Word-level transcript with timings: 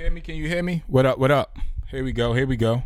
hear 0.00 0.10
me? 0.10 0.20
Can 0.22 0.36
you 0.36 0.48
hear 0.48 0.62
me? 0.62 0.82
What 0.86 1.04
up? 1.04 1.18
What 1.18 1.30
up? 1.30 1.58
Here 1.90 2.02
we 2.02 2.12
go. 2.12 2.32
Here 2.32 2.46
we 2.46 2.56
go. 2.56 2.84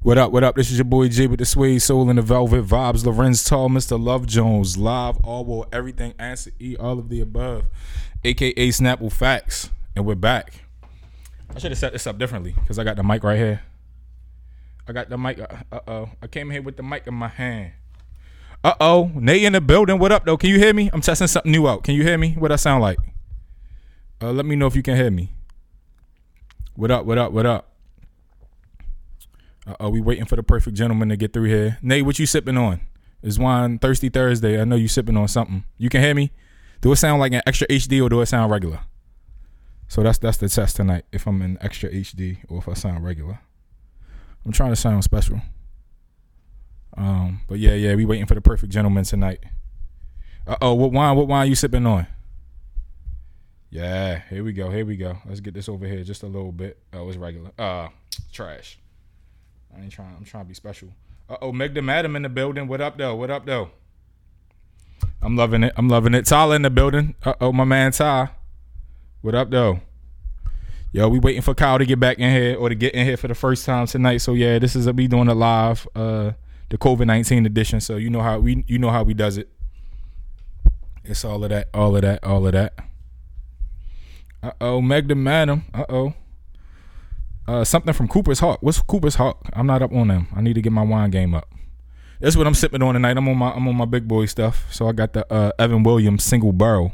What 0.00 0.16
up? 0.16 0.32
What 0.32 0.44
up? 0.44 0.56
This 0.56 0.70
is 0.70 0.78
your 0.78 0.86
boy 0.86 1.08
J 1.08 1.26
with 1.26 1.38
the 1.38 1.44
Suede 1.44 1.82
Soul 1.82 2.08
and 2.08 2.16
the 2.16 2.22
Velvet 2.22 2.64
Vibes. 2.64 3.04
Larenz 3.04 3.46
Tate, 3.46 3.70
Mr. 3.70 4.02
Love 4.02 4.26
Jones, 4.26 4.78
live, 4.78 5.18
all 5.22 5.44
will 5.44 5.66
everything, 5.70 6.14
answer 6.18 6.52
E, 6.58 6.74
all 6.78 6.98
of 6.98 7.10
the 7.10 7.20
above, 7.20 7.64
aka 8.24 8.68
Snapple 8.68 9.12
Facts, 9.12 9.68
and 9.94 10.06
we're 10.06 10.14
back. 10.14 10.64
I 11.54 11.58
should 11.58 11.70
have 11.70 11.78
set 11.78 11.92
this 11.92 12.06
up 12.06 12.16
differently 12.16 12.52
because 12.52 12.78
I 12.78 12.84
got 12.84 12.96
the 12.96 13.02
mic 13.02 13.22
right 13.24 13.38
here. 13.38 13.60
I 14.88 14.92
got 14.92 15.10
the 15.10 15.18
mic. 15.18 15.38
Uh 15.40 15.80
oh. 15.86 16.10
I 16.22 16.28
came 16.28 16.50
here 16.50 16.62
with 16.62 16.78
the 16.78 16.82
mic 16.82 17.06
in 17.06 17.12
my 17.12 17.28
hand. 17.28 17.72
Uh 18.62 18.74
oh. 18.80 19.10
Nate 19.14 19.42
in 19.42 19.52
the 19.52 19.60
building. 19.60 19.98
What 19.98 20.12
up 20.12 20.24
though? 20.24 20.38
Can 20.38 20.48
you 20.48 20.58
hear 20.58 20.72
me? 20.72 20.88
I'm 20.94 21.02
testing 21.02 21.26
something 21.26 21.52
new 21.52 21.68
out. 21.68 21.84
Can 21.84 21.94
you 21.94 22.04
hear 22.04 22.16
me? 22.16 22.32
What 22.38 22.52
I 22.52 22.56
sound 22.56 22.80
like? 22.80 22.98
Uh, 24.22 24.32
let 24.32 24.46
me 24.46 24.56
know 24.56 24.66
if 24.66 24.74
you 24.74 24.82
can 24.82 24.96
hear 24.96 25.10
me. 25.10 25.33
What 26.76 26.90
up? 26.90 27.06
What 27.06 27.18
up? 27.18 27.30
What 27.30 27.46
up? 27.46 27.70
Uh, 29.64 29.76
are 29.78 29.90
we 29.90 30.00
waiting 30.00 30.24
for 30.24 30.34
the 30.34 30.42
perfect 30.42 30.76
gentleman 30.76 31.08
to 31.08 31.16
get 31.16 31.32
through 31.32 31.44
here? 31.44 31.78
Nate, 31.80 32.04
what 32.04 32.18
you 32.18 32.26
sipping 32.26 32.56
on? 32.56 32.80
Is 33.22 33.38
wine 33.38 33.78
thirsty 33.78 34.08
Thursday? 34.08 34.60
I 34.60 34.64
know 34.64 34.74
you 34.74 34.88
sipping 34.88 35.16
on 35.16 35.28
something. 35.28 35.64
You 35.78 35.88
can 35.88 36.00
hear 36.02 36.14
me? 36.14 36.32
Do 36.80 36.90
it 36.90 36.96
sound 36.96 37.20
like 37.20 37.32
an 37.32 37.42
extra 37.46 37.68
HD 37.68 38.04
or 38.04 38.08
do 38.08 38.20
it 38.20 38.26
sound 38.26 38.50
regular? 38.50 38.80
So 39.86 40.02
that's 40.02 40.18
that's 40.18 40.38
the 40.38 40.48
test 40.48 40.74
tonight. 40.74 41.04
If 41.12 41.28
I'm 41.28 41.40
in 41.42 41.58
extra 41.60 41.90
HD 41.90 42.38
or 42.48 42.58
if 42.58 42.68
I 42.68 42.74
sound 42.74 43.04
regular. 43.04 43.38
I'm 44.44 44.50
trying 44.50 44.72
to 44.72 44.76
sound 44.76 45.04
special. 45.04 45.40
Um, 46.96 47.42
but 47.46 47.60
yeah, 47.60 47.74
yeah, 47.74 47.94
we 47.94 48.04
waiting 48.04 48.26
for 48.26 48.34
the 48.34 48.40
perfect 48.40 48.72
gentleman 48.72 49.04
tonight. 49.04 49.38
Uh 50.44 50.56
oh, 50.60 50.74
what 50.74 50.90
wine? 50.90 51.16
What 51.16 51.28
wine 51.28 51.48
you 51.48 51.54
sipping 51.54 51.86
on? 51.86 52.08
Yeah, 53.74 54.22
here 54.30 54.44
we 54.44 54.52
go. 54.52 54.70
Here 54.70 54.86
we 54.86 54.96
go. 54.96 55.18
Let's 55.26 55.40
get 55.40 55.52
this 55.52 55.68
over 55.68 55.84
here 55.84 56.04
just 56.04 56.22
a 56.22 56.28
little 56.28 56.52
bit. 56.52 56.78
Oh, 56.92 57.08
it's 57.08 57.16
regular. 57.16 57.50
Uh, 57.58 57.88
trash. 58.32 58.78
I 59.76 59.80
ain't 59.80 59.90
trying. 59.90 60.14
I'm 60.16 60.24
trying 60.24 60.44
to 60.44 60.48
be 60.48 60.54
special. 60.54 60.90
Uh 61.28 61.38
oh, 61.42 61.50
Meg 61.50 61.74
the 61.74 61.82
Madam 61.82 62.14
in 62.14 62.22
the 62.22 62.28
building. 62.28 62.68
What 62.68 62.80
up 62.80 62.96
though? 62.96 63.16
What 63.16 63.32
up 63.32 63.46
though? 63.46 63.70
I'm 65.20 65.34
loving 65.34 65.64
it. 65.64 65.72
I'm 65.76 65.88
loving 65.88 66.14
it. 66.14 66.24
Tyler 66.24 66.54
in 66.54 66.62
the 66.62 66.70
building. 66.70 67.16
Uh 67.24 67.34
oh, 67.40 67.52
my 67.52 67.64
man 67.64 67.90
Ty. 67.90 68.28
What 69.22 69.34
up 69.34 69.50
though? 69.50 69.80
Yo, 70.92 71.08
we 71.08 71.18
waiting 71.18 71.42
for 71.42 71.52
Kyle 71.52 71.76
to 71.76 71.84
get 71.84 71.98
back 71.98 72.20
in 72.20 72.30
here 72.30 72.56
or 72.56 72.68
to 72.68 72.76
get 72.76 72.94
in 72.94 73.04
here 73.04 73.16
for 73.16 73.26
the 73.26 73.34
first 73.34 73.66
time 73.66 73.88
tonight. 73.88 74.18
So 74.18 74.34
yeah, 74.34 74.60
this 74.60 74.76
is 74.76 74.86
a 74.86 74.92
we 74.92 75.08
doing 75.08 75.26
a 75.26 75.34
live, 75.34 75.88
uh, 75.96 76.30
the 76.70 76.78
COVID 76.78 77.08
nineteen 77.08 77.44
edition. 77.44 77.80
So 77.80 77.96
you 77.96 78.08
know 78.08 78.20
how 78.20 78.38
we 78.38 78.62
you 78.68 78.78
know 78.78 78.90
how 78.90 79.02
we 79.02 79.14
does 79.14 79.36
it. 79.36 79.48
It's 81.02 81.24
all 81.24 81.42
of 81.42 81.50
that, 81.50 81.70
all 81.74 81.96
of 81.96 82.02
that, 82.02 82.22
all 82.22 82.46
of 82.46 82.52
that. 82.52 82.74
Uh 84.44 84.52
oh, 84.60 84.82
Meg 84.82 85.08
the 85.08 85.14
Madam. 85.14 85.64
Uh 85.72 85.86
oh. 85.88 86.14
Uh, 87.48 87.64
something 87.64 87.94
from 87.94 88.08
Cooper's 88.08 88.40
Hawk. 88.40 88.58
What's 88.60 88.80
Cooper's 88.82 89.14
Hawk? 89.14 89.48
I'm 89.54 89.66
not 89.66 89.80
up 89.80 89.90
on 89.90 90.08
them. 90.08 90.28
I 90.36 90.42
need 90.42 90.52
to 90.54 90.60
get 90.60 90.70
my 90.70 90.82
wine 90.82 91.10
game 91.10 91.34
up. 91.34 91.50
That's 92.20 92.36
what 92.36 92.46
I'm 92.46 92.52
sipping 92.52 92.82
on 92.82 92.92
tonight. 92.92 93.16
I'm 93.16 93.26
on 93.26 93.38
my 93.38 93.52
I'm 93.52 93.66
on 93.66 93.76
my 93.76 93.86
big 93.86 94.06
boy 94.06 94.26
stuff. 94.26 94.66
So 94.70 94.86
I 94.86 94.92
got 94.92 95.14
the 95.14 95.30
uh, 95.32 95.52
Evan 95.58 95.82
Williams 95.82 96.24
single 96.24 96.52
barrel 96.52 96.92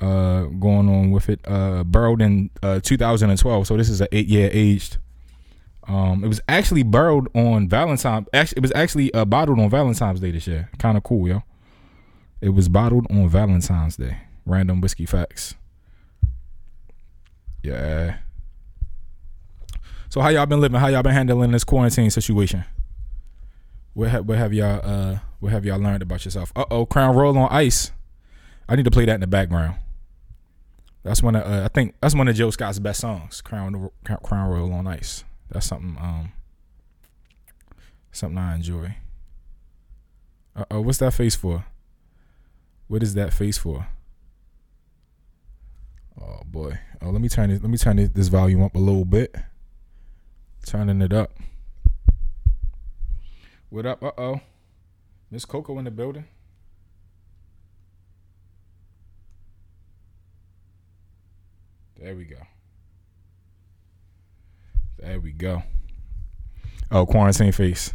uh, 0.00 0.44
going 0.44 0.88
on 0.88 1.10
with 1.10 1.28
it. 1.28 1.40
Uh, 1.46 1.84
burrowed 1.84 2.22
in 2.22 2.48
uh, 2.62 2.80
2012, 2.80 3.66
so 3.66 3.76
this 3.76 3.90
is 3.90 4.00
an 4.00 4.08
eight 4.10 4.26
year 4.26 4.48
aged. 4.50 4.96
Um, 5.86 6.24
it 6.24 6.28
was 6.28 6.40
actually 6.48 6.84
burrowed 6.84 7.28
on 7.34 7.68
Valentine. 7.68 8.26
Actually, 8.32 8.60
it 8.60 8.62
was 8.62 8.72
actually 8.74 9.12
uh, 9.12 9.26
bottled 9.26 9.60
on 9.60 9.68
Valentine's 9.68 10.20
Day 10.20 10.30
this 10.30 10.46
year. 10.46 10.70
Kind 10.78 10.96
of 10.96 11.02
cool, 11.02 11.28
yo. 11.28 11.42
It 12.40 12.50
was 12.50 12.70
bottled 12.70 13.06
on 13.10 13.28
Valentine's 13.28 13.96
Day. 13.98 14.18
Random 14.46 14.80
whiskey 14.80 15.04
facts. 15.04 15.54
Yeah. 17.62 18.18
So 20.08 20.20
how 20.20 20.28
y'all 20.28 20.46
been 20.46 20.60
living? 20.60 20.80
How 20.80 20.88
y'all 20.88 21.02
been 21.02 21.12
handling 21.12 21.52
this 21.52 21.64
quarantine 21.64 22.10
situation? 22.10 22.64
What 23.94 24.08
have, 24.10 24.26
what 24.26 24.38
have 24.38 24.52
y'all 24.52 24.80
uh 24.82 25.18
what 25.40 25.52
have 25.52 25.64
y'all 25.64 25.78
learned 25.78 26.02
about 26.02 26.24
yourself? 26.24 26.52
Uh 26.56 26.64
oh, 26.70 26.86
Crown 26.86 27.14
Royal 27.14 27.36
on 27.38 27.48
Ice. 27.50 27.92
I 28.68 28.76
need 28.76 28.84
to 28.84 28.90
play 28.90 29.04
that 29.04 29.14
in 29.14 29.20
the 29.20 29.26
background. 29.26 29.76
That's 31.02 31.22
one 31.22 31.36
of 31.36 31.42
uh, 31.42 31.64
I 31.64 31.68
think 31.68 31.94
that's 32.00 32.14
one 32.14 32.28
of 32.28 32.36
Jill 32.36 32.52
Scott's 32.52 32.78
best 32.78 33.00
songs, 33.00 33.40
Crown 33.40 33.90
Crown 34.22 34.50
Royal 34.50 34.72
on 34.72 34.86
Ice. 34.86 35.24
That's 35.50 35.66
something 35.66 35.96
um 36.00 36.32
something 38.12 38.38
I 38.38 38.54
enjoy. 38.54 38.96
Uh 40.56 40.64
oh, 40.70 40.80
what's 40.80 40.98
that 40.98 41.14
face 41.14 41.36
for? 41.36 41.64
What 42.88 43.02
is 43.02 43.14
that 43.14 43.32
face 43.32 43.58
for? 43.58 43.86
Oh 46.20 46.40
boy. 46.44 46.78
Oh, 47.00 47.10
let 47.10 47.20
me 47.20 47.28
turn 47.28 47.50
it. 47.50 47.62
Let 47.62 47.70
me 47.70 47.78
turn 47.78 47.96
this 47.96 48.28
volume 48.28 48.62
up 48.62 48.74
a 48.74 48.78
little 48.78 49.04
bit. 49.04 49.34
Turning 50.66 51.00
it 51.00 51.12
up. 51.12 51.32
What 53.70 53.86
up? 53.86 54.02
Uh 54.02 54.12
oh. 54.18 54.40
Miss 55.30 55.44
Coco 55.44 55.78
in 55.78 55.84
the 55.84 55.90
building. 55.90 56.26
There 61.98 62.14
we 62.16 62.24
go. 62.24 62.36
There 64.98 65.20
we 65.20 65.32
go. 65.32 65.62
Oh, 66.90 67.06
quarantine 67.06 67.52
face. 67.52 67.94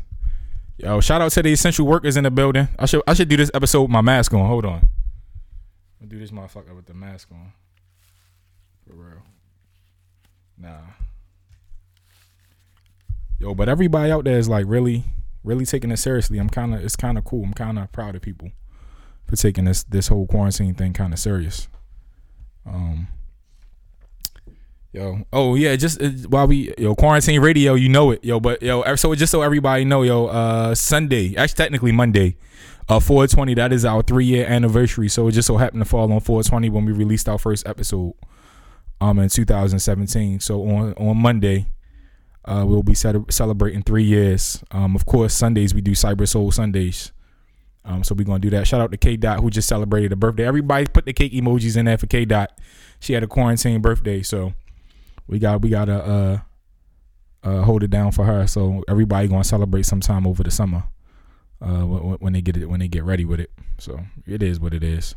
Yo, 0.78 1.00
shout 1.02 1.22
out 1.22 1.32
to 1.32 1.42
the 1.44 1.52
essential 1.52 1.86
workers 1.86 2.18
in 2.18 2.24
the 2.24 2.32
building. 2.32 2.68
I 2.80 2.86
should 2.86 3.02
I 3.08 3.14
should 3.14 3.30
do 3.30 3.38
this 3.38 3.52
episode 3.54 3.84
with 3.84 3.92
my 3.92 4.02
mask 4.02 4.34
on. 4.34 4.46
Hold 4.46 4.66
on. 4.66 4.88
I'll 6.02 6.08
do 6.08 6.20
this 6.20 6.32
motherfucker 6.32 6.76
with 6.76 6.86
the 6.86 6.94
mask 6.94 7.30
on. 7.32 7.52
For 8.88 8.94
real. 8.94 9.24
Nah. 10.58 10.82
Yo, 13.40 13.54
but 13.54 13.68
everybody 13.68 14.12
out 14.12 14.24
there 14.24 14.38
is 14.38 14.48
like 14.48 14.66
really, 14.68 15.04
really 15.44 15.66
taking 15.66 15.92
it 15.92 15.98
seriously. 15.98 16.38
I'm 16.38 16.50
kind 16.50 16.74
of, 16.74 16.84
it's 16.84 16.96
kind 16.96 17.18
of 17.18 17.26
cool. 17.26 17.44
I'm 17.44 17.54
kind 17.54 17.78
of 17.78 17.92
proud 17.92 18.16
of 18.16 18.22
people 18.22 18.52
for 19.26 19.36
taking 19.36 19.66
this 19.66 19.84
this 19.84 20.08
whole 20.08 20.28
quarantine 20.28 20.76
thing 20.76 20.94
kind 20.94 21.14
of 21.14 21.20
serious. 21.20 21.68
Um, 22.66 23.08
Yo, 24.96 25.26
oh 25.34 25.56
yeah, 25.56 25.76
just 25.76 26.02
uh, 26.02 26.08
while 26.30 26.48
we 26.48 26.74
yo 26.78 26.96
quarantine 26.96 27.42
radio, 27.42 27.74
you 27.74 27.90
know 27.90 28.12
it, 28.12 28.24
yo. 28.24 28.40
But 28.40 28.64
yo, 28.64 28.96
so 28.96 29.14
just 29.14 29.30
so 29.30 29.42
everybody 29.42 29.84
know, 29.84 30.04
yo, 30.04 30.28
uh, 30.28 30.74
Sunday, 30.74 31.36
actually 31.36 31.58
technically 31.58 31.92
Monday, 31.92 32.38
uh, 32.88 33.02
420. 33.02 33.56
That 33.56 33.74
is 33.74 33.84
our 33.84 34.02
three 34.02 34.24
year 34.24 34.46
anniversary. 34.48 35.10
So 35.10 35.28
it 35.28 35.34
just 35.34 35.48
so 35.48 35.58
happened 35.58 35.82
to 35.82 35.86
fall 35.86 36.14
on 36.14 36.22
420 36.22 36.70
when 36.70 36.86
we 36.86 36.94
released 36.94 37.28
our 37.28 37.38
first 37.38 37.68
episode, 37.68 38.14
um, 39.02 39.20
in 39.20 39.30
2017. 39.30 40.40
So 40.40 40.62
on 40.68 40.94
on 40.94 41.18
Monday, 41.18 41.68
uh, 42.46 42.64
we'll 42.68 42.84
be 42.84 42.96
celebrating 42.96 43.84
three 43.84 44.04
years. 44.04 44.64
Um, 44.72 44.96
of 44.96 45.06
course, 45.06 45.34
Sundays 45.34 45.74
we 45.74 45.82
do 45.82 45.92
Cyber 45.92 46.28
Soul 46.28 46.52
Sundays. 46.52 47.12
Um, 47.84 48.04
so 48.04 48.16
we're 48.16 48.26
gonna 48.26 48.40
do 48.40 48.50
that. 48.52 48.68
Shout 48.68 48.82
out 48.82 48.92
to 48.92 48.98
K 48.98 49.16
Dot 49.16 49.40
who 49.40 49.50
just 49.50 49.68
celebrated 49.68 50.12
a 50.12 50.16
birthday. 50.16 50.46
Everybody 50.46 50.86
put 50.88 51.06
the 51.06 51.14
cake 51.14 51.34
emojis 51.34 51.78
in 51.78 51.86
there 51.86 51.98
for 51.98 52.08
K 52.08 52.26
Dot. 52.26 52.52
She 53.00 53.14
had 53.14 53.24
a 53.24 53.28
quarantine 53.28 53.82
birthday, 53.82 54.24
so 54.24 54.54
we 55.28 55.40
got 55.40 55.62
we 55.62 55.70
gotta 55.70 56.04
uh, 56.04 56.40
uh, 57.44 57.62
hold 57.62 57.84
it 57.84 57.92
down 57.92 58.12
for 58.12 58.26
her. 58.26 58.48
So 58.48 58.84
everybody 58.88 59.28
gonna 59.28 59.44
celebrate 59.44 59.86
sometime 59.86 60.26
over 60.26 60.42
the 60.42 60.52
summer 60.52 60.84
uh, 61.62 61.86
when, 61.86 62.14
when 62.16 62.34
they 62.34 62.42
get 62.42 62.58
it 62.58 62.66
when 62.66 62.80
they 62.80 62.88
get 62.88 63.04
ready 63.04 63.26
with 63.26 63.40
it. 63.40 63.52
So 63.78 64.00
it 64.26 64.42
is 64.42 64.60
what 64.60 64.74
it 64.74 64.84
is. 64.84 65.16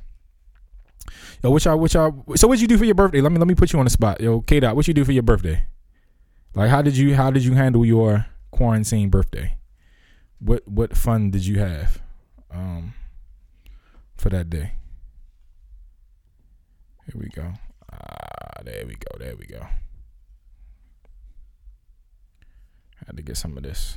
Yo, 1.42 1.50
what 1.50 1.64
y'all, 1.64 1.78
what 1.78 1.94
y'all, 1.94 2.24
so 2.34 2.48
what 2.48 2.58
you 2.58 2.66
do 2.66 2.76
for 2.76 2.84
your 2.84 2.94
birthday? 2.94 3.20
Let 3.20 3.32
me 3.32 3.38
let 3.38 3.46
me 3.48 3.54
put 3.54 3.72
you 3.72 3.78
on 3.78 3.86
the 3.86 3.90
spot. 3.90 4.20
Yo, 4.20 4.40
K 4.40 4.60
Dot, 4.60 4.76
what 4.76 4.88
you 4.88 4.94
do 4.94 5.04
for 5.04 5.12
your 5.12 5.22
birthday? 5.22 5.64
Like, 6.54 6.70
how 6.70 6.82
did 6.82 6.96
you 6.96 7.14
how 7.14 7.30
did 7.30 7.44
you 7.44 7.54
handle 7.54 7.84
your 7.84 8.26
quarantine 8.50 9.08
birthday? 9.08 9.56
What 10.40 10.66
what 10.66 10.96
fun 10.96 11.30
did 11.30 11.46
you 11.46 11.58
have 11.60 12.00
um 12.50 12.94
for 14.16 14.30
that 14.30 14.50
day? 14.50 14.72
Here 17.06 17.20
we 17.22 17.28
go. 17.28 17.54
Ah, 17.92 18.62
there 18.64 18.84
we 18.86 18.94
go. 18.94 19.18
There 19.18 19.36
we 19.36 19.46
go. 19.46 19.66
Had 23.06 23.16
to 23.16 23.22
get 23.22 23.36
some 23.36 23.56
of 23.56 23.62
this. 23.62 23.96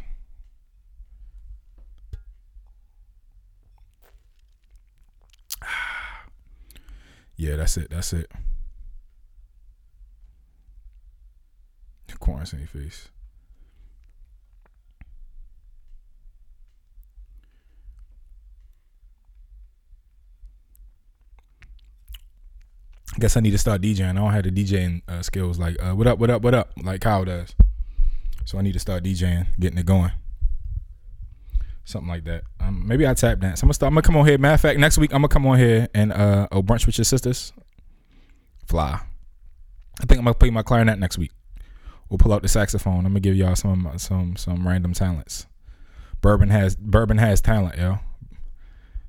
Yeah, 7.42 7.56
that's 7.56 7.76
it. 7.76 7.90
That's 7.90 8.14
it. 8.14 8.30
Quarantine 12.20 12.68
face. 12.68 13.10
Guess 23.18 23.36
I 23.36 23.40
need 23.40 23.50
to 23.50 23.58
start 23.58 23.82
DJing. 23.82 24.08
I 24.08 24.14
don't 24.14 24.32
have 24.32 24.44
the 24.44 24.52
DJing 24.52 25.02
uh, 25.08 25.24
skills 25.24 25.58
like 25.58 25.82
uh, 25.82 25.96
what 25.96 26.06
up, 26.06 26.20
what 26.20 26.30
up, 26.30 26.44
what 26.44 26.54
up, 26.54 26.72
like 26.84 27.02
Kyle 27.02 27.26
does. 27.26 27.56
So 28.46 28.60
I 28.60 28.62
need 28.62 28.74
to 28.74 28.80
start 28.80 29.04
DJing, 29.04 29.48
getting 29.60 29.80
it 29.80 29.88
going. 29.88 30.12
Something 31.84 32.10
like 32.10 32.24
that. 32.26 32.44
Um, 32.60 32.88
maybe 32.88 33.08
I 33.08 33.14
tap 33.14 33.40
dance. 33.40 33.62
I'm 33.62 33.68
gonna 33.68 33.74
start. 33.74 33.90
I'm 33.90 33.96
gonna 33.96 34.04
come 34.04 34.18
on 34.18 34.26
here. 34.26 34.38
Matter 34.38 34.54
of 34.54 34.62
fact, 34.62 34.80
next 34.80 34.98
week 34.98 35.14
I'm 35.14 35.22
gonna 35.22 35.30
come 35.30 35.46
on 35.46 35.58
here 35.58 35.88
and 35.94 36.14
uh, 36.14 36.48
oh 36.52 36.62
brunch 36.62 36.86
with 36.86 36.98
your 36.98 37.06
sisters. 37.06 37.54
Fly. 38.66 39.02
I 40.00 40.06
think 40.06 40.20
I'm 40.20 40.26
gonna 40.26 40.34
play 40.34 40.50
my 40.52 40.64
clarinet 40.64 41.00
next 41.00 41.18
week. 41.18 41.32
We'll 42.10 42.18
pull 42.18 42.34
out 42.34 42.42
the 42.42 42.48
saxophone. 42.48 43.06
I'm 43.06 43.14
gonna 43.14 43.20
give 43.20 43.36
y'all 43.36 43.56
some 43.56 43.92
some 43.98 44.36
some 44.36 44.68
random 44.68 44.94
talents. 44.94 45.48
Bourbon 46.22 46.50
has 46.50 46.76
Bourbon 46.76 47.18
has 47.18 47.42
talent, 47.42 47.78
yo. 47.78 48.00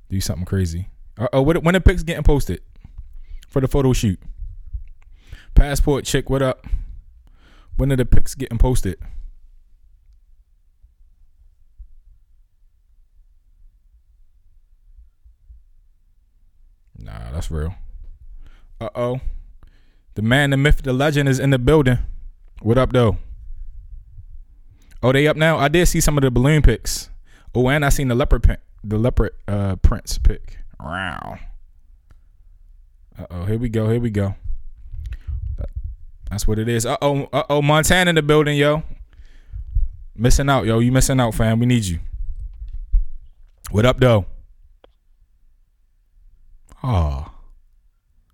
Do 0.08 0.20
something 0.20 0.46
crazy. 0.46 0.88
Uh 1.18 1.28
oh, 1.32 1.42
when 1.42 1.74
the 1.74 1.80
pics 1.80 2.02
getting 2.02 2.22
posted 2.22 2.62
for 3.48 3.60
the 3.60 3.68
photo 3.68 3.92
shoot? 3.92 4.18
Passport 5.54 6.04
chick, 6.04 6.30
what 6.30 6.42
up? 6.42 6.66
When 7.76 7.92
are 7.92 7.96
the 7.96 8.06
pics 8.06 8.34
getting 8.34 8.58
posted? 8.58 8.98
Nah, 16.98 17.30
that's 17.42 17.50
real. 17.50 17.74
Uh 18.80 18.88
oh. 18.94 19.20
The 20.14 20.22
man, 20.22 20.50
the 20.50 20.56
myth, 20.56 20.82
the 20.84 20.92
legend 20.92 21.28
is 21.28 21.40
in 21.40 21.50
the 21.50 21.58
building. 21.58 21.98
What 22.60 22.78
up, 22.78 22.92
though? 22.92 23.16
Oh, 25.02 25.10
they 25.10 25.26
up 25.26 25.36
now? 25.36 25.58
I 25.58 25.66
did 25.66 25.86
see 25.86 26.00
some 26.00 26.16
of 26.16 26.22
the 26.22 26.30
balloon 26.30 26.62
pics. 26.62 27.10
Oh, 27.52 27.68
and 27.68 27.84
I 27.84 27.88
seen 27.88 28.06
the 28.06 28.14
leopard 28.14 28.44
print, 28.44 28.60
the 28.84 28.96
leopard 28.96 29.32
uh, 29.48 29.74
prince 29.76 30.18
pick. 30.18 30.58
Wow. 30.78 31.38
Uh 33.18 33.26
oh, 33.30 33.44
here 33.46 33.58
we 33.58 33.68
go. 33.68 33.90
Here 33.90 34.00
we 34.00 34.10
go. 34.10 34.36
That's 36.30 36.46
what 36.46 36.60
it 36.60 36.68
is. 36.68 36.86
Uh 36.86 36.96
oh, 37.02 37.28
uh 37.32 37.42
oh, 37.50 37.60
Montana 37.60 38.10
in 38.10 38.14
the 38.14 38.22
building, 38.22 38.56
yo. 38.56 38.84
Missing 40.14 40.48
out, 40.48 40.64
yo. 40.64 40.78
You 40.78 40.92
missing 40.92 41.18
out, 41.18 41.34
fam. 41.34 41.58
We 41.58 41.66
need 41.66 41.86
you. 41.86 41.98
What 43.72 43.84
up, 43.84 43.98
though? 43.98 44.26
Ah. 46.84 47.32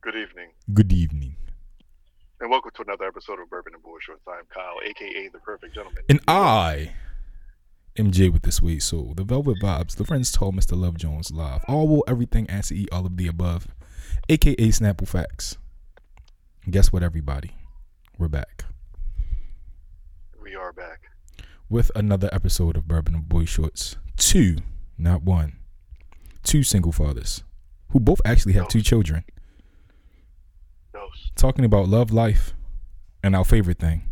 Good 0.00 0.16
evening. 0.16 0.48
Good 0.72 0.90
evening. 0.90 1.36
And 2.40 2.50
welcome 2.50 2.70
to 2.76 2.82
another 2.82 3.04
episode 3.04 3.40
of 3.40 3.50
Bourbon 3.50 3.74
and 3.74 3.82
Boy 3.82 3.98
Shorts. 4.00 4.22
I'm 4.26 4.46
Kyle, 4.48 4.78
aka 4.82 5.28
the 5.28 5.38
Perfect 5.40 5.74
Gentleman. 5.74 6.02
And 6.08 6.20
I, 6.26 6.94
am 7.98 8.10
MJ 8.10 8.32
with 8.32 8.42
the 8.42 8.52
sweet 8.52 8.82
soul, 8.82 9.12
the 9.14 9.22
Velvet 9.22 9.58
Vibes, 9.62 9.96
the 9.96 10.04
friends 10.06 10.32
told 10.32 10.56
Mr. 10.56 10.80
Love 10.80 10.96
Jones 10.96 11.30
live. 11.30 11.62
All 11.68 11.88
will 11.88 12.04
everything 12.08 12.46
to 12.46 12.74
eat 12.74 12.88
all 12.90 13.04
of 13.04 13.18
the 13.18 13.26
above, 13.26 13.68
aka 14.30 14.54
Snapple 14.56 15.06
Facts. 15.06 15.58
guess 16.70 16.90
what, 16.90 17.02
everybody? 17.02 17.50
We're 18.16 18.28
back. 18.28 18.64
We 20.42 20.54
are 20.54 20.72
back. 20.72 21.02
With 21.68 21.90
another 21.94 22.30
episode 22.32 22.78
of 22.78 22.88
Bourbon 22.88 23.14
and 23.14 23.28
Boy 23.28 23.44
Shorts. 23.44 23.96
Two, 24.16 24.56
not 24.96 25.22
one. 25.22 25.58
Two 26.44 26.62
single 26.62 26.92
fathers 26.92 27.42
who 27.90 28.00
both 28.00 28.20
actually 28.24 28.52
have 28.54 28.68
two 28.68 28.82
children. 28.82 29.24
Talking 31.36 31.64
about 31.64 31.88
love, 31.88 32.10
life, 32.10 32.54
and 33.22 33.34
our 33.36 33.44
favorite 33.44 33.78
thing 33.78 34.08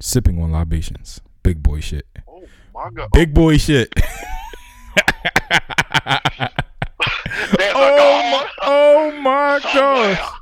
sipping 0.00 0.40
on 0.40 0.52
libations. 0.52 1.20
Big 1.42 1.62
boy 1.62 1.80
shit. 1.80 2.06
Oh 2.28 2.44
my 2.74 2.90
god. 2.90 3.06
Oh. 3.06 3.08
Big 3.12 3.34
boy 3.34 3.56
shit. 3.58 3.92
oh 3.96 4.10
my, 8.30 8.48
oh 8.62 9.20
my 9.20 9.60
gosh. 9.74 10.32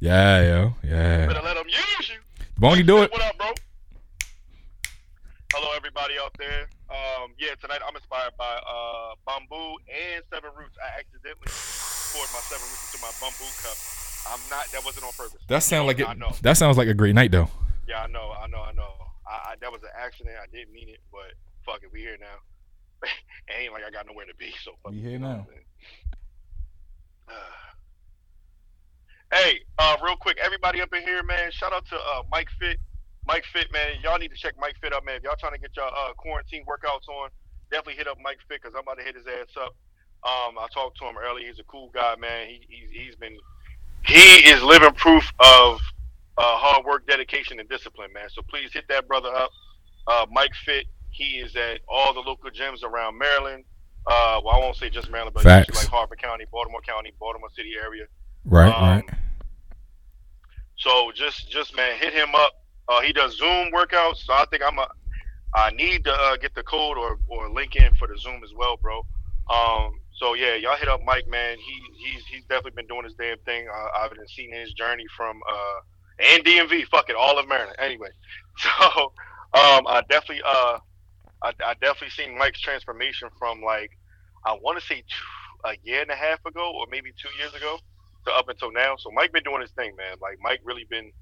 Yeah, 0.00 0.42
yo. 0.42 0.74
Yeah. 0.84 1.26
Better 1.26 1.42
let 1.42 1.54
them 1.54 1.68
use 1.68 2.10
you. 2.10 2.16
Won't 2.60 2.76
he 2.76 2.82
do 2.82 3.02
it? 3.02 3.10
What 3.12 3.22
up, 3.22 3.36
bro? 3.38 3.46
Hello, 5.52 5.68
everybody 5.76 6.14
out 6.20 6.34
there. 6.38 6.68
Um, 6.88 7.36
yeah, 7.38 7.52
tonight 7.60 7.80
I'm 7.86 7.94
inspired 7.94 8.32
by 8.38 8.56
uh, 8.64 9.12
bamboo 9.28 9.76
and 9.92 10.24
seven 10.32 10.50
roots. 10.56 10.72
I 10.80 11.00
accidentally 11.00 11.52
poured 12.16 12.32
my 12.32 12.40
seven 12.48 12.64
roots 12.64 12.88
into 12.88 13.04
my 13.04 13.12
bamboo 13.20 13.52
cup. 13.60 13.76
I'm 14.32 14.40
not. 14.48 14.72
That 14.72 14.84
wasn't 14.84 15.04
on 15.04 15.12
purpose. 15.12 15.40
That 15.48 15.62
sounds 15.62 15.86
like 15.86 16.00
it. 16.00 16.08
That 16.42 16.56
sounds 16.56 16.78
like 16.78 16.88
a 16.88 16.94
great 16.94 17.14
night, 17.14 17.30
though. 17.30 17.50
Yeah, 17.86 18.02
I 18.02 18.06
know. 18.06 18.32
I 18.32 18.46
know. 18.46 18.62
I 18.62 18.72
know. 18.72 18.88
I, 19.28 19.52
I, 19.52 19.54
that 19.60 19.70
was 19.70 19.82
an 19.82 19.92
accident. 19.96 20.36
I 20.42 20.46
didn't 20.54 20.72
mean 20.72 20.88
it, 20.88 21.00
but 21.12 21.36
fuck 21.64 21.82
it, 21.82 21.92
we 21.92 22.00
here 22.00 22.16
now. 22.18 22.40
it 23.02 23.54
ain't 23.60 23.72
like 23.72 23.84
I 23.84 23.90
got 23.90 24.06
nowhere 24.06 24.24
to 24.24 24.34
be. 24.36 24.52
So 24.64 24.72
fuck. 24.82 24.92
We 24.92 25.00
here 25.00 25.18
now. 25.18 25.46
hey, 29.32 29.60
uh, 29.78 29.96
real 30.02 30.16
quick, 30.16 30.38
everybody 30.42 30.80
up 30.80 30.92
in 30.94 31.02
here, 31.02 31.22
man. 31.22 31.50
Shout 31.52 31.74
out 31.74 31.84
to 31.86 31.96
uh, 31.96 32.22
Mike 32.30 32.48
Fit 32.58 32.78
Mike 33.28 33.44
Fit, 33.52 33.70
man, 33.70 34.00
y'all 34.02 34.18
need 34.18 34.30
to 34.30 34.36
check 34.36 34.54
Mike 34.58 34.76
Fit 34.80 34.94
up, 34.94 35.04
man. 35.04 35.16
If 35.16 35.22
y'all 35.22 35.36
trying 35.38 35.52
to 35.52 35.58
get 35.58 35.76
y'all 35.76 35.92
uh, 35.94 36.14
quarantine 36.14 36.64
workouts 36.64 37.06
on, 37.08 37.28
definitely 37.70 37.96
hit 37.96 38.08
up 38.08 38.16
Mike 38.24 38.38
Fit 38.48 38.62
because 38.62 38.74
I'm 38.74 38.82
about 38.82 38.96
to 38.96 39.04
hit 39.04 39.14
his 39.14 39.26
ass 39.26 39.54
up. 39.60 39.76
Um, 40.24 40.58
I 40.58 40.66
talked 40.72 40.98
to 40.98 41.04
him 41.04 41.16
earlier. 41.18 41.46
He's 41.46 41.60
a 41.60 41.64
cool 41.64 41.90
guy, 41.94 42.16
man. 42.16 42.48
He, 42.48 42.60
he's 42.68 42.90
he's 42.90 43.16
been 43.16 43.36
he 44.06 44.48
is 44.48 44.62
living 44.62 44.92
proof 44.94 45.30
of 45.38 45.78
uh, 46.38 46.56
hard 46.56 46.86
work, 46.86 47.06
dedication, 47.06 47.60
and 47.60 47.68
discipline, 47.68 48.12
man. 48.14 48.28
So 48.30 48.42
please 48.42 48.72
hit 48.72 48.86
that 48.88 49.06
brother 49.06 49.28
up. 49.28 49.50
Uh, 50.06 50.26
Mike 50.32 50.54
Fit. 50.64 50.86
He 51.10 51.38
is 51.38 51.54
at 51.56 51.80
all 51.88 52.14
the 52.14 52.20
local 52.20 52.50
gyms 52.50 52.82
around 52.82 53.18
Maryland. 53.18 53.64
Uh, 54.06 54.40
well, 54.44 54.54
I 54.54 54.58
won't 54.58 54.76
say 54.76 54.88
just 54.88 55.10
Maryland, 55.10 55.34
but 55.34 55.44
like 55.44 55.66
Harford 55.88 56.20
County, 56.20 56.46
Baltimore 56.50 56.80
County, 56.80 57.12
Baltimore 57.18 57.50
City 57.54 57.72
area. 57.80 58.04
Right, 58.44 58.72
um, 58.72 58.82
right. 58.82 59.04
So 60.76 61.10
just, 61.14 61.50
just 61.50 61.76
man, 61.76 61.98
hit 61.98 62.12
him 62.12 62.34
up. 62.34 62.52
Uh, 62.88 63.00
he 63.02 63.12
does 63.12 63.36
Zoom 63.36 63.70
workouts, 63.72 64.24
so 64.24 64.32
I 64.32 64.46
think 64.50 64.62
I'm 64.66 64.78
a. 64.78 64.86
I 65.54 65.70
need 65.70 66.04
to 66.04 66.12
uh, 66.12 66.36
get 66.36 66.54
the 66.54 66.62
code 66.62 66.98
or, 66.98 67.18
or 67.28 67.50
link 67.50 67.74
in 67.76 67.94
for 67.94 68.06
the 68.06 68.18
Zoom 68.18 68.42
as 68.44 68.50
well, 68.56 68.76
bro. 68.76 69.00
Um, 69.50 69.92
so 70.18 70.34
yeah, 70.34 70.54
y'all 70.56 70.76
hit 70.76 70.88
up 70.88 71.00
Mike, 71.04 71.26
man. 71.28 71.56
He 71.58 71.82
he's 72.04 72.24
he's 72.26 72.44
definitely 72.44 72.72
been 72.76 72.86
doing 72.86 73.04
his 73.04 73.14
damn 73.14 73.38
thing. 73.46 73.66
Uh, 73.68 73.88
I've 73.98 74.10
been 74.10 74.26
seeing 74.28 74.52
his 74.52 74.72
journey 74.72 75.04
from 75.16 75.40
uh 75.50 75.80
and 76.20 76.44
DMV, 76.44 76.86
fuck 76.88 77.08
it, 77.08 77.16
all 77.16 77.38
of 77.38 77.48
Maryland. 77.48 77.76
Anyway, 77.78 78.08
so 78.58 78.70
um, 79.54 79.86
I 79.86 80.02
definitely 80.10 80.42
uh 80.44 80.78
I, 81.42 81.52
I 81.64 81.74
definitely 81.80 82.10
seen 82.10 82.36
Mike's 82.36 82.60
transformation 82.60 83.28
from 83.38 83.62
like 83.62 83.90
I 84.44 84.54
want 84.54 84.78
to 84.80 84.84
say 84.84 84.96
two, 84.96 85.70
a 85.70 85.74
year 85.82 86.02
and 86.02 86.10
a 86.10 86.16
half 86.16 86.44
ago 86.44 86.72
or 86.74 86.86
maybe 86.90 87.10
two 87.20 87.30
years 87.38 87.54
ago 87.54 87.78
to 88.26 88.32
up 88.32 88.48
until 88.48 88.72
now. 88.72 88.96
So 88.98 89.10
Mike 89.12 89.32
been 89.32 89.44
doing 89.44 89.62
his 89.62 89.72
thing, 89.72 89.94
man. 89.96 90.16
Like 90.20 90.38
Mike 90.42 90.60
really 90.64 90.86
been 90.90 91.12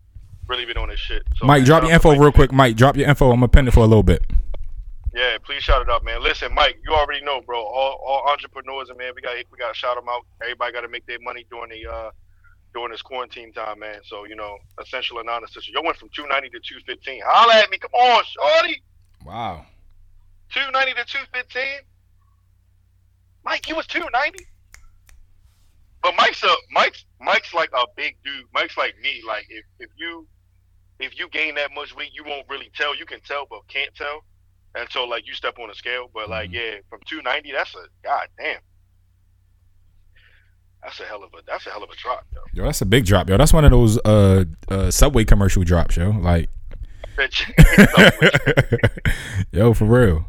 really 0.49 0.65
been 0.65 0.77
on 0.77 0.89
this 0.89 1.01
shit. 1.01 1.23
So, 1.37 1.47
Mike, 1.47 1.65
drop 1.65 1.83
your 1.83 1.93
info 1.93 2.17
real 2.17 2.33
quick. 2.33 2.53
Mike, 2.53 2.77
drop 2.77 2.97
your 2.97 3.09
info. 3.09 3.31
I'm 3.31 3.37
gonna 3.37 3.49
pin 3.49 3.69
it 3.69 3.75
for 3.75 3.81
a 3.81 3.87
little 3.87 4.03
bit. 4.03 4.25
Yeah, 5.15 5.39
please 5.43 5.63
shout 5.63 5.81
it 5.81 5.89
out, 5.89 6.05
man. 6.05 6.23
Listen, 6.23 6.53
Mike, 6.53 6.79
you 6.85 6.93
already 6.93 7.25
know, 7.25 7.41
bro. 7.41 7.59
All, 7.59 7.99
all 8.07 8.31
entrepreneurs, 8.31 8.89
man, 8.99 9.13
we 9.15 9.23
got 9.23 9.35
we 9.51 9.59
got 9.59 9.73
to 9.73 9.75
shout 9.75 9.97
them 9.97 10.05
out. 10.11 10.27
Everybody 10.43 10.73
got 10.73 10.83
to 10.83 10.89
make 10.89 11.07
their 11.07 11.19
money 11.21 11.47
during 11.51 11.71
the 11.71 11.91
uh 11.91 12.11
during 12.75 12.91
this 12.91 13.01
quarantine 13.01 13.51
time, 13.55 13.79
man. 13.79 14.01
So 14.05 14.27
you 14.27 14.37
know, 14.37 14.59
essential 14.79 15.17
and 15.19 15.27
non-essential. 15.27 15.73
You 15.73 15.81
went 15.83 15.97
from 15.97 16.11
two 16.15 16.27
ninety 16.29 16.51
to 16.51 16.61
two 16.61 16.79
fifteen. 16.87 17.23
Holla 17.25 17.55
at 17.55 17.71
me, 17.71 17.79
come 17.79 17.93
on, 17.95 18.25
shorty. 18.25 18.83
Wow. 19.25 19.65
Two 20.53 20.71
ninety 20.73 20.93
to 20.93 21.05
two 21.07 21.25
fifteen. 21.33 21.81
Mike, 23.43 23.67
you 23.69 23.75
was 23.75 23.87
two 23.87 24.05
ninety. 24.13 24.45
But 26.03 26.15
Mike's 26.17 26.43
a 26.43 26.55
Mike's 26.71 27.05
Mike's 27.21 27.55
like 27.55 27.71
a 27.73 27.87
big 27.97 28.17
dude. 28.23 28.45
Mike's 28.53 28.77
like 28.77 28.95
me. 29.03 29.23
Like 29.27 29.47
if 29.49 29.65
if 29.81 29.89
you 29.97 30.27
if 30.99 31.19
you 31.19 31.29
gain 31.29 31.55
that 31.57 31.71
much 31.75 31.95
weight, 31.95 32.11
you 32.13 32.25
won't 32.25 32.49
really 32.49 32.71
tell. 32.75 32.97
You 32.97 33.05
can 33.07 33.21
tell, 33.21 33.47
but 33.49 33.67
can't 33.69 33.95
tell 33.95 34.25
until 34.75 35.09
like 35.09 35.27
you 35.27 35.35
step 35.35 35.59
on 35.59 35.71
a 35.71 35.75
scale. 35.75 36.11
But 36.13 36.31
like, 36.31 36.51
mm-hmm. 36.51 36.55
yeah, 36.55 36.79
from 36.89 37.01
290, 37.07 37.53
that's 37.53 37.75
a 37.75 37.87
god 38.03 38.29
damn. 38.39 38.61
That's 40.83 41.01
a 41.01 41.05
hell 41.05 41.25
of 41.25 41.33
a 41.35 41.43
that's 41.47 41.67
a 41.67 41.71
hell 41.71 41.83
of 41.83 41.91
a 41.91 41.97
drop, 41.97 42.25
yo. 42.33 42.41
Yo, 42.53 42.65
that's 42.65 42.81
a 42.81 42.87
big 42.87 43.05
drop, 43.05 43.29
yo. 43.29 43.37
That's 43.37 43.53
one 43.53 43.65
of 43.65 43.73
those 43.73 43.99
uh, 44.05 44.45
uh 44.69 44.91
subway 44.91 45.25
commercial 45.25 45.65
drops, 45.65 45.97
yo. 45.97 46.11
Like, 46.11 46.49
yo, 49.53 49.75
for 49.75 49.87
real. 49.87 50.27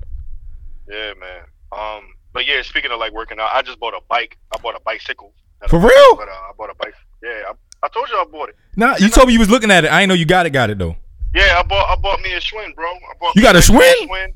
Yeah, 0.90 1.14
man. 1.20 1.44
Um, 1.72 2.08
but 2.34 2.48
yeah, 2.48 2.64
speaking 2.64 2.92
of 2.92 3.00
like 3.00 3.14
working 3.14 3.40
out, 3.40 3.50
I 3.54 3.62
just 3.62 3.80
bought 3.80 3.94
a 3.94 4.02
bike. 4.10 4.38
I 4.54 4.58
bought 4.60 4.76
a 4.76 4.80
bicycle. 4.80 5.34
For 5.68 5.80
real? 5.80 6.16
But, 6.16 6.30
uh, 6.30 6.32
I 6.32 6.52
bought 6.58 6.70
a 6.70 6.76
bike. 6.76 6.94
Yeah, 7.24 7.50
I, 7.50 7.54
I 7.84 7.88
told 7.90 8.10
you 8.10 8.16
I 8.16 8.26
bought 8.32 8.50
it. 8.50 8.56
Nah, 8.76 8.96
you 8.98 9.10
told 9.10 9.28
me 9.28 9.34
you 9.34 9.40
was 9.40 9.50
looking 9.50 9.72
at 9.72 9.86
it. 9.86 9.92
I 9.92 10.02
didn't 10.02 10.10
know 10.10 10.16
you 10.16 10.26
got 10.26 10.46
it. 10.46 10.52
Got 10.52 10.70
it 10.70 10.78
though. 10.78 10.96
Yeah, 11.34 11.60
I 11.60 11.64
bought 11.64 11.90
I 11.90 12.02
bought 12.02 12.22
me 12.22 12.34
a 12.34 12.40
Schwinn, 12.40 12.74
bro. 12.76 12.86
I 12.88 13.14
bought 13.20 13.36
you 13.36 13.42
got 13.42 13.56
a 13.56 13.60
Schwinn? 13.60 13.94
Schwinn. 14.08 14.34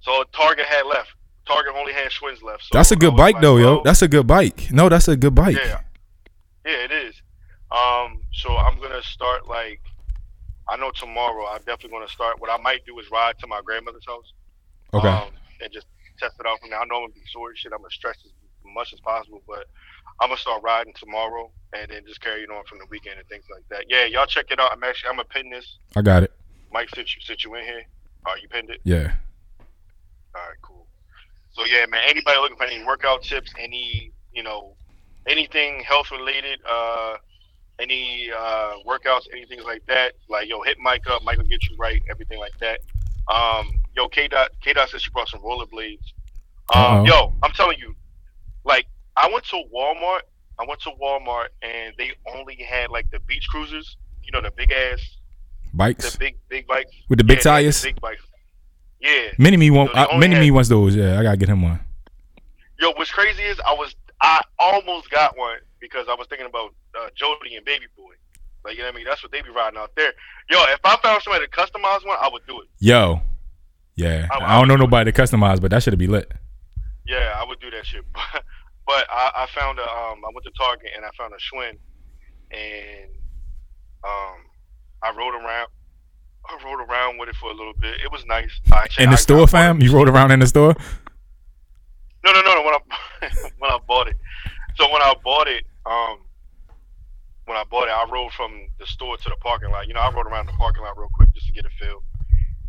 So 0.00 0.24
Target 0.32 0.66
had 0.66 0.86
left. 0.86 1.10
Target 1.46 1.74
only 1.76 1.92
had 1.92 2.10
Schwinns 2.10 2.42
left. 2.42 2.64
So 2.64 2.78
that's 2.78 2.90
a 2.90 2.96
good 2.96 3.16
bike 3.16 3.34
like, 3.34 3.42
though, 3.42 3.56
yo. 3.56 3.82
That's 3.82 4.02
a 4.02 4.08
good 4.08 4.26
bike. 4.26 4.70
No, 4.72 4.88
that's 4.88 5.08
a 5.08 5.16
good 5.16 5.34
bike. 5.34 5.56
Yeah, 5.56 5.80
yeah, 6.64 6.84
it 6.84 6.92
is. 6.92 7.14
Um, 7.70 8.22
so 8.32 8.56
I'm 8.56 8.80
gonna 8.80 9.02
start 9.02 9.48
like 9.48 9.80
I 10.68 10.76
know 10.76 10.90
tomorrow. 10.90 11.46
I'm 11.46 11.58
definitely 11.58 11.90
gonna 11.90 12.08
start. 12.08 12.40
What 12.40 12.50
I 12.50 12.62
might 12.62 12.84
do 12.84 12.98
is 12.98 13.06
ride 13.10 13.38
to 13.40 13.46
my 13.46 13.60
grandmother's 13.64 14.06
house. 14.06 14.32
Okay. 14.94 15.08
Um, 15.08 15.30
and 15.60 15.72
just 15.72 15.86
test 16.18 16.36
it 16.38 16.46
out 16.46 16.60
from 16.60 16.70
there. 16.70 16.80
I 16.80 16.84
know 16.84 16.96
I'm 16.96 17.02
gonna 17.02 17.14
be 17.14 17.22
sore 17.32 17.54
shit. 17.54 17.72
I'm 17.72 17.78
gonna 17.78 17.90
stretch 17.90 18.18
as 18.24 18.32
much 18.74 18.92
as 18.92 19.00
possible, 19.00 19.42
but 19.46 19.66
I'm 20.20 20.28
gonna 20.28 20.40
start 20.40 20.62
riding 20.62 20.94
tomorrow 20.94 21.50
and 21.72 21.90
then 21.90 22.02
just 22.06 22.20
carry 22.20 22.42
it 22.42 22.50
on 22.50 22.64
from 22.64 22.78
the 22.78 22.86
weekend 22.90 23.18
and 23.18 23.28
things 23.28 23.44
like 23.52 23.64
that. 23.68 23.84
Yeah, 23.88 24.04
y'all 24.04 24.26
check 24.26 24.46
it 24.50 24.58
out. 24.58 24.72
I'm 24.72 24.82
actually 24.82 25.10
I'm 25.10 25.16
gonna 25.16 25.28
pin 25.28 25.50
this. 25.50 25.78
I 25.94 26.02
got 26.02 26.22
it. 26.22 26.32
Mike 26.72 26.88
sit 26.94 27.14
you 27.14 27.20
sit 27.20 27.44
you 27.44 27.54
in 27.54 27.64
here. 27.64 27.82
Are 28.24 28.32
uh, 28.32 28.36
you 28.36 28.48
pinned 28.48 28.70
it? 28.70 28.80
Yeah. 28.84 29.12
All 30.34 30.42
right, 30.42 30.58
cool. 30.62 30.86
So 31.52 31.64
yeah, 31.64 31.86
man. 31.86 32.02
Anybody 32.06 32.38
looking 32.40 32.56
for 32.56 32.64
any 32.64 32.84
workout 32.84 33.22
tips, 33.22 33.52
any 33.58 34.12
you 34.32 34.42
know, 34.42 34.74
anything 35.26 35.80
health 35.80 36.10
related, 36.10 36.60
uh, 36.68 37.16
any 37.78 38.30
uh, 38.36 38.74
workouts, 38.86 39.26
anything 39.32 39.62
like 39.64 39.84
that, 39.86 40.14
like 40.28 40.48
yo, 40.48 40.62
hit 40.62 40.78
Mike 40.80 41.04
up. 41.08 41.22
Mike 41.24 41.38
will 41.38 41.44
get 41.44 41.62
you 41.68 41.76
right, 41.76 42.02
everything 42.10 42.38
like 42.38 42.56
that. 42.60 42.80
Um, 43.28 43.74
yo, 43.94 44.08
K 44.08 44.28
dot 44.28 44.50
K 44.62 44.72
dot 44.72 44.88
said 44.88 45.00
she 45.00 45.10
brought 45.10 45.28
some 45.28 45.40
rollerblades. 45.40 45.98
Uh-oh. 46.74 46.98
Um, 47.00 47.06
yo, 47.06 47.32
I'm 47.42 47.52
telling 47.52 47.78
you, 47.78 47.94
like 48.64 48.86
I 49.16 49.28
went 49.32 49.44
to 49.46 49.62
Walmart. 49.74 50.20
I 50.58 50.64
went 50.66 50.80
to 50.82 50.90
Walmart 51.02 51.48
and 51.62 51.94
they 51.98 52.12
only 52.34 52.56
had 52.56 52.90
like 52.90 53.10
the 53.10 53.20
beach 53.20 53.46
cruisers. 53.48 53.96
You 54.22 54.32
know 54.32 54.40
the 54.40 54.50
big 54.50 54.72
ass, 54.72 55.00
bikes, 55.72 56.12
the 56.12 56.18
big 56.18 56.36
big 56.48 56.66
bikes 56.66 56.90
with 57.08 57.18
the 57.18 57.24
big 57.24 57.38
Yeah, 57.38 57.42
tires. 57.42 57.82
Big 57.82 58.00
bikes. 58.00 58.22
Yeah. 59.00 59.28
Mini 59.38 59.56
me 59.56 59.70
want 59.70 59.90
So 59.92 59.98
uh, 59.98 60.18
mini 60.18 60.34
me 60.36 60.50
wants 60.50 60.68
those. 60.68 60.96
Yeah, 60.96 61.18
I 61.18 61.22
gotta 61.22 61.36
get 61.36 61.48
him 61.48 61.62
one. 61.62 61.80
Yo, 62.80 62.92
what's 62.92 63.10
crazy 63.10 63.42
is 63.42 63.60
I 63.60 63.72
was 63.72 63.94
I 64.20 64.40
almost 64.58 65.10
got 65.10 65.36
one 65.36 65.58
because 65.80 66.06
I 66.08 66.14
was 66.14 66.26
thinking 66.28 66.46
about 66.46 66.74
uh, 66.98 67.08
Jody 67.14 67.56
and 67.56 67.64
Baby 67.64 67.86
Boy. 67.96 68.14
Like 68.64 68.74
you 68.74 68.80
know 68.80 68.86
what 68.88 68.94
I 68.94 68.96
mean? 68.96 69.06
That's 69.06 69.22
what 69.22 69.30
they 69.30 69.42
be 69.42 69.50
riding 69.50 69.78
out 69.78 69.92
there. 69.96 70.12
Yo, 70.50 70.58
if 70.64 70.80
I 70.84 70.96
found 70.96 71.22
somebody 71.22 71.46
to 71.46 71.50
customize 71.52 72.04
one, 72.06 72.16
I 72.20 72.28
would 72.32 72.42
do 72.48 72.60
it. 72.62 72.68
Yo, 72.78 73.20
yeah. 73.94 74.26
I- 74.30 74.56
I, 74.56 74.58
don't 74.58 74.68
know 74.68 74.76
nobody 74.76 75.12
to 75.12 75.22
customize, 75.22 75.60
but 75.60 75.70
that 75.70 75.82
should 75.82 75.96
be 75.98 76.06
lit. 76.08 76.32
Yeah, 77.06 77.32
I 77.36 77.44
would 77.46 77.60
do 77.60 77.70
that 77.70 77.86
shit. 77.86 78.04
But 78.86 79.06
I, 79.10 79.30
I 79.34 79.46
found 79.58 79.78
a 79.78 79.82
um 79.82 80.24
I 80.24 80.30
went 80.34 80.44
to 80.44 80.52
Target 80.56 80.90
and 80.96 81.04
I 81.04 81.10
found 81.18 81.32
a 81.34 81.36
Schwinn 81.38 81.76
and 82.52 83.10
um 84.04 84.38
I 85.02 85.10
rode 85.16 85.34
around 85.34 85.68
I 86.48 86.58
rode 86.64 86.88
around 86.88 87.18
with 87.18 87.28
it 87.28 87.36
for 87.36 87.50
a 87.50 87.54
little 87.54 87.72
bit. 87.80 88.00
It 88.04 88.12
was 88.12 88.24
nice. 88.26 88.60
I, 88.70 88.86
In 88.98 89.10
the 89.10 89.14
I- 89.16 89.18
store, 89.20 89.46
fam. 89.48 89.80
You 89.82 89.92
rode 89.92 90.08
around 90.08 90.30
in 90.30 90.38
the 90.40 90.46
store. 90.46 90.76
No, 92.24 92.32
no, 92.32 92.40
no, 92.42 92.54
no. 92.54 92.62
When 92.62 92.74
I 92.74 92.80
when 93.58 93.70
I 93.70 93.78
bought 93.86 94.08
it, 94.08 94.16
so 94.76 94.90
when 94.92 95.02
I 95.02 95.14
bought 95.24 95.48
it, 95.48 95.64
um, 95.84 96.18
when 97.46 97.56
I 97.56 97.64
bought 97.70 97.88
it, 97.88 97.92
I 97.92 98.04
rode 98.10 98.32
from 98.32 98.52
the 98.78 98.86
store 98.86 99.16
to 99.16 99.28
the 99.28 99.36
parking 99.42 99.70
lot. 99.70 99.86
You 99.88 99.94
know, 99.94 100.00
I 100.00 100.10
rode 100.12 100.26
around 100.26 100.46
the 100.46 100.52
parking 100.52 100.82
lot 100.82 100.96
real 100.98 101.08
quick 101.14 101.32
just 101.34 101.46
to 101.48 101.52
get 101.52 101.64
a 101.64 101.70
feel, 101.80 102.02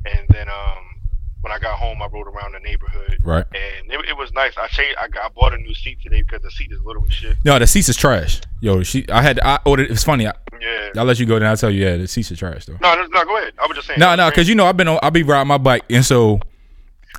and 0.06 0.26
then 0.30 0.48
um, 0.50 0.97
when 1.42 1.52
I 1.54 1.60
got 1.60 1.78
home, 1.78 2.02
I 2.02 2.08
rode 2.08 2.28
around 2.28 2.54
the 2.54 2.60
neighborhood, 2.60 3.18
Right. 3.24 3.46
and 3.54 3.92
it, 3.92 4.10
it 4.10 4.18
was 4.18 4.34
nice. 4.34 4.54
I 4.58 4.68
changed. 4.68 4.98
I, 5.00 5.08
got, 5.08 5.26
I 5.26 5.30
bought 5.30 5.54
a 5.54 5.58
new 5.58 5.74
seat 5.76 6.00
today 6.02 6.22
because 6.24 6.42
the 6.42 6.52
seat 6.52 6.72
is 6.72 6.80
little 6.84 7.06
as 7.06 7.14
shit. 7.14 7.38
No, 7.46 7.58
the 7.60 7.68
seats 7.68 7.90
is 7.90 7.96
trash. 7.96 8.42
Yo, 8.62 8.84
she. 8.84 9.08
I 9.10 9.22
had. 9.22 9.40
I 9.42 9.60
ordered. 9.66 9.92
It's 9.92 10.04
funny. 10.04 10.28
I, 10.28 10.34
Yeah. 10.60 10.90
I'll 10.98 11.06
let 11.06 11.20
you 11.20 11.26
go. 11.26 11.38
Then 11.40 11.48
I'll 11.48 11.58
tell 11.58 11.70
you. 11.70 11.86
Yeah, 11.86 11.98
the 11.98 12.08
seats 12.08 12.32
are 12.32 12.36
trash 12.36 12.66
though. 12.66 12.78
No, 12.82 12.96
no, 12.96 13.06
no. 13.06 13.26
Go 13.26 13.38
ahead. 13.38 13.54
I 13.62 13.68
was 13.68 13.76
just 13.76 13.88
saying. 13.88 14.00
No, 14.00 14.16
no, 14.16 14.30
because 14.30 14.50
you 14.50 14.56
know 14.56 14.66
I've 14.66 14.78
been 14.78 14.88
on. 14.88 15.00
I'll 15.04 15.12
be 15.12 15.24
riding 15.24 15.48
my 15.48 15.58
bike, 15.58 15.84
and 15.90 16.04
so 16.04 16.40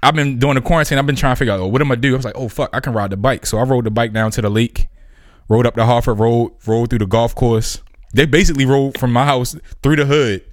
I've 0.03 0.15
been 0.15 0.39
doing 0.39 0.57
the 0.57 0.61
quarantine. 0.61 0.99
I've 0.99 1.07
been 1.07 1.17
trying 1.17 1.35
to 1.35 1.39
figure 1.39 1.55
out, 1.55 1.61
oh, 1.61 1.67
what 1.69 1.81
am 1.81 1.91
I 1.93 1.95
do? 1.95 2.13
I 2.13 2.17
was 2.17 2.25
like, 2.25 2.37
oh 2.37 2.49
fuck, 2.49 2.71
I 2.73 2.81
can 2.81 2.93
ride 2.93 3.11
the 3.11 3.17
bike. 3.17 3.47
So 3.47 3.59
I 3.59 3.63
rode 3.63 3.85
the 3.85 3.91
bike 3.91 4.13
down 4.13 4.31
to 4.33 4.43
the 4.43 4.51
lake, 4.51 4.89
rode 5.49 5.67
up 5.67 5.75
the 5.77 5.87
Harford 5.87 6.19
Road, 6.19 6.53
rode 6.67 6.91
through 6.91 6.99
the 7.01 7.07
golf 7.07 7.35
course. 7.35 7.83
They 8.15 8.27
basically 8.27 8.65
rode 8.67 8.99
from 8.99 9.13
my 9.13 9.25
house 9.25 9.55
through 9.83 9.97
the 9.97 10.07
hood, 10.07 10.45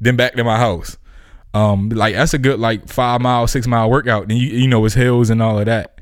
then 0.00 0.16
back 0.16 0.34
to 0.34 0.44
my 0.44 0.58
house. 0.58 0.96
Um, 1.54 1.88
like 1.90 2.14
that's 2.14 2.32
a 2.34 2.38
good 2.38 2.58
like 2.60 2.88
five 2.88 3.20
mile, 3.20 3.46
six 3.46 3.66
mile 3.66 3.90
workout. 3.90 4.22
And 4.24 4.32
you 4.32 4.48
you 4.48 4.68
know 4.68 4.84
it's 4.84 4.94
hills 4.94 5.28
and 5.30 5.42
all 5.42 5.58
of 5.58 5.66
that, 5.66 6.00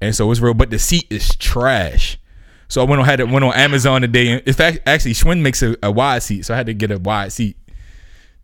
and 0.00 0.14
so 0.14 0.30
it's 0.30 0.40
real. 0.40 0.54
But 0.54 0.70
the 0.70 0.78
seat 0.78 1.06
is 1.10 1.34
trash. 1.36 2.18
So 2.68 2.80
I 2.82 2.84
went 2.84 3.00
on 3.00 3.06
had 3.06 3.20
it 3.20 3.28
went 3.28 3.44
on 3.44 3.54
Amazon 3.54 4.00
today. 4.02 4.28
and 4.28 4.42
In 4.42 4.54
fact, 4.54 4.80
actually, 4.86 5.12
Schwinn 5.14 5.40
makes 5.42 5.62
a, 5.62 5.76
a 5.82 5.90
wide 5.90 6.22
seat, 6.22 6.44
so 6.46 6.54
I 6.54 6.56
had 6.56 6.66
to 6.66 6.74
get 6.74 6.90
a 6.90 6.98
wide 6.98 7.32
seat. 7.32 7.56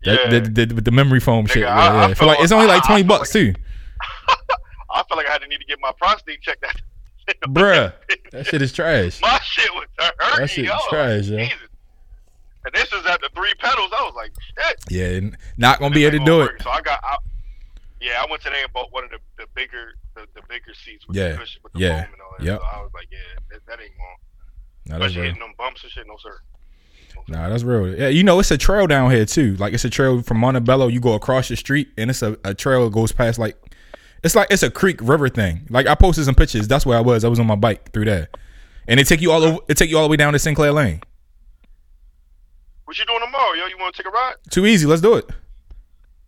That, 0.05 0.31
Yeah. 0.31 0.39
the, 0.39 0.65
the, 0.65 0.75
with 0.75 0.85
the 0.85 0.91
memory 0.91 1.19
foam 1.19 1.45
shit. 1.45 1.65
I- 1.65 2.09
Yeah, 2.09 2.13
I 2.19 2.25
like 2.25 2.39
it's 2.39 2.51
only 2.51 2.67
like 2.67 2.83
twenty 2.85 3.03
bucks 3.03 3.31
too, 3.31 3.53
I 4.91 5.03
feel 5.07 5.17
like 5.17 5.27
I 5.27 5.31
had 5.31 5.41
to 5.41 5.47
need 5.47 5.59
to 5.59 5.65
get 5.65 5.79
my 5.81 5.91
prostate 5.97 6.41
checked. 6.41 6.61
That 6.61 6.75
bruh. 7.47 7.93
That 8.31 8.45
shit 8.47 8.61
is 8.61 8.71
trash. 8.71 9.19
my 9.21 9.39
shit 9.43 9.69
was 9.73 9.85
hurting. 9.99 10.39
That 10.41 10.49
shit 10.49 10.65
yo. 10.65 10.77
trash, 10.89 11.25
yo. 11.27 11.37
Jesus. 11.37 11.57
And 12.65 12.73
this 12.73 12.91
is 12.91 13.05
at 13.05 13.21
the 13.21 13.29
three 13.35 13.53
pedals. 13.59 13.89
I 13.95 14.01
was 14.03 14.13
like, 14.15 14.31
shit. 14.57 14.75
Yeah, 14.89 15.29
not 15.57 15.79
gonna 15.79 15.93
be 15.95 16.05
able 16.05 16.19
to 16.19 16.25
do 16.25 16.39
gonna 16.39 16.51
it. 16.51 16.61
So 16.61 16.69
I 16.69 16.81
got, 16.81 16.99
I, 17.03 17.17
yeah, 18.01 18.21
I 18.21 18.29
went 18.29 18.41
today 18.41 18.61
and 18.63 18.71
bought 18.73 18.91
one 18.91 19.05
of 19.05 19.11
the, 19.11 19.17
the 19.37 19.45
bigger, 19.55 19.93
the, 20.15 20.25
the 20.35 20.41
bigger 20.49 20.73
seats 20.73 21.07
with 21.07 21.15
Yeah, 21.17 21.29
the 21.33 21.37
cushion, 21.37 21.61
with 21.63 21.73
the 21.73 21.79
yeah, 21.79 22.03
foam 22.03 22.13
and 22.13 22.21
all 22.21 22.35
that. 22.37 22.45
yep. 22.45 22.59
So 22.59 22.65
I 22.65 22.81
was 22.81 22.91
like, 22.93 23.07
yeah, 23.11 23.17
that, 23.51 23.65
that 23.67 23.81
ain't 23.83 23.91
going. 23.97 25.01
Especially 25.01 25.27
hitting 25.27 25.39
them 25.39 25.53
bumps 25.57 25.83
and 25.83 25.91
shit. 25.91 26.07
No 26.07 26.17
sir. 26.17 26.29
No, 27.15 27.21
sir. 27.27 27.39
Nah, 27.41 27.49
that's 27.49 27.63
real. 27.63 27.87
Yeah, 27.95 28.07
you 28.09 28.23
know 28.23 28.39
it's 28.39 28.51
a 28.51 28.57
trail 28.57 28.87
down 28.87 29.11
here 29.11 29.25
too. 29.25 29.55
Like 29.57 29.73
it's 29.73 29.85
a 29.85 29.89
trail 29.89 30.21
from 30.21 30.37
Montebello. 30.37 30.87
You 30.87 30.99
go 30.99 31.13
across 31.13 31.47
the 31.47 31.55
street, 31.55 31.89
and 31.97 32.09
it's 32.09 32.21
a, 32.21 32.37
a 32.43 32.53
trail 32.53 32.85
that 32.85 32.93
goes 32.93 33.11
past 33.11 33.37
like 33.39 33.55
it's 34.23 34.35
like 34.35 34.47
it's 34.49 34.63
a 34.63 34.71
creek 34.71 34.99
river 35.01 35.29
thing. 35.29 35.67
Like 35.69 35.87
I 35.87 35.95
posted 35.95 36.25
some 36.25 36.35
pictures. 36.35 36.67
That's 36.67 36.85
where 36.85 36.97
I 36.97 37.01
was. 37.01 37.23
I 37.23 37.27
was 37.27 37.39
on 37.39 37.47
my 37.47 37.55
bike 37.55 37.91
through 37.91 38.05
there, 38.05 38.29
and 38.87 38.99
it 38.99 39.07
take 39.07 39.21
you 39.21 39.31
all 39.31 39.43
over. 39.43 39.57
It 39.67 39.77
take 39.77 39.89
you 39.89 39.97
all 39.97 40.03
the 40.03 40.09
way 40.09 40.17
down 40.17 40.33
to 40.33 40.39
Sinclair 40.39 40.71
Lane. 40.71 41.01
What 42.89 42.97
you 42.97 43.05
doing 43.05 43.19
tomorrow, 43.19 43.53
yo? 43.53 43.67
You 43.67 43.77
want 43.77 43.93
to 43.93 44.01
take 44.01 44.07
a 44.07 44.09
ride? 44.11 44.33
Too 44.49 44.65
easy. 44.65 44.87
Let's 44.87 45.03
do 45.03 45.13
it. 45.13 45.29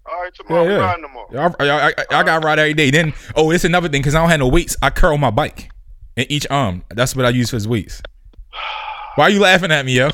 All 0.06 0.22
right, 0.22 0.32
tomorrow 0.32 0.64
Yeah, 0.64 0.70
yeah. 0.70 0.78
riding 0.78 1.04
tomorrow. 1.04 1.56
I, 1.60 1.66
I, 1.66 1.88
I, 1.88 2.20
I 2.20 2.24
got 2.24 2.44
ride 2.44 2.60
every 2.60 2.76
day. 2.76 2.92
Then, 2.92 3.16
oh, 3.36 3.50
it's 3.50 3.64
another 3.64 3.90
thing 3.90 4.04
because 4.04 4.14
I 4.14 4.20
don't 4.22 4.30
have 4.30 4.42
no 4.42 4.48
weights. 4.48 4.78
I 4.80 4.92
curl 4.92 5.18
my 5.18 5.32
bike 5.32 5.72
in 6.18 6.28
each 6.30 6.46
arm. 6.52 6.84
That's 6.92 7.16
what 7.16 7.26
I 7.26 7.30
use 7.30 7.50
for 7.50 7.56
his 7.56 7.68
weights. 7.68 8.04
Why 9.16 9.24
are 9.24 9.30
you 9.32 9.40
laughing 9.40 9.72
at 9.72 9.84
me, 9.88 9.94
yo? 9.98 10.12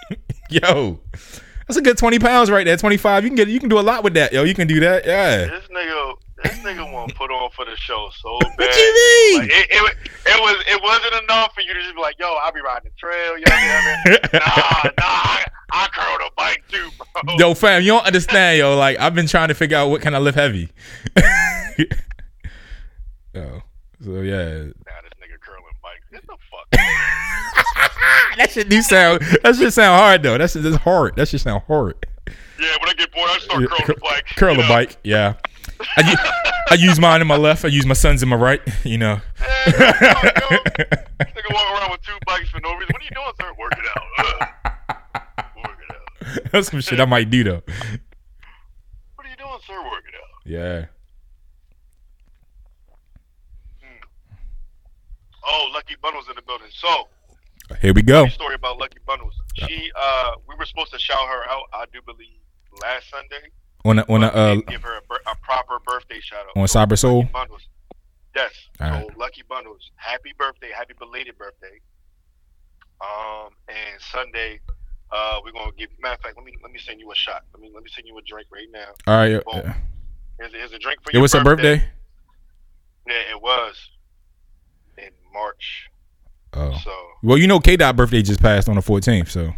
yo, 0.50 1.00
that's 1.66 1.76
a 1.76 1.82
good 1.82 1.98
twenty 1.98 2.18
pounds 2.18 2.50
right 2.50 2.64
there. 2.64 2.78
Twenty 2.78 2.96
five. 2.96 3.22
You 3.24 3.28
can 3.28 3.36
get. 3.36 3.48
You 3.48 3.60
can 3.60 3.68
do 3.68 3.78
a 3.78 3.80
lot 3.84 4.02
with 4.02 4.14
that, 4.14 4.32
yo. 4.32 4.44
You 4.44 4.54
can 4.54 4.68
do 4.68 4.80
that. 4.80 5.04
Yeah. 5.04 5.44
This 5.44 5.64
nigga, 5.70 6.14
this 6.42 6.58
nigga 6.58 6.90
want 6.92 7.10
to 7.10 7.14
put 7.14 7.30
on 7.30 7.50
for 7.50 7.64
the 7.64 7.76
show 7.76 8.08
so 8.20 8.38
bad. 8.40 8.52
What 8.58 8.76
you 8.76 8.94
mean? 8.94 9.40
Like, 9.40 9.50
it, 9.50 9.66
it, 9.70 9.96
it 10.26 10.40
was 10.40 10.64
it 10.68 10.82
wasn't 10.82 11.22
enough 11.24 11.54
for 11.54 11.60
you 11.60 11.74
to 11.74 11.80
just 11.80 11.94
be 11.94 12.00
like, 12.00 12.18
yo, 12.18 12.34
I'll 12.42 12.52
be 12.52 12.60
riding 12.60 12.90
the 12.90 12.98
trail, 12.98 13.38
yo, 13.38 13.44
yo, 13.46 13.56
yo. 14.12 14.18
Nah, 14.32 14.90
nah, 14.98 15.06
I, 15.06 15.44
I 15.72 15.88
curled 15.92 16.20
a 16.26 16.30
bike 16.36 16.62
too, 16.68 16.90
bro. 17.24 17.36
Yo, 17.38 17.54
fam, 17.54 17.82
you 17.82 17.92
don't 17.92 18.06
understand, 18.06 18.58
yo. 18.58 18.76
Like 18.76 18.98
I've 18.98 19.14
been 19.14 19.26
trying 19.26 19.48
to 19.48 19.54
figure 19.54 19.76
out 19.76 19.88
what 19.88 20.02
can 20.02 20.14
I 20.14 20.18
lift 20.18 20.36
heavy. 20.36 20.70
yo, 23.34 23.62
so 24.04 24.20
yeah, 24.20 24.64
Nah, 24.64 25.00
this 25.02 25.12
nigga 25.20 25.38
curling 25.40 25.76
bikes. 25.82 26.04
Get 26.10 26.26
the 26.26 26.36
fuck. 26.50 26.68
that 28.36 28.50
shit 28.50 28.68
do 28.68 28.82
sound. 28.82 29.20
That 29.42 29.56
shit 29.56 29.72
sound 29.72 30.00
hard 30.00 30.22
though. 30.22 30.38
That 30.38 30.50
shit 30.50 30.64
is 30.64 30.76
hard. 30.76 31.16
That 31.16 31.28
shit 31.28 31.40
sound 31.40 31.62
hard. 31.66 31.94
Yeah, 32.58 32.76
when 32.80 32.90
I 32.90 32.94
get 32.94 33.12
bored, 33.12 33.28
I 33.30 33.38
start 33.38 33.68
curling 33.68 33.86
the 33.86 33.94
bike. 34.00 34.26
Curl 34.36 34.54
you 34.54 34.60
a 34.60 34.62
know? 34.62 34.68
bike, 34.68 34.96
yeah. 35.02 35.34
I, 35.96 36.64
I 36.70 36.74
use 36.74 36.98
mine 37.00 37.20
in 37.20 37.26
my 37.26 37.36
left. 37.36 37.64
I 37.64 37.68
use 37.68 37.86
my 37.86 37.94
son's 37.94 38.22
in 38.22 38.28
my 38.28 38.36
right. 38.36 38.60
You 38.84 38.98
know. 38.98 39.20
Hey, 39.38 39.72
yo. 39.72 39.72
This 39.72 41.28
nigga 41.34 41.54
walk 41.54 41.80
around 41.80 41.90
with 41.92 42.02
two 42.02 42.16
bikes 42.26 42.48
for 42.50 42.60
no 42.60 42.72
reason. 42.74 42.92
What 42.92 43.02
are 43.02 43.04
you 43.04 43.10
doing, 43.14 43.32
sir? 43.40 43.52
Work 43.58 43.72
it 43.72 43.84
out. 43.96 44.02
Ugh. 44.18 45.48
Work 45.64 45.78
it 45.88 45.94
out. 46.44 46.52
That's 46.52 46.70
some 46.70 46.80
shit 46.80 47.00
I 47.00 47.04
might 47.04 47.30
do 47.30 47.44
though. 47.44 47.62
What 49.14 49.26
are 49.26 49.30
you 49.30 49.36
doing, 49.36 49.58
sir? 49.66 49.74
Work 49.82 50.04
it 50.08 50.14
out. 50.14 50.46
Yeah. 50.46 50.86
Oh, 55.44 55.70
Lucky 55.74 55.96
Bundles 56.00 56.26
in 56.28 56.36
the 56.36 56.42
building. 56.42 56.68
So, 56.70 57.08
Here 57.80 57.92
we 57.92 58.02
go. 58.02 58.26
story 58.28 58.54
about 58.54 58.78
Lucky 58.78 58.98
Bundles. 59.06 59.34
She, 59.54 59.90
uh, 59.96 60.32
we 60.48 60.54
were 60.56 60.64
supposed 60.66 60.92
to 60.92 60.98
shout 60.98 61.26
her 61.28 61.50
out. 61.50 61.64
I 61.72 61.84
do 61.92 62.00
believe 62.06 62.28
last 62.80 63.10
Sunday. 63.10 63.48
On 63.84 63.98
a, 63.98 64.04
on 64.08 64.22
a, 64.22 64.26
uh, 64.28 64.54
give 64.68 64.82
her 64.82 64.96
a, 64.98 65.30
a 65.30 65.34
proper 65.42 65.78
birthday 65.84 66.20
shout 66.20 66.40
out 66.40 66.60
on 66.60 66.68
So, 66.68 66.78
Cyber 66.78 66.98
Soul. 66.98 67.24
Bundles. 67.32 67.62
Yes. 68.36 68.52
All 68.80 68.86
so 68.88 68.94
right. 69.08 69.18
Lucky 69.18 69.42
Bundles. 69.48 69.90
Happy 69.96 70.32
birthday. 70.38 70.70
Happy 70.74 70.94
belated 70.98 71.36
birthday. 71.36 71.78
Um, 73.00 73.50
and 73.68 74.00
Sunday, 74.00 74.60
uh, 75.10 75.40
we're 75.44 75.50
gonna 75.52 75.72
give. 75.76 75.90
Matter 76.00 76.14
of 76.14 76.20
fact, 76.20 76.36
let 76.36 76.46
me 76.46 76.52
let 76.62 76.70
me 76.72 76.78
send 76.78 77.00
you 77.00 77.10
a 77.10 77.14
shot. 77.16 77.42
Let 77.52 77.60
me 77.60 77.70
let 77.74 77.82
me 77.82 77.90
send 77.92 78.06
you 78.06 78.16
a 78.16 78.22
drink 78.22 78.46
right 78.52 78.68
now. 78.72 78.86
All 79.06 79.16
right. 79.16 79.44
Boom. 79.44 79.70
Uh, 79.70 79.72
Here's, 80.38 80.52
here's 80.52 80.72
a 80.72 80.78
drink 80.78 81.00
for 81.02 81.10
you. 81.12 81.18
it 81.18 81.22
was 81.22 81.32
her 81.34 81.44
birthday. 81.44 81.84
Yeah, 83.06 83.14
it 83.30 83.40
was 83.42 83.76
in 84.98 85.10
March. 85.32 85.88
Oh. 86.54 86.72
So 86.82 86.90
Well, 87.22 87.36
you 87.38 87.46
know, 87.46 87.58
K 87.60 87.76
Dot 87.76 87.96
birthday 87.96 88.22
just 88.22 88.40
passed 88.40 88.68
on 88.68 88.76
the 88.76 88.80
14th, 88.80 89.28
so 89.28 89.52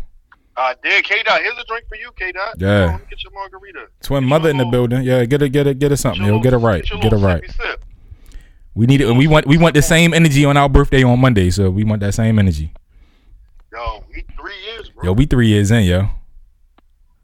I 0.57 0.75
did. 0.83 1.05
K 1.05 1.23
Dot, 1.25 1.41
here's 1.41 1.59
a 1.59 1.65
drink 1.65 1.87
for 1.89 1.97
you, 1.97 2.11
K 2.17 2.33
Dot. 2.33 2.55
Yeah. 2.59 2.97
Me 2.97 3.05
get 3.11 3.23
your 3.23 3.33
margarita. 3.33 3.89
twin 4.03 4.25
mother 4.25 4.49
in 4.51 4.57
the 4.57 4.65
building. 4.65 5.03
Yeah, 5.03 5.25
get 5.25 5.43
it, 5.43 5.51
get 5.51 5.67
it, 5.67 5.79
get 5.79 5.93
it 5.93 5.97
something. 5.97 6.25
Yo, 6.25 6.39
get 6.41 6.53
it 6.53 6.59
right, 6.59 6.89
your 6.89 7.01
get 7.01 7.13
it 7.13 7.17
right. 7.17 7.43
sip. 7.51 7.85
We 8.75 8.87
need 8.87 9.01
it, 9.01 9.09
and 9.09 9.19
we 9.19 9.27
want 9.27 9.47
we 9.47 9.59
want 9.59 9.75
the 9.75 9.83
same 9.83 10.15
energy 10.15 10.45
on 10.45 10.57
our 10.57 10.69
birthday 10.69 11.03
on 11.03 11.21
Monday, 11.21 11.51
so 11.51 11.71
we 11.71 11.85
want 11.85 12.01
that 12.01 12.15
same 12.15 12.39
energy. 12.39 12.73
Yo, 13.73 14.05
we 14.09 14.25
three 14.39 14.61
years, 14.65 14.91
bro. 14.91 15.05
Yo, 15.05 15.13
we 15.13 15.27
three 15.27 15.49
years 15.49 15.71
in, 15.71 15.85
yo. 15.85 16.09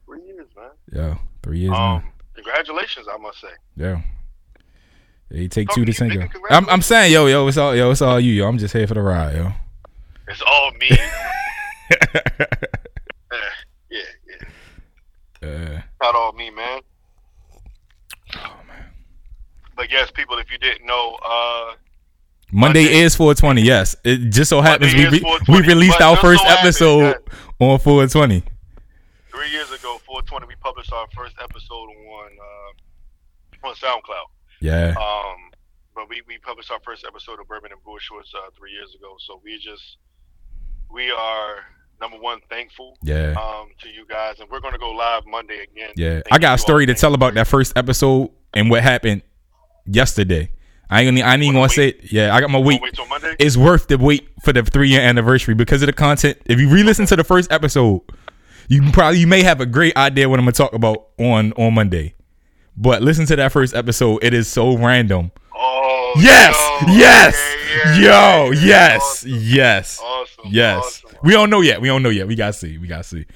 three 0.06 0.24
years, 0.26 0.46
man. 0.56 0.70
Yo, 0.92 1.18
three 1.42 1.58
years 1.58 1.72
Um, 1.72 2.04
congratulations, 2.34 3.06
I 3.12 3.16
must 3.18 3.40
say. 3.40 3.48
Yeah. 3.76 4.00
You 5.32 5.48
take 5.48 5.68
two 5.68 5.84
to 5.84 5.92
nigga, 5.92 6.28
I'm, 6.50 6.68
I'm 6.68 6.82
saying, 6.82 7.12
yo, 7.12 7.26
yo, 7.26 7.46
it's 7.46 7.56
all, 7.56 7.76
yo, 7.76 7.92
it's 7.92 8.02
all 8.02 8.18
you, 8.18 8.32
yo. 8.32 8.48
I'm 8.48 8.58
just 8.58 8.74
here 8.74 8.88
for 8.88 8.94
the 8.94 9.02
ride, 9.02 9.36
yo. 9.36 9.52
It's 10.26 10.42
all 10.42 10.72
me. 10.72 10.90
Yeah, 15.50 15.82
Not 16.02 16.14
all 16.14 16.32
me, 16.32 16.50
man. 16.50 16.80
oh 18.36 18.56
man. 18.66 18.86
But 19.76 19.90
yes, 19.90 20.10
people, 20.10 20.38
if 20.38 20.50
you 20.50 20.58
didn't 20.58 20.86
know, 20.86 21.18
uh, 21.24 21.74
Monday 22.52 22.84
Monday- 22.84 22.98
is 23.00 23.14
420. 23.16 23.62
Yes, 23.62 23.96
it 24.04 24.30
just 24.30 24.50
so 24.50 24.60
happens 24.60 24.92
we 24.94 25.04
Monday 25.04 25.20
re- 25.20 25.38
we 25.48 25.60
released 25.66 26.00
our 26.00 26.14
just 26.16 26.22
so 26.22 26.28
first 26.28 26.44
episode 26.46 27.16
on 27.60 27.78
420. 27.78 28.42
Three 29.30 29.50
years 29.50 29.70
ago, 29.70 29.98
420, 30.04 30.46
we 30.46 30.54
published 30.56 30.92
our 30.92 31.06
first 31.16 31.36
episode 31.42 31.88
on 31.88 32.30
uh, 33.64 33.68
on 33.68 33.74
SoundCloud. 33.74 34.26
Yeah. 34.60 34.94
Um, 34.98 35.50
but 35.94 36.08
we, 36.08 36.22
we 36.26 36.38
published 36.38 36.70
our 36.70 36.80
first 36.84 37.04
episode 37.06 37.40
of 37.40 37.48
Bourbon 37.48 37.72
and 37.72 37.82
Boy 37.84 37.98
Shorts 38.00 38.32
uh, 38.36 38.50
three 38.58 38.72
years 38.72 38.94
ago. 38.94 39.16
So 39.26 39.40
we 39.44 39.56
just 39.58 39.98
we 40.90 41.10
are 41.10 41.64
number 42.00 42.16
one 42.18 42.40
thankful 42.48 42.96
Yeah. 43.02 43.34
um, 43.38 43.68
to 43.82 43.88
you 43.88 44.06
guys, 44.08 44.40
and 44.40 44.48
we're 44.50 44.60
gonna 44.60 44.78
go 44.78 44.90
live 44.90 45.22
Monday 45.26 45.62
again. 45.70 45.90
Yeah. 45.96 46.14
Thank 46.14 46.26
I 46.32 46.38
got 46.38 46.54
a 46.54 46.58
story 46.58 46.86
to 46.86 46.94
tell 46.94 47.14
about 47.14 47.34
that 47.34 47.46
first 47.46 47.76
episode 47.76 48.30
and 48.54 48.70
what 48.70 48.82
happened 48.82 49.22
yesterday. 49.86 50.50
I 50.88 51.02
ain't 51.02 51.16
gonna, 51.16 51.28
I 51.28 51.34
ain't 51.34 51.42
even 51.42 51.54
gonna 51.54 51.68
say 51.68 51.88
it. 51.90 52.12
Yeah, 52.12 52.34
I 52.34 52.40
got 52.40 52.50
my 52.50 52.58
Wanna 52.58 52.68
wait. 52.68 52.82
Wait 52.82 52.94
till 52.94 53.06
Monday. 53.06 53.36
It's 53.38 53.56
worth 53.56 53.86
the 53.88 53.96
wait 53.98 54.28
for 54.42 54.52
the 54.52 54.62
three 54.64 54.88
year 54.88 55.00
anniversary 55.00 55.54
because 55.54 55.82
of 55.82 55.86
the 55.86 55.92
content. 55.92 56.38
If 56.46 56.58
you 56.58 56.68
re-listen 56.68 57.06
to 57.06 57.16
the 57.16 57.22
first 57.24 57.52
episode, 57.52 58.00
you 58.68 58.90
probably 58.92 59.20
you 59.20 59.26
may 59.28 59.42
have 59.44 59.60
a 59.60 59.66
great 59.66 59.96
idea 59.96 60.28
what 60.28 60.38
I'm 60.40 60.44
gonna 60.46 60.52
talk 60.52 60.72
about 60.72 61.08
on 61.18 61.52
on 61.52 61.74
Monday. 61.74 62.14
But 62.76 63.02
listen 63.02 63.26
to 63.26 63.36
that 63.36 63.52
first 63.52 63.74
episode. 63.74 64.24
It 64.24 64.34
is 64.34 64.48
so 64.48 64.76
random. 64.76 65.30
Oh 66.16 66.20
Yes, 66.20 66.56
yo, 66.82 66.94
yes, 66.94 67.56
yeah, 67.68 67.94
yeah, 67.94 68.44
yo, 68.44 68.50
yeah, 68.50 68.60
yes, 68.60 69.02
awesome, 69.02 69.30
yes, 69.30 70.00
awesome, 70.02 70.44
yes. 70.50 70.84
awesome. 70.84 71.18
We 71.22 71.32
don't 71.32 71.50
know 71.50 71.60
yet. 71.60 71.80
We 71.80 71.88
don't 71.88 72.02
know 72.02 72.08
yet. 72.08 72.26
We 72.26 72.34
gotta 72.34 72.52
see. 72.52 72.78
We 72.78 72.86
gotta 72.88 73.04
see. 73.04 73.26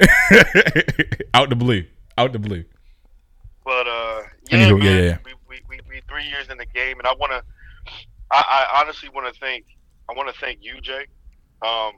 Out 1.34 1.50
the 1.50 1.56
blue. 1.56 1.84
Out 2.16 2.32
the 2.32 2.38
blue. 2.38 2.64
But 3.64 3.86
uh, 3.86 4.22
yeah, 4.50 4.72
man, 4.72 4.82
yeah, 4.82 4.90
yeah. 4.90 5.18
We, 5.24 5.34
we, 5.48 5.60
we, 5.68 5.80
we 5.88 6.00
three 6.08 6.24
years 6.24 6.48
in 6.50 6.56
the 6.56 6.66
game, 6.66 6.98
and 6.98 7.06
I 7.06 7.14
want 7.14 7.32
to, 7.32 7.42
I, 8.30 8.66
I 8.72 8.80
honestly 8.80 9.08
want 9.08 9.32
to 9.32 9.38
thank, 9.40 9.66
I 10.08 10.14
want 10.14 10.32
to 10.32 10.40
thank 10.40 10.60
you, 10.62 10.80
Jay. 10.80 11.06
Um, 11.62 11.92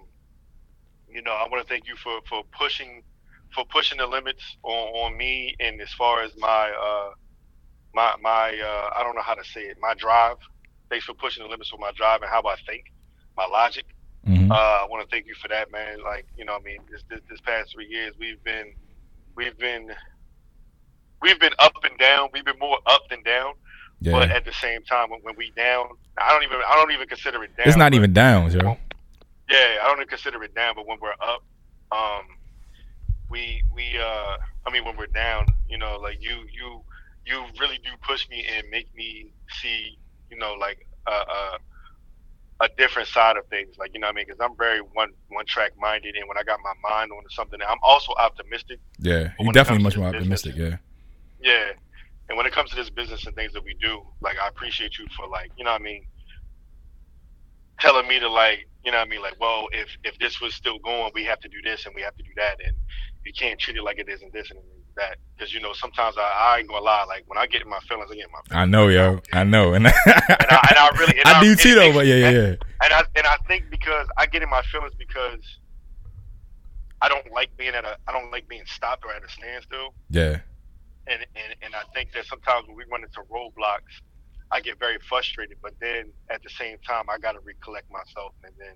you 1.10 1.22
know, 1.22 1.32
I 1.32 1.46
want 1.48 1.66
to 1.66 1.68
thank 1.68 1.86
you 1.86 1.94
for 1.96 2.20
for 2.28 2.42
pushing, 2.56 3.02
for 3.54 3.64
pushing 3.66 3.98
the 3.98 4.06
limits 4.06 4.42
on, 4.62 4.88
on 5.12 5.16
me, 5.16 5.54
and 5.60 5.80
as 5.80 5.92
far 5.92 6.22
as 6.22 6.32
my 6.36 6.70
uh, 6.70 7.10
my 7.98 8.14
my 8.22 8.46
uh, 8.70 8.90
I 8.96 9.02
don't 9.02 9.16
know 9.16 9.22
how 9.30 9.34
to 9.34 9.44
say 9.44 9.62
it, 9.62 9.76
my 9.80 9.94
drive. 9.94 10.36
Thanks 10.88 11.04
for 11.04 11.14
pushing 11.14 11.42
the 11.42 11.48
limits 11.48 11.72
on 11.74 11.80
my 11.80 11.90
drive 11.96 12.22
and 12.22 12.30
how 12.30 12.42
I 12.46 12.54
think, 12.66 12.84
my 13.36 13.46
logic. 13.46 13.86
Mhm. 14.26 14.50
Uh, 14.50 14.54
I 14.54 14.86
want 14.88 15.02
to 15.04 15.10
thank 15.14 15.26
you 15.26 15.34
for 15.34 15.48
that, 15.48 15.70
man. 15.72 16.02
Like, 16.02 16.26
you 16.36 16.44
know, 16.44 16.54
I 16.54 16.60
mean, 16.60 16.78
this, 16.90 17.02
this 17.10 17.20
this 17.28 17.40
past 17.40 17.72
three 17.72 17.88
years, 17.88 18.14
we've 18.18 18.42
been, 18.44 18.72
we've 19.34 19.58
been, 19.58 19.90
we've 21.22 21.40
been 21.40 21.52
up 21.58 21.72
and 21.82 21.98
down. 21.98 22.28
We've 22.32 22.44
been 22.44 22.58
more 22.58 22.78
up 22.86 23.02
than 23.10 23.22
down. 23.24 23.54
But 24.00 24.30
at 24.30 24.44
the 24.44 24.52
same 24.52 24.82
time, 24.84 25.10
when, 25.10 25.20
when 25.22 25.34
we 25.36 25.50
down, 25.56 25.86
I 26.18 26.30
don't 26.32 26.44
even, 26.44 26.58
I 26.68 26.74
don't 26.76 26.92
even 26.92 27.08
consider 27.08 27.42
it 27.42 27.56
down. 27.56 27.66
It's 27.66 27.76
not 27.76 27.94
even 27.94 28.12
down, 28.12 28.52
yo. 28.52 28.76
Yeah, 29.50 29.78
I 29.82 29.84
don't 29.88 29.98
even 29.98 30.08
consider 30.08 30.42
it 30.44 30.54
down. 30.54 30.74
But 30.76 30.86
when 30.86 30.98
we're 31.00 31.18
up, 31.20 31.42
um, 31.90 32.24
we 33.28 33.62
we 33.74 33.98
uh, 33.98 34.36
I 34.66 34.70
mean, 34.72 34.84
when 34.84 34.96
we're 34.96 35.06
down, 35.08 35.46
you 35.68 35.78
know, 35.78 35.98
like 36.00 36.22
you 36.22 36.36
you 36.52 36.82
you 37.28 37.44
really 37.60 37.78
do 37.84 37.90
push 38.06 38.28
me 38.30 38.44
and 38.56 38.66
make 38.70 38.88
me 38.94 39.32
see, 39.60 39.98
you 40.30 40.38
know, 40.38 40.54
like 40.54 40.78
a 41.06 41.10
a, 41.10 41.58
a 42.64 42.68
different 42.76 43.08
side 43.08 43.36
of 43.36 43.46
things. 43.48 43.76
Like 43.78 43.90
you 43.94 44.00
know 44.00 44.06
what 44.06 44.14
I 44.14 44.16
mean? 44.16 44.24
Because 44.26 44.40
I'm 44.40 44.56
very 44.56 44.80
one 44.80 45.10
one 45.28 45.46
track 45.46 45.72
minded, 45.78 46.16
and 46.16 46.28
when 46.28 46.38
I 46.38 46.42
got 46.42 46.58
my 46.64 46.72
mind 46.88 47.12
on 47.12 47.22
something, 47.30 47.60
I'm 47.66 47.78
also 47.82 48.12
optimistic. 48.18 48.80
Yeah. 48.98 49.32
You 49.38 49.50
it 49.50 49.52
definitely 49.52 49.84
much 49.84 49.96
more 49.96 50.10
business, 50.10 50.44
optimistic, 50.44 50.56
yeah. 50.56 50.76
Yeah. 51.40 51.72
And 52.28 52.36
when 52.36 52.46
it 52.46 52.52
comes 52.52 52.70
to 52.70 52.76
this 52.76 52.90
business 52.90 53.26
and 53.26 53.34
things 53.34 53.52
that 53.54 53.64
we 53.64 53.74
do, 53.80 54.02
like 54.20 54.36
I 54.42 54.48
appreciate 54.48 54.98
you 54.98 55.06
for 55.16 55.26
like, 55.26 55.50
you 55.56 55.64
know 55.64 55.72
what 55.72 55.80
I 55.80 55.84
mean, 55.84 56.04
telling 57.80 58.06
me 58.06 58.20
to 58.20 58.28
like, 58.28 58.68
you 58.84 58.92
know 58.92 58.98
what 58.98 59.06
I 59.06 59.10
mean, 59.10 59.22
like, 59.22 59.36
well, 59.40 59.66
if 59.72 59.88
if 60.04 60.18
this 60.18 60.40
was 60.40 60.54
still 60.54 60.78
going, 60.78 61.10
we 61.14 61.24
have 61.24 61.40
to 61.40 61.48
do 61.48 61.62
this 61.64 61.86
and 61.86 61.94
we 61.94 62.02
have 62.02 62.16
to 62.16 62.22
do 62.22 62.30
that 62.36 62.56
and 62.64 62.76
you 63.24 63.32
can't 63.32 63.58
treat 63.58 63.76
it 63.76 63.82
like 63.82 63.98
it 63.98 64.08
isn't 64.08 64.32
this 64.32 64.50
and 64.50 64.60
that. 64.98 65.16
Because 65.36 65.54
you 65.54 65.60
know, 65.60 65.72
sometimes 65.72 66.16
I, 66.18 66.22
I 66.54 66.58
ain't 66.58 66.68
gonna 66.68 66.84
lie, 66.84 67.04
like 67.08 67.24
when 67.26 67.38
I 67.38 67.46
get 67.46 67.62
in 67.62 67.68
my 67.68 67.80
feelings, 67.88 68.10
I 68.12 68.14
get 68.14 68.26
in 68.26 68.32
my 68.32 68.40
feelings. 68.48 68.62
I 68.62 68.66
know, 68.66 68.88
yo. 68.88 69.20
I 69.32 69.44
know. 69.44 69.72
And, 69.74 69.86
And 69.86 69.94
I, 70.06 70.66
and 70.70 70.78
I 70.78 70.88
really 70.98 71.18
and 71.18 71.28
I 71.28 71.40
do 71.42 71.54
too 71.56 71.74
though, 71.74 71.92
but 71.92 72.06
yeah, 72.06 72.14
yeah, 72.16 72.26
and, 72.28 72.36
yeah. 72.36 72.84
and 72.84 72.92
I 72.92 73.02
and 73.16 73.26
I 73.26 73.36
think 73.48 73.70
because 73.70 74.06
I 74.16 74.26
get 74.26 74.42
in 74.42 74.50
my 74.50 74.62
feelings 74.70 74.92
because 74.98 75.40
I 77.00 77.08
don't 77.08 77.30
like 77.32 77.56
being 77.56 77.74
at 77.74 77.84
a 77.84 77.96
I 78.06 78.12
don't 78.12 78.30
like 78.30 78.48
being 78.48 78.64
stopped 78.66 79.04
or 79.04 79.12
at 79.12 79.22
a 79.24 79.28
standstill 79.30 79.94
Yeah. 80.10 80.38
and, 81.06 81.24
and 81.36 81.54
and 81.62 81.74
I 81.74 81.82
think 81.94 82.12
that 82.12 82.26
sometimes 82.26 82.66
when 82.66 82.76
we 82.76 82.84
run 82.90 83.02
into 83.02 83.20
roadblocks, 83.30 83.94
I 84.50 84.60
get 84.60 84.78
very 84.78 84.98
frustrated. 85.08 85.58
But 85.62 85.74
then 85.80 86.10
at 86.30 86.42
the 86.42 86.50
same 86.50 86.78
time, 86.86 87.04
I 87.08 87.18
got 87.18 87.32
to 87.32 87.40
recollect 87.44 87.90
myself 87.92 88.32
and 88.44 88.52
then 88.58 88.74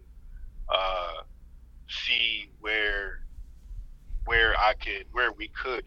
uh, 0.69 1.23
see 1.89 2.51
where 2.61 3.21
where 4.25 4.55
I 4.59 4.75
could 4.75 5.07
where 5.13 5.33
we 5.33 5.49
could, 5.49 5.85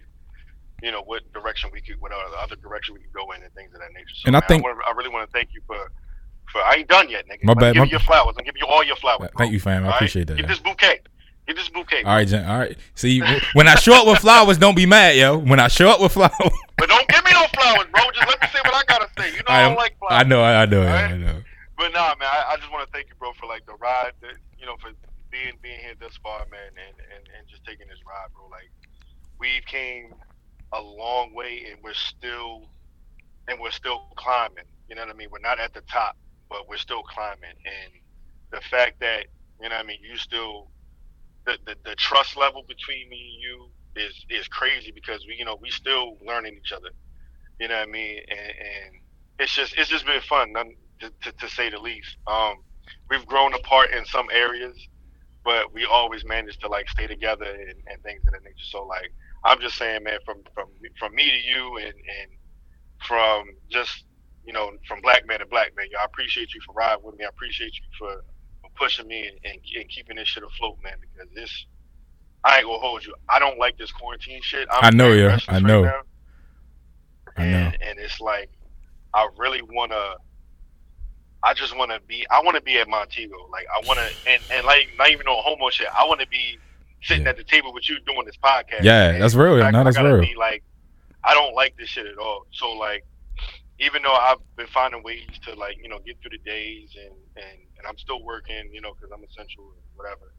you 0.83 0.91
know, 0.91 1.01
what 1.03 1.21
direction 1.33 1.69
we 1.73 1.81
could, 1.81 1.99
what 2.01 2.11
other, 2.11 2.35
other 2.37 2.55
direction 2.57 2.93
we 2.95 3.01
could 3.01 3.13
go 3.13 3.31
in, 3.31 3.41
and 3.43 3.53
things 3.53 3.73
of 3.73 3.79
that 3.79 3.93
nature. 3.93 4.15
So, 4.15 4.27
And 4.27 4.35
I 4.37 4.41
think- 4.41 4.63
I, 4.65 4.69
wanna, 4.69 4.79
I 4.87 4.91
really 4.91 5.09
want 5.09 5.29
to 5.29 5.31
thank 5.31 5.49
you 5.53 5.61
for. 5.67 5.77
For, 6.51 6.61
I 6.61 6.75
ain't 6.75 6.87
done 6.87 7.09
yet, 7.09 7.25
nigga. 7.27 7.43
My 7.43 7.55
bad, 7.55 7.73
Give 7.73 7.79
my- 7.81 7.85
you 7.85 7.91
your 7.91 7.99
flowers. 8.01 8.35
I'm 8.37 8.45
giving 8.45 8.61
you 8.61 8.67
all 8.67 8.83
your 8.83 8.95
flowers. 8.97 9.29
Thank 9.35 9.51
you, 9.51 9.59
fam. 9.59 9.81
I 9.81 9.85
All 9.85 9.89
right? 9.91 9.95
appreciate 9.95 10.27
that. 10.27 10.37
Get 10.37 10.47
this 10.47 10.59
bouquet. 10.59 10.99
Get 11.47 11.55
this 11.55 11.69
bouquet. 11.69 12.03
All 12.03 12.15
right, 12.15 12.27
Jen. 12.27 12.45
All 12.45 12.59
right. 12.59 12.77
See, 12.93 13.19
when 13.53 13.67
I 13.67 13.75
show 13.75 13.93
up 13.95 14.05
with 14.07 14.19
flowers, 14.19 14.57
don't 14.59 14.75
be 14.75 14.85
mad, 14.85 15.15
yo. 15.15 15.37
When 15.37 15.59
I 15.59 15.67
show 15.69 15.89
up 15.89 15.99
with 16.01 16.11
flowers, 16.11 16.33
But 16.77 16.89
don't 16.89 17.07
give 17.07 17.23
me 17.25 17.31
no 17.33 17.45
flowers, 17.53 17.87
bro. 17.91 18.03
Just 18.13 18.27
let 18.27 18.41
me 18.41 18.47
say 18.53 18.59
what 18.63 18.73
I 18.75 18.83
gotta 18.87 19.07
say. 19.17 19.29
You 19.31 19.37
know 19.37 19.43
I, 19.49 19.61
I, 19.61 19.67
don't 19.67 19.75
like 19.75 19.97
flowers. 19.97 20.13
I 20.13 20.23
know, 20.23 20.43
I 20.43 20.65
know, 20.65 20.81
Alright? 20.81 21.11
I 21.11 21.17
know. 21.17 21.41
But 21.77 21.93
nah, 21.93 22.15
man, 22.19 22.29
I, 22.31 22.53
I 22.53 22.55
just 22.57 22.71
want 22.71 22.85
to 22.85 22.91
thank 22.93 23.07
you, 23.09 23.15
bro, 23.19 23.33
for 23.33 23.47
like 23.47 23.65
the 23.65 23.73
ride, 23.75 24.11
that, 24.21 24.35
you 24.59 24.65
know, 24.65 24.75
for 24.81 24.89
being 25.31 25.53
being 25.61 25.79
here 25.79 25.93
thus 25.99 26.17
far, 26.23 26.45
man, 26.51 26.69
and, 26.69 26.95
and 27.13 27.23
and 27.37 27.47
just 27.49 27.65
taking 27.65 27.87
this 27.87 27.99
ride, 28.07 28.27
bro. 28.33 28.47
Like 28.49 28.69
we 29.39 29.61
came 29.67 30.13
a 30.77 30.81
long 30.81 31.33
way, 31.33 31.65
and 31.71 31.79
we're 31.83 31.93
still 31.93 32.69
and 33.47 33.59
we're 33.59 33.71
still 33.71 34.07
climbing. 34.15 34.65
You 34.89 34.95
know 34.95 35.01
what 35.03 35.13
I 35.13 35.17
mean? 35.17 35.29
We're 35.31 35.39
not 35.39 35.59
at 35.59 35.73
the 35.73 35.81
top, 35.81 36.17
but 36.49 36.67
we're 36.67 36.77
still 36.77 37.03
climbing. 37.03 37.55
And 37.65 37.93
the 38.51 38.61
fact 38.69 38.99
that 39.01 39.25
you 39.61 39.69
know 39.69 39.75
what 39.75 39.83
I 39.83 39.87
mean, 39.87 39.99
you 40.01 40.17
still 40.17 40.69
the, 41.45 41.57
the 41.65 41.75
the 41.85 41.95
trust 41.95 42.37
level 42.37 42.63
between 42.67 43.09
me 43.09 43.33
and 43.33 43.41
you 43.41 43.69
is 43.95 44.25
is 44.29 44.47
crazy 44.47 44.91
because 44.93 45.25
we 45.27 45.35
you 45.35 45.45
know 45.45 45.57
we 45.61 45.69
still 45.69 46.17
learning 46.25 46.55
each 46.57 46.71
other. 46.71 46.89
You 47.59 47.69
know 47.69 47.75
what 47.75 47.87
I 47.87 47.91
mean? 47.91 48.19
And, 48.29 48.39
and 48.39 48.95
it's 49.39 49.55
just 49.55 49.77
it's 49.77 49.89
just 49.89 50.05
been 50.05 50.21
fun, 50.21 50.53
to, 50.99 51.11
to, 51.23 51.31
to 51.37 51.49
say 51.49 51.69
the 51.69 51.79
least. 51.79 52.17
Um, 52.27 52.55
we've 53.09 53.25
grown 53.25 53.53
apart 53.53 53.91
in 53.91 54.05
some 54.05 54.27
areas, 54.31 54.75
but 55.43 55.73
we 55.73 55.85
always 55.85 56.25
managed 56.25 56.61
to 56.61 56.67
like 56.67 56.89
stay 56.89 57.07
together 57.07 57.45
and, 57.45 57.75
and 57.87 58.01
things 58.03 58.21
of 58.27 58.33
that 58.33 58.43
nature. 58.43 58.65
So 58.69 58.85
like 58.85 59.11
I'm 59.45 59.61
just 59.61 59.77
saying, 59.77 60.03
man, 60.03 60.17
from 60.25 60.37
from 60.53 60.67
from 60.97 61.13
me 61.13 61.29
to 61.29 61.37
you 61.37 61.77
and 61.77 61.93
and 61.93 62.31
from 63.07 63.45
just 63.69 64.05
you 64.43 64.51
know 64.51 64.71
from 64.87 65.01
black 65.01 65.27
man 65.27 65.39
to 65.39 65.45
black 65.45 65.71
man, 65.77 65.85
yo, 65.91 65.99
I 65.99 66.05
appreciate 66.05 66.53
you 66.53 66.61
for 66.65 66.73
riding 66.73 67.05
with 67.05 67.17
me. 67.17 67.25
I 67.25 67.29
appreciate 67.29 67.73
you 67.75 67.85
for, 67.97 68.23
for 68.61 68.69
pushing 68.75 69.07
me 69.07 69.27
and, 69.27 69.37
and, 69.43 69.61
and 69.77 69.87
keeping 69.87 70.15
this 70.15 70.27
shit 70.27 70.43
afloat, 70.43 70.77
man. 70.83 70.95
Because 70.99 71.31
this, 71.35 71.67
I 72.43 72.57
ain't 72.57 72.65
gonna 72.65 72.79
hold 72.79 73.05
you. 73.05 73.13
I 73.29 73.37
don't 73.37 73.59
like 73.59 73.77
this 73.77 73.91
quarantine 73.91 74.41
shit. 74.41 74.67
I'm 74.71 74.85
I 74.85 74.89
know, 74.89 75.11
yeah. 75.13 75.37
I 75.47 75.53
right 75.53 75.63
know. 75.63 75.85
I 77.37 77.45
know. 77.45 77.57
And, 77.57 77.77
and 77.81 77.99
it's 77.99 78.19
like 78.19 78.49
I 79.13 79.29
really 79.37 79.61
wanna. 79.61 80.15
I 81.43 81.53
just 81.53 81.77
want 81.77 81.91
to 81.91 81.99
be. 82.07 82.25
I 82.31 82.41
want 82.41 82.55
to 82.55 82.63
be 82.63 82.79
at 82.79 82.89
Montego. 82.89 83.47
Like 83.51 83.67
I 83.71 83.85
want 83.85 83.99
to, 83.99 84.31
and, 84.31 84.41
and 84.51 84.65
like 84.65 84.89
not 84.97 85.11
even 85.11 85.27
on 85.27 85.43
homo 85.43 85.69
shit. 85.69 85.87
I 85.95 86.03
want 86.05 86.19
to 86.21 86.27
be 86.27 86.57
sitting 87.05 87.23
Yeah. 87.23 87.29
at 87.31 87.37
the 87.37 87.43
table 87.43 87.73
with 87.73 87.87
you 87.89 87.99
doing 88.01 88.25
this 88.25 88.37
podcast. 88.37 88.83
Yeah, 88.83 89.09
And 89.09 89.21
that's 89.21 89.35
real, 89.35 89.61
I- 89.63 89.71
no, 89.71 89.79
I 89.81 90.01
real. 90.01 90.21
Be 90.21 90.35
like, 90.35 90.63
I 91.23 91.33
don't 91.33 91.53
like 91.55 91.75
this 91.77 91.89
shit 91.89 92.05
at 92.05 92.17
all. 92.17 92.45
So 92.51 92.71
like, 92.73 93.03
even 93.79 94.03
though 94.03 94.13
I've 94.13 94.37
been 94.55 94.67
finding 94.67 95.03
ways 95.03 95.27
to 95.45 95.53
like, 95.55 95.77
you 95.81 95.89
know, 95.89 95.99
get 95.99 96.19
through 96.21 96.31
the 96.37 96.43
days 96.49 96.95
and 96.95 97.13
and 97.37 97.57
and 97.77 97.87
I'm 97.87 97.97
still 97.97 98.23
working, 98.23 98.69
you 98.71 98.79
know, 98.81 98.93
because 98.93 99.11
I'm 99.11 99.23
essential 99.23 99.63
and 99.73 99.81
whatever. 99.95 100.33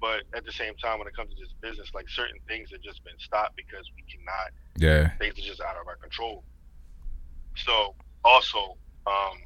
But 0.00 0.22
at 0.34 0.44
the 0.46 0.52
same 0.52 0.74
time, 0.76 0.98
when 0.98 1.08
it 1.08 1.14
comes 1.16 1.34
to 1.34 1.36
this 1.40 1.52
business, 1.60 1.90
like 1.92 2.08
certain 2.08 2.38
things 2.46 2.70
have 2.70 2.80
just 2.80 3.02
been 3.04 3.18
stopped 3.18 3.56
because 3.56 3.84
we 3.96 4.02
cannot 4.10 4.50
Yeah. 4.76 5.10
things 5.18 5.38
are 5.38 5.42
just 5.42 5.60
out 5.60 5.76
of 5.76 5.86
our 5.88 5.96
control. 5.96 6.44
So 7.56 7.94
also, 8.24 8.78
um, 9.06 9.42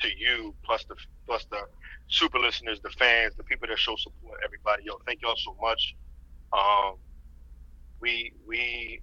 to 0.00 0.08
you 0.16 0.54
plus 0.64 0.84
the 0.84 0.96
plus 1.26 1.44
the 1.46 1.62
super 2.10 2.40
listeners, 2.40 2.80
the 2.82 2.90
fans, 2.90 3.34
the 3.36 3.44
people 3.44 3.68
that 3.68 3.78
show 3.78 3.96
support, 3.96 4.40
everybody, 4.44 4.84
yo, 4.86 4.94
thank 5.06 5.22
y'all 5.22 5.36
so 5.38 5.56
much. 5.62 5.96
Um, 6.52 6.96
we 8.00 8.32
we 8.48 9.02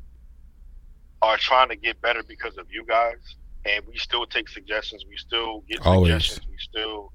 are 1.21 1.37
trying 1.37 1.69
to 1.69 1.77
get 1.77 2.01
better 2.01 2.23
because 2.27 2.57
of 2.57 2.67
you 2.71 2.85
guys, 2.87 3.37
and 3.65 3.83
we 3.87 3.97
still 3.97 4.27
take 4.27 4.49
suggestions. 4.49 5.05
We 5.09 5.17
still 5.17 5.63
get 5.69 5.81
Always. 5.85 6.11
suggestions. 6.11 6.47
We 6.49 6.57
still 6.59 7.13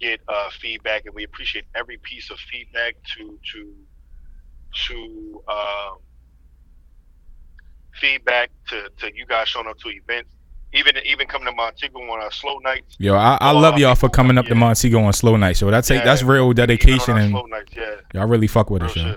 get 0.00 0.20
uh, 0.28 0.50
feedback, 0.60 1.06
and 1.06 1.14
we 1.14 1.24
appreciate 1.24 1.66
every 1.74 1.98
piece 1.98 2.30
of 2.30 2.38
feedback 2.38 2.96
to 3.16 3.38
to 3.52 3.74
to 4.88 5.42
um, 5.48 5.98
feedback 7.94 8.50
to, 8.68 8.88
to 8.98 9.16
you 9.16 9.26
guys 9.26 9.48
showing 9.48 9.68
up 9.68 9.78
to 9.78 9.90
events, 9.90 10.30
even 10.72 10.94
even 11.04 11.26
coming 11.26 11.46
to 11.48 11.52
Montego 11.54 12.00
on 12.00 12.20
our 12.22 12.32
slow 12.32 12.58
nights. 12.58 12.96
Yo, 12.98 13.14
I, 13.14 13.36
I 13.40 13.50
Oh, 13.52 13.58
love 13.58 13.78
y'all 13.78 13.94
for 13.94 14.08
coming 14.08 14.38
up 14.38 14.46
to. 14.46 14.54
Montego 14.54 15.00
on 15.00 15.12
slow 15.12 15.36
night. 15.36 15.56
So 15.56 15.70
that's 15.70 15.90
Yeah, 15.90 16.04
that's 16.04 16.22
real 16.22 16.52
dedication 16.52 17.16
and 17.18 17.30
slow 17.30 17.46
nights, 17.46 17.72
yeah. 17.76 17.96
y'all 18.14 18.26
really 18.26 18.46
fuck 18.46 18.70
with 18.70 18.82
Real 18.82 18.90
us, 18.90 18.96
yo. 18.96 19.16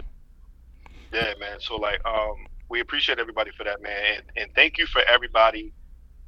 Yeah, 1.13 1.34
man. 1.39 1.60
So 1.60 1.76
like, 1.78 2.06
um, 2.06 2.48
we 2.70 2.82
appreciate 2.82 3.20
everybody 3.20 3.52
for 3.58 3.63
that, 3.63 3.82
man, 3.82 3.91
and, 4.15 4.24
and 4.38 4.52
thank 4.56 4.78
you 4.78 4.86
for 4.88 5.02
everybody, 5.08 5.72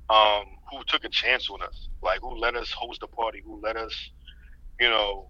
um, 0.10 0.46
who 0.72 0.84
took 0.88 1.04
a 1.04 1.10
chance 1.10 1.50
on 1.50 1.62
us, 1.62 1.90
like 2.02 2.22
who 2.22 2.36
let 2.38 2.56
us 2.56 2.72
host 2.72 3.02
the 3.02 3.08
party, 3.08 3.42
who 3.46 3.60
let 3.62 3.76
us, 3.76 3.94
you 4.80 4.90
know, 4.90 5.30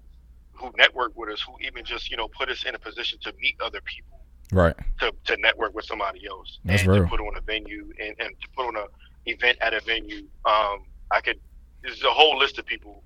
who 0.54 0.72
network 0.78 1.16
with 1.18 1.30
us, 1.30 1.42
who 1.42 1.54
even 1.66 1.84
just 1.86 2.12
you 2.12 2.18
know 2.18 2.28
put 2.28 2.50
us 2.50 2.66
in 2.66 2.76
a 2.76 2.80
position 2.80 3.18
to 3.24 3.34
meet 3.40 3.56
other 3.64 3.80
people, 3.86 4.20
Right. 4.52 4.76
to, 5.00 5.12
to 5.26 5.38
network 5.38 5.74
with 5.74 5.86
somebody 5.86 6.28
else, 6.28 6.60
That's 6.66 6.82
and 6.84 6.92
real. 6.92 7.04
to 7.04 7.10
put 7.10 7.20
on 7.20 7.36
a 7.38 7.42
venue 7.42 7.92
and, 8.00 8.16
and 8.20 8.30
to 8.42 8.48
put 8.56 8.68
on 8.68 8.76
a 8.76 8.86
event 9.28 9.58
at 9.62 9.74
a 9.74 9.82
venue. 9.82 10.26
Um, 10.46 10.86
I 11.12 11.22
could. 11.24 11.40
There's 11.84 12.04
a 12.04 12.10
whole 12.12 12.38
list 12.38 12.58
of 12.60 12.66
people. 12.66 13.04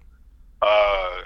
Uh, 0.62 1.22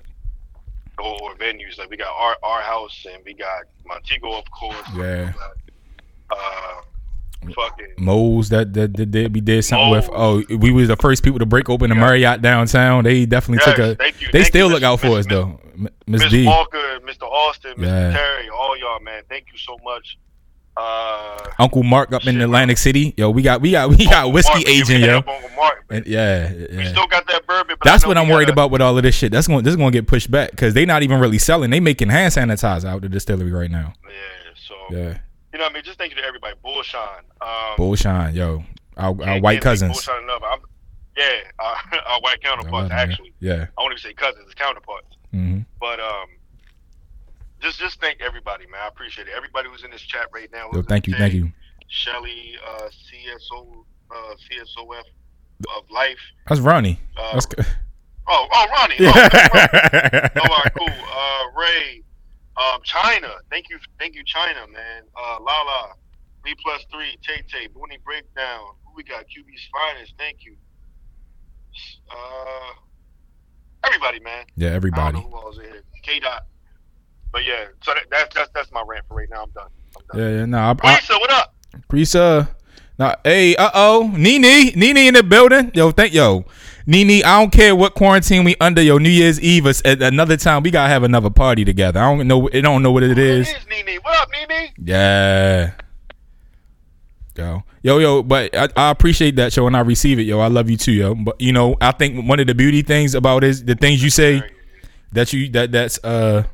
or, 0.97 1.21
or 1.23 1.35
venues 1.35 1.77
like 1.77 1.89
we 1.89 1.97
got 1.97 2.13
our 2.15 2.37
our 2.41 2.61
house 2.61 3.05
and 3.11 3.21
we 3.25 3.33
got 3.33 3.63
Montego 3.85 4.33
of 4.37 4.49
course. 4.49 4.77
Yeah. 4.95 5.33
Got, 5.33 6.37
uh, 6.37 6.81
fucking 7.53 7.93
Moles 7.97 8.49
that 8.49 8.73
that, 8.73 8.95
that, 8.95 9.11
that 9.11 9.31
we 9.33 9.41
did 9.41 9.63
something 9.63 9.89
with. 9.91 10.09
Oh, 10.13 10.41
we 10.49 10.71
was 10.71 10.87
the 10.87 10.95
first 10.95 11.21
people 11.23 11.39
to 11.39 11.45
break 11.45 11.69
open 11.69 11.89
the 11.89 11.95
Yeah. 11.95 12.01
Marriott 12.01 12.41
downtown. 12.41 13.03
They 13.03 13.25
definitely 13.25 13.63
Yes, 13.65 13.75
took 13.77 13.85
a. 13.85 13.95
thank 13.95 14.21
you, 14.21 14.27
They 14.31 14.39
thank 14.39 14.47
still 14.47 14.67
you, 14.67 14.73
look 14.73 14.81
Miss- 14.83 14.87
out 14.87 14.99
for 15.01 15.17
us 15.19 15.25
though, 15.27 15.59
Miss 16.07 16.29
D, 16.31 16.45
Walker, 16.45 16.99
Mr. 17.05 17.23
Austin, 17.23 17.73
Mr. 17.77 17.85
Yeah. 17.87 18.11
Terry, 18.13 18.49
all 18.49 18.77
y'all 18.77 18.99
man. 19.01 19.23
Thank 19.29 19.47
you 19.51 19.57
so 19.57 19.77
much. 19.83 20.17
Uh, 20.77 21.37
Uncle 21.59 21.83
Mark 21.83 22.11
up 22.11 22.25
in 22.27 22.35
Shit, 22.35 22.41
Atlantic 22.43 22.77
City. 22.77 23.13
Yo, 23.17 23.29
we 23.29 23.41
got 23.41 23.61
we 23.61 23.71
got 23.71 23.89
we 23.89 23.97
got 24.05 24.13
Uncle 24.25 24.33
whiskey 24.33 24.53
Mark, 24.55 24.67
agent, 24.67 24.99
yo. 25.03 25.21
Mark. 25.55 25.85
And 25.89 26.05
yeah, 26.05 26.51
We 26.51 26.67
yeah. 26.83 26.89
still 26.89 27.07
got 27.07 27.25
that 27.27 27.47
bourbon. 27.47 27.75
But 27.79 27.85
That's 27.85 28.05
what 28.05 28.17
I'm 28.17 28.27
worried 28.27 28.45
gotta- 28.47 28.53
about 28.53 28.71
with 28.71 28.81
all 28.81 28.97
of 28.97 29.03
this 29.03 29.15
shit. 29.15 29.31
That's 29.31 29.47
going 29.47 29.63
this 29.63 29.71
is 29.71 29.77
going 29.77 29.91
to 29.93 29.97
get 29.97 30.07
pushed 30.07 30.29
back 30.29 30.51
because 30.51 30.73
they're 30.73 30.85
not 30.85 31.03
even 31.03 31.19
really 31.19 31.37
selling. 31.37 31.69
They 31.69 31.79
making 31.79 32.09
hand 32.09 32.33
sanitizer 32.33 32.85
out 32.85 32.95
of 32.97 33.01
the 33.03 33.09
distillery 33.09 33.51
right 33.51 33.71
now. 33.71 33.93
Yeah, 34.03 34.11
so 34.67 34.75
Yeah, 34.91 34.97
you 35.53 35.59
know 35.59 35.65
what 35.65 35.71
I 35.71 35.73
mean. 35.75 35.83
Just 35.83 35.97
thank 35.97 36.11
you 36.13 36.17
to 36.21 36.27
everybody. 36.27 36.55
Bullshine. 36.61 37.23
Um, 37.39 37.49
Bullshine, 37.77 38.33
yo, 38.35 38.63
our, 38.97 39.15
our 39.23 39.39
white 39.39 39.61
cousins. 39.61 39.93
Bullshine 39.93 40.23
enough. 40.23 40.41
I'm, 40.45 40.59
yeah, 41.15 41.23
uh, 41.59 41.75
our 42.07 42.19
white 42.19 42.41
counterparts. 42.43 42.91
Actually, 42.91 43.33
Yeah. 43.39 43.67
I 43.77 43.81
won't 43.81 43.93
even 43.93 44.01
say 44.01 44.13
cousins. 44.13 44.43
It's 44.47 44.55
counterparts. 44.55 45.07
hmm 45.31 45.59
But 45.79 46.01
um, 46.01 46.25
just 47.65 47.79
just 47.79 47.99
thank 47.99 48.21
everybody, 48.21 48.65
man. 48.67 48.81
I 48.83 48.87
appreciate 48.87 49.27
it. 49.27 49.33
Everybody 49.35 49.69
who's 49.69 49.83
in 49.83 49.89
this 49.89 50.01
chat 50.01 50.27
right 50.31 50.49
now. 50.51 50.69
Yo, 50.71 50.83
thank 50.83 51.07
you, 51.07 51.15
thank 51.15 51.33
you. 51.33 51.51
Shelly, 51.87 52.55
uh, 52.65 52.89
CSO, 52.89 53.85
uh, 54.11 54.35
CSOF 54.45 55.03
of 55.75 55.89
life. 55.89 56.19
That's 56.47 56.61
Ronnie. 56.61 56.99
Uh, 57.17 57.33
That's 57.33 57.45
good. 57.47 57.65
oh, 58.27 58.47
oh, 58.51 58.65
Ronnie. 58.71 58.95
Oh, 58.99 59.05
Ronnie. 59.05 59.29
Yeah. 59.33 60.29
all 60.41 60.47
right, 60.47 60.71
cool. 60.77 60.87
Uh, 60.89 61.43
Ray, 61.57 62.03
um, 62.57 62.81
China. 62.83 63.29
Thank 63.49 63.69
you, 63.69 63.79
thank 63.99 64.15
you, 64.15 64.23
China, 64.25 64.67
man. 64.71 65.03
Uh, 65.15 65.37
Lala, 65.41 65.93
B 66.43 66.53
plus 66.61 66.85
three, 66.91 67.17
Tay 67.25 67.41
Tay, 67.51 67.67
Booney 67.67 68.01
Breakdown. 68.03 68.61
Who 68.85 68.93
we 68.95 69.03
got? 69.03 69.23
QB's 69.23 69.67
finest. 69.73 70.13
Thank 70.19 70.45
you. 70.45 70.55
Uh, 72.11 72.73
everybody, 73.85 74.19
man. 74.19 74.45
Yeah, 74.55 74.69
everybody. 74.69 75.19
who 75.19 75.35
else 75.35 75.57
is 75.57 75.63
here. 75.63 75.83
K 76.03 76.19
dot. 76.19 76.45
But 77.35 77.43
yeah, 77.43 77.65
so 77.83 77.93
that, 77.93 78.03
that's 78.09 78.33
that's 78.33 78.49
that's 78.55 78.71
my 78.71 78.81
rant 78.87 79.03
for 79.09 79.17
right 79.17 79.29
now. 79.29 79.43
I'm 79.43 79.49
done. 79.49 79.67
I'm 79.97 80.03
done. 80.07 80.21
Yeah, 80.21 80.39
yeah. 80.39 80.45
No, 80.45 80.57
I, 80.57 80.71
I, 80.71 81.17
what 81.17 81.31
up? 81.33 81.53
Prisa. 81.89 82.47
Now, 82.97 83.15
hey, 83.25 83.57
uh 83.57 83.71
oh, 83.73 84.09
Nene, 84.15 84.71
Nene 84.73 84.97
in 84.99 85.15
the 85.15 85.21
building. 85.21 85.69
Yo, 85.73 85.91
thank 85.91 86.13
yo, 86.13 86.45
Nene. 86.87 87.25
I 87.25 87.41
don't 87.41 87.51
care 87.51 87.75
what 87.75 87.93
quarantine 87.93 88.45
we 88.45 88.55
under. 88.61 88.81
Yo, 88.81 88.99
New 88.99 89.09
Year's 89.09 89.37
Eve 89.41 89.67
is 89.67 89.81
at 89.83 90.01
another 90.01 90.37
time. 90.37 90.63
We 90.63 90.71
gotta 90.71 90.87
have 90.87 91.03
another 91.03 91.29
party 91.29 91.65
together. 91.65 91.99
I 91.99 92.15
don't 92.15 92.25
know. 92.25 92.49
I 92.53 92.61
don't 92.61 92.81
know 92.81 92.93
what 92.93 93.03
it 93.03 93.17
is. 93.17 93.49
It 93.49 93.57
is 93.57 93.67
Nene. 93.67 93.99
What 94.01 94.17
up, 94.17 94.29
Nene? 94.31 94.71
Yeah. 94.81 95.71
Yo, 97.35 97.63
yo, 97.83 97.97
yo, 97.97 98.23
but 98.23 98.55
I, 98.55 98.69
I 98.77 98.91
appreciate 98.91 99.35
that, 99.35 99.53
yo, 99.57 99.67
and 99.67 99.75
I 99.75 99.81
receive 99.81 100.19
it, 100.19 100.23
yo. 100.23 100.39
I 100.39 100.47
love 100.47 100.69
you 100.69 100.77
too, 100.77 100.93
yo. 100.93 101.15
But 101.15 101.41
you 101.41 101.51
know, 101.51 101.75
I 101.81 101.91
think 101.91 102.29
one 102.29 102.39
of 102.39 102.47
the 102.47 102.55
beauty 102.55 102.81
things 102.81 103.13
about 103.13 103.43
is 103.43 103.65
the 103.65 103.75
things 103.75 104.01
you 104.01 104.09
say 104.09 104.41
that 105.11 105.33
you 105.33 105.49
that 105.49 105.73
that's 105.73 106.01
uh 106.01 106.45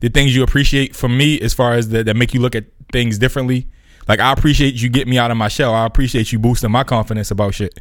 the 0.00 0.08
things 0.08 0.34
you 0.34 0.42
appreciate 0.42 0.96
from 0.96 1.16
me 1.16 1.40
as 1.40 1.54
far 1.54 1.74
as 1.74 1.90
that 1.90 2.06
that 2.06 2.16
make 2.16 2.34
you 2.34 2.40
look 2.40 2.54
at 2.54 2.64
things 2.92 3.18
differently. 3.18 3.68
Like 4.08 4.20
I 4.20 4.32
appreciate 4.32 4.74
you 4.74 4.88
getting 4.88 5.10
me 5.10 5.18
out 5.18 5.30
of 5.30 5.36
my 5.36 5.48
shell. 5.48 5.72
I 5.72 5.86
appreciate 5.86 6.32
you 6.32 6.38
boosting 6.38 6.70
my 6.70 6.84
confidence 6.84 7.30
about 7.30 7.54
shit. 7.54 7.78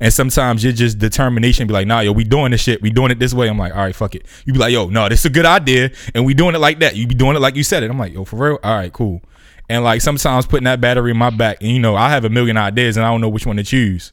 And 0.00 0.12
sometimes 0.12 0.64
you're 0.64 0.72
just 0.72 0.98
determination 0.98 1.66
be 1.66 1.72
like, 1.72 1.86
nah, 1.86 2.00
yo, 2.00 2.12
we 2.12 2.24
doing 2.24 2.50
this 2.50 2.60
shit. 2.60 2.82
We 2.82 2.90
doing 2.90 3.12
it 3.12 3.18
this 3.18 3.32
way. 3.32 3.48
I'm 3.48 3.58
like, 3.58 3.72
all 3.72 3.82
right, 3.82 3.94
fuck 3.94 4.14
it. 4.14 4.26
You 4.44 4.52
be 4.52 4.58
like, 4.58 4.72
yo, 4.72 4.88
no, 4.88 5.08
this 5.08 5.20
is 5.20 5.26
a 5.26 5.30
good 5.30 5.46
idea. 5.46 5.90
And 6.14 6.26
we 6.26 6.34
doing 6.34 6.54
it 6.54 6.58
like 6.58 6.80
that. 6.80 6.96
You 6.96 7.06
be 7.06 7.14
doing 7.14 7.36
it 7.36 7.40
like 7.40 7.54
you 7.54 7.62
said 7.62 7.82
it. 7.82 7.90
I'm 7.90 7.98
like, 7.98 8.12
yo, 8.12 8.24
for 8.24 8.36
real? 8.36 8.58
All 8.62 8.74
right, 8.74 8.92
cool. 8.92 9.22
And 9.68 9.84
like 9.84 10.02
sometimes 10.02 10.44
putting 10.44 10.64
that 10.64 10.80
battery 10.80 11.12
in 11.12 11.16
my 11.16 11.30
back, 11.30 11.58
and 11.60 11.70
you 11.70 11.78
know, 11.78 11.94
I 11.94 12.10
have 12.10 12.24
a 12.24 12.28
million 12.28 12.56
ideas 12.56 12.96
and 12.96 13.06
I 13.06 13.10
don't 13.10 13.20
know 13.20 13.28
which 13.28 13.46
one 13.46 13.56
to 13.56 13.64
choose. 13.64 14.12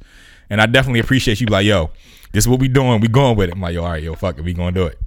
And 0.50 0.62
I 0.62 0.68
definitely 0.68 1.00
appreciate 1.00 1.42
you 1.42 1.48
like, 1.48 1.66
yo, 1.66 1.92
this 2.32 2.44
is 2.44 2.48
what 2.48 2.60
we 2.60 2.68
doing. 2.68 3.02
We 3.02 3.08
going 3.08 3.36
with 3.36 3.50
it. 3.50 3.54
I'm 3.54 3.62
like, 3.62 3.74
yo, 3.74 3.84
all 3.84 3.90
right, 3.90 4.04
yo, 4.04 4.14
fuck 4.14 4.38
it. 4.38 4.44
We 4.44 4.54
gonna 4.54 4.72
do 4.72 4.86
it. 4.86 5.00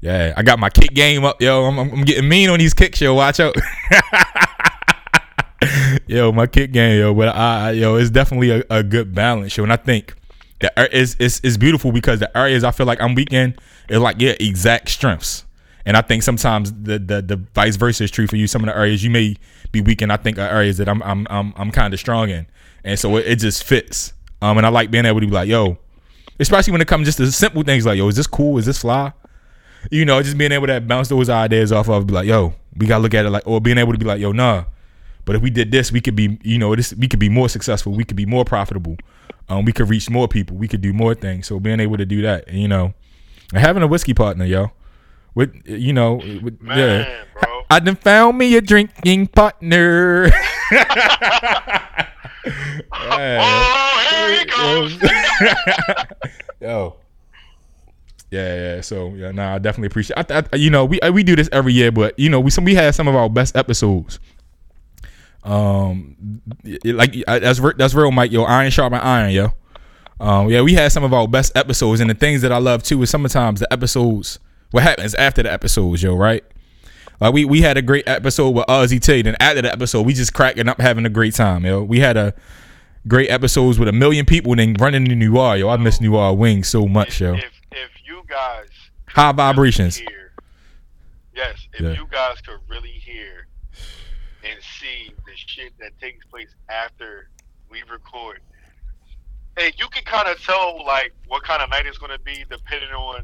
Yeah, 0.00 0.32
I 0.36 0.42
got 0.42 0.58
my 0.58 0.70
kick 0.70 0.94
game 0.94 1.24
up, 1.24 1.40
yo. 1.40 1.64
I'm, 1.64 1.78
I'm, 1.78 2.02
getting 2.02 2.28
mean 2.28 2.50
on 2.50 2.58
these 2.58 2.74
kicks, 2.74 3.00
yo. 3.00 3.14
Watch 3.14 3.40
out. 3.40 3.56
yo, 6.06 6.30
my 6.30 6.46
kick 6.46 6.70
game, 6.72 7.00
yo. 7.00 7.12
But 7.14 7.34
I, 7.34 7.68
I 7.68 7.70
yo, 7.72 7.96
it's 7.96 8.10
definitely 8.10 8.50
a, 8.50 8.62
a 8.70 8.82
good 8.82 9.14
balance, 9.14 9.56
yo. 9.56 9.64
And 9.64 9.72
I 9.72 9.76
think 9.76 10.14
that 10.60 10.72
it's, 10.92 11.16
it's 11.18 11.40
it's 11.42 11.56
beautiful 11.56 11.90
because 11.90 12.20
the 12.20 12.36
areas 12.36 12.62
I 12.62 12.70
feel 12.70 12.86
like 12.86 13.00
I'm 13.00 13.14
weak 13.14 13.32
in 13.32 13.56
is 13.88 13.98
like 13.98 14.20
yeah, 14.20 14.34
exact 14.38 14.88
strengths. 14.88 15.44
And 15.84 15.96
I 15.96 16.02
think 16.02 16.22
sometimes 16.22 16.72
the, 16.72 16.98
the 16.98 17.22
the 17.22 17.36
vice 17.54 17.76
versa 17.76 18.04
is 18.04 18.10
true 18.10 18.26
for 18.26 18.36
you. 18.36 18.46
Some 18.46 18.62
of 18.62 18.66
the 18.66 18.76
areas 18.76 19.02
you 19.02 19.10
may 19.10 19.36
be 19.72 19.80
weak 19.80 20.02
in, 20.02 20.10
I 20.10 20.16
think 20.16 20.38
are 20.38 20.48
areas 20.48 20.76
that 20.76 20.88
I'm 20.88 21.02
I'm 21.02 21.26
I'm, 21.28 21.52
I'm 21.56 21.70
kind 21.72 21.92
of 21.92 21.98
strong 21.98 22.30
in, 22.30 22.46
and 22.84 22.98
so 22.98 23.16
it, 23.16 23.26
it 23.26 23.36
just 23.36 23.64
fits. 23.64 24.12
Um, 24.40 24.58
and 24.58 24.66
I 24.66 24.68
like 24.68 24.92
being 24.92 25.06
able 25.06 25.18
to 25.20 25.26
be 25.26 25.32
like, 25.32 25.48
yo, 25.48 25.78
especially 26.38 26.70
when 26.70 26.80
it 26.80 26.86
comes 26.86 27.06
just 27.06 27.18
to 27.18 27.32
simple 27.32 27.64
things 27.64 27.84
like, 27.84 27.98
yo, 27.98 28.06
is 28.06 28.14
this 28.14 28.28
cool? 28.28 28.58
Is 28.58 28.66
this 28.66 28.78
fly? 28.78 29.12
You 29.90 30.04
know, 30.04 30.22
just 30.22 30.36
being 30.36 30.52
able 30.52 30.66
to 30.66 30.80
bounce 30.80 31.08
those 31.08 31.28
ideas 31.30 31.72
off 31.72 31.88
of, 31.88 32.06
be 32.06 32.14
like, 32.14 32.26
yo, 32.26 32.54
we 32.76 32.86
gotta 32.86 33.02
look 33.02 33.14
at 33.14 33.24
it 33.26 33.30
like, 33.30 33.46
or 33.46 33.60
being 33.60 33.78
able 33.78 33.92
to 33.92 33.98
be 33.98 34.04
like, 34.04 34.20
yo, 34.20 34.32
nah. 34.32 34.64
But 35.24 35.36
if 35.36 35.42
we 35.42 35.50
did 35.50 35.70
this, 35.70 35.92
we 35.92 36.00
could 36.00 36.16
be, 36.16 36.38
you 36.42 36.58
know, 36.58 36.74
this 36.74 36.94
we 36.94 37.06
could 37.08 37.18
be 37.20 37.28
more 37.28 37.48
successful. 37.48 37.92
We 37.92 38.04
could 38.04 38.16
be 38.16 38.26
more 38.26 38.44
profitable. 38.44 38.96
Um, 39.48 39.64
we 39.64 39.72
could 39.72 39.88
reach 39.88 40.10
more 40.10 40.28
people. 40.28 40.56
We 40.56 40.68
could 40.68 40.80
do 40.80 40.92
more 40.92 41.14
things. 41.14 41.46
So 41.46 41.60
being 41.60 41.80
able 41.80 41.96
to 41.96 42.06
do 42.06 42.22
that, 42.22 42.52
you 42.52 42.68
know, 42.68 42.94
and 43.52 43.60
having 43.60 43.82
a 43.82 43.86
whiskey 43.86 44.14
partner, 44.14 44.44
yo, 44.44 44.72
with 45.34 45.54
you 45.66 45.92
know, 45.92 46.14
with, 46.14 46.60
Man, 46.62 46.78
yeah, 46.78 47.24
bro. 47.40 47.62
I 47.70 47.80
done 47.80 47.96
found 47.96 48.38
me 48.38 48.56
a 48.56 48.60
drinking 48.60 49.28
partner. 49.28 50.30
Yeah. 53.18 53.38
Oh, 53.42 54.06
here 54.10 54.38
he 54.38 54.44
goes. 55.00 55.10
Yo. 56.60 56.96
Yeah, 58.30 58.74
yeah. 58.74 58.80
So 58.82 59.14
yeah, 59.14 59.30
nah, 59.30 59.54
I 59.54 59.58
definitely 59.58 59.86
appreciate. 59.86 60.30
I, 60.30 60.42
I, 60.52 60.56
you 60.56 60.70
know, 60.70 60.84
we 60.84 60.98
we 61.12 61.22
do 61.22 61.34
this 61.34 61.48
every 61.52 61.72
year, 61.72 61.90
but 61.90 62.18
you 62.18 62.28
know, 62.28 62.40
we 62.40 62.50
some 62.50 62.64
we 62.64 62.74
had 62.74 62.94
some 62.94 63.08
of 63.08 63.14
our 63.14 63.28
best 63.30 63.56
episodes. 63.56 64.18
Um, 65.44 66.42
like 66.84 67.14
that's 67.26 67.60
that's 67.76 67.94
real, 67.94 68.10
Mike. 68.10 68.32
Yo, 68.32 68.42
iron 68.42 68.70
sharpen 68.70 69.00
iron, 69.00 69.32
yo. 69.32 69.52
Um, 70.20 70.50
yeah, 70.50 70.62
we 70.62 70.74
had 70.74 70.92
some 70.92 71.04
of 71.04 71.14
our 71.14 71.28
best 71.28 71.56
episodes, 71.56 72.00
and 72.00 72.10
the 72.10 72.14
things 72.14 72.42
that 72.42 72.52
I 72.52 72.58
love 72.58 72.82
too 72.82 73.02
is 73.02 73.10
sometimes 73.10 73.60
the 73.60 73.72
episodes. 73.72 74.38
What 74.72 74.82
happens 74.82 75.14
after 75.14 75.42
the 75.42 75.52
episodes, 75.52 76.02
yo? 76.02 76.14
Right? 76.14 76.44
Like 77.20 77.32
we 77.32 77.44
we 77.44 77.62
had 77.62 77.76
a 77.78 77.82
great 77.82 78.06
episode 78.06 78.50
with 78.50 78.66
Ozzy 78.66 79.00
Tate, 79.00 79.26
and 79.26 79.40
after 79.40 79.62
the 79.62 79.72
episode, 79.72 80.06
we 80.06 80.12
just 80.12 80.34
cracking 80.34 80.68
up, 80.68 80.80
having 80.80 81.06
a 81.06 81.10
great 81.10 81.34
time, 81.34 81.64
yo. 81.64 81.82
We 81.82 82.00
had 82.00 82.16
a 82.16 82.34
great 83.06 83.30
episodes 83.30 83.78
with 83.78 83.88
a 83.88 83.92
million 83.92 84.26
people, 84.26 84.52
and 84.52 84.60
then 84.60 84.74
running 84.74 85.06
to 85.06 85.14
New 85.14 85.32
York, 85.32 85.60
yo. 85.60 85.68
I 85.68 85.76
miss 85.78 86.00
New 86.00 86.12
York 86.12 86.38
wings 86.38 86.68
so 86.68 86.86
much, 86.86 87.20
yo. 87.20 87.34
If 87.34 87.44
if 87.44 87.57
guys 88.48 88.68
High 89.08 89.32
vibrations. 89.32 89.96
hear- 89.96 90.32
yes, 91.34 91.66
if 91.72 91.80
Yeah. 91.80 91.92
you 91.92 92.06
guys 92.10 92.40
could 92.42 92.60
really 92.68 92.90
hear 92.90 93.46
and 94.44 94.58
see 94.78 95.12
the 95.26 95.32
shit 95.36 95.72
that 95.78 95.98
takes 96.00 96.24
place 96.26 96.54
after 96.68 97.30
we 97.70 97.82
record, 97.90 98.40
and 99.56 99.72
you 99.78 99.88
can 99.88 100.04
kind 100.04 100.28
of 100.28 100.42
tell 100.44 100.84
like 100.84 101.12
what 101.26 101.42
kind 101.42 101.62
of 101.62 101.70
night 101.70 101.86
it's 101.86 101.98
going 101.98 102.12
to 102.12 102.18
be 102.20 102.44
depending 102.50 102.90
on 102.90 103.22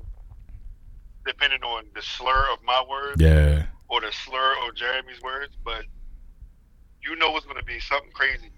depending 1.26 1.62
on 1.62 1.84
the 1.94 2.02
slur 2.02 2.46
of 2.52 2.62
my 2.62 2.82
words 2.88 3.20
Yeah, 3.20 3.66
or 3.88 4.00
the 4.00 4.12
slur 4.12 4.54
of 4.66 4.74
Jeremy's 4.74 5.20
words, 5.22 5.54
but 5.64 5.84
you 7.02 7.16
know 7.16 7.34
it's 7.36 7.46
going 7.46 7.58
to 7.58 7.64
be 7.64 7.78
something 7.80 8.10
crazy. 8.12 8.50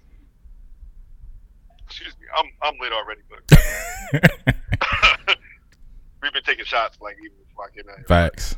Excuse 1.85 2.13
me, 2.19 2.25
I'm 2.37 2.45
I'm 2.61 2.79
lit 2.79 2.91
already, 2.93 3.21
but 3.29 4.55
we've 6.21 6.33
been 6.33 6.43
taking 6.43 6.65
shots 6.65 6.97
like 7.01 7.15
even 7.23 7.37
before 7.47 7.65
I 7.65 7.75
came 7.75 7.89
out 7.89 7.97
here. 7.97 8.05
facts. 8.07 8.55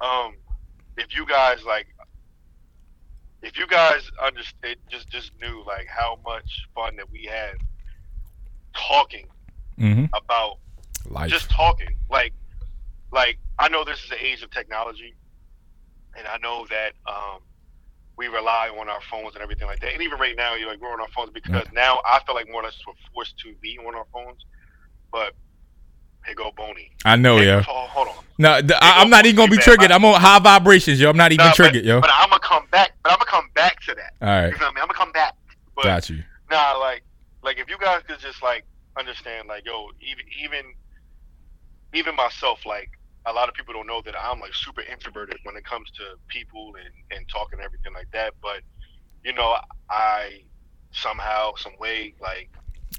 Um, 0.00 0.34
if 0.96 1.14
you 1.16 1.26
guys 1.26 1.64
like, 1.64 1.86
if 3.42 3.56
you 3.58 3.66
guys 3.66 4.10
understand, 4.22 4.76
just 4.90 5.08
just 5.08 5.32
knew 5.40 5.62
like 5.66 5.86
how 5.88 6.18
much 6.24 6.66
fun 6.74 6.96
that 6.96 7.10
we 7.10 7.24
had 7.24 7.54
talking 8.74 9.26
Mm-hmm. 9.78 10.06
about 10.14 10.56
Life. 11.10 11.30
just 11.30 11.50
talking 11.50 11.98
like 12.10 12.32
like 13.12 13.38
i 13.58 13.68
know 13.68 13.84
this 13.84 14.02
is 14.02 14.08
the 14.08 14.24
age 14.24 14.42
of 14.42 14.50
technology 14.50 15.14
and 16.16 16.26
i 16.26 16.38
know 16.38 16.64
that 16.70 16.92
um 17.06 17.40
we 18.16 18.26
rely 18.28 18.70
on 18.70 18.88
our 18.88 19.02
phones 19.02 19.34
and 19.34 19.42
everything 19.42 19.66
like 19.66 19.80
that 19.80 19.92
and 19.92 20.00
even 20.00 20.18
right 20.18 20.34
now 20.34 20.54
you're 20.54 20.70
like 20.70 20.80
we're 20.80 20.94
on 20.94 21.00
our 21.00 21.08
phones 21.14 21.28
because 21.34 21.66
now 21.74 22.00
i 22.06 22.18
feel 22.24 22.34
like 22.34 22.48
more 22.50 22.62
or 22.62 22.64
less 22.64 22.78
we're 22.86 22.94
forced 23.12 23.36
to 23.38 23.52
be 23.60 23.78
on 23.86 23.94
our 23.94 24.06
phones 24.14 24.46
but 25.12 25.34
here 26.26 26.34
go 26.34 26.50
boney 26.56 26.90
I 27.04 27.16
know, 27.16 27.36
Hey, 27.38 27.46
yo. 27.46 27.60
hold, 27.62 27.88
hold 27.90 28.08
on 28.08 28.24
No, 28.38 28.60
th- 28.60 28.72
I, 28.80 29.02
am 29.02 29.10
not 29.10 29.24
even 29.26 29.36
gonna 29.36 29.50
be 29.50 29.58
triggered. 29.58 29.90
I'm 29.92 30.04
on 30.04 30.20
high 30.20 30.38
vibrations, 30.38 31.00
yo. 31.00 31.08
I'm 31.10 31.16
not 31.16 31.32
even 31.32 31.46
Nah, 31.46 31.52
triggered, 31.52 31.84
but, 31.84 31.88
yo. 31.88 32.00
but 32.00 32.10
i'm 32.12 32.28
gonna 32.28 32.40
come 32.40 32.64
back 32.70 32.92
but 33.02 33.12
i'm 33.12 33.18
gonna 33.18 33.30
come 33.30 33.48
back 33.54 33.80
to 33.82 33.94
that 33.94 34.12
All 34.20 34.28
right, 34.28 34.50
you 34.50 34.56
feel 34.58 34.72
me 34.72 34.80
i'm 34.80 34.88
gonna 34.88 34.94
come 34.98 35.12
back 35.12 35.34
but 35.76 35.84
got 35.84 36.10
you. 36.10 36.22
Nah, 36.50 36.72
like, 36.78 37.02
like 37.42 37.58
if 37.58 37.68
you 37.68 37.76
guys 37.78 38.02
could 38.06 38.18
just 38.20 38.42
like 38.42 38.64
understand, 38.98 39.48
like, 39.48 39.64
yo, 39.66 39.88
even 40.00 40.24
even 40.42 40.64
even 41.92 42.16
myself, 42.16 42.64
like, 42.66 42.90
a 43.26 43.32
lot 43.32 43.48
of 43.48 43.54
people 43.54 43.74
don't 43.74 43.86
know 43.86 44.00
that 44.04 44.14
I'm 44.20 44.40
like 44.40 44.54
super 44.54 44.82
introverted 44.90 45.38
when 45.44 45.56
it 45.56 45.64
comes 45.64 45.90
to 45.92 46.02
people 46.28 46.72
and 46.76 47.18
and 47.18 47.28
talking 47.28 47.58
and 47.58 47.66
everything 47.66 47.92
like 47.94 48.08
that. 48.12 48.34
But 48.42 48.62
you 49.24 49.32
know, 49.32 49.56
I 49.90 50.40
somehow, 50.92 51.52
some 51.56 51.72
way, 51.78 52.14
like, 52.22 52.48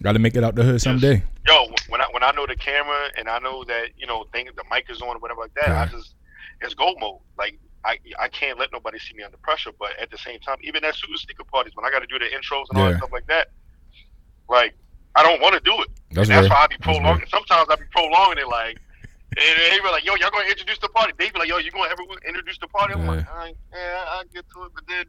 Got 0.03 0.13
to 0.13 0.19
make 0.19 0.35
it 0.35 0.43
out 0.43 0.55
the 0.55 0.63
hood 0.63 0.81
someday. 0.81 1.23
yo, 1.47 1.67
when 1.89 2.01
I 2.01 2.05
when 2.11 2.23
I 2.23 2.31
know 2.31 2.45
the 2.45 2.55
camera 2.55 3.09
and 3.17 3.27
I 3.27 3.39
know 3.39 3.63
that 3.65 3.89
you 3.97 4.05
know, 4.05 4.25
think 4.31 4.55
the 4.55 4.63
mic 4.71 4.85
is 4.89 5.01
on 5.01 5.15
or 5.15 5.19
whatever 5.19 5.41
like 5.41 5.53
that, 5.55 5.69
I 5.69 5.85
just 5.87 6.13
it's 6.61 6.73
gold 6.73 6.97
mode. 6.99 7.19
Like. 7.37 7.59
I, 7.85 7.99
I 8.19 8.27
can't 8.27 8.59
let 8.59 8.73
nobody 8.73 8.99
see 8.99 9.13
me 9.13 9.23
under 9.23 9.37
pressure, 9.37 9.69
but 9.79 9.91
at 10.01 10.11
the 10.11 10.17
same 10.17 10.39
time, 10.39 10.57
even 10.61 10.83
at 10.83 10.93
super 10.95 11.15
sneaker 11.15 11.45
parties, 11.45 11.73
when 11.73 11.85
I 11.85 11.89
got 11.91 11.99
to 11.99 12.07
do 12.07 12.19
the 12.19 12.25
intros 12.25 12.65
and 12.69 12.79
all 12.79 12.89
that 12.89 12.97
stuff 12.97 13.13
like 13.13 13.27
that, 13.27 13.47
like 14.49 14.75
I 15.15 15.23
don't 15.23 15.41
want 15.41 15.53
to 15.55 15.61
do 15.61 15.73
it. 15.81 15.89
That's 16.11 16.27
that's 16.27 16.49
why 16.49 16.63
I 16.63 16.67
be 16.67 16.77
prolonging. 16.81 17.25
Sometimes 17.29 17.67
I 17.69 17.75
be 17.75 17.85
prolonging 17.91 18.39
it, 18.39 18.47
like, 18.49 18.77
and 19.37 19.55
they 19.71 19.79
be 19.79 19.89
like, 19.89 20.03
"Yo, 20.05 20.15
y'all 20.15 20.31
gonna 20.31 20.49
introduce 20.49 20.79
the 20.79 20.89
party?" 20.89 21.13
They 21.17 21.29
be 21.29 21.39
like, 21.39 21.47
"Yo, 21.47 21.57
you 21.57 21.71
gonna 21.71 21.89
ever 21.89 22.03
introduce 22.27 22.57
the 22.59 22.67
party?" 22.67 22.93
I'm 22.93 23.07
like, 23.07 23.25
Yeah. 23.25 23.33
"I 23.33 23.53
yeah, 23.73 24.05
I 24.09 24.23
get 24.33 24.45
to 24.53 24.65
it," 24.65 24.71
but 24.75 24.83
then, 24.87 25.05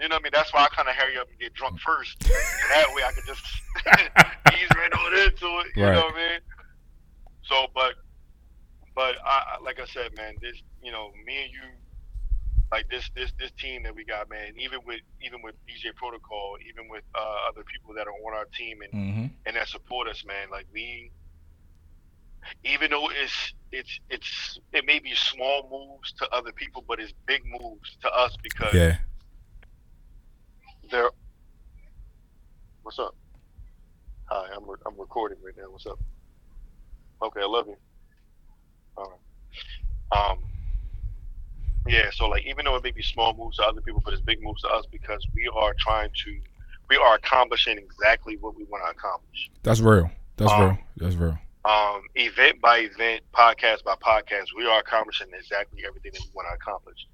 you 0.00 0.08
know 0.08 0.16
what 0.16 0.20
I 0.20 0.24
mean? 0.24 0.30
That's 0.34 0.52
why 0.52 0.64
I 0.64 0.68
kind 0.68 0.88
of 0.88 0.94
hurry 0.94 1.16
up 1.18 1.28
and 1.30 1.38
get 1.38 1.54
drunk 1.54 1.80
first. 1.80 2.16
That 2.70 2.86
way, 2.94 3.02
I 3.04 3.12
can 3.12 3.22
just 3.26 3.44
ease 4.52 4.68
right 4.76 4.92
on 4.92 5.14
into 5.14 5.46
it. 5.60 5.66
You 5.76 5.84
Right. 5.84 5.94
know 5.94 6.06
what 6.06 6.14
I 6.14 6.18
mean? 6.18 6.40
So, 7.44 7.66
but, 7.74 7.94
but 8.94 9.16
I, 9.24 9.56
I- 9.56 9.62
like 9.64 9.78
I 9.80 9.86
said, 9.86 10.14
man, 10.16 10.34
this, 10.42 10.56
you 10.82 10.92
know, 10.92 11.10
me 11.26 11.44
and 11.44 11.52
you. 11.52 11.60
Like 12.72 12.90
this, 12.90 13.08
this, 13.14 13.30
this 13.38 13.52
team 13.60 13.84
that 13.84 13.94
we 13.94 14.04
got, 14.04 14.28
man. 14.28 14.52
Even 14.58 14.80
with, 14.84 14.98
even 15.22 15.40
with 15.40 15.54
DJ 15.68 15.94
Protocol, 15.94 16.56
even 16.68 16.90
with 16.90 17.04
uh, 17.14 17.48
other 17.48 17.62
people 17.62 17.94
that 17.94 18.08
are 18.08 18.12
on 18.26 18.34
our 18.36 18.44
team, 18.58 18.78
and 18.82 18.92
Mm-hmm. 18.92 19.26
and 19.46 19.56
that 19.56 19.68
support 19.68 20.08
us, 20.08 20.24
man. 20.26 20.50
Like 20.50 20.66
we, 20.72 21.12
even 22.64 22.90
though 22.90 23.08
it's 23.10 23.54
it's 23.70 24.00
it's 24.10 24.58
it 24.72 24.84
may 24.84 24.98
be 24.98 25.14
small 25.14 25.68
moves 25.70 26.12
to 26.14 26.28
other 26.34 26.50
people, 26.50 26.84
but 26.88 26.98
it's 26.98 27.12
big 27.26 27.42
moves 27.46 27.96
to 28.02 28.10
us 28.12 28.36
because 28.42 28.74
Yeah. 28.74 28.96
They're. 30.90 31.10
What's 32.82 32.98
up? 32.98 33.14
Hi, 34.30 34.48
I'm 34.54 34.68
re- 34.68 34.76
I'm 34.86 34.98
recording 34.98 35.38
right 35.44 35.54
now. 35.56 35.70
What's 35.70 35.86
up? 35.86 35.98
Okay, 37.22 37.40
I 37.40 37.46
love 37.46 37.66
you. 37.66 37.76
All 38.96 39.10
right. 40.12 40.30
Um. 40.32 40.38
Yeah, 41.88 42.10
so 42.12 42.26
like 42.28 42.44
even 42.44 42.64
though 42.64 42.74
it 42.76 42.82
may 42.82 42.90
be 42.90 43.02
small 43.02 43.32
moves 43.36 43.58
to 43.58 43.62
other 43.64 43.80
people, 43.80 44.02
but 44.04 44.12
it's 44.12 44.22
big 44.22 44.42
moves 44.42 44.62
to 44.62 44.68
us 44.68 44.84
because 44.90 45.24
we 45.34 45.48
are 45.54 45.72
trying 45.78 46.10
to, 46.24 46.40
we 46.90 46.96
are 46.96 47.14
accomplishing 47.14 47.78
exactly 47.78 48.36
what 48.40 48.56
we 48.56 48.64
want 48.64 48.82
to 48.84 48.90
accomplish. 48.90 49.50
That's 49.62 49.78
real. 49.80 50.10
That's 50.36 50.50
Um, 50.50 50.60
real. 50.62 50.78
That's 50.96 51.14
real. 51.14 51.38
um, 51.64 52.02
event 52.16 52.60
by 52.60 52.78
event, 52.78 53.22
podcast 53.32 53.84
by 53.84 53.94
podcast, 54.02 54.46
we 54.56 54.66
are 54.66 54.80
accomplishing 54.80 55.28
exactly 55.38 55.84
everything 55.86 56.10
that 56.14 56.22
we 56.22 56.30
want 56.34 56.48
to 56.48 56.54
accomplish. 56.54 57.06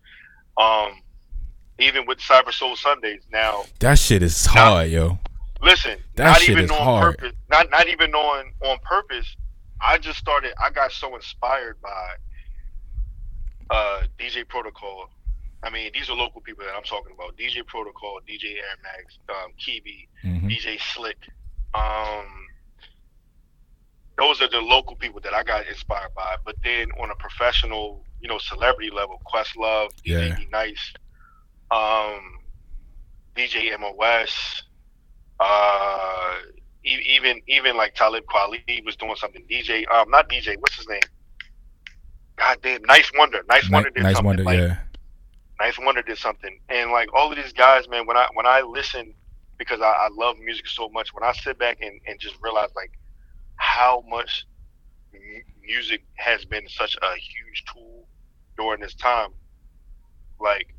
Um, 0.56 1.02
even 1.78 2.06
with 2.06 2.18
Cyber 2.18 2.52
Soul 2.52 2.76
Sundays 2.76 3.22
now, 3.32 3.64
That 3.80 3.98
shit 3.98 4.22
is 4.22 4.44
hard, 4.46 4.90
yo. 4.90 5.18
listen, 5.62 5.98
That 6.16 6.24
not 6.24 6.40
shit 6.40 6.50
even 6.50 6.64
is 6.66 6.70
on 6.70 6.78
hard. 6.78 7.18
purpose, 7.18 7.36
not 7.50 7.70
not 7.70 7.88
even 7.88 8.14
on 8.14 8.52
on 8.64 8.78
purpose. 8.84 9.36
I 9.80 9.98
just 9.98 10.18
started. 10.18 10.52
I 10.62 10.70
got 10.70 10.92
so 10.92 11.14
inspired 11.16 11.76
by 11.82 12.08
uh, 13.70 14.02
DJ 14.18 14.46
Protocol. 14.48 15.08
I 15.64 15.70
mean, 15.70 15.90
these 15.94 16.10
are 16.10 16.14
local 16.16 16.40
people 16.40 16.64
that 16.64 16.74
I'm 16.76 16.82
talking 16.82 17.12
about. 17.14 17.36
DJ 17.36 17.66
Protocol, 17.66 18.18
DJ 18.28 18.56
Air 18.56 18.76
Max, 18.82 19.18
um, 19.28 19.52
Kibi, 19.58 20.08
hmm 20.22 20.48
DJ 20.48 20.78
Slick. 20.80 21.16
Um, 21.74 22.26
those 24.18 24.42
are 24.42 24.48
the 24.48 24.60
local 24.60 24.94
people 24.96 25.20
that 25.22 25.32
I 25.34 25.42
got 25.42 25.66
inspired 25.66 26.10
by. 26.14 26.36
But 26.44 26.56
then 26.62 26.88
on 27.00 27.10
a 27.10 27.14
professional, 27.16 28.04
you 28.20 28.28
know, 28.28 28.38
celebrity 28.38 28.90
level, 28.90 29.20
Questlove, 29.26 29.88
DJ 30.06 30.28
Yeah. 30.28 30.34
Be 30.36 30.46
Nice, 30.52 30.92
um, 31.72 32.20
DJ 33.34 33.78
MOS, 33.80 34.62
uh, 35.40 36.34
e- 36.84 37.04
even 37.08 37.40
even 37.48 37.76
like 37.76 37.94
Talib 37.94 38.24
Kweli 38.26 38.84
was 38.84 38.96
doing 38.96 39.16
something. 39.16 39.42
DJ, 39.50 39.84
um, 39.90 40.10
not 40.10 40.28
DJ, 40.28 40.56
what's 40.58 40.76
his 40.76 40.88
name? 40.88 41.00
God 42.36 42.58
damn, 42.62 42.82
9th 42.82 43.10
Wonder. 43.18 43.42
9th 43.48 43.70
Wonder 43.72 43.90
did 43.90 44.02
nice 44.02 44.14
something. 44.16 44.26
wonder, 44.26 44.44
like, 44.44 44.58
yeah. 44.58 44.76
9th 45.60 45.84
Wonder 45.84 46.02
did 46.02 46.18
something, 46.18 46.58
and 46.68 46.90
like 46.90 47.08
all 47.14 47.30
of 47.30 47.36
these 47.36 47.52
guys, 47.52 47.88
man. 47.88 48.06
When 48.06 48.16
I 48.16 48.26
when 48.34 48.46
I 48.46 48.60
listen, 48.62 49.14
because 49.58 49.80
I, 49.80 49.86
I 49.86 50.08
love 50.16 50.36
music 50.38 50.66
so 50.66 50.88
much, 50.90 51.14
when 51.14 51.24
I 51.24 51.32
sit 51.32 51.58
back 51.58 51.78
and, 51.80 52.00
and 52.06 52.18
just 52.20 52.36
realize 52.42 52.70
like 52.76 52.92
how 53.56 54.04
much 54.08 54.44
mu- 55.12 55.42
music 55.64 56.04
has 56.16 56.44
been 56.44 56.68
such 56.68 56.96
a 57.00 57.14
huge 57.14 57.64
tool 57.72 58.06
during 58.58 58.80
this 58.80 58.94
time, 58.94 59.30
like 60.40 60.74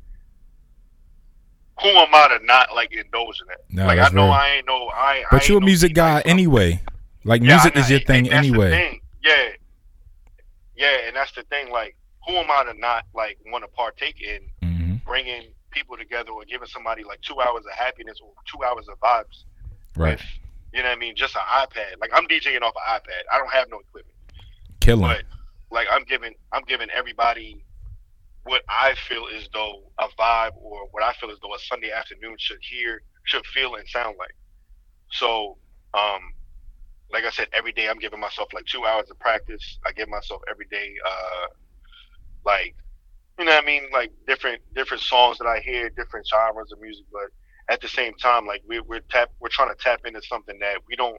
who 1.82 1.88
am 1.88 2.08
I 2.14 2.36
to 2.38 2.44
not 2.44 2.74
like 2.74 2.92
indulge 2.92 3.40
in 3.40 3.46
that? 3.48 3.58
No, 3.70 3.86
like 3.86 3.98
I 3.98 4.08
know 4.14 4.24
real. 4.24 4.32
I 4.32 4.48
ain't 4.56 4.66
no 4.66 4.88
I. 4.88 5.10
I 5.10 5.24
But 5.30 5.42
ain't 5.42 5.48
you're 5.48 5.58
a 5.58 5.64
music 5.64 5.94
guy 5.94 6.20
anyway. 6.24 6.80
Like 7.24 7.42
yeah, 7.42 7.48
music 7.56 7.76
I 7.76 7.80
is 7.80 7.90
your 7.90 7.98
and- 7.98 8.06
thing 8.06 8.28
and 8.28 8.32
that's 8.32 8.46
the 8.48 8.52
anyway. 8.52 8.70
thing. 8.70 9.00
Yeah, 9.22 9.48
yeah, 10.76 11.06
and 11.06 11.16
that's 11.16 11.32
the 11.32 11.42
thing. 11.44 11.70
Like, 11.70 11.96
who 12.26 12.34
am 12.34 12.50
I 12.50 12.64
to 12.72 12.78
not 12.78 13.04
like 13.14 13.38
want 13.46 13.64
to 13.64 13.68
partake 13.68 14.20
in 14.20 14.40
hmm 14.62 14.94
bringing 15.06 15.42
people 15.70 15.96
together 15.96 16.30
or 16.30 16.44
giving 16.44 16.66
somebody 16.68 17.04
like 17.04 17.20
two 17.20 17.40
hours 17.40 17.64
of 17.66 17.72
happiness 17.72 18.18
or 18.22 18.32
two 18.50 18.62
hours 18.64 18.86
of 18.88 18.98
vibes 19.00 19.44
Right. 19.96 20.12
with, 20.18 20.22
you 20.72 20.82
know 20.82 20.88
what 20.88 20.96
I 20.96 20.98
mean, 21.00 21.14
just 21.16 21.34
an 21.36 21.42
iPad. 21.42 22.00
Like 22.00 22.10
I'm 22.14 22.26
DJing 22.26 22.62
off 22.62 22.74
an 22.74 22.94
iPad. 23.00 23.22
I 23.32 23.38
don't 23.38 23.52
have 23.52 23.68
no 23.70 23.80
equipment, 23.80 24.14
Killing. 24.80 25.02
but 25.02 25.22
like 25.70 25.86
I'm 25.90 26.04
giving 26.04 26.34
I'm 26.52 26.62
giving 26.62 26.88
everybody 26.90 27.64
what 28.44 28.62
I 28.68 28.94
feel 29.08 29.26
is 29.26 29.48
though 29.52 29.82
a 29.98 30.08
vibe 30.20 30.52
or 30.56 30.86
what 30.92 31.02
I 31.02 31.12
feel 31.14 31.30
as 31.30 31.38
though 31.42 31.54
a 31.54 31.58
Sunday 31.58 31.90
afternoon 31.92 32.36
should 32.38 32.58
hear, 32.62 33.02
should 33.24 33.46
feel 33.46 33.74
and 33.74 33.88
sound 33.88 34.16
like. 34.18 34.34
So, 35.10 35.58
um, 35.94 36.20
like 37.12 37.24
I 37.24 37.30
said, 37.30 37.48
every 37.52 37.72
day 37.72 37.88
I'm 37.88 37.98
giving 37.98 38.20
myself 38.20 38.48
like 38.54 38.66
two 38.66 38.84
hours 38.84 39.10
of 39.10 39.18
practice. 39.18 39.78
I 39.86 39.92
give 39.92 40.08
myself 40.08 40.42
every 40.50 40.66
day, 40.70 40.92
uh, 41.06 41.46
like, 42.44 42.74
you 43.38 43.44
know 43.44 43.52
what 43.52 43.62
I 43.62 43.66
mean, 43.66 43.84
like 43.92 44.10
different 44.26 44.60
different 44.74 45.02
songs 45.02 45.38
that 45.38 45.46
I 45.46 45.60
hear, 45.60 45.90
different 45.90 46.26
genres 46.28 46.72
of 46.72 46.80
music. 46.80 47.04
But 47.12 47.30
at 47.72 47.80
the 47.80 47.88
same 47.88 48.14
time, 48.14 48.46
like 48.46 48.62
we're 48.68 48.82
we're 48.84 49.00
tap 49.10 49.30
we're 49.40 49.48
trying 49.48 49.70
to 49.70 49.82
tap 49.82 50.00
into 50.04 50.20
something 50.22 50.58
that 50.60 50.78
we 50.88 50.96
don't 50.96 51.18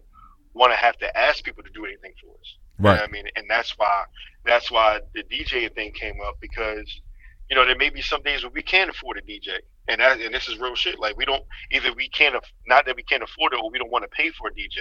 want 0.54 0.72
to 0.72 0.78
have 0.78 0.98
to 1.00 1.18
ask 1.18 1.44
people 1.44 1.64
to 1.64 1.70
do 1.74 1.86
anything 1.86 2.14
for 2.22 2.32
us. 2.34 2.58
You 2.80 2.84
know 2.84 2.90
Right. 2.92 3.02
I 3.04 3.12
mean, 3.12 3.26
and 3.36 3.46
that's 3.50 3.74
why 3.78 4.04
that's 4.46 4.72
why 4.72 5.00
the 5.14 5.24
DJ 5.24 5.74
thing 5.74 5.92
came 5.92 6.16
up 6.26 6.36
because 6.42 7.02
you 7.50 7.56
know 7.56 7.66
there 7.66 7.76
may 7.76 7.90
be 7.90 8.02
some 8.02 8.22
days 8.24 8.44
where 8.44 8.52
we 8.52 8.62
can't 8.62 8.90
afford 8.90 9.18
a 9.18 9.22
DJ, 9.22 9.50
and 9.88 10.02
that 10.02 10.20
and 10.20 10.34
this 10.34 10.48
is 10.48 10.58
real 10.60 10.76
shit. 10.76 11.00
Like 11.00 11.16
we 11.18 11.26
don't 11.26 11.44
either 11.72 11.94
we 11.94 12.10
can't 12.10 12.36
aff- 12.36 12.52
not 12.68 12.86
that 12.86 12.96
we 12.96 13.04
can't 13.04 13.24
afford 13.24 13.54
it 13.54 13.60
or 13.62 13.70
we 13.72 13.78
don't 13.80 13.92
want 13.92 14.04
to 14.04 14.10
pay 14.10 14.32
for 14.32 14.48
a 14.50 14.52
DJ, 14.52 14.80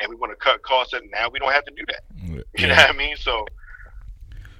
and 0.00 0.08
we 0.08 0.16
want 0.16 0.32
to 0.32 0.36
cut 0.36 0.62
costs. 0.62 0.92
And 0.92 1.10
now 1.10 1.28
we 1.30 1.38
don't 1.38 1.52
have 1.52 1.64
to 1.64 1.72
do 1.76 1.84
that. 1.88 2.02
Mm, 2.18 2.42
you 2.58 2.66
know 2.68 2.74
what 2.74 2.90
I 2.90 2.92
mean? 2.96 3.16
So. 3.16 3.44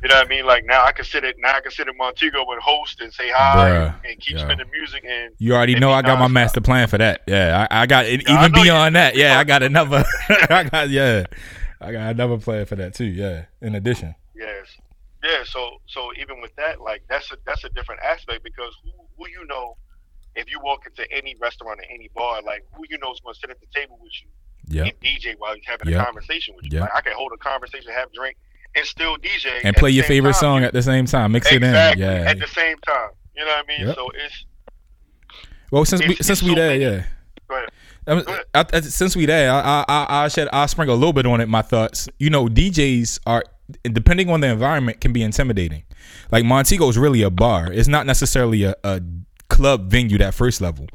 You 0.02 0.10
know 0.10 0.16
what 0.16 0.26
I 0.26 0.28
mean? 0.28 0.44
Like 0.44 0.64
now, 0.66 0.84
I 0.84 0.92
can 0.92 1.06
sit 1.06 1.24
at 1.24 1.36
now 1.38 1.56
I 1.56 1.60
can 1.62 1.70
sit 1.72 1.88
at 1.88 1.94
Montego 1.96 2.44
and 2.52 2.60
host 2.60 3.00
and 3.00 3.10
say 3.12 3.30
hi 3.30 3.56
Bruh, 3.70 3.86
and, 3.86 4.04
and 4.12 4.20
keep 4.20 4.36
yeah. 4.36 4.44
spinning 4.44 4.66
music 4.70 5.02
and 5.08 5.32
You 5.38 5.54
already 5.54 5.72
and 5.72 5.80
know 5.80 5.90
I 5.90 6.02
got 6.02 6.18
my 6.18 6.28
master 6.28 6.60
plan 6.60 6.86
for 6.86 6.98
that. 6.98 7.22
Yeah, 7.26 7.66
I, 7.70 7.82
I 7.82 7.86
got 7.86 8.04
it. 8.04 8.22
Yeah, 8.28 8.44
even 8.44 8.54
you- 8.54 8.62
beyond 8.62 8.94
that. 8.94 9.16
Yeah, 9.16 9.38
I 9.38 9.44
got 9.44 9.62
another. 9.62 10.04
I 10.28 10.64
got 10.64 10.90
yeah, 10.90 11.24
I 11.80 11.92
got 11.92 12.10
another 12.10 12.36
plan 12.36 12.66
for 12.66 12.76
that 12.76 12.94
too. 12.94 13.06
Yeah, 13.06 13.46
in 13.62 13.74
addition. 13.74 14.14
Yes. 14.36 14.66
Yeah, 15.26 15.42
so 15.44 15.78
so 15.86 16.10
even 16.20 16.40
with 16.40 16.54
that, 16.56 16.80
like 16.80 17.02
that's 17.08 17.30
a 17.32 17.36
that's 17.46 17.64
a 17.64 17.68
different 17.70 18.00
aspect 18.02 18.44
because 18.44 18.72
who 18.84 18.90
who 19.16 19.28
you 19.28 19.44
know 19.46 19.76
if 20.36 20.50
you 20.50 20.60
walk 20.62 20.80
into 20.86 21.10
any 21.10 21.34
restaurant 21.40 21.80
or 21.80 21.84
any 21.92 22.08
bar, 22.14 22.42
like 22.42 22.62
who 22.74 22.84
you 22.90 22.98
know 22.98 23.10
is 23.12 23.20
gonna 23.20 23.34
sit 23.34 23.50
at 23.50 23.58
the 23.60 23.66
table 23.74 23.98
with 24.00 24.12
you 24.22 24.28
Yeah, 24.76 24.84
and 24.84 24.92
DJ 25.00 25.34
while 25.38 25.56
you're 25.56 25.64
having 25.66 25.88
Yep. 25.88 26.00
a 26.00 26.04
conversation 26.04 26.54
with 26.54 26.66
you. 26.66 26.78
Yep. 26.78 26.80
Like 26.82 26.94
I 26.96 27.00
can 27.00 27.12
hold 27.16 27.32
a 27.34 27.38
conversation, 27.38 27.90
have 27.92 28.08
a 28.10 28.14
drink, 28.14 28.36
and 28.76 28.84
still 28.86 29.16
DJ 29.16 29.62
and 29.64 29.74
play 29.76 29.90
your 29.90 30.04
favorite 30.04 30.32
time. 30.34 30.40
song 30.40 30.64
at 30.64 30.72
the 30.74 30.82
same 30.82 31.06
time. 31.06 31.32
Mix 31.32 31.50
exactly 31.50 32.04
it 32.04 32.08
in. 32.10 32.22
Yeah. 32.24 32.30
at 32.30 32.38
the 32.38 32.46
same 32.48 32.76
time. 32.86 33.10
You 33.34 33.44
know 33.44 33.50
what 33.50 33.64
I 33.64 33.68
mean? 33.68 33.86
Yep. 33.88 33.96
So 33.96 34.08
it's 34.14 34.44
Well, 35.72 35.84
since 35.84 36.02
we 36.06 36.14
since 36.16 36.42
we 36.42 36.50
so 36.50 36.54
there, 36.54 36.70
many- 36.78 36.84
yeah. 36.84 37.06
go 37.48 37.56
ahead. 37.56 37.68
I, 38.54 38.64
I, 38.72 38.80
since 38.80 39.16
we 39.16 39.26
there, 39.26 39.50
I 39.50 39.84
I 39.88 40.06
I 40.24 40.28
should 40.28 40.48
I 40.52 40.66
sprinkle 40.66 40.94
a 40.94 41.00
little 41.00 41.12
bit 41.12 41.26
on 41.26 41.40
it. 41.40 41.48
My 41.48 41.62
thoughts. 41.62 42.08
You 42.18 42.30
know, 42.30 42.46
DJs 42.46 43.20
are 43.26 43.42
depending 43.82 44.30
on 44.30 44.40
the 44.40 44.48
environment 44.48 45.00
can 45.00 45.12
be 45.12 45.22
intimidating. 45.22 45.84
Like 46.30 46.44
Montego 46.44 46.88
is 46.88 46.98
really 46.98 47.22
a 47.22 47.30
bar. 47.30 47.72
It's 47.72 47.88
not 47.88 48.06
necessarily 48.06 48.64
a, 48.64 48.74
a 48.84 49.00
club 49.48 49.90
venue 49.90 50.18
that 50.18 50.34
first 50.34 50.60
level. 50.60 50.86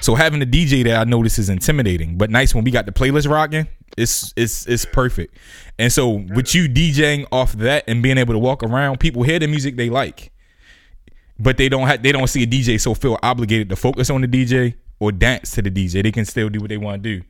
So 0.00 0.14
having 0.14 0.40
a 0.40 0.46
DJ 0.46 0.84
that 0.84 0.96
I 0.98 1.04
notice 1.04 1.38
is 1.38 1.48
intimidating, 1.48 2.16
but 2.16 2.30
nice 2.30 2.54
when 2.54 2.64
we 2.64 2.70
got 2.70 2.86
the 2.86 2.92
playlist 2.92 3.28
rocking. 3.28 3.68
It's 3.96 4.32
it's 4.36 4.66
it's 4.66 4.84
perfect. 4.84 5.36
And 5.78 5.92
so 5.92 6.08
with 6.08 6.54
you 6.54 6.68
DJing 6.68 7.26
off 7.32 7.52
that 7.54 7.84
and 7.86 8.02
being 8.02 8.16
able 8.16 8.32
to 8.32 8.38
walk 8.38 8.62
around, 8.62 9.00
people 9.00 9.24
hear 9.24 9.38
the 9.38 9.48
music 9.48 9.76
they 9.76 9.90
like, 9.90 10.32
but 11.38 11.56
they 11.56 11.68
don't 11.68 11.86
have 11.86 12.02
they 12.02 12.12
don't 12.12 12.28
see 12.28 12.44
a 12.44 12.46
DJ 12.46 12.80
so 12.80 12.94
feel 12.94 13.18
obligated 13.22 13.68
to 13.68 13.76
focus 13.76 14.08
on 14.08 14.20
the 14.20 14.28
DJ 14.28 14.74
or 15.00 15.12
dance 15.12 15.50
to 15.52 15.62
the 15.62 15.70
DJ. 15.70 16.02
They 16.02 16.12
can 16.12 16.24
still 16.24 16.48
do 16.48 16.60
what 16.60 16.68
they 16.68 16.76
want 16.76 17.02
to 17.02 17.18
do, 17.18 17.24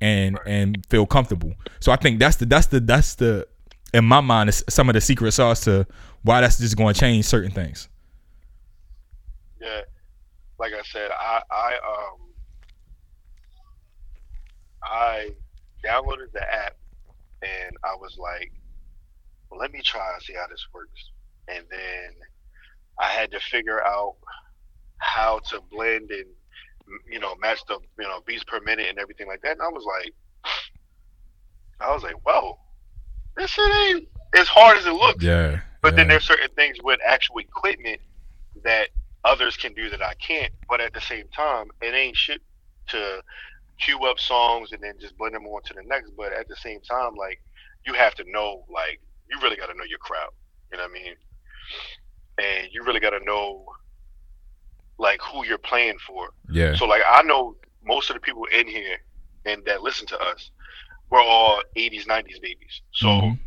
and 0.00 0.38
and 0.46 0.84
feel 0.88 1.06
comfortable. 1.06 1.52
So 1.80 1.92
I 1.92 1.96
think 1.96 2.18
that's 2.18 2.36
the 2.36 2.46
that's 2.46 2.66
the 2.66 2.80
that's 2.80 3.14
the 3.16 3.46
in 3.92 4.04
my 4.04 4.20
mind 4.20 4.48
is 4.48 4.64
some 4.68 4.88
of 4.88 4.94
the 4.94 5.00
secret 5.00 5.32
sauce 5.32 5.60
to 5.64 5.86
why 6.22 6.40
that's 6.40 6.58
just 6.58 6.76
going 6.76 6.94
to 6.94 7.00
change 7.00 7.24
certain 7.24 7.50
things. 7.50 7.88
Yeah, 9.60 9.82
like 10.58 10.72
I 10.72 10.82
said, 10.82 11.10
I 11.18 11.42
I 11.50 11.74
um 11.74 12.18
I 14.82 15.30
downloaded 15.84 16.32
the 16.32 16.42
app 16.42 16.76
and 17.42 17.76
I 17.84 17.94
was 17.96 18.16
like, 18.18 18.52
well, 19.50 19.60
let 19.60 19.72
me 19.72 19.80
try 19.82 20.12
and 20.14 20.22
see 20.22 20.34
how 20.34 20.46
this 20.48 20.66
works. 20.72 21.10
And 21.48 21.64
then 21.70 22.10
I 22.98 23.06
had 23.06 23.30
to 23.32 23.40
figure 23.40 23.82
out 23.84 24.16
how 24.98 25.40
to 25.50 25.60
blend 25.70 26.10
and 26.10 26.26
you 27.10 27.20
know 27.20 27.34
match 27.36 27.60
the 27.68 27.78
you 27.98 28.08
know 28.08 28.20
beats 28.26 28.44
per 28.44 28.60
minute 28.60 28.86
and 28.88 28.98
everything 28.98 29.26
like 29.26 29.40
that. 29.42 29.52
And 29.52 29.62
I 29.62 29.68
was 29.68 29.84
like, 29.84 30.14
I 31.80 31.92
was 31.92 32.02
like, 32.02 32.16
whoa, 32.26 32.58
this 33.36 33.50
shit 33.50 33.72
ain't 33.72 34.08
as 34.36 34.48
hard 34.48 34.76
as 34.76 34.86
it 34.86 34.92
looks. 34.92 35.22
Yeah. 35.22 35.60
But 35.82 35.92
yeah. 35.92 35.96
then 35.96 36.08
there's 36.08 36.24
certain 36.24 36.50
things 36.56 36.76
with 36.82 37.00
actual 37.06 37.38
equipment 37.38 38.00
that 38.64 38.88
others 39.24 39.56
can 39.56 39.72
do 39.74 39.90
that 39.90 40.02
I 40.02 40.14
can't. 40.14 40.52
But 40.68 40.80
at 40.80 40.92
the 40.92 41.00
same 41.00 41.26
time, 41.34 41.70
it 41.80 41.94
ain't 41.94 42.16
shit 42.16 42.42
to 42.88 43.22
cue 43.78 44.04
up 44.04 44.18
songs 44.18 44.72
and 44.72 44.82
then 44.82 44.94
just 45.00 45.16
blend 45.16 45.34
them 45.34 45.46
on 45.46 45.62
to 45.64 45.74
the 45.74 45.82
next. 45.82 46.10
But 46.16 46.32
at 46.32 46.48
the 46.48 46.56
same 46.56 46.80
time, 46.80 47.14
like 47.16 47.40
you 47.86 47.94
have 47.94 48.14
to 48.16 48.24
know, 48.30 48.64
like 48.72 49.00
you 49.30 49.38
really 49.42 49.56
got 49.56 49.66
to 49.66 49.74
know 49.74 49.84
your 49.84 49.98
crowd. 49.98 50.30
You 50.70 50.78
know 50.78 50.84
what 50.84 50.90
I 50.90 50.94
mean? 50.94 51.14
And 52.38 52.68
you 52.72 52.82
really 52.84 53.00
got 53.00 53.10
to 53.10 53.24
know 53.24 53.64
like 54.98 55.20
who 55.22 55.44
you're 55.46 55.58
playing 55.58 55.98
for. 56.06 56.30
Yeah. 56.50 56.74
So 56.76 56.86
like 56.86 57.02
I 57.08 57.22
know 57.22 57.56
most 57.84 58.10
of 58.10 58.14
the 58.14 58.20
people 58.20 58.44
in 58.46 58.68
here 58.68 58.98
and 59.46 59.64
that 59.64 59.82
listen 59.82 60.06
to 60.08 60.18
us, 60.20 60.50
we're 61.10 61.22
all 61.22 61.60
80s, 61.76 62.06
90s 62.06 62.38
babies. 62.40 62.82
So 62.92 63.06
Mhm. 63.06 63.38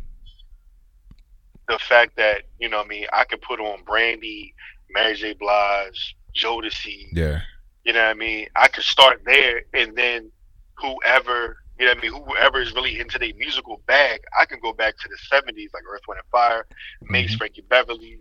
the 1.68 1.78
fact 1.78 2.16
that 2.16 2.42
you 2.58 2.68
know, 2.68 2.78
what 2.78 2.86
I 2.86 2.88
mean, 2.88 3.06
I 3.12 3.24
could 3.24 3.40
put 3.42 3.60
on 3.60 3.82
Brandy, 3.84 4.54
Mary 4.90 5.14
J. 5.14 5.32
Blige, 5.34 6.16
Jodeci. 6.36 7.08
Yeah. 7.12 7.40
You 7.84 7.92
know 7.92 8.02
what 8.04 8.10
I 8.10 8.14
mean? 8.14 8.48
I 8.56 8.68
could 8.68 8.84
start 8.84 9.22
there, 9.24 9.62
and 9.74 9.96
then 9.96 10.30
whoever 10.78 11.58
you 11.78 11.86
know, 11.86 11.90
what 11.92 11.98
I 11.98 12.02
mean, 12.02 12.24
whoever 12.24 12.60
is 12.60 12.72
really 12.72 13.00
into 13.00 13.18
their 13.18 13.34
musical 13.34 13.82
bag, 13.88 14.20
I 14.38 14.44
can 14.44 14.60
go 14.60 14.72
back 14.72 14.96
to 14.96 15.08
the 15.08 15.16
'70s, 15.28 15.70
like 15.74 15.82
Earth, 15.90 16.02
Wind, 16.06 16.20
and 16.20 16.30
Fire, 16.30 16.66
Maze, 17.02 17.34
Mhm. 17.34 17.38
Frankie 17.38 17.62
Beverly, 17.62 18.20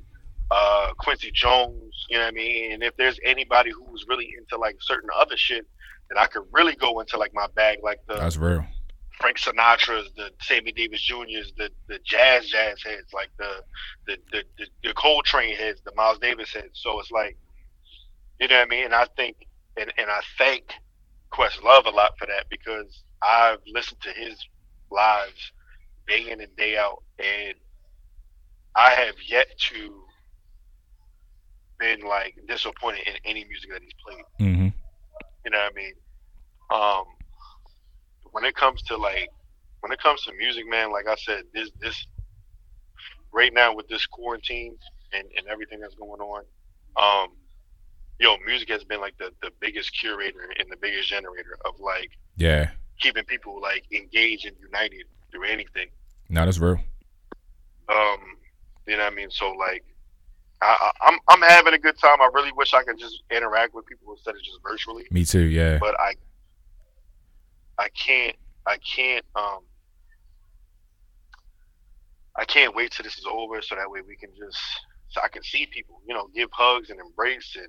uh, 0.49 0.91
Quincy 0.97 1.29
Jones. 1.31 2.05
You 2.09 2.17
know 2.17 2.23
what 2.23 2.29
I 2.29 2.35
mean? 2.35 2.71
And 2.71 2.81
if 2.83 2.95
there's 2.97 3.19
anybody 3.23 3.69
who's 3.69 4.05
really 4.07 4.33
into 4.37 4.57
like 4.57 4.77
certain 4.81 5.09
other 5.15 5.37
shit, 5.37 5.67
then 6.09 6.17
I 6.17 6.25
could 6.25 6.47
really 6.51 6.75
go 6.75 6.99
into 6.99 7.17
like 7.17 7.31
my 7.35 7.45
bag, 7.55 7.77
like 7.83 7.99
the 8.07 8.15
That's 8.15 8.37
real. 8.37 8.65
Frank 9.23 9.37
Sinatra's, 9.37 10.11
the 10.17 10.31
Sammy 10.41 10.73
Davis 10.73 11.01
Jr.'s, 11.01 11.53
the 11.55 11.69
the 11.87 11.97
jazz 12.03 12.45
jazz 12.47 12.83
heads, 12.83 13.13
like 13.13 13.29
the 13.39 13.63
the 14.05 14.17
the, 14.33 14.43
the, 14.57 14.65
the 14.83 14.93
Coltrane 14.95 15.55
heads, 15.55 15.79
the 15.85 15.93
Miles 15.95 16.19
Davis 16.19 16.51
heads. 16.53 16.81
So 16.81 16.99
it's 16.99 17.09
like, 17.09 17.37
you 18.41 18.49
know 18.49 18.57
what 18.57 18.67
I 18.67 18.69
mean? 18.69 18.83
And 18.83 18.93
I 18.93 19.05
think, 19.15 19.47
and 19.77 19.93
and 19.97 20.11
I 20.11 20.19
thank 20.37 20.73
Questlove 21.31 21.85
a 21.85 21.89
lot 21.89 22.11
for 22.19 22.25
that 22.27 22.47
because 22.49 23.03
I've 23.21 23.59
listened 23.65 24.01
to 24.01 24.09
his 24.09 24.37
lives 24.91 25.53
day 26.05 26.29
in 26.29 26.41
and 26.41 26.53
day 26.57 26.75
out, 26.75 27.01
and 27.17 27.55
I 28.75 28.89
have 28.89 29.15
yet 29.25 29.57
to 29.57 30.03
been 31.79 32.01
like 32.01 32.35
disappointed 32.45 33.07
in 33.07 33.13
any 33.23 33.45
music 33.45 33.71
that 33.71 33.81
he's 33.81 33.93
played. 34.05 34.49
Mm-hmm. 34.49 34.67
You 35.45 35.51
know 35.51 35.59
what 35.59 35.71
I 35.71 35.75
mean? 35.75 35.93
Um, 36.71 37.22
when 38.33 38.43
it 38.43 38.55
comes 38.55 38.81
to 38.83 38.97
like, 38.97 39.29
when 39.79 39.91
it 39.91 39.99
comes 40.01 40.21
to 40.23 40.33
music, 40.33 40.65
man, 40.69 40.91
like 40.91 41.07
I 41.07 41.15
said, 41.15 41.43
this 41.53 41.71
this 41.79 42.05
right 43.31 43.53
now 43.53 43.73
with 43.73 43.87
this 43.87 44.05
quarantine 44.05 44.75
and, 45.13 45.23
and 45.37 45.47
everything 45.47 45.79
that's 45.79 45.95
going 45.95 46.19
on, 46.21 46.43
um, 46.97 47.29
yo, 48.19 48.35
music 48.45 48.69
has 48.69 48.83
been 48.83 48.99
like 49.01 49.17
the, 49.17 49.31
the 49.41 49.49
biggest 49.59 49.91
curator 49.97 50.51
and 50.59 50.69
the 50.71 50.77
biggest 50.77 51.09
generator 51.09 51.57
of 51.65 51.73
like 51.79 52.11
Yeah. 52.37 52.69
keeping 52.99 53.23
people 53.25 53.61
like 53.61 53.85
engaged 53.91 54.45
and 54.45 54.55
united 54.59 55.05
through 55.31 55.45
anything. 55.45 55.87
No, 56.29 56.45
that's 56.45 56.59
real. 56.59 56.79
Um, 57.89 58.17
you 58.87 58.97
know 58.97 59.03
what 59.03 59.13
I 59.13 59.15
mean? 59.15 59.29
So 59.29 59.51
like, 59.51 59.83
I, 60.61 60.75
I, 60.79 61.07
I'm 61.09 61.19
I'm 61.27 61.41
having 61.41 61.73
a 61.73 61.77
good 61.79 61.97
time. 61.99 62.21
I 62.21 62.29
really 62.33 62.51
wish 62.53 62.73
I 62.73 62.83
could 62.83 62.97
just 62.97 63.21
interact 63.29 63.73
with 63.73 63.85
people 63.85 64.13
instead 64.13 64.35
of 64.35 64.41
just 64.41 64.59
virtually. 64.63 65.05
Me 65.11 65.25
too. 65.25 65.41
Yeah. 65.41 65.77
but 65.79 65.93
I 65.99 66.13
I 67.79 67.89
can't 67.89 68.35
I 68.67 68.77
can't 68.77 69.25
um 69.35 69.59
I 72.35 72.45
can't 72.45 72.75
wait 72.75 72.91
till 72.91 73.03
this 73.03 73.17
is 73.17 73.25
over 73.29 73.61
so 73.61 73.75
that 73.75 73.89
way 73.89 74.01
we 74.07 74.15
can 74.15 74.29
just 74.37 74.57
so 75.09 75.21
I 75.21 75.27
can 75.27 75.43
see 75.43 75.67
people, 75.67 76.01
you 76.07 76.15
know, 76.15 76.27
give 76.33 76.49
hugs 76.51 76.89
and 76.89 76.99
embrace 76.99 77.55
and 77.55 77.67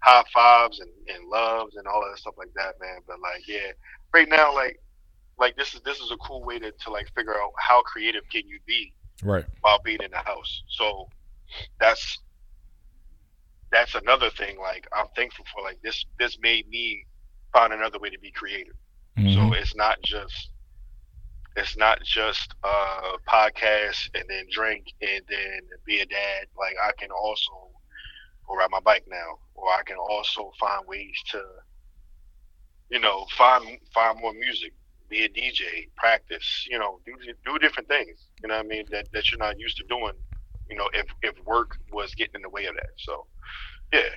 high 0.00 0.22
fives 0.32 0.78
and, 0.78 0.90
and 1.08 1.28
loves 1.28 1.74
and 1.76 1.86
all 1.88 2.04
that 2.08 2.18
stuff 2.18 2.34
like 2.38 2.52
that, 2.54 2.74
man. 2.80 3.00
But 3.06 3.16
like 3.20 3.46
yeah, 3.48 3.72
right 4.14 4.28
now 4.28 4.54
like 4.54 4.80
like 5.38 5.56
this 5.56 5.74
is 5.74 5.80
this 5.84 5.98
is 5.98 6.10
a 6.12 6.16
cool 6.18 6.44
way 6.44 6.58
to, 6.58 6.70
to 6.72 6.90
like 6.90 7.08
figure 7.16 7.34
out 7.34 7.50
how 7.58 7.82
creative 7.82 8.22
can 8.30 8.46
you 8.46 8.58
be 8.66 8.92
Right. 9.24 9.44
while 9.62 9.80
being 9.84 9.98
in 10.02 10.12
the 10.12 10.18
house. 10.18 10.62
So 10.68 11.08
that's 11.80 12.18
that's 13.72 13.94
another 13.94 14.30
thing. 14.30 14.58
Like 14.58 14.86
I'm 14.96 15.06
thankful 15.16 15.44
for 15.54 15.62
like 15.62 15.80
this. 15.82 16.04
This 16.18 16.38
made 16.40 16.68
me 16.68 17.04
find 17.52 17.72
another 17.72 17.98
way 17.98 18.10
to 18.10 18.18
be 18.18 18.30
creative. 18.30 18.74
Mhm. 19.18 19.34
So 19.34 19.52
it's 19.54 19.74
not 19.74 20.00
just 20.02 20.50
it's 21.56 21.76
not 21.76 22.00
just 22.04 22.54
uh 22.62 23.16
podcast 23.28 24.08
and 24.14 24.24
then 24.28 24.44
drink 24.50 24.86
and 25.02 25.22
then 25.28 25.60
be 25.84 26.00
a 26.00 26.06
dad. 26.06 26.46
Like 26.56 26.76
I 26.82 26.92
can 26.98 27.10
also 27.10 27.70
go 28.46 28.54
ride 28.54 28.70
my 28.70 28.80
bike 28.80 29.04
now, 29.08 29.38
or 29.54 29.70
I 29.70 29.82
can 29.84 29.96
also 29.96 30.52
find 30.60 30.86
ways 30.86 31.16
to 31.32 31.42
you 32.90 33.00
know 33.00 33.26
find 33.36 33.78
find 33.92 34.20
more 34.20 34.32
music, 34.32 34.72
be 35.08 35.24
a 35.24 35.28
DJ, 35.28 35.88
practice. 35.96 36.66
You 36.70 36.78
know, 36.78 37.00
do 37.04 37.12
do 37.44 37.58
different 37.58 37.88
things. 37.88 38.28
You 38.40 38.48
know 38.48 38.56
what 38.56 38.66
I 38.66 38.68
mean? 38.68 38.84
That 38.90 39.08
that 39.12 39.30
you're 39.30 39.38
not 39.38 39.58
used 39.58 39.78
to 39.78 39.84
doing. 39.88 40.14
You 40.70 40.76
know, 40.76 40.88
if 40.94 41.06
if 41.22 41.34
work 41.44 41.76
was 41.92 42.14
getting 42.14 42.36
in 42.36 42.42
the 42.42 42.50
way 42.50 42.66
of 42.66 42.76
that. 42.76 42.90
So 42.98 43.26
yeah. 43.92 44.10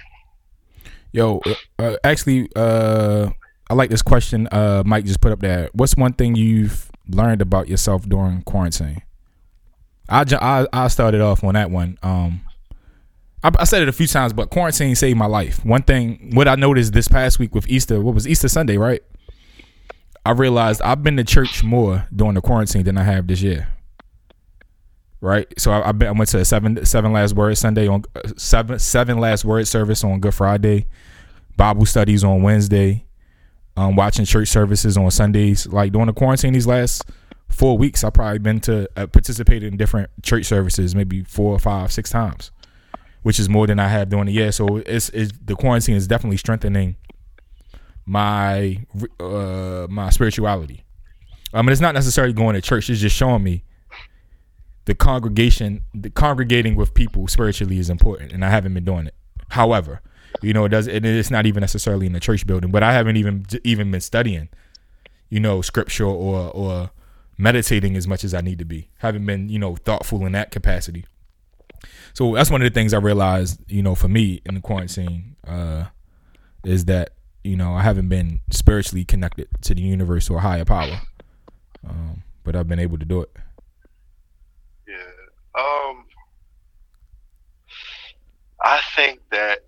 Yo, 1.13 1.41
uh, 1.77 1.97
actually, 2.05 2.49
uh, 2.55 3.31
I 3.71 3.73
like 3.73 3.89
this 3.89 4.01
question. 4.01 4.49
Uh, 4.51 4.83
Mike 4.85 5.05
just 5.05 5.21
put 5.21 5.31
up 5.31 5.39
there. 5.39 5.69
What's 5.71 5.95
one 5.95 6.11
thing 6.11 6.35
you've 6.35 6.91
learned 7.07 7.41
about 7.41 7.69
yourself 7.69 8.03
during 8.03 8.41
quarantine? 8.41 9.01
I 10.09 10.25
I, 10.41 10.67
I 10.73 10.87
started 10.89 11.21
off 11.21 11.41
on 11.41 11.53
that 11.53 11.71
one. 11.71 11.97
Um, 12.03 12.41
I, 13.41 13.51
I 13.57 13.63
said 13.63 13.81
it 13.81 13.87
a 13.87 13.93
few 13.93 14.07
times, 14.07 14.33
but 14.33 14.49
quarantine 14.49 14.93
saved 14.95 15.17
my 15.17 15.25
life. 15.25 15.63
One 15.63 15.83
thing, 15.83 16.31
what 16.33 16.49
I 16.49 16.55
noticed 16.55 16.91
this 16.91 17.07
past 17.07 17.39
week 17.39 17.55
with 17.55 17.65
Easter, 17.69 18.01
what 18.01 18.13
was 18.13 18.27
Easter 18.27 18.49
Sunday, 18.49 18.75
right? 18.75 19.01
I 20.25 20.31
realized 20.31 20.81
I've 20.81 21.01
been 21.01 21.15
to 21.15 21.23
church 21.23 21.63
more 21.63 22.05
during 22.13 22.33
the 22.33 22.41
quarantine 22.41 22.83
than 22.83 22.97
I 22.97 23.03
have 23.03 23.27
this 23.27 23.41
year. 23.41 23.73
Right, 25.21 25.47
so 25.57 25.71
I, 25.71 25.87
I, 25.87 25.91
been, 25.93 26.09
I 26.09 26.11
went 26.11 26.29
to 26.31 26.39
a 26.39 26.45
seven 26.45 26.83
seven 26.83 27.13
last 27.13 27.35
word 27.35 27.57
Sunday 27.57 27.87
on 27.87 28.03
uh, 28.17 28.21
seven 28.35 28.79
seven 28.79 29.17
last 29.19 29.45
word 29.45 29.65
service 29.65 30.03
on 30.03 30.19
Good 30.19 30.33
Friday, 30.33 30.87
Bible 31.55 31.85
studies 31.85 32.25
on 32.25 32.41
Wednesday, 32.41 33.05
um, 33.77 33.95
watching 33.95 34.25
church 34.25 34.47
services 34.47 34.97
on 34.97 35.09
Sundays. 35.11 35.67
Like 35.67 35.91
during 35.91 36.07
the 36.07 36.13
quarantine, 36.13 36.53
these 36.53 36.67
last 36.67 37.03
four 37.49 37.77
weeks, 37.77 38.03
I've 38.03 38.13
probably 38.13 38.39
been 38.39 38.59
to 38.61 38.89
uh, 38.95 39.07
participated 39.07 39.71
in 39.71 39.77
different 39.77 40.09
church 40.23 40.45
services, 40.45 40.95
maybe 40.95 41.23
four 41.23 41.53
or 41.53 41.59
five, 41.59 41.91
six 41.91 42.09
times, 42.09 42.51
which 43.23 43.39
is 43.39 43.49
more 43.49 43.67
than 43.67 43.79
I 43.79 43.87
have 43.87 44.09
during 44.09 44.25
the 44.25 44.33
year. 44.33 44.51
So 44.51 44.77
it's, 44.77 45.09
it's 45.09 45.31
the 45.43 45.55
quarantine 45.55 45.95
is 45.95 46.07
definitely 46.07 46.37
strengthening 46.37 46.95
my 48.05 48.85
uh, 49.19 49.87
my 49.89 50.09
spirituality. 50.09 50.83
I 51.53 51.61
mean, 51.61 51.71
it's 51.71 51.81
not 51.81 51.93
necessarily 51.93 52.33
going 52.33 52.55
to 52.55 52.61
church; 52.61 52.89
it's 52.89 52.99
just 52.99 53.15
showing 53.15 53.43
me 53.43 53.63
the 54.85 54.95
congregation, 54.95 55.85
the 55.93 56.09
congregating 56.09 56.75
with 56.75 56.93
people 56.93 57.27
spiritually 57.27 57.77
is 57.77 57.89
important, 57.89 58.31
and 58.31 58.43
I 58.43 58.49
haven't 58.49 58.73
been 58.73 58.85
doing 58.85 59.07
it. 59.07 59.15
However, 59.49 60.01
you 60.41 60.53
know, 60.53 60.65
it 60.65 60.69
does 60.69 60.87
and 60.87 61.05
it's 61.05 61.31
not 61.31 61.45
even 61.45 61.61
necessarily 61.61 62.05
in 62.05 62.13
the 62.13 62.19
church 62.19 62.47
building, 62.47 62.71
but 62.71 62.83
I 62.83 62.93
haven't 62.93 63.17
even 63.17 63.45
even 63.63 63.91
been 63.91 64.01
studying, 64.01 64.49
you 65.29 65.39
know, 65.39 65.61
scripture 65.61 66.05
or 66.05 66.51
or 66.51 66.91
meditating 67.37 67.95
as 67.97 68.07
much 68.07 68.23
as 68.23 68.33
I 68.33 68.41
need 68.41 68.59
to 68.59 68.65
be. 68.65 68.89
Haven't 68.99 69.25
been, 69.25 69.49
you 69.49 69.59
know, 69.59 69.75
thoughtful 69.75 70.25
in 70.25 70.31
that 70.33 70.51
capacity. 70.51 71.05
So 72.13 72.35
that's 72.35 72.51
one 72.51 72.61
of 72.61 72.71
the 72.71 72.73
things 72.73 72.93
I 72.93 72.97
realized, 72.97 73.59
you 73.67 73.81
know, 73.81 73.95
for 73.95 74.07
me 74.07 74.41
in 74.45 74.55
the 74.55 74.61
quarantine, 74.61 75.35
uh, 75.47 75.85
is 76.63 76.85
that 76.85 77.11
you 77.43 77.55
know 77.55 77.73
I 77.73 77.81
haven't 77.81 78.09
been 78.09 78.41
spiritually 78.51 79.05
connected 79.05 79.47
to 79.61 79.73
the 79.73 79.81
universe 79.81 80.29
or 80.29 80.39
higher 80.39 80.65
power, 80.65 81.01
um, 81.87 82.23
but 82.43 82.55
I've 82.55 82.67
been 82.67 82.79
able 82.79 82.97
to 82.97 83.05
do 83.05 83.21
it. 83.21 83.31
Yeah. 84.87 85.59
Um. 85.59 86.05
I 88.63 88.79
think 88.95 89.21
that 89.31 89.63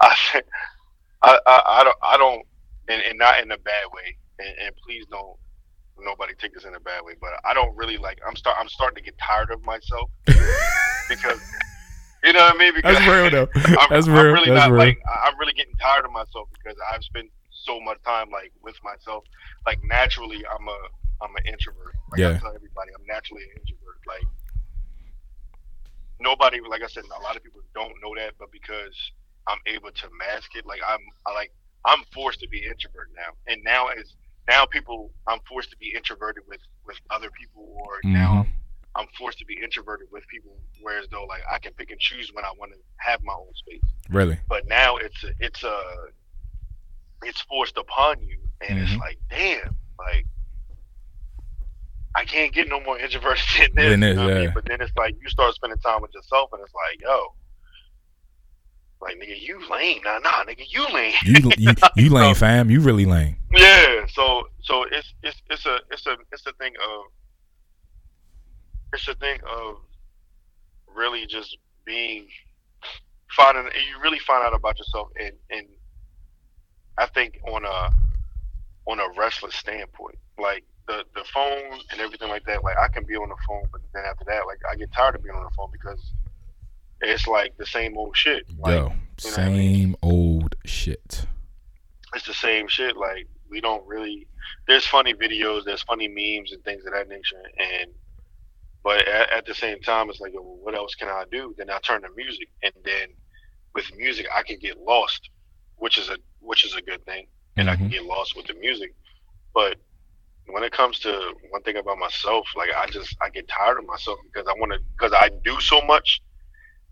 I 0.00 0.16
I, 1.22 1.38
I, 1.46 1.62
I 1.66 1.84
don't 1.84 1.96
I 2.02 2.16
don't 2.16 2.42
and, 2.88 3.02
and 3.02 3.18
not 3.18 3.40
in 3.40 3.50
a 3.52 3.58
bad 3.58 3.84
way 3.92 4.16
and, 4.38 4.54
and 4.66 4.74
please 4.86 5.04
don't 5.10 5.36
nobody 5.98 6.32
take 6.40 6.54
this 6.54 6.64
in 6.64 6.74
a 6.74 6.80
bad 6.80 7.02
way 7.04 7.12
but 7.20 7.30
I 7.44 7.52
don't 7.52 7.76
really 7.76 7.98
like 7.98 8.18
I'm 8.26 8.36
start 8.36 8.56
I'm 8.58 8.68
starting 8.68 8.96
to 8.96 9.02
get 9.02 9.14
tired 9.18 9.50
of 9.50 9.62
myself 9.64 10.10
because 11.08 11.38
you 12.24 12.32
know 12.32 12.40
what 12.40 12.54
I 12.56 12.58
mean 12.58 12.74
because 12.74 12.96
That's 12.96 13.08
real 13.08 13.30
though. 13.30 13.48
I'm, 13.80 13.88
That's 13.90 14.08
I'm 14.08 14.14
real. 14.14 14.32
really 14.32 14.48
That's 14.50 14.68
not 14.68 14.70
real. 14.72 14.78
like 14.78 14.98
I'm 15.24 15.38
really 15.38 15.52
getting 15.52 15.74
tired 15.80 16.04
of 16.04 16.12
myself 16.12 16.48
because 16.56 16.76
I've 16.92 17.04
spent 17.04 17.28
so 17.52 17.80
much 17.80 17.98
time 18.06 18.30
like 18.30 18.52
with 18.62 18.76
myself 18.82 19.24
like 19.66 19.78
naturally 19.84 20.40
I'm 20.48 20.66
a 20.68 20.78
I'm 21.20 21.36
an 21.36 21.44
introvert 21.44 21.92
like 22.12 22.20
I 22.20 22.32
Yeah. 22.32 22.38
tell 22.40 22.54
everybody 22.56 22.92
I'm 22.96 23.04
naturally 23.06 23.42
an 23.44 23.60
introvert 23.60 24.00
like 24.08 24.24
nobody 26.20 26.60
like 26.68 26.82
I 26.82 26.88
said 26.88 27.04
a 27.04 27.22
lot 27.22 27.36
of 27.36 27.42
people 27.42 27.60
don't 27.74 27.92
know 28.02 28.12
that 28.16 28.32
but 28.38 28.50
because 28.52 28.96
I'm 29.50 29.58
able 29.74 29.90
to 29.90 30.06
mask 30.18 30.54
it 30.54 30.64
like 30.66 30.80
I'm 30.86 31.00
I 31.26 31.32
like 31.34 31.52
I'm 31.84 32.02
forced 32.14 32.40
to 32.40 32.48
be 32.48 32.58
introvert 32.64 33.08
now 33.16 33.30
and 33.52 33.60
now 33.64 33.88
as 33.88 34.14
now 34.48 34.64
people 34.66 35.10
I'm 35.26 35.40
forced 35.48 35.70
to 35.70 35.76
be 35.78 35.92
introverted 35.94 36.42
with 36.48 36.60
with 36.86 36.98
other 37.10 37.30
people 37.40 37.64
or 37.80 37.92
now 38.04 38.30
Mhm. 38.44 38.52
I'm 38.96 39.06
forced 39.18 39.38
to 39.38 39.44
be 39.44 39.56
introverted 39.62 40.08
with 40.12 40.24
people 40.28 40.54
whereas 40.82 41.06
though 41.10 41.24
like 41.24 41.42
I 41.50 41.58
can 41.58 41.72
pick 41.74 41.90
and 41.90 42.00
choose 42.00 42.30
when 42.34 42.44
I 42.44 42.52
want 42.58 42.72
to 42.72 42.78
have 42.98 43.20
my 43.22 43.32
own 43.34 43.52
space 43.54 43.88
Really. 44.08 44.38
but 44.48 44.62
now 44.68 44.96
it's 44.96 45.22
a, 45.24 45.30
it's 45.40 45.62
a 45.64 45.78
it's 47.22 47.40
forced 47.42 47.76
upon 47.76 48.20
you 48.20 48.38
and 48.66 48.78
it's 48.78 48.92
Mhm. 48.92 48.98
like 48.98 49.18
damn 49.30 49.74
like 49.98 50.26
I 52.14 52.24
can't 52.24 52.52
get 52.52 52.68
no 52.68 52.80
more 52.80 52.98
introverted 52.98 53.44
than 53.58 53.74
this, 53.76 54.00
this, 54.00 54.08
you 54.10 54.14
know 54.16 54.24
what 54.24 54.36
I 54.36 54.40
mean? 54.40 54.50
but 54.54 54.64
then 54.66 54.80
it's 54.80 54.92
like 54.96 55.14
you 55.22 55.28
start 55.28 55.54
spending 55.54 55.78
time 55.78 56.02
with 56.02 56.12
yourself 56.14 56.50
and 56.52 56.60
it's 56.62 56.74
like 56.74 57.00
yo 57.00 57.34
like 59.00 59.16
nigga 59.16 59.40
you 59.40 59.58
lame 59.70 60.00
nah 60.04 60.18
nah 60.18 60.44
nigga 60.44 60.64
you 60.68 60.86
lame 60.92 61.14
You 61.24 61.50
you 61.56 61.72
you 61.96 62.10
lame, 62.10 62.34
So- 62.34 62.40
fam. 62.40 62.70
You 62.70 62.80
really 62.80 63.06
lame. 63.06 63.36
yeah 63.52 64.04
so 64.12 64.48
so 64.62 64.84
it's 64.90 65.12
it's 65.22 65.40
it's 65.50 65.66
a 65.66 65.78
it's 65.90 66.06
a 66.06 66.16
it's 66.32 66.46
a 66.46 66.52
thing 66.54 66.74
of 66.84 67.04
it's 68.92 69.06
a 69.08 69.14
thing 69.14 69.38
of 69.50 69.76
really 70.94 71.26
just 71.26 71.56
being 71.84 72.26
finding 73.36 73.64
you 73.64 74.00
really 74.02 74.18
find 74.18 74.44
out 74.44 74.54
about 74.54 74.78
yourself 74.78 75.08
and 75.20 75.32
and 75.50 75.66
I 76.98 77.06
think 77.06 77.38
on 77.48 77.64
a 77.64 77.90
on 78.90 78.98
a 79.00 79.08
restless 79.18 79.54
standpoint 79.54 80.18
like 80.38 80.64
the 80.88 81.04
the 81.14 81.24
phone 81.32 81.78
and 81.92 82.00
everything 82.00 82.28
like 82.28 82.44
that 82.46 82.64
like 82.64 82.76
I 82.76 82.88
can 82.88 83.04
be 83.04 83.14
on 83.14 83.28
the 83.28 83.36
phone 83.48 83.64
but 83.72 83.80
then 83.94 84.04
after 84.04 84.24
that 84.26 84.46
like 84.46 84.58
I 84.70 84.74
get 84.76 84.92
tired 84.92 85.14
of 85.14 85.22
being 85.22 85.34
on 85.36 85.44
the 85.44 85.50
phone 85.56 85.68
because 85.72 86.12
it's 87.00 87.26
like 87.26 87.56
the 87.56 87.66
same 87.66 87.96
old 87.96 88.16
shit 88.16 88.44
like 88.58 88.74
Yo, 88.74 88.92
you 89.24 89.30
know 89.30 89.36
what 89.36 89.38
I 89.38 89.44
same 89.46 89.52
mean? 89.56 89.96
old 90.02 90.54
shit. 90.64 91.26
it's 92.14 92.26
the 92.26 92.34
same 92.34 92.68
shit. 92.68 92.96
Like 92.96 93.26
we 93.50 93.60
don't 93.60 93.86
really. 93.86 94.26
There's 94.68 94.86
funny 94.86 95.14
videos, 95.14 95.64
there's 95.64 95.82
funny 95.82 96.08
memes 96.08 96.52
and 96.52 96.62
things 96.64 96.84
of 96.86 96.92
that 96.92 97.08
nature, 97.08 97.42
and 97.58 97.90
but 98.82 99.06
at, 99.06 99.30
at 99.32 99.46
the 99.46 99.54
same 99.54 99.78
time, 99.80 100.08
it's 100.08 100.20
like, 100.20 100.32
well, 100.34 100.56
what 100.62 100.74
else 100.74 100.94
can 100.94 101.08
I 101.08 101.24
do? 101.30 101.54
Then 101.58 101.70
I 101.70 101.78
turn 101.80 102.00
to 102.02 102.08
music, 102.16 102.48
and 102.62 102.72
then 102.84 103.08
with 103.74 103.84
music, 103.96 104.26
I 104.34 104.42
can 104.42 104.58
get 104.58 104.78
lost, 104.80 105.28
which 105.76 105.98
is 105.98 106.08
a 106.08 106.16
which 106.40 106.64
is 106.64 106.74
a 106.74 106.82
good 106.82 107.04
thing, 107.04 107.26
and 107.56 107.68
I 107.70 107.76
can 107.76 107.86
Mhm. 107.88 107.92
get 107.92 108.04
lost 108.04 108.36
with 108.36 108.46
the 108.46 108.54
music. 108.54 108.94
But 109.54 109.76
when 110.46 110.62
it 110.64 110.72
comes 110.72 110.98
to 111.00 111.34
one 111.50 111.62
thing 111.62 111.76
about 111.76 111.98
myself, 111.98 112.46
like 112.56 112.70
I 112.76 112.86
just 112.86 113.16
I 113.20 113.28
get 113.30 113.46
tired 113.48 113.78
of 113.78 113.86
myself 113.86 114.18
because 114.24 114.48
I 114.48 114.54
want 114.58 114.72
to 114.72 114.78
because 114.96 115.12
I 115.12 115.30
do 115.44 115.60
so 115.60 115.80
much, 115.82 116.20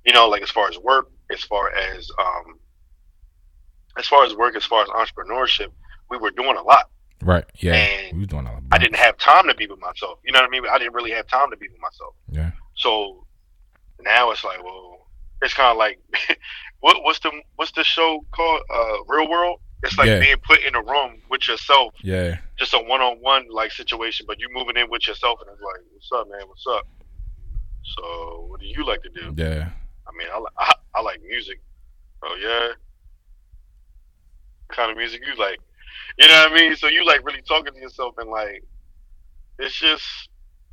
you 0.04 0.12
know, 0.12 0.28
like 0.28 0.42
as 0.42 0.50
far 0.50 0.68
as 0.68 0.78
work, 0.78 1.10
as 1.30 1.42
far 1.42 1.70
as 1.74 2.08
um, 2.18 2.58
as 3.98 4.06
far 4.06 4.24
as 4.24 4.34
work, 4.34 4.56
as 4.56 4.64
far 4.64 4.82
as 4.82 4.88
entrepreneurship, 4.88 5.68
we 6.10 6.16
were 6.18 6.30
doing 6.30 6.56
a 6.56 6.62
lot. 6.62 6.88
Right. 7.22 7.44
Yeah. 7.56 7.74
And 7.74 8.12
we 8.12 8.18
was 8.20 8.28
doing 8.28 8.46
all 8.46 8.60
I 8.70 8.78
didn't 8.78 8.96
have 8.96 9.18
time 9.18 9.48
to 9.48 9.54
be 9.54 9.66
with 9.66 9.80
myself. 9.80 10.20
You 10.24 10.32
know 10.32 10.40
what 10.40 10.46
I 10.46 10.50
mean? 10.50 10.62
I 10.70 10.78
didn't 10.78 10.94
really 10.94 11.10
have 11.10 11.26
time 11.26 11.50
to 11.50 11.56
be 11.56 11.68
with 11.68 11.80
myself. 11.80 12.14
Yeah. 12.30 12.50
So 12.76 13.26
now 14.00 14.30
it's 14.30 14.44
like, 14.44 14.62
well, 14.62 15.08
it's 15.42 15.52
kind 15.54 15.70
of 15.72 15.76
like 15.76 15.98
what, 16.80 17.02
what's 17.02 17.18
the 17.18 17.32
what's 17.56 17.72
the 17.72 17.82
show 17.84 18.24
called? 18.32 18.62
Uh, 18.72 19.02
Real 19.08 19.28
World. 19.28 19.60
It's 19.84 19.96
like 19.98 20.08
Yeah. 20.08 20.18
being 20.20 20.36
put 20.44 20.60
in 20.64 20.74
a 20.74 20.82
room 20.82 21.22
with 21.30 21.46
yourself, 21.46 21.94
Yeah. 22.02 22.38
just 22.58 22.74
a 22.74 22.78
one 22.78 23.00
on 23.00 23.18
one 23.18 23.46
like 23.50 23.70
situation, 23.72 24.26
but 24.28 24.38
you 24.40 24.48
moving 24.52 24.76
in 24.76 24.90
with 24.90 25.06
yourself, 25.06 25.40
and 25.40 25.48
it's 25.52 25.60
like, 25.62 25.80
what's 25.92 26.10
up, 26.12 26.28
man? 26.28 26.48
What's 26.48 26.66
up? 26.68 26.84
So 27.96 28.46
what 28.48 28.60
do 28.60 28.66
you 28.66 28.84
like 28.84 29.02
to 29.02 29.08
do? 29.10 29.34
Yeah. 29.36 29.70
I 30.08 30.16
mean, 30.16 30.28
I, 30.32 30.42
I, 30.64 30.72
I 30.96 31.00
like 31.02 31.20
music. 31.22 31.60
Oh 32.22 32.36
yeah. 32.40 32.68
What 34.66 34.76
kind 34.76 34.90
of 34.90 34.96
music 34.96 35.20
you 35.26 35.34
like? 35.38 35.58
You 36.18 36.28
know 36.28 36.34
what 36.44 36.52
I 36.52 36.54
mean? 36.54 36.76
So 36.76 36.88
you 36.88 37.04
like 37.06 37.24
really 37.24 37.42
talking 37.42 37.72
to 37.72 37.80
yourself 37.80 38.14
and 38.18 38.28
like, 38.30 38.64
it's 39.58 39.74
just, 39.78 40.04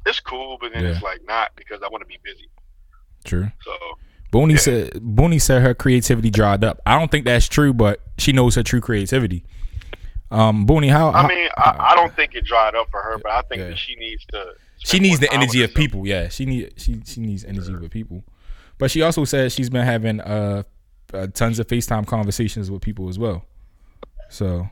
it's 0.05 0.19
cool, 0.19 0.57
but 0.59 0.71
then 0.73 0.85
it's 0.85 1.01
like 1.01 1.19
not 1.27 1.51
because 1.55 1.81
I 1.83 1.87
want 1.89 2.01
to 2.01 2.07
be 2.07 2.17
busy. 2.23 2.49
True. 3.23 3.51
So 3.63 3.71
Booney 4.31 4.51
Yeah. 4.53 4.57
said 4.57 4.93
Booney 4.93 5.41
said 5.41 5.61
her 5.61 5.73
creativity 5.73 6.29
dried 6.29 6.63
up. 6.63 6.81
I 6.85 6.97
don't 6.97 7.09
think 7.11 7.25
that's 7.25 7.47
true, 7.47 7.73
but 7.73 8.01
she 8.17 8.31
knows 8.31 8.55
her 8.55 8.63
true 8.63 8.81
creativity. 8.81 9.43
Um, 10.31 10.65
Booney, 10.67 10.89
how, 10.89 11.09
I 11.11 11.21
how- 11.21 11.27
mean, 11.27 11.49
I, 11.57 11.91
I 11.91 11.95
don't 11.95 12.13
think 12.15 12.35
it 12.35 12.45
dried 12.45 12.75
up 12.75 12.89
for 12.91 13.01
her, 13.01 13.17
but 13.19 13.31
I 13.31 13.41
think 13.43 13.59
Yeah. 13.61 13.69
that 13.69 13.77
she 13.77 13.95
needs 13.95 14.25
to. 14.31 14.53
she 14.79 14.99
needs 14.99 15.19
the 15.19 15.31
energy 15.31 15.63
of 15.63 15.73
people. 15.73 16.05
Yeah, 16.05 16.27
she 16.29 16.45
need 16.45 16.73
she 16.77 17.01
she 17.05 17.21
needs 17.21 17.45
energy 17.45 17.73
with 17.75 17.91
people. 17.91 18.23
But 18.77 18.91
she 18.91 19.01
also 19.01 19.25
said 19.25 19.51
she's 19.51 19.69
been 19.69 19.85
having 19.85 20.19
uh, 20.21 20.63
uh 21.13 21.27
tons 21.27 21.59
of 21.59 21.67
FaceTime 21.67 22.05
conversations 22.07 22.69
with 22.69 22.81
people 22.81 23.09
as 23.09 23.17
well. 23.17 23.45
So 24.29 24.67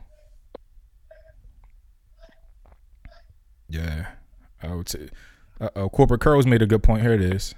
yeah, 3.68 4.06
I 4.62 4.74
would 4.74 4.88
say. 4.88 5.08
Uh, 5.60 5.68
uh, 5.76 5.88
Corporate 5.88 6.20
Curls 6.20 6.46
made 6.46 6.62
a 6.62 6.66
good 6.66 6.82
point. 6.82 7.02
Here 7.02 7.12
it 7.12 7.20
is. 7.20 7.54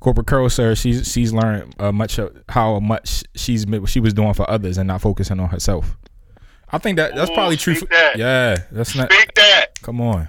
Corporate 0.00 0.26
Curls, 0.26 0.54
sir. 0.54 0.74
She's 0.74 1.10
she's 1.10 1.32
learned 1.32 1.74
uh, 1.78 1.92
much 1.92 2.18
of 2.18 2.36
how 2.48 2.80
much 2.80 3.24
she's 3.34 3.64
she 3.86 4.00
was 4.00 4.12
doing 4.12 4.34
for 4.34 4.48
others 4.50 4.78
and 4.78 4.88
not 4.88 5.00
focusing 5.00 5.40
on 5.40 5.48
herself. 5.48 5.96
I 6.70 6.78
think 6.78 6.96
that 6.96 7.14
that's 7.14 7.30
Ooh, 7.30 7.34
probably 7.34 7.56
true. 7.56 7.74
For, 7.76 7.86
that. 7.86 8.16
yeah, 8.16 8.56
that's 8.70 8.94
not. 8.94 9.12
Speak 9.12 9.34
that. 9.34 9.80
Come 9.82 10.00
on. 10.00 10.28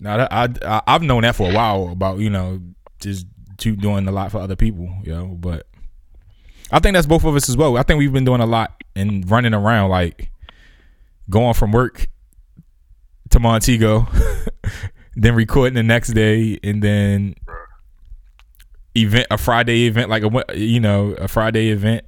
Now 0.00 0.16
that 0.16 0.32
I, 0.32 0.48
I 0.64 0.82
I've 0.86 1.02
known 1.02 1.22
that 1.22 1.36
for 1.36 1.50
a 1.50 1.54
while 1.54 1.88
about 1.88 2.18
you 2.18 2.30
know 2.30 2.60
just 3.00 3.26
do, 3.62 3.76
doing 3.76 4.06
a 4.06 4.12
lot 4.12 4.30
for 4.32 4.38
other 4.38 4.56
people, 4.56 4.92
you 5.02 5.12
know. 5.12 5.26
But 5.26 5.66
I 6.70 6.80
think 6.80 6.94
that's 6.94 7.06
both 7.06 7.24
of 7.24 7.34
us 7.34 7.48
as 7.48 7.56
well. 7.56 7.76
I 7.76 7.82
think 7.82 7.98
we've 7.98 8.12
been 8.12 8.24
doing 8.24 8.40
a 8.40 8.46
lot 8.46 8.82
and 8.94 9.28
running 9.30 9.54
around 9.54 9.90
like 9.90 10.30
going 11.30 11.54
from 11.54 11.72
work 11.72 12.08
to 13.30 13.40
Montego, 13.40 14.06
then 15.16 15.34
recording 15.34 15.74
the 15.74 15.82
next 15.82 16.08
day, 16.08 16.58
and 16.62 16.82
then 16.82 17.34
event 18.94 19.26
a 19.30 19.38
Friday 19.38 19.86
event 19.86 20.10
like 20.10 20.22
a 20.22 20.58
you 20.58 20.80
know 20.80 21.12
a 21.12 21.28
Friday 21.28 21.68
event. 21.68 22.04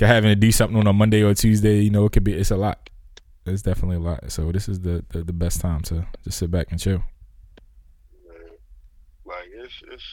Having 0.00 0.30
to 0.30 0.34
do 0.34 0.50
something 0.50 0.76
on 0.76 0.88
a 0.88 0.92
Monday 0.92 1.22
or 1.22 1.32
Tuesday, 1.32 1.82
you 1.82 1.90
know, 1.90 2.06
it 2.06 2.12
could 2.12 2.24
be 2.24 2.32
it's 2.32 2.50
a 2.50 2.56
lot 2.56 2.90
it's 3.46 3.62
definitely 3.62 3.96
a 3.96 4.00
lot. 4.00 4.30
So 4.30 4.52
this 4.52 4.68
is 4.68 4.80
the, 4.80 5.04
the 5.10 5.24
the 5.24 5.32
best 5.32 5.60
time 5.60 5.80
to 5.82 6.06
just 6.24 6.38
sit 6.38 6.50
back 6.50 6.70
and 6.70 6.80
chill. 6.80 7.02
Like 9.32 9.48
it's 9.64 9.74
it's 9.92 10.04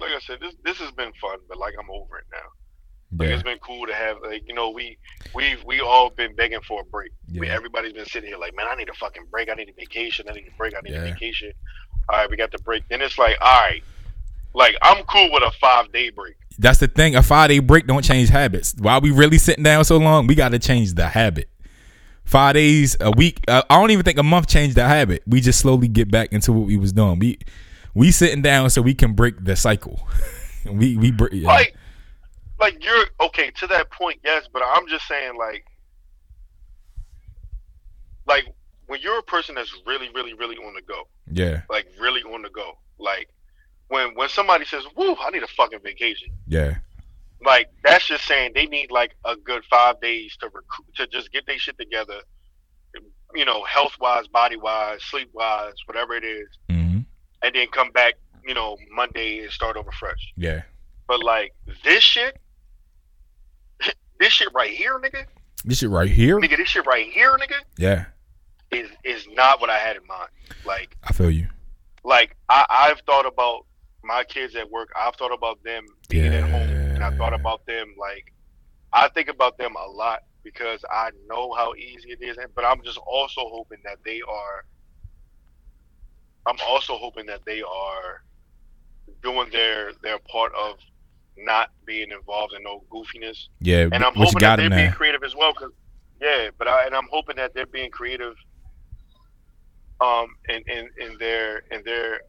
like 0.00 0.10
I 0.10 0.18
said, 0.20 0.38
this 0.40 0.54
this 0.64 0.78
has 0.78 0.90
been 0.92 1.12
fun, 1.20 1.38
but 1.48 1.58
like 1.58 1.74
I'm 1.78 1.90
over 1.90 2.18
it 2.18 2.24
now. 2.32 2.48
Like 3.18 3.28
it's 3.28 3.42
been 3.42 3.58
cool 3.58 3.86
to 3.86 3.94
have 3.94 4.16
like 4.22 4.42
you 4.48 4.54
know 4.54 4.70
we 4.70 4.98
we've 5.34 5.62
we 5.64 5.80
all 5.80 6.10
been 6.10 6.34
begging 6.34 6.60
for 6.66 6.80
a 6.80 6.84
break. 6.84 7.12
We, 7.32 7.48
everybody's 7.48 7.92
been 7.92 8.04
sitting 8.06 8.28
here 8.28 8.38
like, 8.38 8.54
man, 8.56 8.66
I 8.68 8.74
need 8.74 8.88
a 8.88 8.94
fucking 8.94 9.26
break. 9.30 9.48
I 9.48 9.54
need 9.54 9.68
a 9.68 9.72
vacation. 9.72 10.26
I 10.28 10.32
need 10.32 10.48
a 10.52 10.56
break. 10.58 10.74
I 10.76 10.80
need 10.82 10.94
Yeah. 10.94 11.02
a 11.04 11.12
vacation. 11.12 11.52
All 12.08 12.18
right, 12.18 12.30
we 12.30 12.36
got 12.36 12.50
the 12.50 12.58
break. 12.58 12.82
Then 12.88 13.00
it's 13.02 13.16
like, 13.18 13.36
all 13.40 13.60
right, 13.60 13.82
like 14.54 14.74
I'm 14.82 15.04
cool 15.04 15.30
with 15.32 15.42
a 15.44 15.52
five 15.60 15.92
day 15.92 16.10
break. 16.10 16.34
that's 16.58 16.78
the 16.80 16.88
thing. 16.88 17.14
A 17.16 17.22
five 17.22 17.48
day 17.48 17.58
break 17.60 17.86
don't 17.86 18.02
change 18.04 18.28
habits. 18.28 18.74
While 18.78 19.00
we 19.00 19.10
really 19.12 19.38
sitting 19.38 19.64
down 19.64 19.84
so 19.84 19.98
long, 19.98 20.26
we 20.26 20.34
got 20.34 20.50
to 20.50 20.58
change 20.58 20.94
the 20.94 21.06
habit. 21.08 21.48
Five 22.24 22.54
days 22.54 22.96
a 23.00 23.12
week. 23.12 23.38
Uh, 23.46 23.62
I 23.70 23.78
don't 23.80 23.92
even 23.92 24.04
think 24.04 24.18
a 24.18 24.22
month 24.24 24.48
changed 24.48 24.76
the 24.76 24.82
habit. 24.86 25.22
We 25.28 25.40
just 25.40 25.60
slowly 25.60 25.86
get 25.86 26.10
back 26.10 26.32
into 26.32 26.52
what 26.52 26.66
we 26.66 26.76
was 26.76 26.92
doing. 26.92 27.20
We 27.20 27.38
we 27.96 28.10
sitting 28.10 28.42
down 28.42 28.68
so 28.68 28.82
we 28.82 28.94
can 28.94 29.14
break 29.14 29.42
the 29.42 29.56
cycle. 29.56 30.06
we 30.70 30.98
we 30.98 31.10
br- 31.10 31.32
yeah. 31.32 31.48
Like, 31.48 31.74
like 32.60 32.84
you're 32.84 33.06
okay 33.22 33.50
to 33.52 33.66
that 33.68 33.90
point, 33.90 34.20
yes. 34.22 34.46
But 34.52 34.62
I'm 34.64 34.86
just 34.86 35.08
saying, 35.08 35.36
like, 35.38 35.64
like 38.26 38.44
when 38.86 39.00
you're 39.00 39.18
a 39.18 39.22
person 39.22 39.54
that's 39.54 39.74
really, 39.86 40.10
really, 40.14 40.34
really 40.34 40.56
on 40.56 40.74
the 40.74 40.82
go, 40.82 41.08
yeah, 41.32 41.62
like 41.70 41.86
really 41.98 42.22
on 42.22 42.42
the 42.42 42.50
go, 42.50 42.74
like 42.98 43.30
when 43.88 44.14
when 44.14 44.28
somebody 44.28 44.66
says, 44.66 44.84
"Woo, 44.94 45.16
I 45.18 45.30
need 45.30 45.42
a 45.42 45.48
fucking 45.48 45.80
vacation," 45.82 46.28
yeah, 46.46 46.74
like 47.42 47.70
that's 47.82 48.06
just 48.06 48.26
saying 48.26 48.52
they 48.54 48.66
need 48.66 48.90
like 48.90 49.16
a 49.24 49.36
good 49.36 49.64
five 49.70 50.02
days 50.02 50.36
to 50.40 50.46
recruit 50.48 50.94
to 50.96 51.06
just 51.06 51.32
get 51.32 51.46
their 51.46 51.58
shit 51.58 51.78
together, 51.78 52.20
you 53.34 53.46
know, 53.46 53.64
health 53.64 53.96
wise, 53.98 54.28
body 54.28 54.56
wise, 54.56 55.02
sleep 55.02 55.30
wise, 55.32 55.76
whatever 55.86 56.14
it 56.14 56.24
is, 56.24 56.48
hmm 56.68 56.95
and 57.46 57.54
then 57.54 57.68
come 57.68 57.90
back, 57.92 58.14
you 58.44 58.54
know, 58.54 58.76
Monday 58.90 59.38
and 59.44 59.50
start 59.52 59.76
over 59.76 59.92
fresh. 59.92 60.32
yeah. 60.36 60.62
But 61.08 61.22
like 61.22 61.54
this 61.84 62.02
shit, 62.02 62.36
this 64.18 64.32
shit 64.32 64.48
right 64.54 64.70
here, 64.70 64.98
nigga, 64.98 65.24
This 65.64 65.78
shit 65.78 65.90
right 65.90 66.08
here. 66.10 66.38
nigga, 66.40 66.56
this 66.56 66.68
shit 66.68 66.86
right 66.86 67.06
here, 67.06 67.32
nigga, 67.38 67.60
Yeah, 67.78 68.06
is 68.72 68.88
is 69.04 69.26
not 69.32 69.60
what 69.60 69.70
I 69.70 69.78
had 69.78 69.96
in 69.96 70.06
mind. 70.06 70.30
Like, 70.64 70.96
I 71.04 71.12
feel 71.12 71.30
you. 71.30 71.46
like 72.02 72.36
I, 72.48 72.64
I've 72.68 73.00
thought 73.06 73.26
about 73.26 73.66
my 74.02 74.24
kids 74.24 74.56
at 74.56 74.68
work. 74.70 74.88
I've 74.96 75.14
thought 75.16 75.32
about 75.32 75.62
them 75.64 75.84
being 76.08 76.32
at 76.32 76.42
home, 76.44 76.68
and 76.94 77.04
I 77.04 77.16
thought 77.16 77.34
about 77.34 77.64
them 77.66 77.94
like 77.98 78.32
I 78.92 79.08
think 79.10 79.28
about 79.28 79.58
them 79.58 79.74
a 79.76 79.88
lot 79.90 80.22
because 80.42 80.84
I 80.90 81.10
know 81.28 81.52
how 81.54 81.74
easy 81.74 82.10
it 82.10 82.18
is. 82.22 82.36
But 82.54 82.64
I'm 82.64 82.82
just 82.82 82.98
also 82.98 83.42
hoping 83.42 83.78
that 83.84 83.98
they 84.04 84.20
are. 84.28 84.64
I'm 86.46 86.56
also 86.68 86.96
hoping 86.96 87.26
that 87.26 87.40
they 87.44 87.60
are 87.62 88.22
doing 89.22 89.48
their 89.50 89.92
their 90.02 90.18
part 90.30 90.52
of 90.54 90.76
not 91.38 91.70
being 91.86 92.10
involved 92.10 92.54
in 92.54 92.62
no 92.62 92.82
goofiness 92.92 93.48
Yeah, 93.60 93.88
and 93.92 94.02
I'm 94.04 94.14
hoping 94.14 94.40
that 94.40 94.56
they're 94.56 94.70
being 94.70 94.88
there? 94.88 94.92
creative 94.92 95.22
as 95.22 95.34
well. 95.36 95.52
Cause 95.52 95.70
yeah, 96.20 96.48
but 96.58 96.68
I 96.68 96.86
and 96.86 96.94
I'm 96.94 97.08
hoping 97.10 97.36
that 97.36 97.52
they're 97.54 97.66
being 97.66 97.90
creative, 97.90 98.34
um, 100.00 100.28
in 100.48 100.62
in, 100.68 100.88
in 101.00 101.18
their 101.18 101.58
in 101.70 101.82
their 101.84 102.20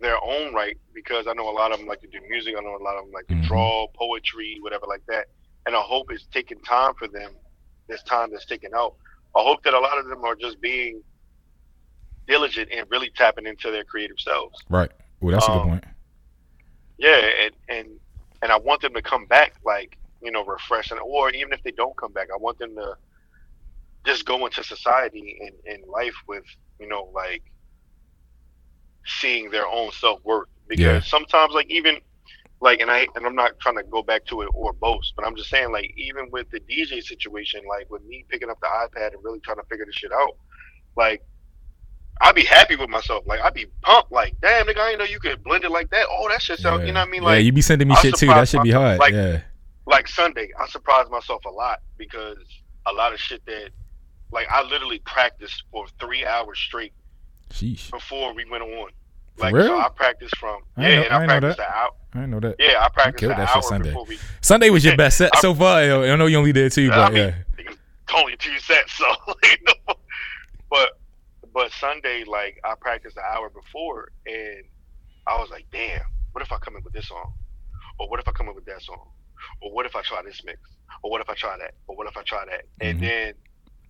their 0.00 0.16
own 0.22 0.54
right. 0.54 0.76
Because 0.94 1.26
I 1.28 1.32
know 1.34 1.48
a 1.48 1.52
lot 1.52 1.72
of 1.72 1.78
them 1.78 1.86
like 1.88 2.00
to 2.00 2.08
do 2.08 2.20
music. 2.28 2.54
I 2.58 2.60
know 2.60 2.76
a 2.76 2.82
lot 2.84 2.96
of 2.96 3.04
them 3.04 3.12
like 3.12 3.26
to 3.28 3.34
Mhm. 3.34 3.46
draw, 3.46 3.86
poetry, 3.96 4.58
whatever 4.60 4.86
like 4.86 5.04
that. 5.08 5.26
And 5.66 5.76
I 5.76 5.80
hope 5.80 6.06
it's 6.10 6.26
taking 6.32 6.60
time 6.62 6.94
for 6.98 7.08
them. 7.08 7.32
This 7.88 8.02
time 8.04 8.30
that's 8.32 8.46
taken 8.46 8.74
out. 8.74 8.94
I 9.36 9.42
hope 9.42 9.62
that 9.64 9.74
a 9.74 9.78
lot 9.80 9.98
of 9.98 10.06
them 10.06 10.24
are 10.24 10.34
just 10.34 10.60
being 10.60 11.02
diligent 12.28 12.70
and 12.72 12.86
really 12.90 13.10
tapping 13.16 13.46
into 13.46 13.70
their 13.72 13.84
creative 13.84 14.20
selves. 14.20 14.66
Right. 14.68 14.90
Well, 15.20 15.32
that's 15.32 15.48
a 15.48 15.52
good 15.52 15.62
Um, 15.62 15.68
point. 15.70 15.84
Yeah, 16.98 17.20
and 17.44 17.54
and 17.68 17.88
and 18.42 18.52
I 18.52 18.58
want 18.58 18.82
them 18.82 18.94
to 18.94 19.02
come 19.02 19.26
back 19.26 19.54
like 19.64 19.98
you 20.22 20.30
know 20.30 20.44
refreshed, 20.44 20.92
and 20.92 21.00
or 21.00 21.30
even 21.30 21.52
if 21.52 21.62
they 21.62 21.72
don't 21.72 21.96
come 21.96 22.12
back, 22.12 22.28
I 22.32 22.38
want 22.38 22.58
them 22.58 22.74
to 22.76 22.96
just 24.06 24.24
go 24.26 24.46
into 24.46 24.62
society 24.64 25.38
and 25.40 25.76
in 25.76 25.88
life 25.90 26.14
with 26.28 26.44
you 26.80 26.88
know 26.88 27.10
like 27.14 27.42
seeing 29.06 29.50
their 29.50 29.66
own 29.66 29.90
self 29.92 30.20
worth. 30.24 30.48
Because 30.68 30.84
Yeah. 30.84 31.00
sometimes 31.04 31.54
like 31.54 31.70
even 31.70 32.00
like 32.60 32.80
and 32.80 32.90
I 32.90 33.08
and 33.14 33.26
I'm 33.26 33.34
not 33.34 33.58
trying 33.60 33.76
to 33.76 33.84
go 33.84 34.02
back 34.02 34.24
to 34.26 34.42
it 34.42 34.48
or 34.54 34.72
boast, 34.74 35.14
but 35.16 35.26
I'm 35.26 35.36
just 35.36 35.50
saying 35.50 35.72
like 35.72 35.92
even 35.96 36.30
with 36.30 36.50
the 36.50 36.60
DJ 36.60 37.00
situation, 37.00 37.62
like 37.68 37.88
with 37.90 38.02
me 38.04 38.24
picking 38.28 38.50
up 38.50 38.58
the 38.60 38.68
iPad 38.68 39.14
and 39.14 39.24
really 39.24 39.40
trying 39.40 39.58
to 39.58 39.64
figure 39.70 39.86
this 39.86 39.96
shit 39.96 40.12
out, 40.12 40.32
like 40.96 41.22
I'd 42.20 42.34
be 42.34 42.44
happy 42.44 42.76
with 42.76 42.88
myself. 42.90 43.24
Like 43.26 43.40
I'd 43.40 43.54
be 43.54 43.66
pumped. 43.82 44.10
Like 44.12 44.34
damn, 44.40 44.66
nigga, 44.66 44.78
I 44.78 44.90
didn't 44.90 44.98
know 45.00 45.04
you 45.04 45.20
could 45.20 45.42
blend 45.44 45.64
it 45.64 45.70
like 45.70 45.90
that. 45.90 46.06
Oh, 46.10 46.28
that 46.28 46.42
shit 46.42 46.58
sound. 46.58 46.80
yeah. 46.82 46.86
You 46.88 46.92
know 46.92 47.00
what 47.00 47.08
I 47.08 47.10
mean? 47.12 47.22
yeah, 47.22 47.28
Like 47.28 47.44
you 47.44 47.52
be 47.52 47.60
sending 47.62 47.88
me 47.88 47.94
I 47.96 48.00
shit 48.02 48.14
too. 48.16 48.26
That 48.26 48.48
should 48.48 48.62
be 48.62 48.70
hard. 48.72 48.98
like- 48.98 49.12
yeah. 49.14 49.40
like 49.86 50.08
Sunday, 50.08 50.50
I 50.60 50.66
surprised 50.68 51.10
myself 51.10 51.44
a 51.44 51.50
lot 51.50 51.80
because 51.96 52.38
a 52.86 52.92
lot 52.92 53.12
of 53.12 53.20
shit 53.20 53.44
that 53.46 53.70
like 54.32 54.46
I 54.50 54.62
literally 54.62 54.98
practiced 55.00 55.62
for 55.70 55.86
three 56.00 56.24
hours 56.26 56.58
straight 56.58 56.92
Sheesh. 57.50 57.90
before 57.90 58.34
we 58.34 58.44
went 58.50 58.62
on. 58.62 58.90
For 59.36 59.44
Like 59.44 59.54
real? 59.54 59.66
so 59.68 59.78
I 59.78 59.88
practiced 59.88 60.36
from 60.38 60.62
I 60.76 60.82
yeah, 60.82 60.96
know- 60.96 61.02
and 61.04 61.12
I 61.12 61.16
I, 61.16 61.20
ain't 61.22 61.28
know 61.28 61.38
practiced 61.40 61.58
that. 61.58 61.70
hour. 61.70 61.90
I 62.14 62.26
know 62.26 62.40
that. 62.40 62.56
Yeah, 62.58 62.82
I 62.84 62.88
practiced 62.88 63.18
killed 63.20 63.32
that 63.36 63.48
shit 63.54 63.64
Sunday. 63.64 63.90
before 63.90 64.04
we 64.06 64.18
Sunday 64.40 64.70
was 64.70 64.84
your 64.84 64.96
best 65.04 65.18
set 65.18 65.30
I- 65.34 65.40
so 65.40 65.54
far. 65.54 65.84
yo. 65.84 66.02
I 66.12 66.16
know 66.16 66.26
you 66.26 66.36
only 66.38 66.52
did 66.52 66.72
two, 66.72 66.90
I 66.92 66.96
but 66.96 67.12
mean, 67.12 67.34
yeah. 67.58 67.72
only 68.16 68.36
two 68.36 68.58
sets, 68.58 68.92
so 68.94 69.04
you 69.44 69.56
know. 69.66 69.94
But 70.70 70.98
but 71.52 71.72
Sunday, 71.72 72.24
like 72.26 72.60
I 72.64 72.74
practiced 72.80 73.16
an 73.16 73.22
hour 73.34 73.50
before, 73.50 74.10
and 74.26 74.64
I 75.26 75.38
was 75.38 75.50
like, 75.50 75.66
damn, 75.72 76.00
what 76.32 76.42
if 76.42 76.52
I 76.52 76.58
come 76.58 76.76
in 76.76 76.82
with 76.84 76.92
this 76.92 77.08
song, 77.08 77.32
or 77.98 78.08
what 78.08 78.20
if 78.20 78.28
I 78.28 78.32
come 78.32 78.48
in 78.48 78.54
with 78.54 78.66
that 78.66 78.82
song, 78.82 79.08
or 79.62 79.72
what 79.72 79.86
if 79.86 79.94
I 79.96 80.02
try 80.02 80.22
this 80.22 80.42
mix, 80.44 80.58
or 81.02 81.10
what 81.10 81.20
if 81.20 81.28
I 81.30 81.34
try 81.34 81.56
that, 81.58 81.74
or 81.86 81.96
what 81.96 82.06
if 82.06 82.16
I 82.16 82.22
try 82.22 82.44
that, 82.46 82.64
and 82.80 82.98
Mhm. 82.98 83.00
then 83.02 83.34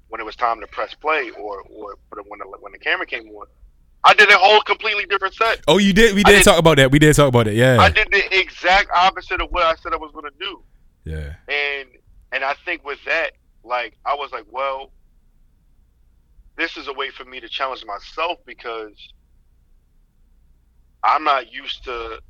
when 0.08 0.20
it 0.20 0.24
was 0.24 0.36
time 0.36 0.60
to 0.60 0.66
press 0.68 0.94
play, 0.94 1.30
or 1.30 1.60
or 1.70 1.96
when 2.26 2.38
the 2.38 2.46
when 2.60 2.72
the 2.72 2.78
camera 2.78 3.06
came 3.06 3.28
on, 3.28 3.46
I 4.04 4.14
did 4.14 4.30
a 4.30 4.38
whole 4.38 4.60
completely 4.62 5.04
different 5.06 5.34
set. 5.34 5.60
Oh, 5.68 5.78
you 5.78 5.92
did. 5.92 6.14
We 6.14 6.22
did 6.22 6.36
did- 6.38 6.44
talk 6.44 6.58
about 6.58 6.76
that. 6.78 6.90
We 6.90 6.98
did 6.98 7.14
talk 7.14 7.28
about 7.28 7.48
it. 7.48 7.54
Yeah. 7.54 7.78
I 7.78 7.90
did 7.90 8.08
the 8.10 8.38
exact 8.38 8.90
opposite 8.94 9.40
of 9.40 9.50
what 9.50 9.64
I 9.64 9.74
said 9.76 9.92
I 9.92 9.96
was 9.96 10.12
gonna 10.14 10.30
do. 10.38 10.62
yeah. 11.04 11.34
and 11.48 11.88
and 12.32 12.44
I 12.44 12.54
think 12.64 12.84
with 12.84 13.02
that, 13.06 13.32
like 13.64 13.96
I 14.04 14.14
was 14.14 14.30
like, 14.32 14.44
well, 14.50 14.90
this 16.58 16.76
is 16.76 16.88
a 16.88 16.92
way 16.92 17.08
for 17.10 17.24
me 17.24 17.40
to 17.40 17.48
challenge 17.48 17.84
myself 17.86 18.38
because 18.44 18.92
I'm 21.04 21.24
not 21.24 21.52
used 21.52 21.84
to. 21.84 22.20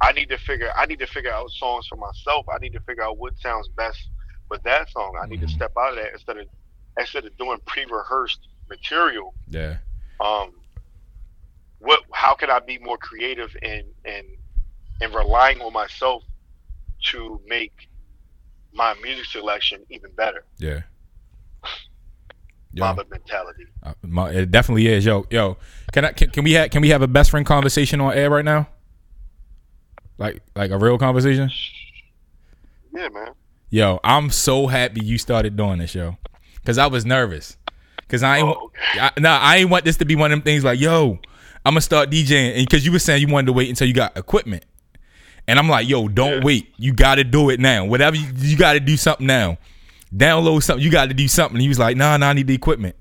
I 0.00 0.12
need 0.12 0.28
to 0.28 0.38
figure. 0.38 0.68
I 0.76 0.86
need 0.86 0.98
to 0.98 1.06
figure 1.06 1.32
out 1.32 1.50
songs 1.50 1.86
for 1.88 1.96
myself. 1.96 2.44
I 2.54 2.58
need 2.58 2.74
to 2.74 2.80
figure 2.80 3.02
out 3.02 3.18
what 3.18 3.38
sounds 3.38 3.68
best 3.76 3.98
with 4.50 4.62
that 4.64 4.90
song. 4.90 5.18
I 5.20 5.26
need 5.26 5.40
Mhm. 5.40 5.46
to 5.46 5.52
step 5.52 5.72
out 5.78 5.90
of 5.90 5.96
that 5.96 6.12
instead 6.12 6.36
of 6.36 6.46
instead 6.98 7.24
of 7.24 7.36
doing 7.38 7.58
pre-rehearsed 7.66 8.46
material. 8.68 9.34
Yeah. 9.48 9.78
Um, 10.20 10.52
what? 11.78 12.00
How 12.12 12.34
can 12.34 12.50
I 12.50 12.60
be 12.60 12.78
more 12.78 12.98
creative 12.98 13.56
and 13.62 13.84
and 14.04 14.26
and 15.00 15.14
relying 15.14 15.60
on 15.62 15.72
myself 15.72 16.22
to 17.06 17.40
make 17.46 17.88
my 18.72 18.94
music 19.02 19.24
selection 19.24 19.84
even 19.88 20.12
better? 20.14 20.44
Yeah. 20.58 20.82
Yo, 22.74 22.84
Mamba 22.84 23.04
mentality. 23.10 23.64
uh, 23.84 23.94
my- 24.02 24.30
it 24.30 24.50
definitely 24.50 24.88
is. 24.88 25.04
Yo, 25.04 25.24
yo, 25.30 25.56
can 25.92 26.04
I 26.04 26.12
can, 26.12 26.30
can 26.30 26.42
we 26.44 26.52
have 26.54 26.70
can 26.70 26.82
we 26.82 26.88
have 26.90 27.02
a 27.02 27.06
best 27.06 27.30
friend 27.30 27.46
conversation 27.46 28.00
on 28.00 28.12
air 28.14 28.28
right 28.30 28.44
now? 28.44 28.66
Like 30.18 30.42
like 30.56 30.70
a 30.70 30.78
real 30.78 30.98
conversation? 30.98 31.50
Yeah, 32.94 33.08
man. 33.08 33.28
Yo, 33.70 33.98
I'm 34.04 34.30
so 34.30 34.66
happy 34.68 35.04
you 35.04 35.18
started 35.18 35.56
doing 35.56 35.78
this, 35.78 35.94
yo. 35.94 36.16
Cause 36.64 36.78
I 36.78 36.86
was 36.86 37.04
nervous. 37.04 37.56
Cause 38.08 38.22
I 38.22 38.38
ain't 38.38 38.48
Oh, 38.48 38.66
okay. 38.66 39.00
I, 39.00 39.10
nah, 39.20 39.38
I 39.40 39.56
ain't 39.56 39.70
want 39.70 39.84
this 39.84 39.96
to 39.98 40.04
be 40.04 40.14
one 40.16 40.30
of 40.32 40.36
them 40.38 40.42
things 40.42 40.62
like, 40.64 40.78
yo, 40.80 41.18
I'm 41.66 41.72
gonna 41.74 41.80
start 41.80 42.10
DJing, 42.10 42.56
and 42.56 42.66
because 42.66 42.84
you 42.86 42.92
were 42.92 42.98
saying 42.98 43.20
you 43.26 43.32
wanted 43.32 43.46
to 43.46 43.52
wait 43.52 43.68
until 43.68 43.88
you 43.88 43.94
got 43.94 44.16
equipment, 44.16 44.64
and 45.48 45.58
I'm 45.58 45.68
like, 45.68 45.88
yo, 45.88 46.08
don't 46.08 46.38
Yeah. 46.38 46.44
wait, 46.44 46.74
you 46.76 46.92
got 46.92 47.16
to 47.16 47.24
do 47.24 47.50
it 47.50 47.58
now. 47.60 47.84
Whatever 47.84 48.16
you, 48.16 48.28
you 48.36 48.56
got 48.56 48.74
to 48.74 48.80
do 48.80 48.96
something 48.96 49.26
now. 49.26 49.58
Download 50.14 50.62
something, 50.62 50.84
you 50.84 50.90
got 50.90 51.08
to 51.08 51.14
do 51.14 51.28
something. 51.28 51.60
He 51.60 51.68
was 51.68 51.78
like, 51.78 51.96
nah, 51.96 52.16
nah, 52.16 52.28
I 52.28 52.32
need 52.34 52.46
the 52.46 52.54
equipment. 52.54 52.96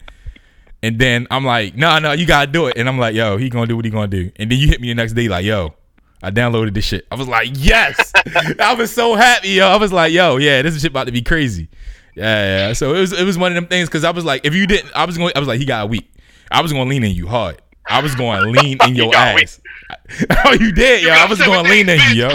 And 0.82 0.99
then 0.99 1.28
I'm 1.32 1.45
like, 1.45 1.76
nah, 1.78 1.99
nah, 1.99 2.11
you 2.11 2.26
gotta 2.26 2.51
do 2.51 2.68
it. 2.68 2.78
And 2.78 2.89
I'm 2.89 2.99
like, 2.99 3.16
yo, 3.16 3.38
he 3.38 3.49
gonna 3.49 3.68
do 3.68 3.78
what 3.78 3.86
he 3.86 3.91
gonna 3.91 4.07
do. 4.07 4.32
And 4.36 4.51
then 4.51 4.59
you 4.59 4.68
hit 4.68 4.82
me 4.82 4.89
the 4.89 4.95
next 4.95 5.14
day, 5.14 5.30
like, 5.30 5.45
yo, 5.45 5.76
I 6.22 6.30
downloaded 6.30 6.74
this 6.74 6.84
shit. 6.84 7.07
I 7.09 7.16
was 7.16 7.28
like, 7.28 7.51
yes. 7.53 8.11
I 8.59 8.76
was 8.78 8.91
so 8.91 9.16
happy, 9.16 9.49
yo. 9.49 9.68
I 9.68 9.78
was 9.78 9.93
like, 9.93 10.11
yo, 10.11 10.36
yeah, 10.38 10.61
this 10.61 10.76
shit 10.82 10.91
about 10.91 11.05
to 11.05 11.14
be 11.14 11.22
crazy. 11.22 11.70
Yeah, 12.16 12.68
yeah. 12.68 12.74
So 12.74 12.93
it 12.93 12.99
was 12.99 13.14
it 13.14 13.24
was 13.24 13.38
one 13.38 13.51
of 13.51 13.55
them 13.55 13.68
things 13.68 13.88
because 13.88 14.03
I 14.03 14.11
was 14.11 14.26
like, 14.26 14.45
if 14.45 14.53
you 14.53 14.68
didn't, 14.68 14.91
I 14.93 15.05
was 15.05 15.18
going, 15.18 15.32
I 15.36 15.39
was 15.39 15.47
like, 15.47 15.59
he 15.59 15.66
got 15.66 15.86
a 15.86 15.88
week. 15.88 16.14
I 16.51 16.61
was 16.61 16.72
going 16.72 16.86
to 16.86 16.89
lean 16.89 17.03
in 17.03 17.11
you 17.16 17.28
hard. 17.28 17.61
I 17.88 18.01
was 18.01 18.14
going 18.16 18.41
to 18.41 18.61
lean 18.61 18.78
in 18.86 18.95
your 18.95 19.16
ass. 19.16 19.59
oh, 20.45 20.53
you 20.59 20.72
did, 20.72 21.03
yo. 21.03 21.11
I 21.11 21.26
was 21.26 21.39
going 21.39 21.64
to 21.64 21.70
lean 21.70 21.89
in 21.89 21.99
you, 22.09 22.24
yo. 22.24 22.30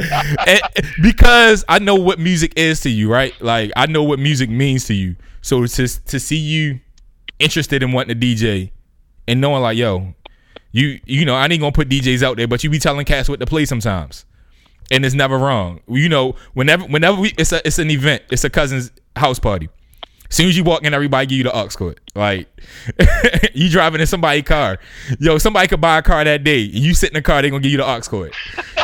And- 0.46 0.60
because 1.02 1.64
I 1.68 1.78
know 1.78 1.94
what 1.94 2.18
music 2.18 2.52
is 2.56 2.80
to 2.82 2.90
you, 2.90 3.10
right? 3.10 3.32
Like 3.40 3.72
I 3.76 3.86
know 3.86 4.02
what 4.02 4.18
music 4.18 4.50
means 4.50 4.84
to 4.86 4.94
you. 4.94 5.16
So 5.42 5.66
to 5.66 5.88
to 6.06 6.20
see 6.20 6.36
you 6.36 6.80
interested 7.38 7.82
in 7.82 7.92
wanting 7.92 8.18
to 8.18 8.26
DJ 8.26 8.70
and 9.26 9.40
knowing 9.40 9.62
like, 9.62 9.76
yo, 9.76 10.14
you 10.72 11.00
you 11.06 11.24
know, 11.24 11.34
I 11.34 11.46
ain't 11.46 11.60
gonna 11.60 11.72
put 11.72 11.88
DJs 11.88 12.22
out 12.22 12.36
there, 12.36 12.48
but 12.48 12.62
you 12.64 12.70
be 12.70 12.78
telling 12.78 13.04
cats 13.06 13.28
what 13.28 13.40
to 13.40 13.46
play 13.46 13.64
sometimes, 13.64 14.24
and 14.90 15.04
it's 15.04 15.14
never 15.14 15.38
wrong. 15.38 15.80
You 15.88 16.08
know, 16.08 16.34
whenever 16.54 16.84
whenever 16.84 17.20
we 17.20 17.32
it's 17.38 17.52
a 17.52 17.66
it's 17.66 17.78
an 17.78 17.90
event, 17.90 18.22
it's 18.30 18.44
a 18.44 18.50
cousin's 18.50 18.90
house 19.16 19.38
party. 19.38 19.68
As 20.30 20.36
soon 20.36 20.48
as 20.48 20.56
you 20.56 20.64
walk 20.64 20.84
in, 20.84 20.92
everybody 20.92 21.26
give 21.26 21.38
you 21.38 21.44
the 21.44 21.56
aux 21.56 21.68
cord. 21.68 22.00
Like 22.14 22.48
you 23.54 23.70
driving 23.70 24.00
in 24.00 24.06
somebody's 24.06 24.44
car. 24.44 24.78
Yo, 25.18 25.38
somebody 25.38 25.68
could 25.68 25.80
buy 25.80 25.98
a 25.98 26.02
car 26.02 26.22
that 26.22 26.44
day, 26.44 26.64
and 26.64 26.74
you 26.74 26.94
sit 26.94 27.10
in 27.10 27.14
the 27.14 27.22
car, 27.22 27.40
they 27.40 27.48
gonna 27.48 27.62
give 27.62 27.72
you 27.72 27.78
the 27.78 27.88
aux 27.88 28.00
cord. 28.02 28.34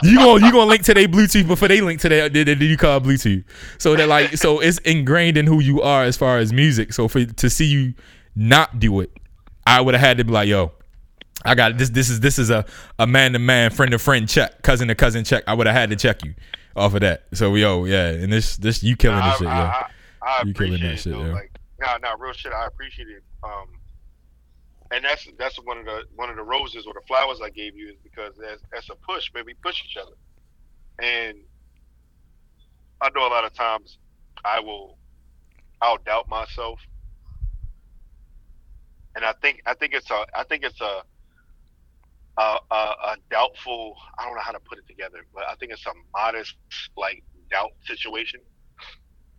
You 0.03 0.17
gonna 0.17 0.45
you 0.45 0.53
gonna 0.53 0.71
link 0.71 0.85
to 0.85 0.95
their 0.95 1.07
Bluetooth 1.07 1.47
before 1.47 1.69
they 1.69 1.81
link 1.81 2.01
to 2.01 2.09
their 2.09 2.29
the, 2.29 2.45
the, 2.45 2.55
new 2.55 2.77
car 2.77 2.99
Bluetooth. 3.01 3.45
So 3.79 3.95
that 3.95 4.09
like 4.09 4.37
so 4.39 4.61
it's 4.61 4.79
ingrained 4.79 5.37
in 5.37 5.47
who 5.47 5.61
you 5.61 5.83
are 5.83 6.05
as 6.05 6.17
far 6.17 6.39
as 6.39 6.53
music. 6.53 6.93
So 6.95 7.09
for 7.09 7.25
to 7.25 7.51
see 7.51 7.67
you 7.67 7.95
not 8.35 8.81
do 8.81 9.01
it, 9.01 9.11
I 9.67 9.83
would 9.83 9.95
have 9.95 10.01
had 10.01 10.19
to 10.19 10.25
be 10.25 10.33
like, 10.33 10.49
yo, 10.49 10.73
I 11.45 11.55
got 11.55 11.77
this. 11.77 11.91
This 11.91 12.09
is 12.09 12.21
this 12.21 12.39
is 12.39 12.49
a 12.49 12.65
a 12.99 13.07
man 13.07 13.35
to 13.35 13.39
man, 13.39 13.71
friend 13.71 13.93
to 13.93 13.99
friend 13.99 14.27
check, 14.27 14.63
cousin 14.63 14.89
to 14.89 14.95
cousin 14.95 15.25
check. 15.25 15.45
I 15.47 15.53
would 15.53 15.67
have 15.67 15.77
had 15.77 15.91
to 15.91 15.97
check 15.97 16.25
you 16.25 16.35
off 16.75 16.95
of 16.95 17.01
that. 17.01 17.25
So 17.35 17.55
yo, 17.55 17.85
yeah, 17.85 18.09
and 18.09 18.33
this 18.33 18.57
this 18.57 18.83
you 18.83 18.97
killing 18.97 19.19
Nah, 19.19 19.31
this 19.31 19.39
shit, 19.39 19.49
I, 19.49 19.59
yo. 19.59 19.65
I, 19.65 19.91
I 20.25 20.43
You 20.43 20.55
killing 20.55 20.81
appreciate 20.81 20.91
that 20.91 20.99
it, 20.99 20.99
shit, 21.01 21.13
though. 21.13 21.27
yeah. 21.27 21.33
Like, 21.33 21.53
nah, 21.81 21.99
nah, 21.99 22.15
real 22.19 22.33
shit. 22.33 22.53
I 22.53 22.67
appreciate 22.67 23.09
it. 23.09 23.23
Um, 23.43 23.67
and 24.93 25.05
that's 25.05 25.27
that's 25.39 25.57
one 25.65 25.79
of 25.79 25.85
the 25.87 26.03
one 26.15 26.31
of 26.31 26.37
the 26.37 26.43
roses 26.43 26.87
or 26.87 26.95
the 26.95 27.03
flowers 27.09 27.41
I 27.43 27.51
gave 27.51 27.77
you 27.77 27.89
is 27.89 27.97
because 28.03 28.35
as 28.53 28.61
as 28.77 28.85
a 28.91 28.97
push, 29.11 29.31
man, 29.35 29.45
we 29.47 29.55
push 29.63 29.77
each 29.85 29.97
other. 30.01 30.15
And 31.03 31.39
I 33.01 33.11
know 33.15 33.27
a 33.27 33.29
lot 33.35 33.45
of 33.45 33.55
times 33.55 33.99
I 34.45 34.61
will, 34.61 34.99
I'll 35.81 35.99
doubt 36.07 36.29
myself. 36.29 36.79
And 39.17 39.25
I 39.25 39.33
think 39.43 39.61
I 39.67 39.75
think 39.75 39.95
it's 39.95 40.11
a 40.11 40.25
I 40.35 40.45
think 40.45 40.65
it's 40.65 40.81
a 40.81 41.03
a, 42.39 42.59
a, 42.71 42.75
a 42.75 43.17
doubtful 43.31 43.95
I 44.19 44.25
don't 44.25 44.35
know 44.35 44.43
how 44.43 44.53
to 44.53 44.61
put 44.69 44.79
it 44.79 44.87
together, 44.89 45.19
but 45.35 45.45
I 45.49 45.55
think 45.57 45.73
it's 45.73 45.87
a 45.87 45.93
modest 46.17 46.55
like 46.97 47.23
doubt 47.51 47.71
situation. 47.85 48.41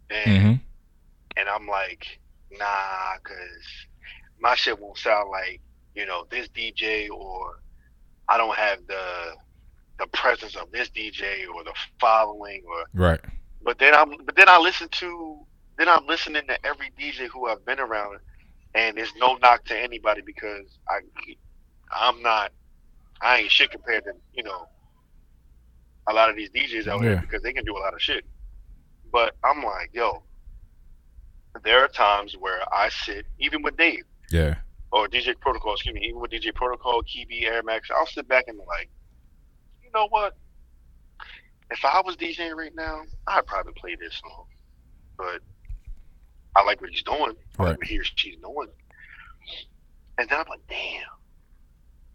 And 0.10 0.44
hmm 0.44 0.54
and 1.38 1.50
I'm 1.50 1.68
like, 1.68 2.06
nah, 2.52 3.18
cause 3.24 3.66
my 4.40 4.56
shit 4.56 4.80
won't 4.80 4.98
sound 4.98 5.30
like 5.32 5.62
you 5.96 6.06
know 6.06 6.26
this 6.32 6.50
DJ, 6.50 7.10
or 7.10 7.60
I 8.30 8.38
don't 8.38 8.56
have 8.58 8.80
the 8.88 9.34
the 10.00 10.08
presence 10.08 10.56
of 10.56 10.72
this 10.72 10.90
DJ 10.90 11.48
or 11.54 11.64
the 11.64 11.74
following, 12.00 12.64
or. 12.70 12.86
Right. 12.94 13.22
But 13.64 13.80
then 13.80 13.96
I'm, 13.96 14.12
but 14.26 14.36
then 14.36 14.50
I 14.50 14.60
listen 14.60 14.88
to, 14.92 15.40
then 15.78 15.90
I'm 15.90 16.06
listening 16.08 16.44
to 16.48 16.66
every 16.66 16.92
DJ 17.00 17.28
who 17.34 17.48
I've 17.50 17.66
been 17.66 17.80
around, 17.80 18.20
and 18.76 18.98
it's 19.00 19.12
no 19.18 19.36
knock 19.38 19.66
to 19.66 19.80
anybody 19.80 20.22
because 20.26 20.80
I, 20.90 21.00
I'm 21.92 22.22
not, 22.22 22.52
I 23.22 23.40
ain't 23.40 23.52
shit 23.52 23.72
compared 23.72 24.04
to 24.06 24.12
you 24.34 24.44
know, 24.44 24.68
a 26.10 26.14
lot 26.14 26.30
of 26.30 26.36
these 26.36 26.52
DJs 26.52 26.88
out 26.88 27.02
Yeah. 27.04 27.10
here 27.12 27.18
because 27.22 27.42
they 27.44 27.54
can 27.54 27.66
do 27.66 27.78
a 27.78 27.80
lot 27.80 27.94
of 27.94 28.02
shit. 28.02 28.26
But 29.12 29.36
I'm 29.44 29.64
like, 29.64 29.92
yo, 29.94 30.24
there 31.64 31.84
are 31.84 31.88
times 31.88 32.36
where 32.38 32.60
I 32.74 32.90
sit, 32.90 33.26
even 33.40 33.62
with 33.62 33.78
Dave 33.78 34.04
Yeah. 34.32 34.56
or 34.92 35.08
DJ 35.08 35.40
Protocol, 35.40 35.74
excuse 35.74 35.96
me, 35.96 36.06
even 36.08 36.20
with 36.20 36.32
DJ 36.32 36.54
Protocol, 36.54 37.02
Kibi, 37.04 37.44
Air 37.44 37.64
Max, 37.64 37.90
I'll 37.96 38.06
sit 38.08 38.28
back 38.28 38.46
and 38.48 38.58
be 38.58 38.66
like, 38.66 38.90
you 39.84 39.90
know 39.94 40.08
what? 40.10 40.36
If 41.72 41.84
I 41.84 42.02
was 42.02 42.16
DJing 42.18 42.56
right 42.56 42.76
now, 42.76 43.02
I'd 43.28 43.46
probably 43.48 43.74
play 43.74 43.96
this 43.96 44.20
song. 44.22 44.46
But 45.18 45.42
I 46.56 46.64
like 46.64 46.80
what 46.82 46.90
he's 46.92 47.04
doing. 47.04 47.34
Right. 47.58 47.70
like 47.70 47.78
what 47.78 47.88
he 47.88 47.98
or 48.00 48.04
she's 48.04 48.36
doing. 48.38 48.68
And 50.18 50.30
then 50.30 50.40
I'm 50.40 50.46
like, 50.50 50.62
damn, 50.70 51.02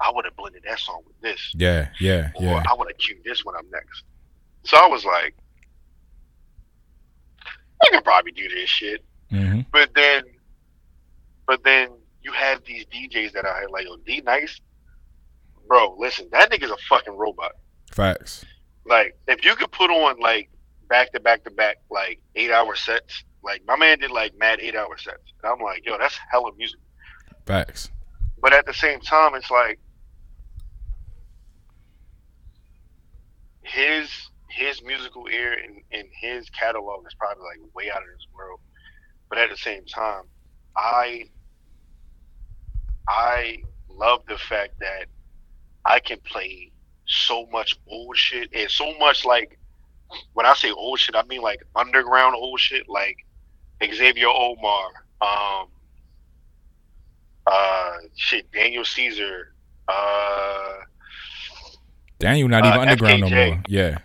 I 0.01 0.11
would 0.14 0.24
have 0.24 0.36
blended 0.36 0.62
that 0.66 0.78
song 0.78 1.03
with 1.07 1.20
this. 1.20 1.53
Yeah. 1.55 1.88
Yeah. 1.99 2.30
Or 2.36 2.43
Yeah. 2.45 2.62
I 2.70 2.74
would 2.74 2.88
have 2.88 2.99
queued 2.99 3.24
this 3.24 3.45
one 3.45 3.57
up 3.57 3.64
next. 3.72 4.05
So 4.64 4.76
I 4.76 4.86
was 4.86 5.05
like, 5.05 5.34
I 7.82 7.88
can 7.91 8.03
probably 8.03 8.32
do 8.32 8.49
this 8.49 8.68
shit. 8.68 9.05
Hmm 9.30 9.60
But 9.72 9.90
then, 9.94 10.24
but 11.46 11.62
then 11.64 11.88
you 12.22 12.32
have 12.32 12.64
these 12.64 12.84
DJs 12.86 13.32
that 13.32 13.44
are 13.44 13.68
like, 13.70 13.84
yo, 13.84 13.96
D-Nice, 13.98 14.60
bro. 15.66 15.96
Listen, 15.98 16.28
that 16.32 16.50
nigga's 16.50 16.70
a 16.70 16.76
fucking 16.88 17.16
robot. 17.16 17.52
Facts. 17.92 18.44
Like, 18.84 19.16
if 19.26 19.44
you 19.44 19.54
could 19.56 19.70
put 19.72 19.90
on 19.90 20.18
like 20.20 20.50
back 20.88 21.12
to 21.12 21.20
back 21.20 21.44
to 21.44 21.50
back 21.50 21.76
like 21.90 22.20
eight 22.34 22.50
hour 22.50 22.74
sets, 22.74 23.24
like 23.42 23.62
my 23.66 23.76
man 23.76 23.98
did 23.98 24.10
like 24.10 24.36
mad 24.38 24.58
eight 24.60 24.74
hour 24.74 24.96
sets, 24.98 25.32
and 25.42 25.52
I'm 25.52 25.60
like, 25.60 25.84
yo, 25.86 25.96
that's 25.98 26.18
hella 26.30 26.50
music. 26.56 26.80
Facts. 27.46 27.90
But 28.40 28.52
at 28.52 28.66
the 28.66 28.74
same 28.74 29.00
time, 29.00 29.34
it's 29.34 29.50
like 29.50 29.78
his 33.62 34.10
his 34.48 34.82
musical 34.82 35.28
ear 35.28 35.52
and, 35.52 35.76
and 35.92 36.08
his 36.20 36.50
catalog 36.50 37.06
is 37.06 37.14
probably 37.14 37.44
like 37.44 37.74
way 37.74 37.90
out 37.90 38.02
of 38.02 38.08
this 38.08 38.26
world. 38.34 38.60
But 39.30 39.38
at 39.38 39.48
the 39.48 39.56
same 39.56 39.86
time, 39.86 40.24
I 40.76 41.24
I 43.08 43.62
love 43.88 44.22
the 44.28 44.36
fact 44.36 44.78
that 44.80 45.06
I 45.86 46.00
can 46.00 46.18
play 46.20 46.72
so 47.06 47.46
much 47.46 47.78
old 47.88 48.16
shit 48.16 48.50
and 48.52 48.70
so 48.70 48.92
much 48.98 49.24
like 49.24 49.58
when 50.34 50.46
I 50.46 50.54
say 50.54 50.70
old 50.72 50.98
shit, 50.98 51.14
I 51.14 51.22
mean 51.24 51.40
like 51.40 51.62
underground 51.76 52.34
old 52.34 52.60
shit, 52.60 52.88
like 52.88 53.16
Xavier 53.82 54.28
Omar, 54.28 54.86
um, 55.22 55.68
uh, 57.46 57.96
shit, 58.16 58.50
Daniel 58.52 58.84
Caesar, 58.84 59.54
uh, 59.88 60.72
Daniel 62.18 62.48
not 62.48 62.64
Uh, 62.64 62.68
even 62.68 62.80
underground 62.80 63.20
no 63.22 63.30
more. 63.30 63.62
Yeah. 63.68 63.98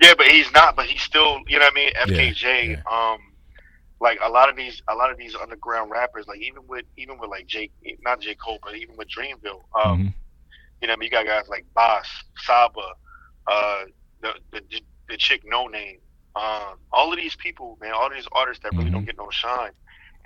yeah, 0.00 0.14
but 0.16 0.26
he's 0.26 0.50
not, 0.52 0.76
but 0.76 0.86
he's 0.86 1.00
still, 1.02 1.40
you 1.46 1.58
know 1.58 1.64
what 1.64 1.72
I 1.72 1.74
mean? 1.74 1.92
FKJ, 1.94 2.68
yeah. 2.70 2.82
um, 2.90 3.18
like 4.00 4.18
a 4.22 4.28
lot 4.28 4.48
of 4.48 4.56
these, 4.56 4.80
a 4.88 4.94
lot 4.94 5.10
of 5.10 5.18
these 5.18 5.34
underground 5.34 5.90
rappers, 5.90 6.26
like 6.28 6.40
even 6.40 6.62
with, 6.68 6.84
even 6.96 7.18
with 7.18 7.30
like 7.30 7.46
Jake, 7.46 7.72
not 8.02 8.20
J 8.20 8.34
Cole, 8.34 8.58
but 8.62 8.76
even 8.76 8.96
with 8.96 9.08
Dreamville, 9.08 9.64
um, 9.74 9.98
Mhm. 9.98 10.14
you 10.80 10.86
know, 10.88 10.92
I 10.94 10.96
mean, 10.96 11.06
you 11.06 11.10
got 11.10 11.26
guys 11.26 11.48
like 11.48 11.64
Bas, 11.74 12.06
Saba, 12.38 12.80
uh, 13.46 13.84
the 14.20 14.34
the 14.52 14.62
the 15.08 15.16
chick 15.16 15.42
Noname, 15.44 16.00
um, 16.36 16.78
all 16.92 17.12
of 17.12 17.18
these 17.18 17.34
people, 17.36 17.76
man, 17.80 17.92
all 17.92 18.10
these 18.10 18.28
artists 18.32 18.62
that 18.62 18.74
really 18.74 18.90
Mhm. 18.90 18.92
don't 18.92 19.04
get 19.06 19.16
no 19.16 19.28
shine, 19.30 19.72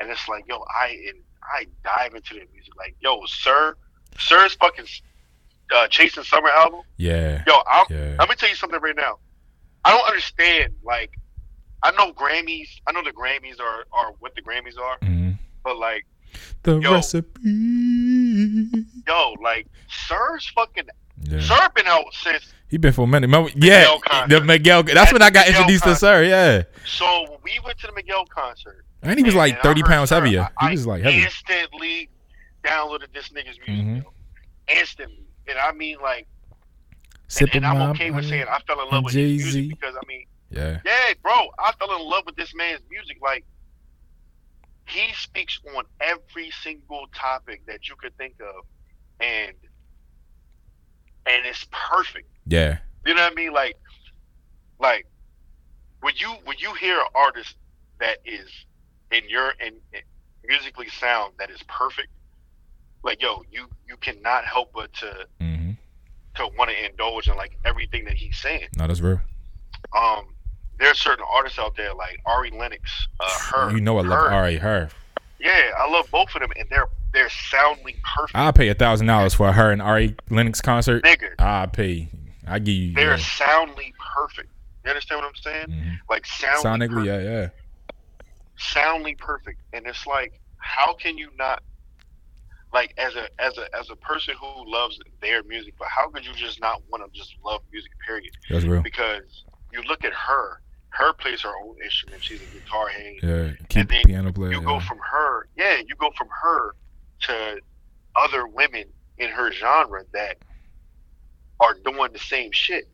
and 0.00 0.10
it's 0.10 0.28
like, 0.28 0.44
yo, 0.46 0.62
I 0.78 0.88
and 1.08 1.18
I 1.54 1.66
dive 1.84 2.14
into 2.14 2.34
their 2.34 2.46
music, 2.52 2.74
like, 2.76 2.94
yo, 3.00 3.24
Sir, 3.26 3.76
Sir's 4.18 4.54
fucking 4.54 4.86
uh, 5.74 5.88
Chasing 5.88 6.24
Summer 6.24 6.50
album, 6.50 6.82
Yeah. 6.98 7.42
yo, 7.46 7.62
I'm, 7.66 7.86
Yeah. 7.88 8.16
let 8.18 8.28
me 8.28 8.34
tell 8.34 8.48
you 8.48 8.54
something 8.54 8.80
right 8.80 8.94
now. 8.96 9.18
I 9.84 9.90
don't 9.90 10.06
understand, 10.06 10.74
like, 10.82 11.18
I 11.82 11.90
know 11.92 12.12
Grammys, 12.12 12.68
I 12.86 12.92
know 12.92 13.02
the 13.02 13.10
Grammys 13.12 13.60
are 13.60 13.84
are 13.92 14.12
what 14.20 14.34
the 14.34 14.42
Grammys 14.42 14.78
are, 14.78 14.98
Mhm. 15.00 15.38
but 15.64 15.76
like, 15.78 16.06
The 16.62 16.78
Yo. 16.78 16.92
recipe. 16.92 17.40
yo, 19.06 19.34
like, 19.42 19.66
Sir's 20.08 20.48
fucking 20.54 20.84
Yeah. 21.24 21.40
Sir 21.40 21.68
been 21.74 21.86
out 21.86 22.04
since 22.14 22.52
He 22.68 22.78
been 22.78 22.92
for 22.94 23.02
a 23.02 23.06
minute. 23.06 23.26
Remember- 23.26 23.50
Yeah, 23.54 23.96
concert. 24.06 24.28
the 24.30 24.40
Miguel. 24.40 24.82
That's 24.82 25.08
At 25.08 25.12
when 25.12 25.20
I 25.22 25.28
got 25.30 25.46
Miguel 25.46 25.60
introduced 25.60 25.84
to. 25.84 25.94
Sir. 25.94 26.22
Yeah, 26.24 26.62
So 26.86 27.38
we 27.42 27.58
went 27.64 27.78
to 27.80 27.86
the 27.86 27.92
Miguel 27.92 28.24
concert, 28.26 28.84
and 29.02 29.18
he 29.18 29.22
was 29.24 29.34
and- 29.34 29.38
like 29.38 29.62
thirty 29.62 29.82
pounds 29.82 30.08
Sir, 30.08 30.16
heavier. 30.22 30.48
I, 30.56 30.70
He 30.70 30.76
was 30.76 30.86
like 30.86 31.02
heavy. 31.02 31.22
Instantly 31.22 32.08
downloaded 32.64 33.12
this 33.12 33.28
nigga's 33.28 33.58
music, 33.68 34.04
Mhm. 34.04 34.04
instantly, 34.68 35.24
and 35.48 35.58
I 35.58 35.72
mean 35.72 35.98
like, 36.00 36.26
and, 36.50 36.58
Sipping 37.28 37.56
and 37.64 37.66
I'm 37.66 37.90
okay 37.90 38.10
with 38.10 38.26
saying 38.28 38.46
I 38.48 38.58
fell 38.66 38.80
in 38.82 38.88
love 38.90 39.04
with 39.04 39.12
Jay-Z. 39.12 39.42
music 39.42 39.68
because 39.78 39.94
I 39.96 40.06
mean, 40.08 40.24
Yeah, 40.53 40.80
yeah, 40.84 41.14
bro, 41.22 41.48
I 41.59 41.72
fell 41.78 41.96
in 41.96 42.09
love 42.09 42.24
with 42.26 42.36
this 42.36 42.55
man's 42.55 42.82
music. 42.90 43.18
Like, 43.22 43.44
he 44.86 45.12
speaks 45.14 45.59
on 45.76 45.84
every 46.00 46.50
single 46.62 47.07
topic 47.14 47.62
that 47.66 47.88
you 47.88 47.96
could 47.96 48.16
think 48.18 48.34
of, 48.40 48.64
and 49.20 49.55
and 51.26 51.46
it's 51.46 51.66
perfect. 51.70 52.28
yeah, 52.46 52.78
You 53.07 53.14
know 53.14 53.22
what 53.22 53.32
I 53.32 53.34
mean? 53.34 53.53
Like, 53.53 53.76
like 54.78 55.07
when 56.00 56.14
you 56.16 56.34
when 56.44 56.57
you 56.59 56.74
hear 56.74 56.98
an 56.98 57.07
artist 57.14 57.57
that 58.00 58.18
is 58.24 58.50
in 59.11 59.28
your 59.28 59.50
in, 59.61 59.74
in 59.92 60.03
musically 60.44 60.88
sound 60.88 61.34
that 61.38 61.50
is 61.50 61.62
perfect, 61.68 62.09
like 63.03 63.22
yo, 63.22 63.42
you 63.50 63.66
you 63.88 63.96
cannot 63.98 64.44
help 64.44 64.72
but 64.74 64.92
to 64.94 65.26
mm-hmm. 65.40 65.72
to 66.34 66.48
want 66.59 66.70
to 66.70 66.84
indulge 66.84 67.28
in 67.28 67.36
like 67.36 67.57
everything 67.64 68.05
that 68.05 68.14
he's 68.14 68.36
saying. 68.36 68.66
no, 68.76 68.86
that's 68.86 69.00
real. 69.00 69.20
Um, 69.96 70.31
there's 70.82 70.98
certain 70.98 71.24
artists 71.32 71.58
out 71.58 71.76
there 71.76 71.94
like 71.94 72.20
Ari 72.26 72.50
Lennox, 72.50 72.90
uh, 73.20 73.38
her, 73.52 73.70
you 73.72 73.80
know 73.80 73.98
I 73.98 74.02
love 74.02 74.10
her. 74.10 74.30
Ari. 74.32 74.56
Her. 74.56 74.88
Yeah, 75.40 75.70
I 75.78 75.90
love 75.90 76.08
both 76.10 76.34
of 76.34 76.40
them, 76.40 76.50
and 76.58 76.68
they're 76.70 76.88
they're 77.12 77.30
soundly 77.30 77.96
perfect. 78.16 78.36
I'll 78.36 78.52
pay 78.52 78.68
a 78.68 78.74
thousand 78.74 79.06
dollars 79.06 79.34
for 79.34 79.50
her 79.52 79.70
and 79.72 79.82
Ari 79.82 80.16
Lennox 80.30 80.60
concert. 80.60 81.02
Nigga, 81.04 81.30
I'll 81.38 81.66
pay. 81.68 82.08
I 82.46 82.58
give 82.58 82.74
you. 82.74 82.94
they're 82.94 83.12
Yeah. 83.12 83.16
soundly 83.16 83.92
perfect. 84.14 84.50
You 84.84 84.90
understand 84.90 85.20
what 85.20 85.28
I'm 85.28 85.36
saying? 85.36 85.66
Mhm. 85.68 85.98
Like 86.10 86.26
soundly 86.26 86.86
Sonically, 86.88 87.06
perfect. 87.06 87.06
yeah, 87.24 87.40
yeah. 87.40 87.48
soundly 88.56 89.14
perfect 89.16 89.60
and 89.72 89.86
it's 89.86 90.06
like 90.06 90.38
how 90.58 90.92
can 90.94 91.18
you 91.18 91.28
not 91.38 91.62
like 92.72 92.94
as 92.96 93.14
a 93.16 93.28
as 93.40 93.58
a 93.58 93.66
as 93.76 93.90
a 93.90 93.96
person 93.96 94.34
who 94.40 94.46
loves 94.70 94.98
their 95.20 95.42
music 95.44 95.74
but 95.78 95.88
how 95.88 96.08
could 96.08 96.24
you 96.24 96.32
just 96.34 96.60
not 96.60 96.80
want 96.90 97.02
to 97.04 97.18
just 97.18 97.34
love 97.44 97.60
music 97.72 97.90
period 98.06 98.30
That's 98.48 98.64
real. 98.64 98.80
because 98.82 99.44
you 99.72 99.82
look 99.82 100.04
at 100.04 100.12
her 100.12 100.60
her 100.93 101.12
plays 101.14 101.43
her 101.43 101.53
own 101.64 101.76
instrument 101.82 102.22
she's 102.22 102.40
a 102.43 102.47
guitar 102.47 102.88
head 102.88 103.14
Yeah, 103.22 103.51
keep 103.68 103.88
then 103.88 104.03
piano 104.05 104.32
player. 104.32 104.53
you 104.53 104.61
go 104.61 104.78
from 104.80 104.99
her 104.99 105.49
yeah 105.57 105.76
you 105.78 105.95
go 105.99 106.11
from 106.16 106.28
her 106.43 106.74
to 107.22 107.61
other 108.16 108.47
women 108.47 108.84
in 109.18 109.30
her 109.30 109.53
genre 109.53 110.05
that 110.12 110.36
are 111.61 111.74
doing 111.84 112.12
the 112.12 112.18
same 112.18 112.51
shit 112.53 112.88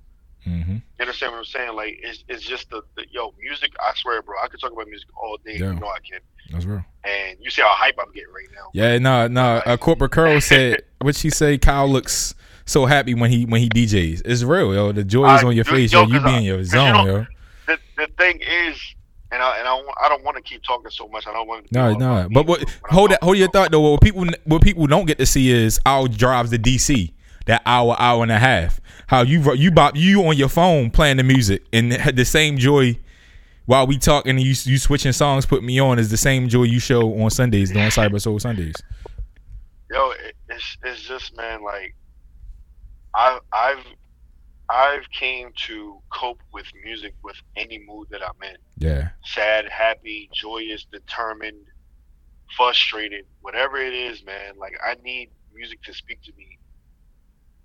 Mm-hmm. 0.47 0.75
You 0.77 0.83
understand 1.01 1.33
what 1.33 1.39
I'm 1.41 1.45
saying? 1.45 1.75
Like 1.75 1.99
it's 2.01 2.25
it's 2.29 2.43
just 2.43 2.71
the, 2.71 2.81
the 2.97 3.05
yo 3.11 3.35
music. 3.39 3.73
I 3.81 3.93
swear, 3.97 4.23
bro, 4.23 4.37
I 4.43 4.47
could 4.47 4.61
talk 4.61 4.73
about 4.73 4.87
music 4.89 5.09
all 5.21 5.37
day. 5.45 5.57
Yeah. 5.59 5.73
You 5.75 5.81
know 5.81 5.89
I 5.89 5.99
can. 5.99 6.21
That's 6.53 6.65
real. 6.65 6.83
And 7.05 7.37
you 7.41 7.51
see 7.51 7.61
how 7.61 7.69
hype 7.73 7.97
I'm 8.01 8.11
getting 8.13 8.33
right 8.33 8.47
now. 8.55 8.71
Yeah, 8.73 8.97
no, 8.99 9.27
no. 9.27 9.57
Uh, 9.67 9.77
corporate 9.77 10.13
Curl 10.13 10.41
said 10.41 10.85
what 11.03 11.17
she 11.17 11.29
say. 11.29 11.59
Kyle 11.59 11.89
looks 11.89 12.35
so 12.65 12.87
happy 12.87 13.13
when 13.15 13.31
he 13.31 13.45
when 13.45 13.61
he 13.61 13.69
DJs. 13.69 14.23
It's 14.25 14.43
real, 14.45 14.73
yo. 14.73 14.93
The 14.93 15.05
joy 15.05 15.27
is 15.35 15.43
I 15.45 15.49
on 15.49 15.55
your 15.57 15.65
do- 15.65 15.71
face, 15.73 15.93
yo, 15.93 16.03
yo. 16.03 16.15
You 16.15 16.21
be 16.21 16.27
I- 16.31 16.39
in 16.39 16.45
your 16.45 16.57
'cause 16.59 16.67
you 16.73 16.79
zone, 16.79 16.93
know- 17.07 17.17
yo. 17.19 17.27
The 17.69 17.79
the 17.99 18.09
thing 18.17 18.41
is, 18.41 18.81
and 19.31 19.43
I 19.43 19.59
and 19.59 19.69
I, 19.69 19.81
I 20.01 20.09
don't 20.09 20.25
want 20.25 20.39
to 20.39 20.43
keep 20.43 20.63
talking 20.63 20.91
so 20.91 21.07
much. 21.09 21.27
I 21.27 21.33
don't 21.35 21.47
want. 21.47 21.69
to 21.69 21.75
No, 21.75 21.93
no. 21.93 22.29
But 22.33 22.47
what? 22.47 22.65
Hold 22.87 23.11
that. 23.11 23.23
Hold 23.23 23.37
your 23.37 23.49
thought 23.49 23.71
though. 23.71 23.81
What 23.81 24.01
people 24.01 24.25
what 24.45 24.63
people 24.63 24.87
don't 24.87 25.07
get 25.07 25.19
to 25.19 25.27
see 25.27 25.51
is 25.51 25.79
our 25.85 26.09
drives 26.09 26.51
to 26.51 26.59
DC. 26.59 27.13
That 27.45 27.63
hour, 27.65 27.95
hour 27.99 28.23
and 28.23 28.33
a 28.33 28.39
half. 28.39 28.81
How 29.07 29.23
you 29.23 29.55
you 29.55 29.71
bop 29.71 29.97
you 29.97 30.27
on 30.27 30.37
your 30.37 30.49
phone 30.49 30.91
playing 30.91 31.19
the 31.19 31.23
music 31.23 31.63
and 31.73 31.93
had 31.93 32.17
the 32.17 32.25
same 32.25 32.57
joy 32.57 32.99
while 33.67 33.87
we 33.87 33.99
talking 33.99 34.31
and 34.31 34.41
you 34.41 34.55
you 34.65 34.79
switching 34.79 35.13
songs. 35.13 35.45
Put 35.45 35.63
me 35.63 35.79
on 35.79 35.99
is 35.99 36.11
the 36.11 36.17
same 36.17 36.49
joy 36.49 36.63
you 36.63 36.81
show 36.81 37.21
on 37.23 37.29
Sundays 37.29 37.71
during 37.71 37.91
Cyber 37.91 38.19
Soul 38.19 38.39
Sundays. 38.39 38.75
Yo, 39.91 40.11
it, 40.13 40.35
it's 40.49 40.79
it's 40.83 41.03
just 41.03 41.37
man, 41.37 41.63
like 41.63 41.95
I 43.15 43.39
I've 43.53 43.85
I've 44.71 45.09
came 45.11 45.51
to 45.67 46.01
cope 46.13 46.41
with 46.53 46.67
music 46.85 47.15
with 47.23 47.37
any 47.57 47.79
mood 47.87 48.09
that 48.11 48.21
I'm 48.23 48.43
in. 48.43 48.57
Yeah, 48.79 49.09
sad, 49.25 49.67
happy, 49.69 50.29
joyous, 50.35 50.87
determined, 50.93 51.65
frustrated, 52.57 53.25
whatever 53.41 53.77
it 53.79 53.95
is, 53.95 54.25
man. 54.25 54.55
Like 54.59 54.75
I 54.85 54.95
need 55.03 55.31
music 55.55 55.83
to 55.85 55.95
speak 55.95 56.23
to 56.23 56.33
me 56.37 56.59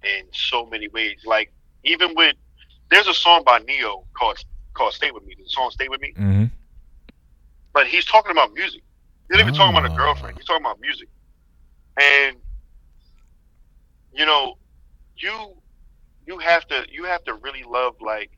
in 0.04 0.26
so 0.34 0.66
many 0.66 0.88
ways. 0.90 1.20
Like 1.26 1.52
even 1.84 2.14
with 2.16 2.36
there's 2.90 3.08
a 3.08 3.14
song 3.14 3.44
by 3.46 3.60
Ne-Yo 3.60 4.06
called 4.18 4.38
called 4.74 4.94
"Stay 4.94 5.12
with 5.12 5.24
Me." 5.24 5.36
The 5.38 5.44
song 5.48 5.72
"Stay 5.72 5.88
with 5.90 6.02
Me," 6.02 6.14
mm-hmm. 6.18 6.46
but 7.74 7.88
he's 7.88 8.06
talking 8.06 8.32
about 8.32 8.54
music. 8.54 8.82
He's 9.28 9.38
not 9.38 9.42
even 9.42 9.54
talking 9.54 9.76
about 9.76 9.90
a 9.90 9.94
Ah. 9.94 9.98
girlfriend. 9.98 10.38
He's 10.38 10.46
talking 10.46 10.64
about 10.66 10.80
music, 10.80 11.10
and 12.00 12.38
you 14.14 14.26
know, 14.26 14.58
you 15.18 15.56
you 16.26 16.40
have 16.40 16.66
to 16.68 16.86
you 16.92 17.06
have 17.06 17.24
to 17.26 17.34
really 17.36 17.64
love 17.64 17.96
like 18.02 18.32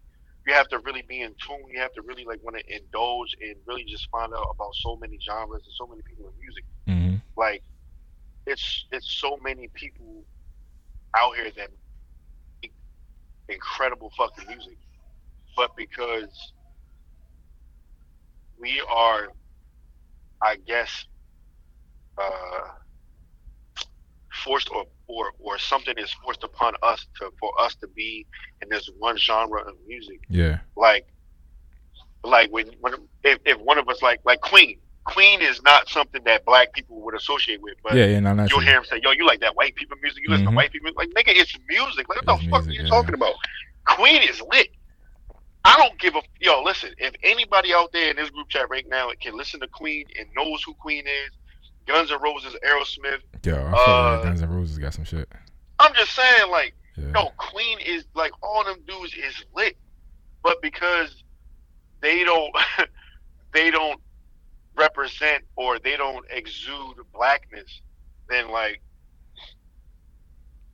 you 0.45 0.53
have 0.53 0.67
to 0.69 0.79
really 0.79 1.03
be 1.07 1.21
in 1.21 1.33
tune. 1.45 1.63
You 1.69 1.79
have 1.79 1.93
to 1.93 2.01
really 2.03 2.23
like 2.25 2.43
want 2.43 2.57
to 2.57 2.75
indulge 2.75 3.35
and 3.41 3.55
really 3.65 3.83
just 3.85 4.09
find 4.11 4.31
out 4.33 4.47
about 4.53 4.75
so 4.75 4.95
many 4.95 5.17
genres 5.19 5.63
and 5.65 5.73
so 5.75 5.87
many 5.87 6.01
people 6.03 6.27
in 6.27 6.33
music. 6.39 6.63
Mm-hmm. 6.87 7.15
Like 7.35 7.63
it's 8.45 8.85
it's 8.91 9.11
so 9.11 9.37
many 9.43 9.69
people 9.73 10.23
out 11.17 11.35
here 11.35 11.51
that 11.57 11.69
make 12.61 12.73
incredible 13.49 14.11
fucking 14.17 14.47
music, 14.47 14.77
but 15.55 15.75
because 15.75 16.53
we 18.59 18.81
are, 18.89 19.29
I 20.41 20.57
guess, 20.57 21.05
uh, 22.17 22.69
forced 24.43 24.69
or 24.71 24.85
or 25.07 25.31
or 25.39 25.57
something 25.59 25.95
is 25.97 26.11
forced 26.23 26.43
upon 26.43 26.73
us 26.83 27.07
to 27.19 27.31
for 27.39 27.51
us 27.59 27.75
to 27.75 27.87
be 27.95 28.25
in 28.61 28.69
this 28.69 28.89
one 28.99 29.17
genre 29.17 29.61
of 29.61 29.73
music 29.87 30.19
Yeah, 30.29 30.59
like 30.75 31.05
like 32.23 32.51
when 32.51 32.67
when 32.81 32.93
if, 33.23 33.39
if 33.45 33.57
one 33.59 33.77
of 33.77 33.87
us 33.89 34.01
like 34.01 34.21
like 34.25 34.41
Queen. 34.41 34.77
Queen 35.05 35.39
is 35.39 35.61
not 35.61 35.87
something 35.87 36.23
that 36.25 36.43
black 36.45 36.73
people 36.73 36.99
would 37.03 37.13
associate 37.15 37.61
with, 37.61 37.75
but 37.83 37.95
yeah, 37.95 38.05
yeah. 38.05 38.19
No, 38.19 38.33
you'll 38.49 38.59
hear 38.59 38.75
him 38.75 38.83
say, 38.85 38.99
"Yo, 39.03 39.11
you 39.11 39.23
like 39.25 39.39
that 39.41 39.55
white 39.55 39.75
people 39.75 39.95
music? 40.01 40.23
You 40.23 40.31
listen 40.31 40.47
Mhm. 40.47 40.49
to 40.49 40.55
white 40.55 40.71
people 40.71 40.91
like 40.97 41.09
nigga, 41.09 41.29
it's 41.29 41.55
music. 41.69 42.07
Like 42.09 42.09
what 42.09 42.17
It's 42.17 42.25
the 42.43 42.49
fuck 42.49 42.65
music, 42.65 42.69
are 42.69 42.73
you 42.73 42.83
yeah. 42.83 42.89
talking 42.89 43.13
about? 43.13 43.35
Queen 43.85 44.23
is 44.23 44.41
lit. 44.51 44.69
I 45.63 45.77
don't 45.77 45.99
give 45.99 46.15
a 46.15 46.21
yo. 46.41 46.63
Listen, 46.63 46.91
if 46.97 47.13
anybody 47.23 47.73
out 47.73 47.91
there 47.93 48.09
in 48.09 48.15
this 48.15 48.31
group 48.31 48.49
chat 48.49 48.67
right 48.69 48.85
now 48.89 49.11
can 49.21 49.37
listen 49.37 49.59
to 49.61 49.67
Queen 49.67 50.05
and 50.17 50.27
knows 50.35 50.63
who 50.65 50.73
Queen 50.75 51.05
is, 51.05 51.31
Guns 51.87 52.11
N' 52.11 52.19
Roses, 52.21 52.55
Aerosmith, 52.65 53.21
Yeah, 53.43 53.53
I 53.53 53.85
feel 53.85 53.93
Uh, 53.95 54.11
like 54.15 54.23
Guns 54.23 54.41
N' 54.41 54.49
Roses 54.49 54.77
got 54.77 54.93
some 54.93 55.03
shit. 55.03 55.29
I'm 55.79 55.93
just 55.93 56.11
saying, 56.13 56.49
like, 56.49 56.73
Yeah. 56.97 57.11
no, 57.11 57.31
Queen 57.37 57.79
is 57.79 58.05
like 58.15 58.31
all 58.41 58.63
them 58.63 58.77
dudes 58.87 59.13
is 59.13 59.43
lit, 59.55 59.77
but 60.43 60.61
because 60.61 61.23
they 62.01 62.23
don't, 62.23 62.51
they 63.53 63.69
don't 63.71 63.99
represent 64.75 65.43
or 65.55 65.79
they 65.79 65.95
don't 65.97 66.25
exude 66.31 66.97
blackness, 67.13 67.81
then 68.29 68.49
like, 68.49 68.81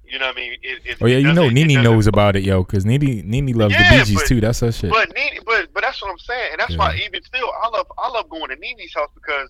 you 0.05 0.19
know 0.19 0.27
what 0.27 0.35
I 0.37 0.39
mean? 0.39 0.53
It, 0.61 0.81
it 0.85 0.97
Oh 1.01 1.05
yeah, 1.05 1.17
you 1.19 1.31
know 1.33 1.47
Nene 1.49 1.81
knows 1.81 2.05
about 2.07 2.35
it, 2.35 2.43
yo, 2.43 2.63
because 2.63 2.85
Nene 2.85 3.23
Nene 3.29 3.53
loves 3.57 3.73
Yeah, 3.73 3.89
the 3.91 4.03
Bee 4.03 4.05
Gees 4.09 4.15
but- 4.21 4.27
too. 4.27 4.41
That's 4.41 4.59
her 4.59 4.71
shit. 4.71 4.89
But 4.91 5.13
Nene, 5.15 5.39
but 5.45 5.73
but 5.73 5.83
that's 5.83 6.01
what 6.01 6.11
I'm 6.11 6.19
saying, 6.19 6.49
and 6.51 6.59
that's 6.59 6.75
why 6.77 6.95
even 7.05 7.23
still, 7.23 7.49
I 7.63 7.69
love 7.69 7.87
I 7.97 8.09
love 8.09 8.29
going 8.29 8.49
to 8.49 8.55
Nene's 8.57 8.93
house 8.93 9.09
because 9.15 9.49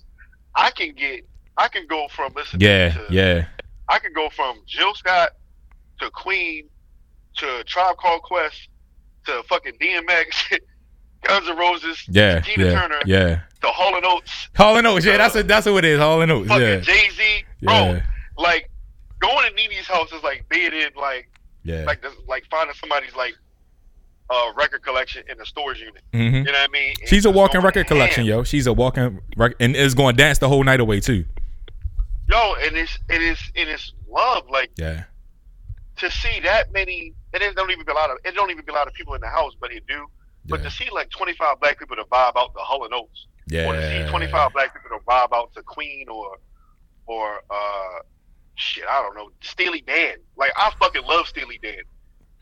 I 0.56 0.70
can 0.72 0.94
get 0.94 1.28
I 1.62 1.68
can 1.68 1.86
go 1.88 2.08
from 2.10 2.34
listening 2.36 2.62
yeah, 2.68 2.90
to 2.90 3.06
yeah, 3.12 3.46
I 3.88 4.00
can 4.00 4.14
go 4.14 4.30
from 4.32 4.62
Jill 4.66 4.96
Scott 4.96 5.30
to 6.00 6.10
Queen 6.10 6.68
to 7.38 7.64
Tribe 7.66 7.98
Called 7.98 8.24
Quest 8.24 8.68
to 9.28 9.44
fucking 9.44 9.74
DMX, 9.80 10.58
Guns 11.24 11.48
N' 11.48 11.56
Roses, 11.58 12.04
yeah, 12.10 12.40
Tina 12.40 12.66
yeah, 12.66 12.72
Turner 12.82 13.00
yeah. 13.06 13.42
to 13.62 13.68
Hall 13.68 13.96
and 13.96 14.04
Oates, 14.04 14.50
Hall 14.56 14.76
and 14.78 14.88
Oates, 14.88 15.06
yeah, 15.06 15.18
that's 15.18 15.36
what 15.36 15.48
that's 15.48 15.68
what 15.68 15.86
it 15.86 15.92
is. 15.92 16.00
Hall 16.00 16.22
and 16.22 16.32
Oates, 16.32 16.48
fucking 16.50 16.64
yeah, 16.68 16.80
Jay 16.80 17.10
Z, 17.12 17.44
bro. 17.62 17.74
yeah, 17.74 18.06
Like 18.40 18.68
going 19.20 19.48
to 19.48 19.56
Nene's 19.56 19.86
house 19.86 20.12
is 20.12 20.24
like 20.24 20.44
being 20.50 20.74
in 20.74 20.90
like 21.00 21.30
yeah. 21.64 21.84
like 21.84 22.02
this, 22.02 22.14
like 22.28 22.44
finding 22.50 22.76
somebody's 22.76 23.16
like 23.16 23.36
uh 24.32 24.52
record 24.58 24.82
collection 24.82 25.24
in 25.30 25.40
a 25.40 25.46
storage 25.46 25.80
unit. 25.80 26.02
hmm 26.12 26.38
You 26.38 26.44
know 26.46 26.52
what 26.54 26.70
I 26.70 26.72
mean? 26.72 26.96
And 27.02 27.08
She's 27.08 27.26
a 27.26 27.30
walking 27.32 27.62
record 27.62 27.86
collection, 27.86 28.24
ham. 28.26 28.30
yo. 28.40 28.44
She's 28.44 28.66
a 28.66 28.74
walking 28.74 29.20
record, 29.38 29.58
and 29.60 29.76
is 29.76 29.94
going 29.94 30.16
to 30.16 30.24
dance 30.24 30.40
the 30.40 30.50
whole 30.50 30.64
night 30.64 30.80
away 30.80 31.02
too. 31.02 31.26
Yo, 32.32 32.54
and 32.66 32.78
it's 32.78 32.98
it 33.10 33.22
is 33.22 33.40
it 33.56 33.68
is 33.68 33.94
love 34.10 34.44
like 34.50 34.72
Yeah, 34.78 35.04
to 35.98 36.10
see 36.10 36.40
that 36.44 36.72
many. 36.74 37.14
And 37.34 37.42
it 37.44 37.56
don't 37.56 37.72
even 37.72 37.86
be 37.86 37.92
a 37.92 37.96
lot 37.96 38.10
of 38.10 38.18
it 38.26 38.34
don't 38.36 38.50
even 38.52 38.66
be 38.66 38.72
a 38.72 38.76
lot 38.76 38.88
of 38.88 38.94
people 38.94 39.14
in 39.14 39.22
the 39.22 39.28
house, 39.30 39.54
but 39.60 39.72
it 39.72 39.84
do. 39.88 40.06
But 40.46 40.64
to 40.64 40.72
see 40.72 40.90
like 40.92 41.10
25 41.12 41.60
black 41.60 41.78
people 41.80 41.96
to 41.98 42.04
vibe 42.06 42.34
out 42.36 42.54
the 42.54 42.62
Hall 42.62 42.84
and 42.84 42.94
Oates, 42.94 43.28
or 43.54 43.74
to 43.74 44.06
see 44.06 44.10
25 44.10 44.54
black 44.54 44.74
people 44.74 44.98
to 44.98 45.04
vibe 45.06 45.32
out 45.34 45.54
to 45.54 45.62
Queen 45.64 46.08
or 46.10 46.38
or 47.06 47.42
uh 47.50 48.00
shit, 48.56 48.84
I 48.90 49.02
don't 49.02 49.16
know, 49.16 49.30
Steely 49.42 49.82
Dan. 49.86 50.16
Like 50.36 50.52
I 50.58 50.72
fucking 50.80 51.04
love 51.04 51.28
Steely 51.28 51.60
Dan. 51.62 51.76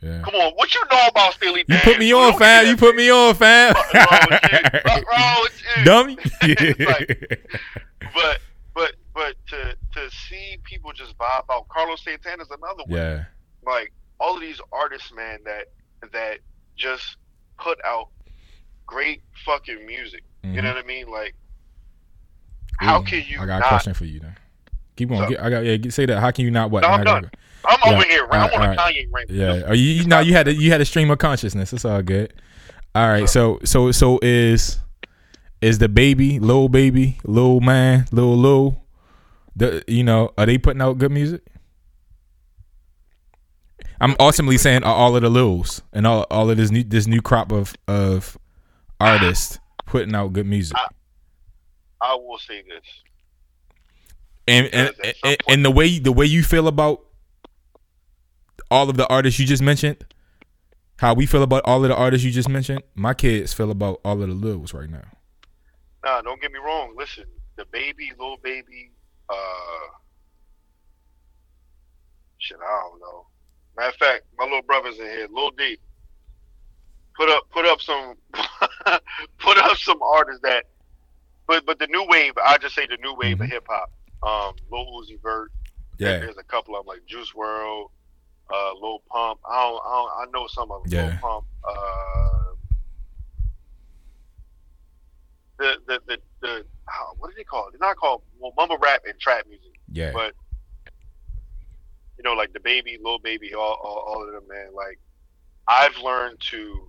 yeah. 0.01 0.21
Come 0.23 0.35
on, 0.35 0.53
what 0.53 0.73
you 0.73 0.81
know 0.91 1.07
about 1.07 1.33
Steely 1.33 1.63
Dan? 1.65 1.77
You 1.77 1.83
put 1.91 1.99
me 1.99 2.13
on, 2.13 2.37
fam. 2.39 2.67
You 2.67 2.77
put 2.77 2.95
me 2.95 3.09
on, 3.11 3.35
fam. 3.35 3.73
Fuck 3.75 3.93
wrong 3.93 4.27
with 4.29 4.41
you? 4.51 4.79
Fuck 4.79 5.11
wrong 5.11 5.37
with 5.41 5.61
you? 5.77 5.83
Dummy. 5.83 6.17
It's 6.41 7.39
But 8.13 8.39
but 9.19 9.35
to 9.49 9.75
to 9.93 10.09
see 10.29 10.57
people 10.63 10.91
just 10.93 11.17
vibe 11.17 11.43
out. 11.51 11.67
Carlos 11.69 12.01
Santana's 12.03 12.49
another 12.49 12.83
one. 12.87 12.97
yeah, 12.99 13.23
Like 13.65 13.91
all 14.19 14.35
of 14.35 14.41
these 14.41 14.61
artists, 14.71 15.11
man, 15.13 15.39
that 15.45 15.65
that 16.13 16.39
just 16.77 17.17
put 17.59 17.77
out 17.85 18.07
great 18.85 19.21
fucking 19.45 19.85
music. 19.85 20.23
You 20.43 20.51
Mhm. 20.51 20.63
know 20.63 20.73
what 20.73 20.83
I 20.83 20.87
mean? 20.87 21.07
Like 21.09 21.35
how 22.77 23.01
can 23.01 23.23
you 23.27 23.39
I 23.41 23.45
got 23.45 23.59
not? 23.59 23.65
a 23.65 23.69
question 23.69 23.93
for 23.93 24.05
you 24.05 24.19
then. 24.21 24.35
Keep 24.95 25.11
on. 25.11 25.17
So- 25.23 25.29
Get, 25.29 25.41
I 25.41 25.49
got. 25.49 25.59
Yeah, 25.65 25.89
say 25.89 26.05
that. 26.05 26.19
How 26.19 26.31
can 26.31 26.45
you 26.45 26.51
not 26.51 26.71
what? 26.71 26.81
No, 26.83 26.89
I'm 26.89 26.99
And 27.01 27.09
I 27.09 27.13
got- 27.13 27.21
done. 27.23 27.31
I'm 27.65 27.79
Yeah, 27.85 27.93
over 27.97 28.03
here. 28.07 28.25
Right? 28.27 28.39
I'm 28.41 28.53
on 28.53 28.69
alright, 28.69 28.77
a 28.77 28.81
Kanye 28.81 29.07
rant. 29.11 29.29
Yeah. 29.29 29.61
Are 29.69 29.75
you? 29.75 29.91
you 29.95 30.05
know, 30.05 30.19
you 30.21 30.31
had 30.33 30.47
a, 30.47 30.53
you 30.53 30.71
had 30.71 30.79
a 30.79 30.85
stream 30.85 31.11
of 31.11 31.17
consciousness. 31.17 31.73
It's 31.73 31.83
all 31.83 32.01
good. 32.01 32.33
All 32.95 33.07
right. 33.09 33.27
So 33.27 33.59
so 33.65 33.91
so 33.91 34.17
is 34.21 34.79
is 35.61 35.77
DaBaby, 35.77 36.39
little 36.39 36.69
baby, 36.69 37.19
little 37.25 37.59
man, 37.59 38.05
little 38.13 38.37
Lil, 38.37 38.78
the 39.59 39.83
you 39.87 40.03
know, 40.03 40.33
are 40.37 40.45
they 40.45 40.57
putting 40.57 40.81
out 40.81 40.97
good 40.97 41.11
music? 41.11 41.41
I'm 44.01 44.15
ultimately 44.19 44.57
saying 44.57 44.83
are 44.83 44.95
all 44.95 45.15
of 45.15 45.21
the 45.21 45.29
Lils 45.29 45.81
and 45.93 46.07
all 46.07 46.25
all 46.31 46.49
of 46.49 46.57
this 46.57 46.71
new 46.71 46.83
this 46.83 47.05
new 47.05 47.21
crop 47.21 47.51
of 47.51 47.75
of 47.87 48.37
artists 48.99 49.59
putting 49.85 50.15
out 50.15 50.33
good 50.33 50.45
music. 50.45 50.77
I 52.01 52.15
will 52.15 52.37
say 52.39 52.63
this. 52.67 52.85
and 54.47 54.67
and, 54.73 54.87
Because 54.95 55.09
at 55.09 55.15
some 55.17 55.29
and, 55.31 55.37
and 55.49 55.65
the 55.65 55.71
way 55.71 55.99
the 55.99 56.13
way 56.13 56.25
you 56.25 56.43
feel 56.43 56.67
about 56.67 57.01
all 58.71 58.89
of 58.89 58.95
the 58.97 59.07
artists 59.07 59.39
you 59.39 59.45
just 59.45 59.63
mentioned, 59.63 60.05
how 60.97 61.13
we 61.13 61.25
feel 61.25 61.43
about 61.43 61.63
all 61.65 61.83
of 61.83 61.89
the 61.89 61.95
artists 61.95 62.23
you 62.23 62.31
just 62.31 62.49
mentioned, 62.49 62.83
my 62.95 63.13
kids 63.13 63.53
feel 63.53 63.71
about 63.71 63.99
all 64.05 64.21
of 64.21 64.29
the 64.29 64.35
Lils 64.35 64.73
right 64.73 64.89
now. 64.89 65.05
Nah, 66.05 66.21
don't 66.21 66.39
get 66.41 66.51
me 66.51 66.59
wrong. 66.59 66.93
Listen, 66.97 67.25
DaBaby, 67.57 68.11
little 68.17 68.37
baby, 68.41 68.91
uh, 69.29 69.87
shit, 72.37 72.57
I 72.65 72.81
don't 72.89 72.99
know. 72.99 73.25
Matter 73.77 73.89
of 73.89 73.95
fact, 73.95 74.23
my 74.37 74.45
little 74.45 74.61
brother's 74.63 74.97
in 74.99 75.05
here, 75.05 75.27
Lil 75.31 75.51
D. 75.51 75.77
Put 77.15 77.29
up, 77.29 77.43
put 77.51 77.65
up 77.65 77.81
some, 77.81 78.15
put 79.39 79.57
up 79.57 79.77
some 79.77 80.01
artists 80.01 80.41
that, 80.43 80.65
but 81.47 81.65
but 81.65 81.79
the 81.79 81.87
new 81.87 82.05
wave. 82.07 82.33
I 82.45 82.57
just 82.57 82.75
say 82.75 82.85
the 82.87 82.97
new 83.01 83.13
wave 83.15 83.39
of 83.41 83.47
Mhm. 83.47 83.51
hip 83.51 83.67
hop. 83.69 83.91
Um, 84.23 84.55
Lil 84.71 84.85
Uzi 85.01 85.21
Vert. 85.21 85.51
Yeah, 85.97 86.19
There's 86.19 86.37
a 86.37 86.43
couple 86.43 86.75
of 86.77 86.85
them 86.85 86.87
like 86.95 87.05
Juice 87.05 87.33
WRLD. 87.35 87.87
uh, 88.53 88.73
Lil 88.81 88.99
Pump. 89.11 89.39
I 89.49 89.61
don't, 89.63 89.81
I 89.85 89.91
don't, 89.91 90.11
I 90.11 90.25
know 90.33 90.47
some 90.47 90.71
of 90.71 90.83
them. 90.83 90.93
Yeah. 90.93 91.07
Lil 91.07 91.17
Pump. 91.21 91.45
Uh, 91.67 92.55
the 95.57 95.75
the 95.87 96.01
the 96.07 96.17
the 96.41 96.65
how, 96.87 97.13
what 97.17 97.31
call 97.49 97.67
it? 97.67 97.71
They're 97.79 97.87
not 97.87 97.97
called 97.97 98.21
well 98.39 98.53
mumble 98.57 98.77
rap 98.77 99.01
and 99.07 99.19
trap 99.19 99.45
music, 99.47 99.73
Yeah. 99.91 100.11
but 100.13 100.33
you 102.17 102.23
know 102.23 102.33
like 102.33 102.51
DaBaby, 102.53 102.97
little 103.01 103.19
Baby, 103.19 103.53
all, 103.53 103.77
all 103.83 104.03
all 104.07 104.25
of 104.27 104.33
them, 104.33 104.43
man. 104.49 104.73
Like 104.73 104.99
I've 105.67 105.97
learned 105.97 106.39
to 106.51 106.87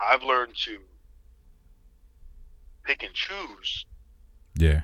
I've 0.00 0.22
learned 0.22 0.54
to 0.64 0.78
pick 2.84 3.02
and 3.02 3.12
choose 3.12 3.84
yeah. 4.58 4.82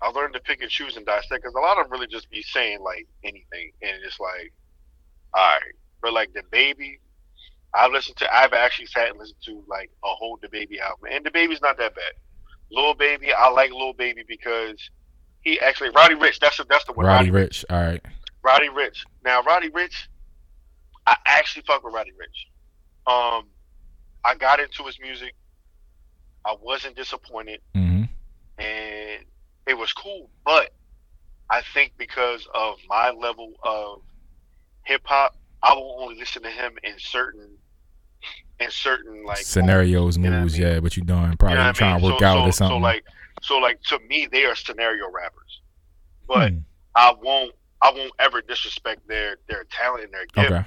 I 0.00 0.08
learned 0.10 0.34
to 0.34 0.40
pick 0.40 0.60
and 0.62 0.70
choose 0.70 0.96
and 0.96 1.04
dissect 1.04 1.42
because 1.42 1.54
a 1.54 1.58
lot 1.60 1.78
of 1.78 1.84
them 1.84 1.92
really 1.92 2.06
just 2.06 2.30
be 2.30 2.42
saying 2.42 2.80
like 2.80 3.06
anything, 3.24 3.72
and 3.82 3.92
it's 4.04 4.20
like, 4.20 4.52
all 5.34 5.42
right, 5.42 5.74
but 6.02 6.12
like 6.12 6.30
DaBaby, 6.32 6.98
I've 7.74 7.92
listened 7.92 8.16
to. 8.18 8.34
I've 8.34 8.52
actually 8.52 8.86
sat 8.86 9.08
and 9.08 9.18
listened 9.18 9.42
to 9.46 9.64
like 9.68 9.90
a 10.04 10.08
whole 10.08 10.38
DaBaby 10.38 10.78
album, 10.80 11.08
and 11.10 11.24
DaBaby's 11.24 11.60
not 11.62 11.78
that 11.78 11.94
bad. 11.94 12.12
Lil 12.70 12.94
Baby, 12.94 13.32
I 13.32 13.48
like 13.50 13.70
Lil 13.72 13.92
Baby 13.94 14.22
because 14.26 14.78
he 15.42 15.60
actually 15.60 15.90
Roddy 15.90 16.14
Ricch. 16.14 16.38
That's 16.40 16.56
the 16.56 16.64
that's 16.68 16.84
the 16.84 16.92
one. 16.92 17.06
Roddy 17.06 17.30
Ricch. 17.30 17.64
All 17.70 17.80
right. 17.82 18.02
Roddy 18.42 18.68
Ricch. 18.68 19.04
Now 19.24 19.42
Roddy 19.42 19.70
Ricch, 19.70 20.06
I 21.06 21.16
actually 21.26 21.62
fuck 21.66 21.82
with 21.84 21.94
Roddy 21.94 22.12
Ricch. 22.12 23.10
Um, 23.10 23.44
I 24.24 24.34
got 24.34 24.58
into 24.60 24.82
his 24.84 24.98
music. 25.00 25.34
I 26.44 26.54
wasn't 26.60 26.96
disappointed 26.96 27.60
Mm-hmm. 27.74 28.04
and 28.58 29.24
it 29.66 29.74
was 29.74 29.92
cool. 29.92 30.30
But 30.44 30.72
I 31.50 31.62
think 31.74 31.92
because 31.98 32.46
of 32.54 32.76
my 32.88 33.10
level 33.10 33.52
of 33.64 34.02
hip 34.84 35.02
hop, 35.04 35.36
I 35.62 35.74
will 35.74 35.98
only 36.00 36.16
listen 36.18 36.42
to 36.42 36.50
him 36.50 36.72
in 36.84 36.94
certain 36.98 37.56
in 38.60 38.70
certain 38.70 39.24
like 39.24 39.38
Scenarios, 39.38 40.16
you 40.16 40.24
know 40.24 40.36
I 40.36 40.40
moves. 40.40 40.58
mean? 40.58 40.66
Yeah. 40.66 40.78
What 40.78 40.96
you 40.96 41.02
doing? 41.02 41.36
Probably 41.36 41.50
You 41.54 41.54
know 41.56 41.66
what 41.66 41.68
I 41.68 41.72
trying 41.72 41.94
mean? 41.94 42.04
to 42.04 42.06
work 42.12 42.20
so, 42.20 42.26
out 42.26 42.34
so, 42.36 42.48
or 42.48 42.52
something. 42.52 42.76
So 42.76 42.82
like 42.82 43.04
so 43.42 43.58
like 43.58 43.82
to 43.84 43.98
me 44.08 44.28
they 44.30 44.44
are 44.44 44.54
scenario 44.54 45.10
rappers. 45.10 45.60
But 46.26 46.50
Hmm. 46.52 46.58
I 46.94 47.14
won't 47.20 47.54
I 47.82 47.92
won't 47.92 48.12
ever 48.18 48.40
disrespect 48.42 49.06
their 49.08 49.36
their 49.48 49.64
talent 49.70 50.04
and 50.04 50.12
their 50.14 50.26
gift. 50.26 50.50
Okay. 50.52 50.64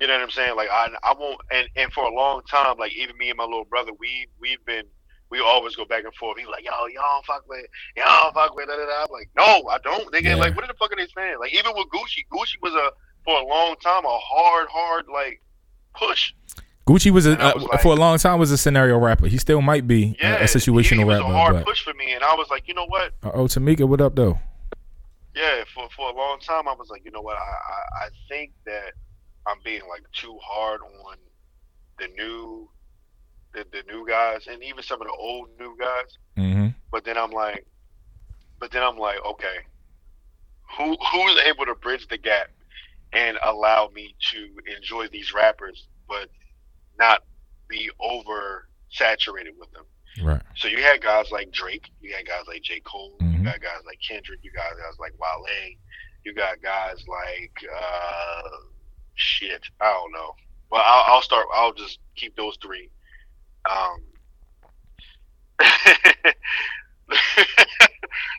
You 0.00 0.08
know 0.08 0.14
what 0.14 0.22
I'm 0.22 0.30
saying? 0.30 0.56
Like 0.56 0.68
I 0.70 0.88
I 1.02 1.14
won't 1.18 1.40
and, 1.50 1.68
and 1.76 1.92
for 1.92 2.04
a 2.04 2.12
long 2.14 2.42
time, 2.50 2.76
like 2.78 2.92
even 2.94 3.16
me 3.16 3.30
and 3.30 3.38
my 3.38 3.44
little 3.44 3.64
brother, 3.64 3.92
we 3.98 4.26
we've 4.40 4.64
been 4.66 4.84
we 5.30 5.40
always 5.40 5.74
go 5.74 5.84
back 5.86 6.04
and 6.04 6.14
forth. 6.16 6.36
He's 6.38 6.46
like, 6.48 6.64
yo, 6.64 6.70
y'all 6.92 7.22
fuck 7.26 7.44
with 7.48 7.64
y'all 7.96 8.30
fuck 8.32 8.54
with 8.54 8.66
da, 8.68 8.76
da, 8.76 8.84
da. 8.84 9.02
I'm 9.04 9.10
like, 9.10 9.30
no, 9.36 9.68
I 9.70 9.78
don't. 9.82 10.12
Nigga, 10.12 10.22
Yeah. 10.24 10.34
like 10.36 10.54
what 10.56 10.66
the 10.68 10.74
fuck 10.74 10.92
are 10.92 10.96
they 10.96 11.06
saying? 11.16 11.36
Like 11.40 11.54
even 11.54 11.72
with 11.74 11.86
Gucci, 11.88 12.26
Gucci 12.30 12.56
was 12.60 12.74
a 12.74 12.90
for 13.24 13.40
a 13.40 13.44
long 13.46 13.74
time 13.82 14.04
a 14.04 14.18
hard, 14.18 14.68
hard 14.70 15.06
like 15.12 15.40
push. 15.94 16.34
Gucci 16.86 17.10
was 17.10 17.26
a 17.26 17.32
uh, 17.42 17.52
was 17.54 17.64
like- 17.64 17.80
for 17.82 17.92
a 17.92 17.96
long 17.96 18.18
time 18.18 18.38
was 18.38 18.50
a 18.50 18.58
scenario 18.58 18.98
rapper. 18.98 19.26
He 19.26 19.38
still 19.38 19.62
might 19.62 19.86
be 19.86 20.16
a- 20.20 20.24
Yeah, 20.24 20.34
a, 20.36 20.44
situational 20.44 20.98
he 20.98 21.04
was 21.04 21.18
rapper. 21.20 21.32
a 21.32 21.36
hard 21.36 21.54
but 21.56 21.64
push 21.66 21.82
for 21.82 21.94
me, 21.94 22.12
and 22.12 22.22
I 22.22 22.34
was 22.34 22.48
like, 22.50 22.68
you 22.68 22.74
know 22.74 22.86
what? 22.86 23.12
uh, 23.22 23.30
oh, 23.32 23.44
Tamika, 23.46 23.88
what 23.88 24.00
up 24.00 24.14
though? 24.16 24.38
yeah, 25.34 25.64
for 25.74 25.88
for 25.96 26.10
a 26.10 26.14
long 26.14 26.38
time, 26.40 26.68
I 26.68 26.74
was 26.74 26.90
like, 26.90 27.04
you 27.04 27.10
know 27.10 27.22
what? 27.22 27.36
I, 27.36 27.40
I 27.40 28.04
I 28.04 28.08
think 28.28 28.52
that 28.66 28.92
I'm 29.46 29.56
being 29.64 29.82
like 29.88 30.02
too 30.12 30.38
hard 30.42 30.80
on 30.82 31.16
the 31.98 32.08
new 32.08 32.68
the, 33.54 33.64
the 33.72 33.82
new 33.92 34.06
guys 34.06 34.46
and 34.50 34.62
even 34.62 34.82
some 34.82 35.00
of 35.00 35.06
the 35.06 35.12
old 35.14 35.48
new 35.58 35.76
guys. 35.78 36.18
Mm-hmm. 36.36 36.66
But 36.92 37.04
then 37.04 37.16
I'm 37.16 37.30
like, 37.30 37.66
but 38.60 38.70
then 38.72 38.82
I'm 38.82 38.98
like, 38.98 39.18
okay, 39.24 39.56
who 40.76 40.96
who's 41.12 41.40
able 41.46 41.64
to 41.66 41.74
bridge 41.76 42.06
the 42.08 42.18
gap 42.18 42.50
and 43.12 43.38
allow 43.42 43.88
me 43.94 44.14
to 44.32 44.48
enjoy 44.76 45.08
these 45.08 45.32
rappers, 45.32 45.86
but 46.08 46.28
not 46.98 47.22
be 47.68 47.90
over 48.00 48.68
saturated 48.90 49.54
with 49.58 49.70
them? 49.72 49.84
Right. 50.22 50.42
So 50.56 50.68
you 50.68 50.78
had 50.78 51.02
guys 51.02 51.30
like 51.32 51.50
Drake, 51.50 51.90
you 52.00 52.14
had 52.14 52.26
guys 52.26 52.44
like 52.46 52.62
J. 52.62 52.80
Cole, 52.80 53.16
Mhm. 53.20 53.38
you 53.38 53.44
got 53.44 53.60
guys 53.60 53.80
like 53.86 53.98
Kendrick, 54.06 54.40
you 54.42 54.52
got 54.52 54.70
guys 54.76 54.96
like 55.00 55.12
Wale, 55.18 55.70
you 56.24 56.32
got 56.34 56.60
guys 56.62 57.04
like 57.08 57.52
uh, 57.76 58.48
shit, 59.14 59.62
I 59.80 59.86
don't 59.92 60.12
know. 60.12 60.34
Well, 60.70 60.82
I'll, 60.84 61.14
I'll 61.14 61.22
start. 61.22 61.46
I'll 61.54 61.72
just 61.72 61.98
keep 62.16 62.36
those 62.36 62.56
three. 62.62 62.90
Um, 63.68 64.00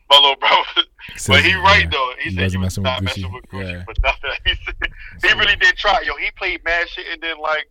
my 0.10 0.18
little 0.20 0.36
brother, 0.38 0.84
but 1.28 1.43
he 1.43 1.53
right 1.56 1.84
yeah. 1.84 1.89
though. 1.91 2.12
He, 2.20 2.30
He 2.30 2.36
said 2.36 2.51
he 2.51 2.58
was 2.58 2.66
messing 2.78 2.84
not 2.84 3.03
messing 3.03 3.32
with 3.32 3.45
Gucci 3.49 3.72
Yeah. 3.72 3.84
for 3.84 3.93
nothing. 4.03 4.32
He, 4.45 4.53
said, 4.66 5.34
he 5.34 5.39
really 5.39 5.56
did 5.56 5.76
try. 5.78 6.01
Yo, 6.01 6.16
he 6.18 6.30
played 6.38 6.64
mad 6.64 6.88
shit, 6.89 7.06
and 7.12 7.22
then 7.22 7.38
like, 7.39 7.70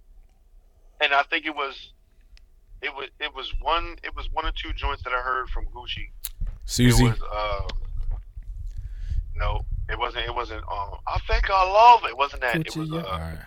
and 1.04 1.14
I 1.14 1.22
think 1.24 1.46
it 1.46 1.54
was, 1.54 1.92
it 2.82 2.92
was, 2.94 3.08
it 3.20 3.34
was 3.34 3.52
one, 3.60 3.96
it 4.02 4.14
was 4.16 4.28
one 4.32 4.44
or 4.46 4.52
two 4.52 4.72
joints 4.72 5.02
that 5.04 5.12
I 5.12 5.20
heard 5.20 5.48
from 5.50 5.66
Gucci. 5.66 6.10
Susie. 6.64 7.04
It 7.04 7.10
was, 7.10 7.20
uh, 7.22 7.68
no, 9.36 9.60
it 9.88 9.98
wasn't. 9.98 10.26
It 10.26 10.34
wasn't. 10.34 10.62
Um, 10.62 10.98
I 11.06 11.18
think 11.28 11.50
I 11.50 11.64
love 11.64 12.04
it. 12.08 12.16
Wasn't 12.16 12.40
that? 12.42 12.56
It 12.56 12.76
was. 12.76 12.88
yeah. 12.88 13.00
Uh, 13.00 13.04
All 13.04 13.18
right. 13.18 13.38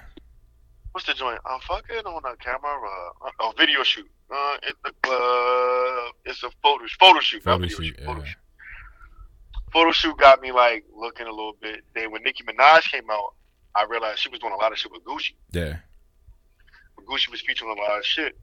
what's 0.91 1.07
the 1.07 1.13
joint? 1.13 1.39
I'm 1.45 1.59
fucking 1.61 2.05
on 2.05 2.21
a 2.25 2.35
camera. 2.37 2.77
Uh, 3.25 3.49
a 3.49 3.53
video 3.57 3.83
shoot. 3.83 4.09
Uh, 4.29 4.57
it, 4.63 4.75
uh, 4.85 6.11
it's 6.25 6.43
a 6.43 6.49
photo 6.61 6.83
photo 6.99 7.19
shoot. 7.21 7.45
not 7.45 7.53
Photo 7.61 7.67
video 7.67 7.77
shoot. 7.79 7.99
Photo 8.05 8.19
Yeah. 8.19 8.25
shoot. 8.25 8.37
Photo 9.71 9.91
shoot 9.91 10.17
got 10.17 10.41
me 10.41 10.51
like 10.51 10.85
looking 10.95 11.25
a 11.27 11.31
little 11.31 11.55
bit. 11.61 11.83
Then 11.95 12.11
when 12.11 12.23
Nicki 12.23 12.43
Minaj 12.43 12.91
came 12.91 13.09
out, 13.09 13.33
I 13.75 13.85
realized 13.89 14.19
she 14.19 14.29
was 14.29 14.39
doing 14.39 14.53
a 14.53 14.57
lot 14.57 14.71
of 14.71 14.77
shit 14.77 14.91
with 14.91 15.03
Gucci. 15.05 15.31
Yeah. 15.51 15.77
Gucci 17.09 17.29
was 17.31 17.41
featuring 17.41 17.71
a 17.77 17.81
lot 17.81 17.97
of 17.97 18.05
shit. 18.05 18.37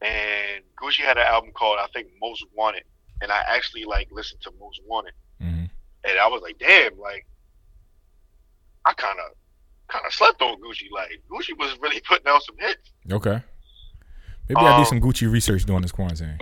And 0.00 0.62
Gucci 0.80 1.00
had 1.04 1.18
an 1.18 1.26
album 1.26 1.50
called 1.54 1.78
I 1.80 1.86
think 1.92 2.08
Most 2.20 2.44
Wanted, 2.54 2.84
and 3.20 3.32
I 3.32 3.42
actually 3.48 3.84
like 3.84 4.08
listened 4.12 4.40
to 4.42 4.52
Most 4.60 4.80
Wanted, 4.86 5.12
Mm-hmm. 5.42 5.64
and 6.04 6.18
I 6.18 6.26
was 6.28 6.40
like, 6.42 6.58
damn, 6.58 6.96
like 6.98 7.26
I 8.84 8.92
kind 8.92 9.18
of 9.18 9.32
kind 9.88 10.04
of 10.06 10.12
slept 10.12 10.40
on 10.42 10.56
Gucci. 10.60 10.86
Like 10.92 11.10
Gucci 11.30 11.56
was 11.58 11.76
really 11.80 12.00
putting 12.08 12.26
out 12.28 12.42
some 12.44 12.56
hits. 12.58 12.92
Okay. 13.10 13.42
Maybe 14.48 14.60
I 14.60 14.76
do 14.76 14.80
Um, 14.80 14.84
some 14.86 15.00
Gucci 15.00 15.30
research 15.30 15.64
during 15.64 15.82
this 15.82 15.92
quarantine. 15.92 16.38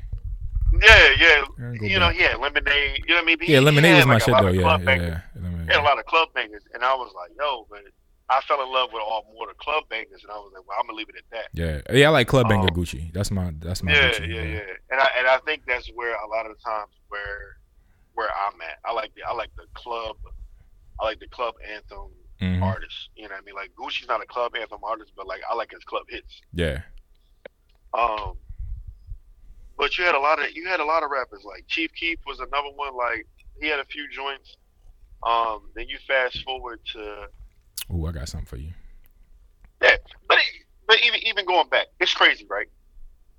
Yeah, 0.82 1.08
yeah. 1.18 1.44
Yeah, 1.58 1.72
You 1.80 1.98
know, 1.98 2.08
back. 2.08 2.18
yeah, 2.20 2.36
Lemonade. 2.36 2.98
You 2.98 3.06
know 3.08 3.14
what 3.16 3.22
I 3.22 3.24
mean? 3.24 3.38
He- 3.40 3.52
Yeah, 3.54 3.60
Lemonade 3.60 3.96
was 3.96 4.06
my 4.06 4.14
like, 4.14 4.22
shit 4.24 4.34
though. 4.38 4.48
Yeah, 4.48 4.78
yeah, 4.78 4.94
yeah. 4.94 5.20
Lemonade. 5.34 5.68
Had 5.72 5.80
a 5.80 5.82
lot 5.82 5.98
of 5.98 6.04
club 6.04 6.28
bangers, 6.34 6.62
and 6.74 6.84
I 6.84 6.94
was 6.94 7.12
like, 7.16 7.30
yo, 7.38 7.66
but 7.70 7.80
I 8.28 8.40
fell 8.42 8.60
in 8.62 8.72
love 8.72 8.90
with 8.92 9.02
all 9.02 9.24
more 9.34 9.46
the 9.46 9.54
club 9.54 9.84
bangers, 9.88 10.22
and 10.24 10.32
I 10.32 10.36
was 10.36 10.50
like, 10.54 10.66
well, 10.66 10.76
I'm 10.80 10.86
gonna 10.86 10.98
leave 10.98 11.08
it 11.08 11.14
at 11.16 11.30
that. 11.30 11.48
Yeah, 11.54 11.80
yeah. 11.96 12.08
I 12.08 12.10
like 12.10 12.26
Club 12.26 12.48
Banger 12.48 12.68
Um, 12.68 12.74
Gucci. 12.76 13.12
That's 13.12 13.30
my. 13.30 13.52
That's 13.60 13.82
my. 13.84 13.92
yeah, 13.92 14.10
Gucci, 14.10 14.28
yeah, 14.34 14.42
yeah. 14.42 14.60
And 14.90 15.00
I 15.00 15.08
and 15.18 15.26
I 15.28 15.38
think 15.46 15.62
that's 15.66 15.88
where 15.94 16.14
a 16.16 16.26
lot 16.28 16.44
of 16.46 16.56
the 16.56 16.62
times 16.64 16.90
where 17.08 17.58
where 18.14 18.28
I'm 18.30 18.60
at. 18.62 18.78
I 18.84 18.92
like 18.92 19.14
the 19.14 19.22
I 19.22 19.32
like 19.32 19.50
the 19.56 19.66
club. 19.74 20.16
I 21.00 21.04
like 21.04 21.20
the 21.20 21.28
club 21.28 21.54
anthem 21.72 22.10
Mhm. 22.40 22.62
artists. 22.62 23.10
You 23.14 23.24
know 23.24 23.34
what 23.34 23.42
I 23.42 23.44
mean? 23.44 23.54
Like 23.54 23.70
Gucci's 23.78 24.08
not 24.08 24.20
a 24.22 24.26
club 24.26 24.56
anthem 24.56 24.80
artist, 24.82 25.12
but 25.16 25.26
like 25.28 25.42
I 25.48 25.54
like 25.54 25.70
his 25.70 25.84
club 25.84 26.04
hits. 26.08 26.40
Yeah. 26.52 26.82
Um, 27.94 28.34
but 29.78 29.96
you 29.98 30.04
had 30.04 30.14
a 30.14 30.20
lot 30.20 30.38
of 30.42 30.50
you 30.52 30.66
had 30.66 30.80
a 30.80 30.84
lot 30.84 31.02
of 31.02 31.10
rappers 31.10 31.44
like 31.44 31.64
Chief 31.68 31.92
Keef 31.94 32.18
was 32.26 32.40
another 32.40 32.70
one. 32.74 32.94
Like 32.96 33.26
he 33.60 33.68
had 33.68 33.78
a 33.78 33.84
few 33.84 34.08
joints. 34.10 34.56
Um, 35.22 35.70
then 35.76 35.88
you 35.88 35.98
fast 36.08 36.42
forward 36.44 36.80
to 36.92 37.26
Ooh, 37.92 38.06
I 38.06 38.12
got 38.12 38.28
something 38.28 38.46
for 38.46 38.56
you. 38.56 38.72
that, 39.80 40.00
but 40.28 40.38
it, 40.38 40.44
but 40.86 40.98
even 41.04 41.20
even 41.26 41.46
going 41.46 41.68
back, 41.68 41.86
it's 42.00 42.14
crazy, 42.14 42.46
right? 42.48 42.68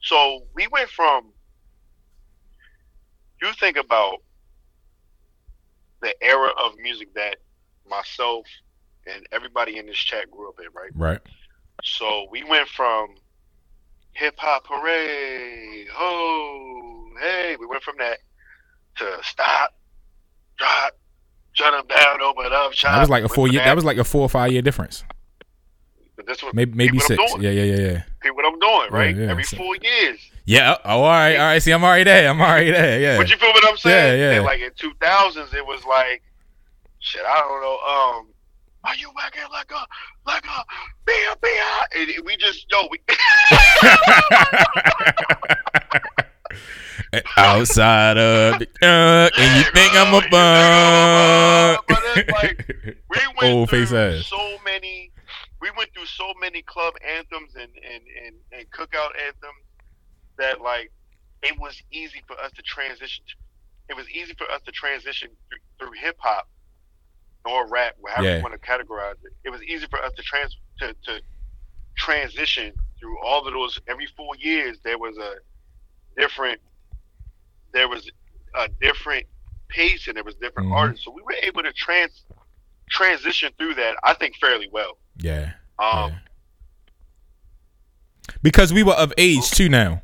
So 0.01 0.43
we 0.55 0.67
went 0.67 0.89
from 0.89 1.31
you 3.41 3.51
think 3.53 3.77
about 3.77 4.17
the 6.01 6.13
era 6.23 6.49
of 6.63 6.73
music 6.81 7.13
that 7.15 7.37
myself 7.89 8.45
and 9.05 9.25
everybody 9.31 9.77
in 9.77 9.85
this 9.85 9.97
chat 9.97 10.29
grew 10.31 10.49
up 10.49 10.55
in, 10.59 10.67
right? 10.73 10.91
Right. 10.95 11.19
So 11.83 12.27
we 12.31 12.43
went 12.43 12.67
from 12.67 13.15
hip 14.13 14.35
hop 14.37 14.63
hooray, 14.67 15.85
ho, 15.91 17.09
hey, 17.21 17.55
we 17.59 17.65
went 17.65 17.83
from 17.83 17.95
that 17.99 18.19
to 18.97 19.17
stop, 19.21 19.75
drop, 20.57 20.93
shut 21.57 21.73
them 21.73 21.87
down, 21.87 22.21
open 22.21 22.53
up, 22.53 22.71
shop. 22.73 22.93
That 22.93 23.01
was 23.01 23.09
like 23.09 23.23
a 23.23 23.29
four 23.29 23.47
year. 23.47 23.63
That 23.63 23.75
was 23.75 23.85
like 23.85 23.97
a 23.97 24.03
four 24.03 24.21
or 24.21 24.29
five 24.29 24.51
year 24.51 24.61
difference. 24.61 25.03
But 26.15 26.27
this 26.27 26.43
one, 26.43 26.51
Maybe 26.55 26.73
maybe 26.73 26.99
six. 26.99 27.19
Yeah, 27.39 27.49
yeah, 27.49 27.63
yeah, 27.63 27.75
yeah. 27.75 28.03
See 28.23 28.29
what 28.31 28.45
I'm 28.45 28.59
doing, 28.59 28.91
right? 28.91 29.15
Yeah, 29.15 29.23
yeah, 29.23 29.31
Every 29.31 29.43
four 29.43 29.75
years. 29.77 30.19
Yeah. 30.45 30.77
Oh, 30.85 31.01
all 31.01 31.09
right, 31.09 31.35
all 31.35 31.47
right. 31.47 31.61
See, 31.61 31.71
I'm 31.71 31.83
already 31.83 32.03
there. 32.05 32.29
I'm 32.29 32.39
already 32.39 32.71
there. 32.71 32.99
Yeah. 32.99 33.17
But 33.17 33.29
you 33.29 33.35
feel 33.37 33.49
what 33.49 33.67
I'm 33.67 33.77
saying? 33.77 34.19
Yeah, 34.19 34.29
yeah. 34.29 34.35
And 34.37 34.45
like 34.45 34.61
in 34.61 34.71
2000s, 34.71 35.53
it 35.53 35.65
was 35.65 35.83
like, 35.85 36.23
shit, 36.99 37.25
I 37.25 37.39
don't 37.39 37.61
know. 37.61 37.79
Um, 37.79 38.27
are 38.83 38.95
you 38.95 39.09
working 39.15 39.41
like 39.51 39.71
a 39.71 39.87
like 40.25 40.45
a 40.45 40.63
bia 41.05 41.35
bia? 41.41 41.87
And 41.95 42.11
we 42.25 42.37
just 42.37 42.65
yo, 42.71 42.87
we 42.89 42.99
Outside 47.37 48.17
of 48.17 48.59
the 48.59 48.67
uh, 48.81 49.29
and 49.37 49.57
you 49.57 49.71
think 49.71 49.93
I'm 49.95 50.13
a 50.13 50.21
bum. 50.29 52.25
like, 52.41 52.67
we 53.09 53.19
went 53.41 53.53
Old 53.53 53.69
face 53.69 53.91
ass. 53.93 54.25
so 54.27 54.57
many. 54.65 55.11
We 55.61 55.71
went 55.77 55.93
through 55.93 56.05
so 56.05 56.33
many 56.39 56.61
club 56.63 56.93
anthems 57.07 57.55
and 57.55 57.71
and 57.75 58.03
and, 58.25 58.35
and 58.51 58.71
cookout 58.71 59.11
anthems 59.25 59.63
that 60.37 60.61
like 60.61 60.91
it 61.43 61.57
was 61.59 61.81
easy 61.91 62.21
for 62.27 62.37
us 62.39 62.51
to 62.53 62.61
transition. 62.63 63.23
It 63.89 63.95
was 63.95 64.09
easy 64.09 64.33
for 64.37 64.49
us 64.51 64.61
to 64.65 64.71
transition 64.71 65.29
through, 65.49 65.59
through 65.87 65.99
hip 65.99 66.17
hop 66.19 66.49
or 67.45 67.67
rap, 67.69 67.95
however 68.09 68.27
Yeah. 68.27 68.37
you 68.37 68.43
want 68.43 68.53
to 68.53 68.59
categorize 68.59 69.13
it. 69.23 69.31
It 69.45 69.49
was 69.49 69.63
easy 69.63 69.87
for 69.89 70.01
us 70.03 70.11
to 70.17 70.21
trans 70.23 70.57
to, 70.79 70.93
to 71.05 71.21
transition 71.97 72.73
through 72.99 73.17
all 73.19 73.47
of 73.47 73.53
those. 73.53 73.79
Every 73.87 74.07
four 74.17 74.35
years, 74.37 74.77
there 74.83 74.97
was 74.97 75.17
a 75.17 75.35
different. 76.19 76.59
There 77.73 77.87
was 77.87 78.09
a 78.55 78.67
different 78.81 79.25
pace 79.69 80.07
and 80.07 80.15
there 80.15 80.23
was 80.23 80.35
different 80.35 80.69
Mhm. 80.69 80.75
artists, 80.75 81.05
so 81.05 81.11
we 81.11 81.21
were 81.21 81.35
able 81.43 81.63
to 81.63 81.73
trans 81.73 82.23
transition 82.89 83.51
through 83.57 83.75
that. 83.75 83.97
I 84.03 84.13
think 84.13 84.35
fairly 84.37 84.69
well. 84.71 84.97
Yeah. 85.17 85.53
Um, 85.79 86.11
yeah. 86.11 86.17
Because 88.41 88.71
we 88.73 88.83
were 88.83 88.93
of 88.93 89.13
age 89.17 89.49
too 89.51 89.69
now. 89.69 90.01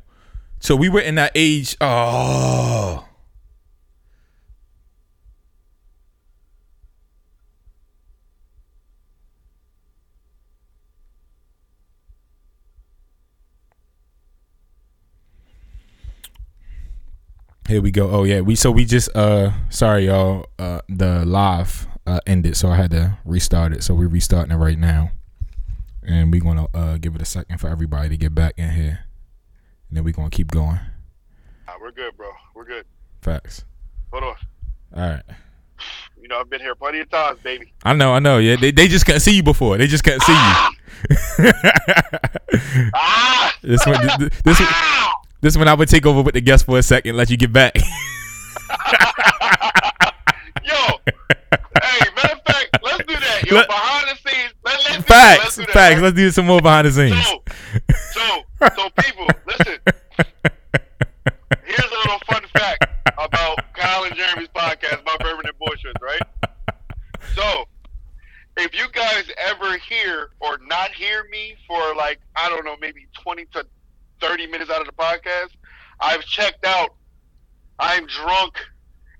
So 0.60 0.76
we 0.76 0.88
were 0.88 1.00
in 1.00 1.14
that 1.16 1.32
age. 1.34 1.76
Oh. 1.80 3.06
Here 17.66 17.80
we 17.80 17.90
go. 17.90 18.10
Oh 18.10 18.24
yeah, 18.24 18.40
we 18.42 18.56
so 18.56 18.70
we 18.70 18.84
just 18.84 19.14
uh 19.16 19.52
sorry 19.70 20.06
y'all 20.06 20.46
uh 20.58 20.80
the 20.88 21.24
live 21.24 21.86
uh 22.06 22.20
ended 22.26 22.58
so 22.58 22.68
I 22.68 22.76
had 22.76 22.90
to 22.90 23.16
restart 23.24 23.72
it. 23.72 23.82
So 23.82 23.94
we're 23.94 24.08
restarting 24.08 24.52
it 24.52 24.56
right 24.56 24.78
now. 24.78 25.12
And 26.02 26.30
we're 26.30 26.42
gonna 26.42 26.66
uh 26.74 26.98
give 26.98 27.14
it 27.14 27.22
a 27.22 27.24
second 27.24 27.58
for 27.58 27.68
everybody 27.68 28.10
to 28.10 28.16
get 28.18 28.34
back 28.34 28.54
in 28.58 28.70
here. 28.70 29.06
And 29.88 29.96
then 29.96 30.04
we're 30.04 30.12
gonna 30.12 30.28
keep 30.28 30.50
going. 30.50 30.78
nah, 31.66 31.72
we're 31.80 31.90
good, 31.92 32.14
bro. 32.18 32.30
We're 32.54 32.66
good. 32.66 32.84
Facts. 33.22 33.64
Hold 34.12 34.24
on. 34.24 34.36
All 34.94 35.10
right. 35.10 35.22
You 36.20 36.28
know, 36.28 36.38
I've 36.40 36.50
been 36.50 36.60
here 36.60 36.74
plenty 36.74 37.00
of 37.00 37.10
times, 37.10 37.38
baby. 37.42 37.72
I 37.82 37.94
know, 37.94 38.12
I 38.12 38.18
know. 38.18 38.38
Yeah, 38.38 38.56
they, 38.56 38.70
they 38.70 38.88
just 38.88 39.04
couldn't 39.04 39.20
see 39.20 39.36
you 39.36 39.42
before. 39.42 39.76
They 39.78 39.86
just 39.86 40.04
couldn't 40.04 40.22
see 40.22 40.32
you. 40.32 41.52
Ah! 42.94 43.54
this 43.62 43.84
one, 43.84 44.06
this, 44.06 44.40
this! 44.42 44.60
This 45.44 45.56
one, 45.58 45.68
I 45.68 45.74
would 45.74 45.88
take 45.90 46.06
over 46.06 46.22
with 46.22 46.32
the 46.34 46.40
guest 46.40 46.64
for 46.64 46.78
a 46.78 46.82
second, 46.82 47.16
let 47.18 47.28
you 47.30 47.36
get 47.36 47.52
back. 47.52 47.74
Yo! 50.64 50.72
hey, 51.82 52.06
matter 52.16 52.32
of 52.32 52.40
fact, 52.46 52.78
let's 52.82 53.04
do 53.04 53.14
that. 53.14 53.42
Yo, 53.46 53.54
Let- 53.56 53.68
behind 53.68 54.08
the 54.08 54.16
scenes. 54.30 54.54
Let, 54.64 54.74
let's 54.78 54.86
do 54.86 54.92
that. 54.94 55.06
facts, 55.06 55.44
Let's 55.44 55.56
do 55.56 55.62
that, 55.66 55.72
facts. 55.72 55.94
right? 55.96 56.02
Let's 56.04 56.16
do 56.16 56.30
some 56.30 56.46
more 56.46 56.60
behind 56.62 56.86
the 56.86 56.92
scenes. 56.92 57.26
So, 57.26 57.42
so, 58.12 58.42
so, 58.74 58.88
people, 59.02 59.26
listen. 59.46 59.78
Here's 61.64 61.90
a 61.90 61.96
little 61.98 62.18
fun 62.26 62.42
fact 62.54 62.86
about 63.18 63.58
Kyle 63.74 64.04
and 64.04 64.14
Jeremy's 64.16 64.48
podcast 64.48 65.00
about 65.02 65.20
bourbon 65.20 65.44
and 65.44 65.58
bullshit, 65.58 65.96
right? 66.00 66.22
So, 67.34 67.66
if 68.56 68.74
you 68.74 68.86
guys 68.92 69.24
ever 69.36 69.76
hear 69.76 70.30
or 70.40 70.58
not 70.66 70.90
hear 70.92 71.24
me 71.30 71.54
for 71.66 71.94
like 71.96 72.20
I 72.34 72.48
don't 72.48 72.64
know, 72.64 72.76
maybe 72.80 73.06
twenty 73.20 73.44
to 73.52 73.66
thirty 74.24 74.46
minutes 74.46 74.70
out 74.70 74.80
of 74.80 74.86
the 74.86 74.92
podcast, 74.92 75.50
I've 76.00 76.24
checked 76.24 76.64
out. 76.64 76.94
I'm 77.78 78.06
drunk, 78.06 78.54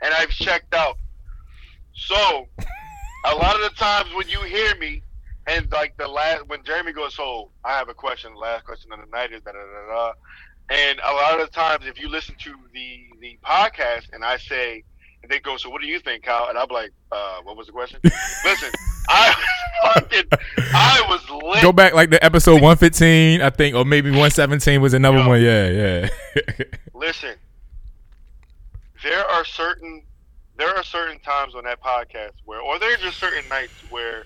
and 0.00 0.14
I've 0.14 0.30
checked 0.30 0.74
out. 0.74 0.96
So, 1.94 2.48
a 3.26 3.34
lot 3.34 3.56
of 3.56 3.62
the 3.62 3.76
times 3.76 4.12
when 4.14 4.28
you 4.28 4.40
hear 4.42 4.74
me, 4.76 5.02
and 5.46 5.70
like 5.72 5.96
the 5.98 6.08
last 6.08 6.48
when 6.48 6.64
Jeremy 6.64 6.92
goes, 6.92 7.14
so 7.14 7.50
I 7.64 7.76
have 7.76 7.88
a 7.88 7.94
question. 7.94 8.34
Last 8.34 8.64
question 8.64 8.92
of 8.92 9.00
the 9.00 9.06
night 9.14 9.32
is 9.32 9.42
da 9.42 9.52
da 9.52 9.58
da 9.58 9.94
da. 9.94 10.12
And 10.70 10.98
a 11.04 11.12
lot 11.12 11.38
of 11.38 11.46
the 11.46 11.52
times, 11.52 11.84
if 11.86 12.00
you 12.00 12.08
listen 12.08 12.34
to 12.40 12.54
the 12.72 13.04
the 13.20 13.38
podcast, 13.44 14.06
and 14.12 14.24
I 14.24 14.38
say, 14.38 14.84
and 15.24 15.30
they 15.30 15.40
go, 15.40 15.56
so 15.56 15.70
what 15.70 15.80
do 15.80 15.86
you 15.86 15.98
think, 16.00 16.22
Kyle? 16.24 16.48
And 16.50 16.58
I'm 16.58 16.68
like, 16.68 16.90
uh, 17.10 17.40
what 17.44 17.56
was 17.56 17.66
the 17.66 17.72
question? 17.72 17.98
listen, 18.44 18.70
I 19.08 19.34
was 19.82 19.94
fucking, 19.94 20.24
I 20.74 21.02
was 21.08 21.42
lit. 21.42 21.62
Go 21.62 21.72
back 21.72 21.94
like 21.94 22.10
the 22.10 22.22
episode 22.22 22.54
115, 22.60 23.40
I 23.40 23.48
think, 23.50 23.74
or 23.74 23.84
maybe 23.86 24.10
117 24.10 24.80
was 24.82 24.92
another 24.92 25.18
Yo. 25.18 25.28
one. 25.28 25.40
Yeah, 25.42 25.68
yeah. 25.68 26.08
Listen, 26.94 27.36
there 29.02 29.24
are 29.26 29.44
certain 29.44 30.02
there 30.56 30.68
are 30.76 30.84
certain 30.84 31.18
times 31.20 31.54
on 31.54 31.64
that 31.64 31.80
podcast 31.82 32.32
where, 32.44 32.60
or 32.60 32.78
there 32.78 32.92
are 32.94 32.98
just 32.98 33.18
certain 33.18 33.48
nights 33.48 33.72
where 33.90 34.24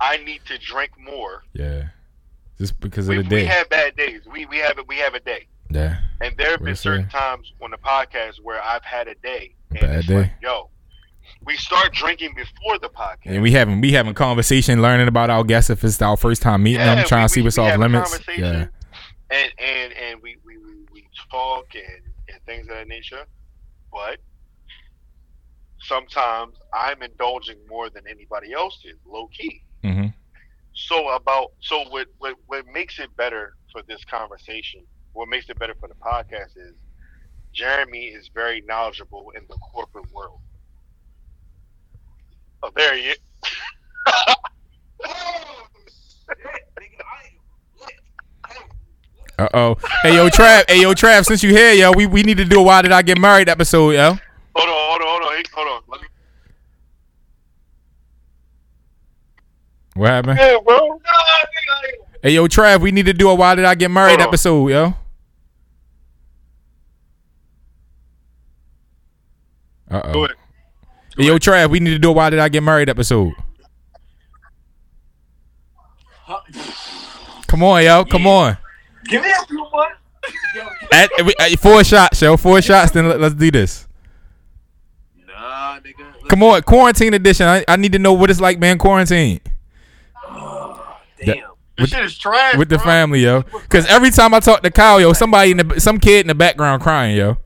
I 0.00 0.18
need 0.18 0.44
to 0.46 0.58
drink 0.58 0.92
more. 1.00 1.44
yeah. 1.52 1.84
Just 2.58 2.80
because 2.80 3.08
of 3.08 3.16
We, 3.16 3.22
the 3.22 3.34
we 3.36 3.44
have 3.44 3.68
bad 3.68 3.96
days. 3.96 4.22
We 4.26 4.44
we 4.46 4.58
have 4.58 4.78
we 4.88 4.96
have 4.96 5.14
a 5.14 5.20
day. 5.20 5.46
Yeah. 5.70 5.98
And 6.20 6.36
there 6.36 6.52
have 6.52 6.62
been 6.62 6.74
certain 6.76 7.04
say? 7.10 7.18
times 7.18 7.52
on 7.62 7.70
the 7.70 7.76
podcast 7.78 8.36
where 8.42 8.62
I've 8.62 8.84
had 8.84 9.08
a 9.08 9.14
day. 9.16 9.54
And 9.70 9.80
Bad 9.80 10.06
day. 10.06 10.14
Like, 10.16 10.30
Yo, 10.42 10.70
we 11.44 11.56
start 11.56 11.92
drinking 11.92 12.34
before 12.34 12.78
the 12.78 12.88
podcast. 12.88 13.26
And 13.26 13.42
we 13.42 13.52
having 13.52 13.80
we 13.80 13.92
having 13.92 14.14
conversation, 14.14 14.80
learning 14.82 15.08
about 15.08 15.30
our 15.30 15.44
guests 15.44 15.70
if 15.70 15.84
it's 15.84 16.00
our 16.02 16.16
first 16.16 16.42
time 16.42 16.62
meeting 16.62 16.80
them, 16.80 17.04
trying 17.06 17.22
we- 17.24 17.28
to 17.28 17.32
see 17.34 17.40
we- 17.40 17.44
what's 17.44 17.58
we 17.58 17.64
off 17.64 17.78
limits. 17.78 18.18
Yeah. 18.36 18.66
And 19.30 19.52
and 19.58 19.92
and 19.92 20.22
we 20.22 20.36
we, 20.44 20.56
we, 20.58 20.72
we 20.92 21.04
talk 21.30 21.66
and, 21.74 22.02
and 22.32 22.42
things 22.46 22.62
of 22.68 22.74
that 22.76 22.88
nature. 22.88 23.24
But 23.92 24.18
sometimes 25.80 26.56
I'm 26.72 27.02
indulging 27.02 27.56
more 27.68 27.90
than 27.90 28.04
anybody 28.08 28.52
else 28.52 28.78
is, 28.84 28.96
low 29.06 29.28
key. 29.28 29.62
hmm 29.82 30.06
So 30.74 31.10
about 31.10 31.52
so 31.60 31.84
what, 31.90 32.08
what 32.18 32.34
what 32.46 32.64
makes 32.72 32.98
it 32.98 33.14
better 33.16 33.54
for 33.72 33.82
this 33.86 34.04
conversation, 34.04 34.80
what 35.18 35.28
makes 35.28 35.50
it 35.50 35.58
better 35.58 35.74
for 35.80 35.88
the 35.88 35.96
podcast 35.96 36.56
is 36.56 36.74
Jeremy 37.52 38.04
is 38.04 38.30
very 38.32 38.62
knowledgeable 38.68 39.32
in 39.34 39.42
the 39.48 39.56
corporate 39.56 40.10
world. 40.12 40.38
Oh, 42.62 42.70
there 42.76 42.96
he 42.96 43.02
is. 43.02 43.18
Uh 49.40 49.46
oh. 49.54 49.76
Hey 50.02 50.16
yo, 50.16 50.28
Trav. 50.28 50.68
Hey 50.68 50.82
yo, 50.82 50.94
Trav. 50.94 51.24
Since 51.24 51.44
you 51.44 51.50
here, 51.50 51.72
yo, 51.72 51.92
we, 51.92 52.06
we 52.06 52.24
need 52.24 52.38
to 52.38 52.44
do 52.44 52.58
a 52.58 52.62
Why 52.62 52.82
Did 52.82 52.90
I 52.90 53.02
Get 53.02 53.20
Married 53.20 53.48
episode, 53.48 53.90
yo. 53.90 54.02
Hold 54.10 54.18
on, 54.56 54.66
hold 54.66 55.00
on, 55.00 55.06
hold 55.06 55.22
on, 55.22 55.36
hey, 55.36 55.42
hold 55.52 55.84
on. 55.92 56.00
Me. 56.00 56.06
What 59.94 60.10
happened? 60.10 60.40
Yeah, 60.40 60.56
bro. 60.64 61.00
Hey 62.20 62.32
yo, 62.32 62.48
Trav. 62.48 62.80
We 62.80 62.90
need 62.90 63.06
to 63.06 63.12
do 63.12 63.30
a 63.30 63.34
Why 63.36 63.54
Did 63.54 63.64
I 63.64 63.76
Get 63.76 63.92
Married 63.92 64.20
episode, 64.20 64.66
yo. 64.70 64.94
Uh 69.90 70.12
Go 70.12 70.20
oh. 70.20 70.24
ahead. 70.24 70.36
Yo, 71.16 71.38
Trav. 71.38 71.70
We 71.70 71.80
need 71.80 71.90
to 71.90 71.98
do 71.98 72.10
a 72.10 72.12
Why 72.12 72.30
Did 72.30 72.38
I 72.38 72.48
Get 72.48 72.62
Married 72.62 72.88
episode. 72.88 73.32
Come 77.46 77.62
on, 77.62 77.82
yo. 77.82 78.04
Come 78.04 78.26
on. 78.26 78.56
Give 79.06 79.22
me 79.22 79.30
a 79.30 79.46
few. 79.46 79.66
At, 80.92 81.10
at- 81.40 81.58
four 81.58 81.82
shots, 81.84 82.20
yo. 82.20 82.36
Four 82.36 82.62
shots. 82.62 82.92
Then 82.92 83.08
let, 83.08 83.20
let's 83.20 83.34
do 83.34 83.50
this. 83.50 83.88
Nah, 85.26 85.80
nigga. 85.80 86.28
Come 86.28 86.42
on, 86.42 86.62
quarantine 86.62 87.14
edition. 87.14 87.46
I, 87.46 87.64
I 87.66 87.76
need 87.76 87.92
to 87.92 87.98
know 87.98 88.12
what 88.12 88.30
it's 88.30 88.40
like 88.40 88.60
being 88.60 88.78
quarantined 88.78 89.40
Damn. 91.24 91.44
This 91.76 91.90
shit 91.90 92.04
is 92.04 92.18
trash. 92.18 92.56
with 92.56 92.68
the 92.68 92.78
family, 92.78 93.20
yo. 93.20 93.42
Because 93.42 93.86
every 93.86 94.10
time 94.10 94.34
I 94.34 94.40
talk 94.40 94.62
to 94.62 94.70
Kyle, 94.70 95.00
yo, 95.00 95.12
somebody 95.12 95.52
in 95.52 95.56
the 95.58 95.80
some 95.80 95.98
kid 95.98 96.22
in 96.22 96.26
the 96.26 96.34
background 96.34 96.82
crying, 96.82 97.16
yo, 97.16 97.38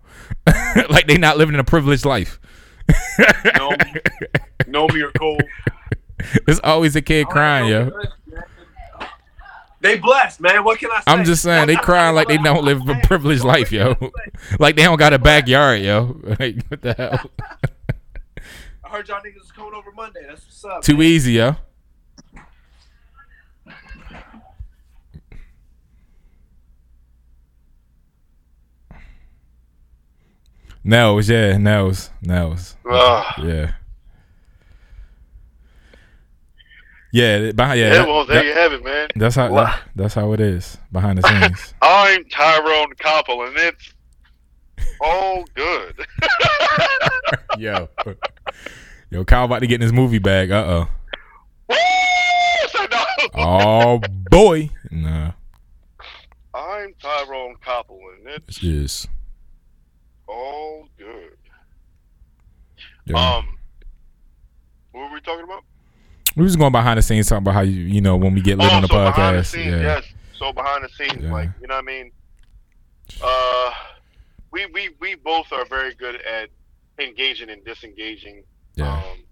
like 0.90 1.06
they 1.06 1.18
not 1.18 1.36
living 1.38 1.54
in 1.54 1.60
a 1.60 1.64
privileged 1.64 2.04
life. 2.04 2.40
no, 3.56 3.70
me, 3.70 4.00
know 4.66 4.88
me 4.88 5.02
or 5.02 5.12
cold. 5.12 5.42
It's 6.46 6.60
always 6.62 6.94
a 6.94 7.02
kid 7.02 7.26
crying, 7.26 7.68
yo. 7.68 7.90
They 9.80 9.98
blessed, 9.98 10.40
man. 10.40 10.62
What 10.62 10.78
can 10.78 10.90
I 10.92 10.98
say? 10.98 11.02
I'm 11.08 11.24
just 11.24 11.42
saying 11.42 11.66
they 11.66 11.74
crying 11.74 12.14
like 12.14 12.28
they 12.28 12.36
don't 12.36 12.64
live 12.64 12.88
a 12.88 12.94
privileged 13.02 13.42
life, 13.42 13.72
yo. 13.72 13.96
Like 14.60 14.76
they 14.76 14.84
don't 14.84 14.98
got 14.98 15.12
a 15.12 15.18
backyard, 15.18 15.80
yo. 15.82 16.20
Like 16.38 16.64
what 16.68 16.82
the 16.82 16.94
hell? 16.94 17.30
I 18.84 18.88
heard 18.88 19.08
y'all 19.08 19.20
niggas 19.20 19.40
was 19.40 19.50
coming 19.50 19.74
over 19.74 19.90
Monday. 19.90 20.20
That's 20.28 20.44
what's 20.44 20.64
up. 20.64 20.82
Too 20.82 20.98
man. 20.98 21.06
easy, 21.06 21.32
yo. 21.32 21.56
Nels, 30.84 31.28
yeah, 31.28 31.56
Nels, 31.58 32.10
Nels, 32.22 32.76
Ugh. 32.90 33.24
yeah, 33.44 33.72
yeah, 37.12 37.52
behind, 37.52 37.78
yeah. 37.78 37.92
Yeah, 37.94 38.06
well, 38.06 38.24
there 38.26 38.36
that- 38.36 38.44
you 38.46 38.52
have 38.52 38.72
it, 38.72 38.84
man. 38.84 39.08
that's 39.14 39.36
how 39.36 39.50
Wow. 39.50 39.64
that- 39.64 39.82
that's 39.94 40.14
how 40.14 40.32
it 40.32 40.40
is 40.40 40.78
behind 40.90 41.18
the 41.18 41.22
scenes. 41.28 41.74
I'm 41.82 42.24
Tyrone 42.24 42.94
Koppel, 42.98 43.46
and 43.48 43.56
it's 43.58 43.92
all 45.00 45.44
good. 45.54 45.94
yo, 47.58 47.88
yo, 49.10 49.24
Kyle 49.24 49.44
about 49.44 49.60
to 49.60 49.66
get 49.66 49.76
in 49.76 49.82
his 49.82 49.92
movie 49.92 50.18
bag. 50.18 50.50
Uh 50.50 50.64
oh. 50.66 50.88
Woo! 51.68 51.76
Say 52.68 52.86
no. 52.90 53.04
Oh 53.34 54.00
boy, 54.30 54.70
nah, 54.90 55.32
I'm 56.54 56.92
Tyrone 57.00 57.54
Copeland. 57.64 58.26
It's 58.26 58.58
this 58.58 58.64
is 58.64 59.08
all 60.32 60.88
good. 60.98 61.36
yeah. 63.06 63.36
Um, 63.36 63.58
what 64.92 65.08
were 65.08 65.14
we 65.14 65.20
talking 65.20 65.44
about? 65.44 65.64
we 66.36 66.44
was 66.44 66.56
going 66.56 66.72
behind 66.72 66.96
the 66.98 67.02
scenes 67.02 67.28
talking 67.28 67.42
about 67.42 67.52
how 67.54 67.60
you 67.60 67.80
you 67.82 68.00
know 68.00 68.16
when 68.16 68.34
we 68.34 68.40
get 68.40 68.56
lit 68.58 68.72
oh, 68.72 68.76
on 68.76 68.82
the 68.82 68.88
so 68.88 68.94
behind 68.94 69.36
the 69.36 69.40
podcast. 69.42 69.46
scenes, 69.46 69.66
yeah, 69.66 69.80
yes. 69.82 70.04
So 70.34 70.52
behind 70.52 70.84
the 70.84 70.88
scenes, 70.88 71.22
Yeah. 71.22 71.32
like 71.32 71.50
you 71.60 71.66
know 71.68 71.74
what 71.74 71.82
I 71.84 71.86
mean. 71.86 72.10
Uh, 73.22 73.70
we 74.50 74.66
we 74.66 74.90
we 75.00 75.14
both 75.16 75.52
are 75.52 75.64
very 75.66 75.94
good 75.94 76.16
at 76.22 76.48
engaging 76.98 77.50
and 77.50 77.64
disengaging. 77.64 78.44
yeah, 78.76 78.96
Um, 78.96 79.24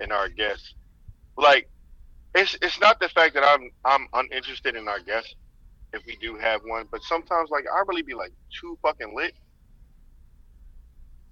in 0.00 0.12
our 0.12 0.28
guests, 0.28 0.74
like 1.36 1.68
it's 2.34 2.56
it's 2.62 2.78
not 2.80 3.00
the 3.00 3.08
fact 3.08 3.34
that 3.34 3.42
I'm 3.44 3.70
I'm 3.84 4.06
uninterested 4.12 4.76
in 4.76 4.86
our 4.88 5.00
guests 5.00 5.34
if 5.92 6.04
we 6.06 6.14
do 6.16 6.36
have 6.38 6.60
one, 6.64 6.86
but 6.92 7.02
sometimes 7.02 7.50
like 7.50 7.64
I 7.72 7.80
really 7.88 8.02
be 8.02 8.14
like 8.14 8.32
too 8.60 8.78
fucking 8.82 9.12
lit 9.16 9.34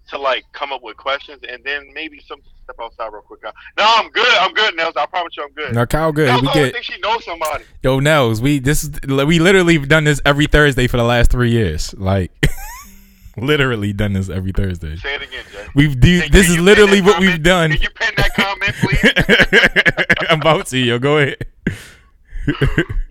to 0.09 0.19
like 0.19 0.45
come 0.53 0.73
up 0.73 0.83
with 0.83 0.97
questions 0.97 1.41
and 1.49 1.63
then 1.65 1.91
maybe 1.95 2.21
some 2.27 2.39
step 2.65 2.77
outside 2.81 3.13
real 3.13 3.23
quick. 3.23 3.41
No, 3.43 3.51
I'm 3.79 4.11
good. 4.11 4.39
I'm 4.39 4.53
good, 4.55 4.77
Nels. 4.77 4.95
I 4.97 5.07
promise 5.07 5.37
you, 5.37 5.45
I'm 5.45 5.53
good. 5.53 5.75
No, 5.75 5.87
Kyle, 5.87 6.13
good. 6.13 6.29
Nels 6.29 6.43
We 6.43 6.49
get 6.53 6.73
think 6.73 6.85
she 6.85 6.99
knows 7.01 7.25
somebody. 7.25 7.65
yo 7.83 8.01
Nels. 8.01 8.41
We 8.41 8.59
this 8.59 8.85
is 8.85 8.91
we 9.07 9.39
literally 9.39 9.79
have 9.79 9.89
done 9.89 10.05
this 10.05 10.21
every 10.25 10.47
Thursday 10.47 10.87
for 10.87 10.97
the 10.97 11.05
last 11.05 11.31
three 11.31 11.51
years. 11.51 11.95
Like 11.97 12.31
literally 13.37 13.93
done 13.93 14.15
this 14.15 14.29
every 14.29 14.53
Thursday. 14.53 14.97
Say 14.97 15.15
it 15.15 15.23
again, 15.23 15.45
Jay. 15.53 15.67
We've 15.75 15.99
do 15.99 16.21
Hey, 16.21 16.29
this 16.29 16.49
is 16.49 16.59
literally 16.59 17.01
what 17.01 17.21
we've 17.21 17.43
done. 17.43 17.73
Can 17.73 17.83
you 17.83 17.91
pin 17.91 18.13
that 18.17 18.35
comment, 18.35 18.75
please? 18.81 20.27
I'm 20.31 20.41
about 20.41 20.67
to 20.69 20.79
yo. 20.79 20.99
Go 20.99 21.19
ahead. 21.19 21.37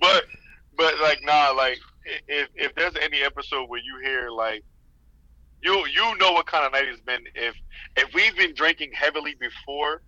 but 0.02 0.26
but 0.78 1.00
like 1.02 1.20
nah 1.24 1.52
like 1.52 1.78
if 2.28 2.50
if 2.56 2.74
there's 2.76 2.96
any 3.02 3.22
episode 3.22 3.70
where 3.70 3.80
you 3.80 4.00
hear 4.04 4.30
like 4.30 4.64
you 5.62 5.74
you 5.88 6.18
know 6.18 6.32
what 6.34 6.46
kind 6.46 6.66
of 6.66 6.72
night 6.72 6.86
it's 6.88 7.02
been 7.02 7.22
if 7.36 7.56
if 7.96 8.14
we've 8.14 8.36
been 8.36 8.54
drinking 8.54 8.92
heavily 8.94 9.36
before 9.40 10.02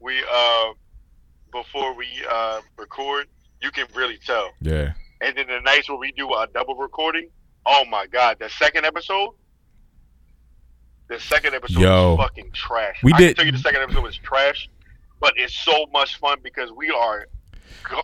we 0.00 0.18
uh 0.32 0.66
before 1.52 1.94
we 1.94 2.06
uh 2.30 2.60
record 2.76 3.26
you 3.62 3.70
can 3.70 3.86
really 3.94 4.18
tell 4.24 4.50
yeah. 4.60 4.92
and 5.20 5.36
then 5.36 5.46
the 5.46 5.60
nights 5.60 5.88
where 5.88 5.98
we 5.98 6.12
do 6.12 6.28
a 6.32 6.46
double 6.54 6.74
recording 6.76 7.28
oh 7.66 7.84
my 7.90 8.06
god 8.06 8.36
the 8.40 8.48
second 8.50 8.84
episode 8.84 9.30
the 11.08 11.18
second 11.20 11.54
episode 11.54 11.80
Yo. 11.80 12.14
was 12.14 12.26
fucking 12.26 12.50
trash 12.52 12.96
We 13.02 13.12
I 13.12 13.18
did- 13.18 13.36
tell 13.36 13.46
you 13.46 13.52
the 13.52 13.58
second 13.58 13.82
episode 13.82 14.02
was 14.02 14.16
trash 14.18 14.68
but 15.20 15.34
it's 15.36 15.54
so 15.54 15.86
much 15.92 16.16
fun 16.18 16.38
because 16.42 16.70
we 16.72 16.90
are 16.90 17.26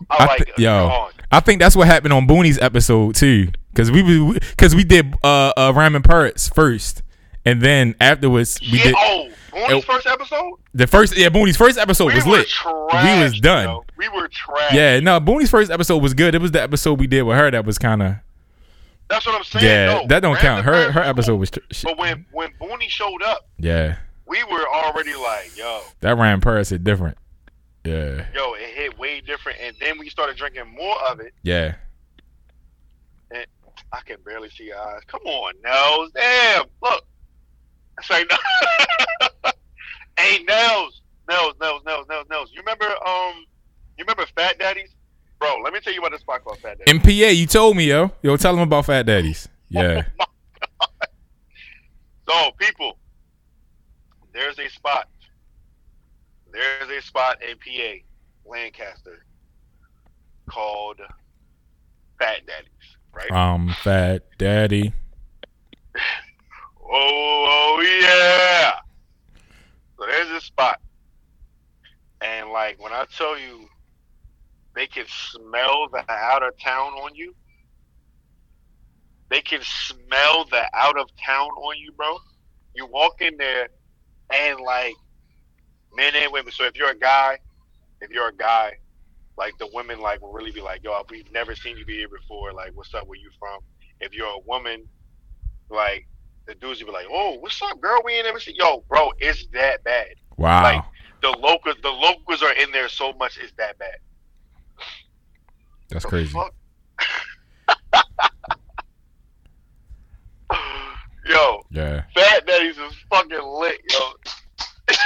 I 0.09 0.25
like 0.25 0.45
thi- 0.55 0.63
yo. 0.63 0.87
gone. 0.87 1.11
I 1.31 1.39
think 1.39 1.59
that's 1.59 1.75
what 1.75 1.87
happened 1.87 2.13
on 2.13 2.25
Booney's 2.27 2.57
episode 2.59 3.15
too, 3.15 3.49
because 3.77 3.91
we 3.91 4.33
because 4.33 4.73
we 4.75 4.83
did 4.83 5.13
uh, 5.23 5.53
uh 5.55 5.71
Ramen 5.71 6.03
Pirates 6.03 6.49
first, 6.49 7.03
and 7.45 7.61
then 7.61 7.93
afterwards 8.01 8.59
we 8.59 8.79
yeah, 8.79 8.83
did 8.85 8.95
oh, 8.97 9.29
Booney's 9.51 9.85
first 9.85 10.07
episode? 10.07 10.53
the 10.73 10.87
first. 10.87 11.15
Yeah, 11.15 11.29
Booney's 11.29 11.57
first 11.57 11.77
episode 11.77 12.07
we 12.07 12.15
was 12.15 12.25
were 12.25 12.31
lit. 12.31 12.47
trash. 12.47 13.17
We 13.17 13.23
was 13.23 13.39
done. 13.39 13.67
yo. 13.67 13.85
We 13.95 14.09
were 14.09 14.27
trash. 14.29 14.73
Yeah, 14.73 14.99
no, 14.99 15.19
Booney's 15.19 15.51
first 15.51 15.69
episode 15.69 16.01
was 16.01 16.15
good. 16.15 16.33
It 16.33 16.41
was 16.41 16.51
the 16.51 16.61
episode 16.61 16.99
we 16.99 17.05
did 17.05 17.21
with 17.21 17.37
her 17.37 17.51
that 17.51 17.65
was 17.65 17.77
kind 17.77 18.01
of 18.01 18.15
That's 19.09 19.25
what 19.27 19.35
I'm 19.35 19.43
saying. 19.43 19.65
yeah. 19.65 19.85
No, 19.85 20.07
that 20.07 20.21
don't 20.21 20.33
Random 20.35 20.63
count. 20.63 20.65
Her 20.65 20.91
her 20.93 21.01
episode 21.01 21.33
cool. 21.33 21.39
was 21.39 21.51
tr- 21.51 21.59
But 21.83 21.99
when 21.99 22.25
when 22.31 22.49
Booney 22.59 22.89
showed 22.89 23.21
up, 23.21 23.47
yeah. 23.59 23.97
we 24.25 24.43
were 24.45 24.67
already 24.67 25.13
like, 25.13 25.55
yo, 25.55 25.81
That 26.01 26.17
Ramen 26.17 26.41
Pirates 26.41 26.71
hit 26.71 26.83
different. 26.83 27.17
Yeah, 27.85 28.25
yo, 28.33 28.53
it 28.55 28.73
hit 28.73 28.97
way 28.97 29.21
different. 29.21 29.59
And 29.61 29.75
then 29.79 29.99
we 29.99 30.09
started 30.09 30.35
drinking 30.35 30.65
more 30.75 30.95
of 31.09 31.19
it. 31.19 31.33
yeah. 31.43 31.75
I 33.91 34.01
can 34.05 34.17
barely 34.25 34.49
see 34.49 34.65
your 34.65 34.77
eyes. 34.79 35.01
Come 35.07 35.21
on, 35.25 35.53
Nels. 35.63 36.11
Damn, 36.13 36.65
look. 36.81 37.03
Say 38.01 38.25
no. 38.29 38.37
hey, 40.19 40.43
Nels, 40.43 41.01
Nels, 41.29 41.53
Nels, 41.59 41.81
Nels, 41.85 42.05
Nels, 42.09 42.25
Nels. 42.29 42.51
You 42.53 42.59
remember 42.59 42.85
um, 42.85 43.45
you 43.97 44.03
remember 44.03 44.25
Fat 44.35 44.59
Daddies? 44.59 44.93
Bro, 45.39 45.61
let 45.63 45.73
me 45.73 45.79
tell 45.79 45.93
you 45.93 45.99
about 45.99 46.11
this 46.11 46.21
spot 46.21 46.43
called 46.43 46.59
Fat 46.59 46.77
Daddies. 46.79 46.93
In 46.93 46.99
PA, 47.01 47.31
you 47.31 47.45
told 47.47 47.77
me 47.77 47.85
yo, 47.85 48.11
yo, 48.21 48.37
tell 48.37 48.53
them 48.53 48.63
about 48.63 48.85
Fat 48.85 49.05
Daddies. 49.05 49.47
Yeah, 49.69 50.03
So, 52.29 52.51
people, 52.57 52.97
there's 54.33 54.57
a 54.59 54.69
spot. 54.69 55.09
There's 56.53 56.89
a 56.89 57.05
spot 57.05 57.39
in 57.43 57.57
PA, 57.57 57.99
Lancaster, 58.49 59.25
called 60.49 61.01
Fat 62.17 62.45
Daddies, 62.47 62.96
right? 63.13 63.31
um, 63.31 63.75
Fat 63.83 64.23
Daddy. 64.37 64.93
Oh, 66.81 67.45
oh 67.49 67.81
yeah. 67.81 68.73
So 69.97 70.05
there's 70.05 70.29
this 70.29 70.45
spot. 70.45 70.79
And 72.21 72.49
like 72.49 72.81
when 72.81 72.93
I 72.93 73.05
tell 73.15 73.37
you 73.37 73.67
they 74.77 74.85
can 74.85 75.05
smell 75.07 75.87
the 75.91 76.03
out 76.07 76.43
of 76.43 76.55
town 76.59 76.93
on 76.93 77.15
you. 77.15 77.33
They 79.29 79.41
can 79.41 79.61
smell 79.63 80.45
the 80.45 80.69
out 80.71 80.99
of 80.99 81.09
town 81.25 81.49
on 81.49 81.79
you, 81.79 81.91
bro. 81.93 82.19
You 82.75 82.85
walk 82.85 83.19
in 83.19 83.37
there 83.37 83.69
and 84.31 84.59
like 84.59 84.93
men 85.95 86.13
and 86.15 86.31
women. 86.31 86.51
So 86.51 86.65
if 86.65 86.75
you're 86.75 86.91
a 86.91 86.97
guy, 86.97 87.39
if 88.01 88.11
you're 88.11 88.27
a 88.27 88.35
guy, 88.35 88.73
like 89.37 89.57
the 89.59 89.69
women 89.73 89.99
like 89.99 90.21
will 90.21 90.31
really 90.33 90.51
be 90.51 90.61
like, 90.61 90.83
yo, 90.83 90.99
we've 91.09 91.31
never 91.31 91.55
seen 91.55 91.77
you 91.77 91.85
be 91.85 91.97
here 91.97 92.09
before. 92.09 92.53
Like, 92.53 92.71
what's 92.73 92.93
up? 92.93 93.07
Where 93.07 93.17
you 93.19 93.29
from? 93.39 93.59
If 93.99 94.13
you're 94.13 94.27
a 94.27 94.39
woman, 94.45 94.87
like 95.69 96.07
the 96.47 96.55
dudes 96.55 96.79
will 96.79 96.87
be 96.87 96.93
like, 96.93 97.07
"Oh, 97.11 97.37
what's 97.39 97.61
up, 97.61 97.79
girl? 97.81 98.01
We 98.05 98.13
ain't 98.13 98.25
never 98.25 98.39
seen." 98.39 98.55
Yo, 98.57 98.83
bro, 98.87 99.11
it's 99.19 99.45
that 99.53 99.83
bad. 99.83 100.07
Wow. 100.37 100.63
Like 100.63 100.81
the 101.21 101.29
locals, 101.29 101.75
the 101.83 101.89
locals 101.89 102.41
are 102.41 102.53
in 102.53 102.71
there 102.71 102.87
so 102.89 103.13
much. 103.13 103.37
It's 103.37 103.51
that 103.57 103.77
bad. 103.77 103.97
That's 105.89 106.03
The 106.03 106.09
crazy. 106.09 106.37
yo, 111.25 111.61
Yeah. 111.71 112.03
Fat 112.13 112.45
Daddies 112.45 112.77
is 112.77 112.93
fucking 113.09 113.41
lit, 113.43 113.81
yo. 113.91 113.97
Shout 114.89 114.99
out 114.99 115.05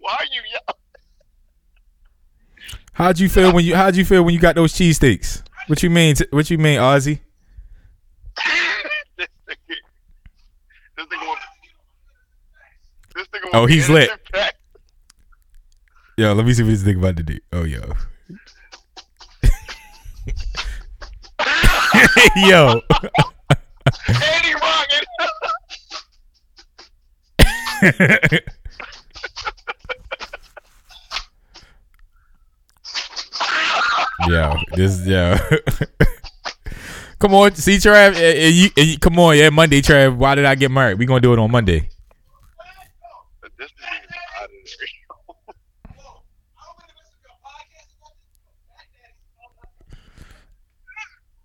Why 0.00 0.14
are 0.18 0.24
you 0.24 0.40
yelling? 0.50 0.80
How'd 2.92 3.18
you 3.18 3.28
feel 3.28 3.52
when 3.52 3.64
you 3.64 3.74
How'd 3.74 3.96
you 3.96 4.04
feel 4.04 4.22
when 4.22 4.34
you 4.34 4.40
got 4.40 4.54
those 4.54 4.72
cheesesteaks? 4.72 5.42
What 5.66 5.82
you 5.82 5.90
mean? 5.90 6.14
t- 6.14 6.26
What 6.30 6.48
you 6.50 6.58
mean, 6.58 6.78
Ozzy? 6.78 7.20
this 9.16 9.26
nigga, 9.48 9.56
this 10.96 11.06
nigga, 11.06 11.26
want- 11.26 11.40
this 13.14 13.26
nigga. 13.28 13.50
Oh, 13.52 13.66
he's 13.66 13.88
lit. 13.90 14.10
Yo, 16.16 16.32
let 16.32 16.46
me 16.46 16.54
see 16.54 16.62
what 16.62 16.70
this 16.70 16.82
nigga 16.82 16.98
about 16.98 17.16
to 17.16 17.22
do. 17.22 17.38
Oh, 17.52 17.64
yo. 17.64 17.92
yo. 22.36 22.80
And 24.08 24.44
he 24.44 24.52
rocking. 24.52 25.04
yo, 34.28 34.54
this 34.74 35.06
yo. 35.06 35.36
come 37.18 37.34
on, 37.34 37.54
see 37.54 37.76
Trav. 37.76 38.14
eh, 38.16 38.46
eh, 38.46 38.48
you, 38.48 38.70
eh, 38.76 38.82
you- 38.82 38.98
come 38.98 39.18
on, 39.18 39.36
yeah, 39.36 39.50
Monday, 39.50 39.80
Trav. 39.80 40.16
Why 40.16 40.34
did 40.34 40.44
I 40.44 40.54
get 40.54 40.70
married? 40.70 40.98
We 40.98 41.06
gonna 41.06 41.20
do 41.20 41.32
it 41.32 41.38
on 41.38 41.50
Monday. 41.50 41.88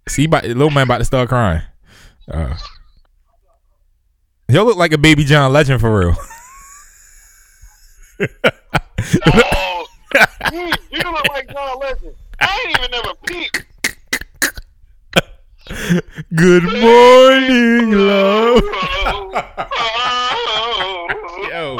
See, 0.07 0.25
about, 0.25 0.43
little 0.43 0.69
man 0.69 0.83
about 0.83 0.97
to 0.99 1.05
start 1.05 1.29
crying. 1.29 1.61
Uh, 2.29 2.55
he'll 4.51 4.65
look 4.65 4.77
like 4.77 4.93
a 4.93 4.97
baby 4.97 5.23
John 5.23 5.51
Legend 5.53 5.81
for 5.81 5.97
real. 5.99 6.15
Oh, 9.25 9.85
you, 10.51 10.71
you 10.91 11.01
look 11.11 11.27
like 11.29 11.51
John 11.51 11.79
Legend. 11.79 12.13
I 12.39 12.67
ain't 12.67 12.77
even 12.77 12.91
never 12.91 13.13
peeped. 13.25 13.65
Good 16.35 16.63
morning, 16.63 17.91
love. 17.93 18.61
Oh, 20.53 21.07
Yo. 21.49 21.79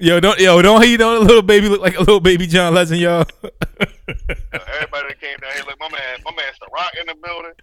Yo, 0.00 0.20
don't 0.20 0.38
yo, 0.38 0.62
don't 0.62 0.82
he 0.84 0.96
don't 0.96 1.16
a 1.16 1.20
little 1.24 1.42
baby 1.42 1.68
look 1.68 1.80
like 1.80 1.96
a 1.96 2.00
little 2.00 2.20
baby 2.20 2.46
John 2.46 2.74
Legend, 2.74 3.00
y'all. 3.00 3.26
Everybody 3.40 5.08
that 5.08 5.20
came 5.20 5.36
down 5.38 5.52
here, 5.54 5.64
look, 5.66 5.78
my 5.80 5.88
man, 5.88 6.18
my 6.24 6.32
man's 6.36 6.58
the 6.60 6.68
rock 6.72 6.92
in 7.00 7.06
the 7.06 7.16
building. 7.24 7.54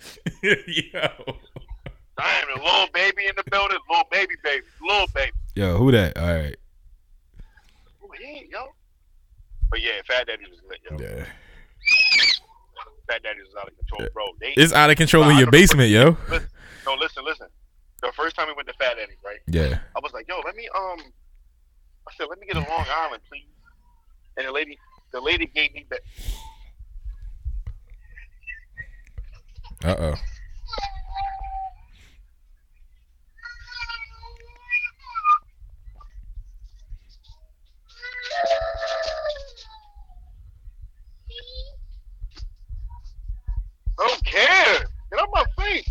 yo. 0.94 1.36
Damn, 2.18 2.48
the 2.56 2.64
little 2.64 2.88
baby 2.94 3.26
in 3.28 3.34
the 3.36 3.44
building, 3.52 3.78
little 3.90 4.08
baby, 4.12 4.36
baby, 4.44 4.64
little 4.82 5.08
baby. 5.14 5.32
Yo, 5.56 5.78
who 5.78 5.92
that? 5.92 6.18
All 6.18 6.34
right. 6.34 6.56
Who 8.00 8.10
he, 8.18 8.48
yo? 8.52 8.68
But 9.70 9.82
yeah, 9.82 10.02
Fat 10.08 10.28
Daddy 10.28 10.44
was 10.50 10.60
lit, 10.70 10.80
yo. 10.90 10.98
Yeah. 10.98 11.26
Fat 13.10 13.22
Daddy 13.24 13.40
was 13.42 13.54
out 13.60 13.68
of 13.68 13.78
control, 13.78 14.08
bro. 14.14 14.26
They, 14.40 14.54
It's 14.56 14.74
out 14.74 14.90
of 14.90 14.96
control 14.98 15.28
in 15.30 15.38
your 15.38 15.52
basement, 15.52 15.90
yo. 15.90 16.18
listen, 16.30 16.48
no, 16.86 16.94
listen, 16.94 17.26
listen. 17.26 17.48
The 18.02 18.12
first 18.14 18.36
time 18.36 18.48
we 18.48 18.54
went 18.54 18.68
to 18.68 18.74
Fat 18.76 18.96
Daddy's, 18.98 19.18
right? 19.26 19.40
Yeah. 19.48 19.80
I 19.96 20.00
was 20.02 20.14
like, 20.14 20.28
yo, 20.30 20.40
let 20.46 20.56
me 20.56 20.68
um 20.76 21.00
I 22.08 22.14
said, 22.18 22.28
let 22.30 22.40
me 22.40 22.46
get 22.46 22.56
a 22.56 22.60
Long 22.60 22.86
Island, 22.90 23.22
please. 23.28 23.46
And 24.38 24.48
the 24.48 24.52
lady 24.52 24.78
the 25.12 25.20
lady 25.20 25.48
gave 25.48 25.74
me 25.74 25.86
that 25.90 26.02
Uh 29.84 29.96
oh. 30.00 30.16
I 43.98 44.08
don't 44.08 44.26
care. 44.26 44.80
Get 45.12 45.20
out 45.20 45.30
my 45.32 45.46
face. 45.58 45.90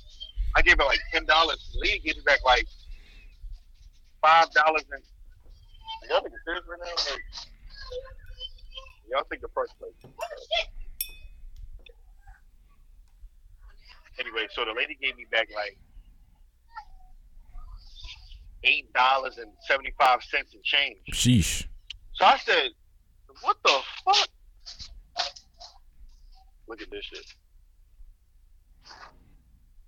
I 0.55 0.61
gave 0.61 0.77
her 0.77 0.85
like 0.85 0.99
ten 1.13 1.25
dollars. 1.25 1.69
The 1.73 1.79
lady 1.79 1.99
gave 1.99 2.15
me 2.17 2.23
back 2.25 2.39
like 2.45 2.67
five 4.21 4.51
dollars 4.51 4.83
and 4.91 5.03
y'all 6.09 6.21
think 6.21 6.33
it's 6.33 6.43
serious 6.45 6.63
right 6.67 6.79
now? 6.79 7.15
Y'all 9.11 9.25
think 9.29 9.41
the 9.41 9.49
first 9.53 9.73
place. 9.79 9.93
Anyway, 14.19 14.47
so 14.53 14.65
the 14.65 14.73
lady 14.73 14.97
gave 15.01 15.15
me 15.17 15.25
back 15.31 15.47
like 15.55 15.77
eight 18.63 18.91
dollars 18.93 19.37
and 19.37 19.51
seventy 19.67 19.93
five 19.99 20.23
cents 20.23 20.53
in 20.53 20.61
change. 20.63 20.99
Sheesh. 21.11 21.67
So 22.13 22.25
I 22.25 22.37
said, 22.37 22.71
"What 23.41 23.57
the 23.63 23.79
fuck?" 24.05 24.27
Look 26.67 26.81
at 26.81 26.89
this 26.91 27.03
shit. 27.05 27.25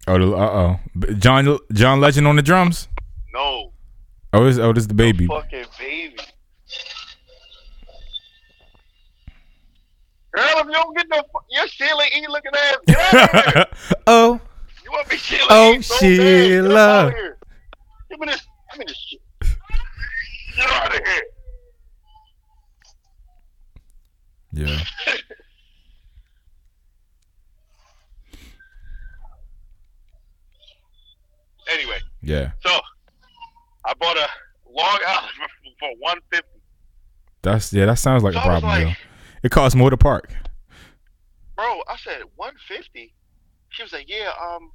Oh, 0.08 0.18
the, 0.20 0.36
uh 0.36 0.40
oh. 0.40 1.14
John 1.18 1.58
John 1.72 2.00
Legend 2.02 2.28
on 2.28 2.36
the 2.36 2.42
drums. 2.42 2.88
No, 3.34 3.72
Oh, 4.34 4.44
this 4.46 4.58
oh 4.58 4.74
this 4.74 4.86
the 4.88 4.94
baby. 4.94 5.28
The 5.28 5.34
fucking 5.34 5.66
baby. 5.80 6.18
Girl, 10.36 10.46
if 10.58 10.66
you 10.66 10.72
don't 10.74 10.98
get 10.98 11.08
the 11.10 11.24
fu- 11.32 11.46
your 11.52 11.68
Sheila 11.68 12.04
E 12.16 12.26
looking 12.28 12.52
ass, 12.56 12.76
get 12.88 12.98
out 13.14 13.48
of 13.48 13.54
here. 13.54 13.66
oh. 14.08 14.42
You 14.84 14.92
want 14.92 15.10
me 15.10 15.16
Sheila 15.18 15.48
Oh, 15.50 15.74
E 15.74 15.82
so 15.84 15.94
bad. 15.96 16.02
Get 16.02 16.10
Sheila. 16.10 17.08
of 17.08 17.14
here. 17.14 17.38
Give 18.10 18.20
me 18.20 18.26
this. 18.28 18.48
Give 18.72 18.80
me 18.80 18.86
this 18.88 18.98
shit. 18.98 19.22
Get 20.58 20.70
out 20.72 20.96
of 20.96 21.02
here. 21.06 21.24
Yeah. 24.54 24.80
Anyway, 31.72 32.00
Yeah. 32.22 32.52
so 32.66 32.80
I 33.86 33.94
bought 34.00 34.18
a 34.18 34.28
Long 34.70 35.00
Island 35.08 35.32
for 35.80 35.90
one 36.00 36.18
fifty. 36.32 36.48
That's 37.42 37.72
yeah. 37.74 37.86
That 37.86 37.96
sounds 38.00 38.24
like 38.24 38.34
So 38.34 38.40
a 38.40 38.44
problem, 38.44 38.64
like, 38.88 38.98
It 39.44 39.52
costs 39.52 39.76
more 39.76 39.90
to 39.90 39.98
park. 39.98 40.34
bro, 41.56 41.82
I 41.88 41.98
said 41.98 42.22
150. 42.36 43.14
She 43.70 43.84
was 43.84 43.92
like, 43.94 44.08
yeah, 44.10 44.32
um, 44.42 44.72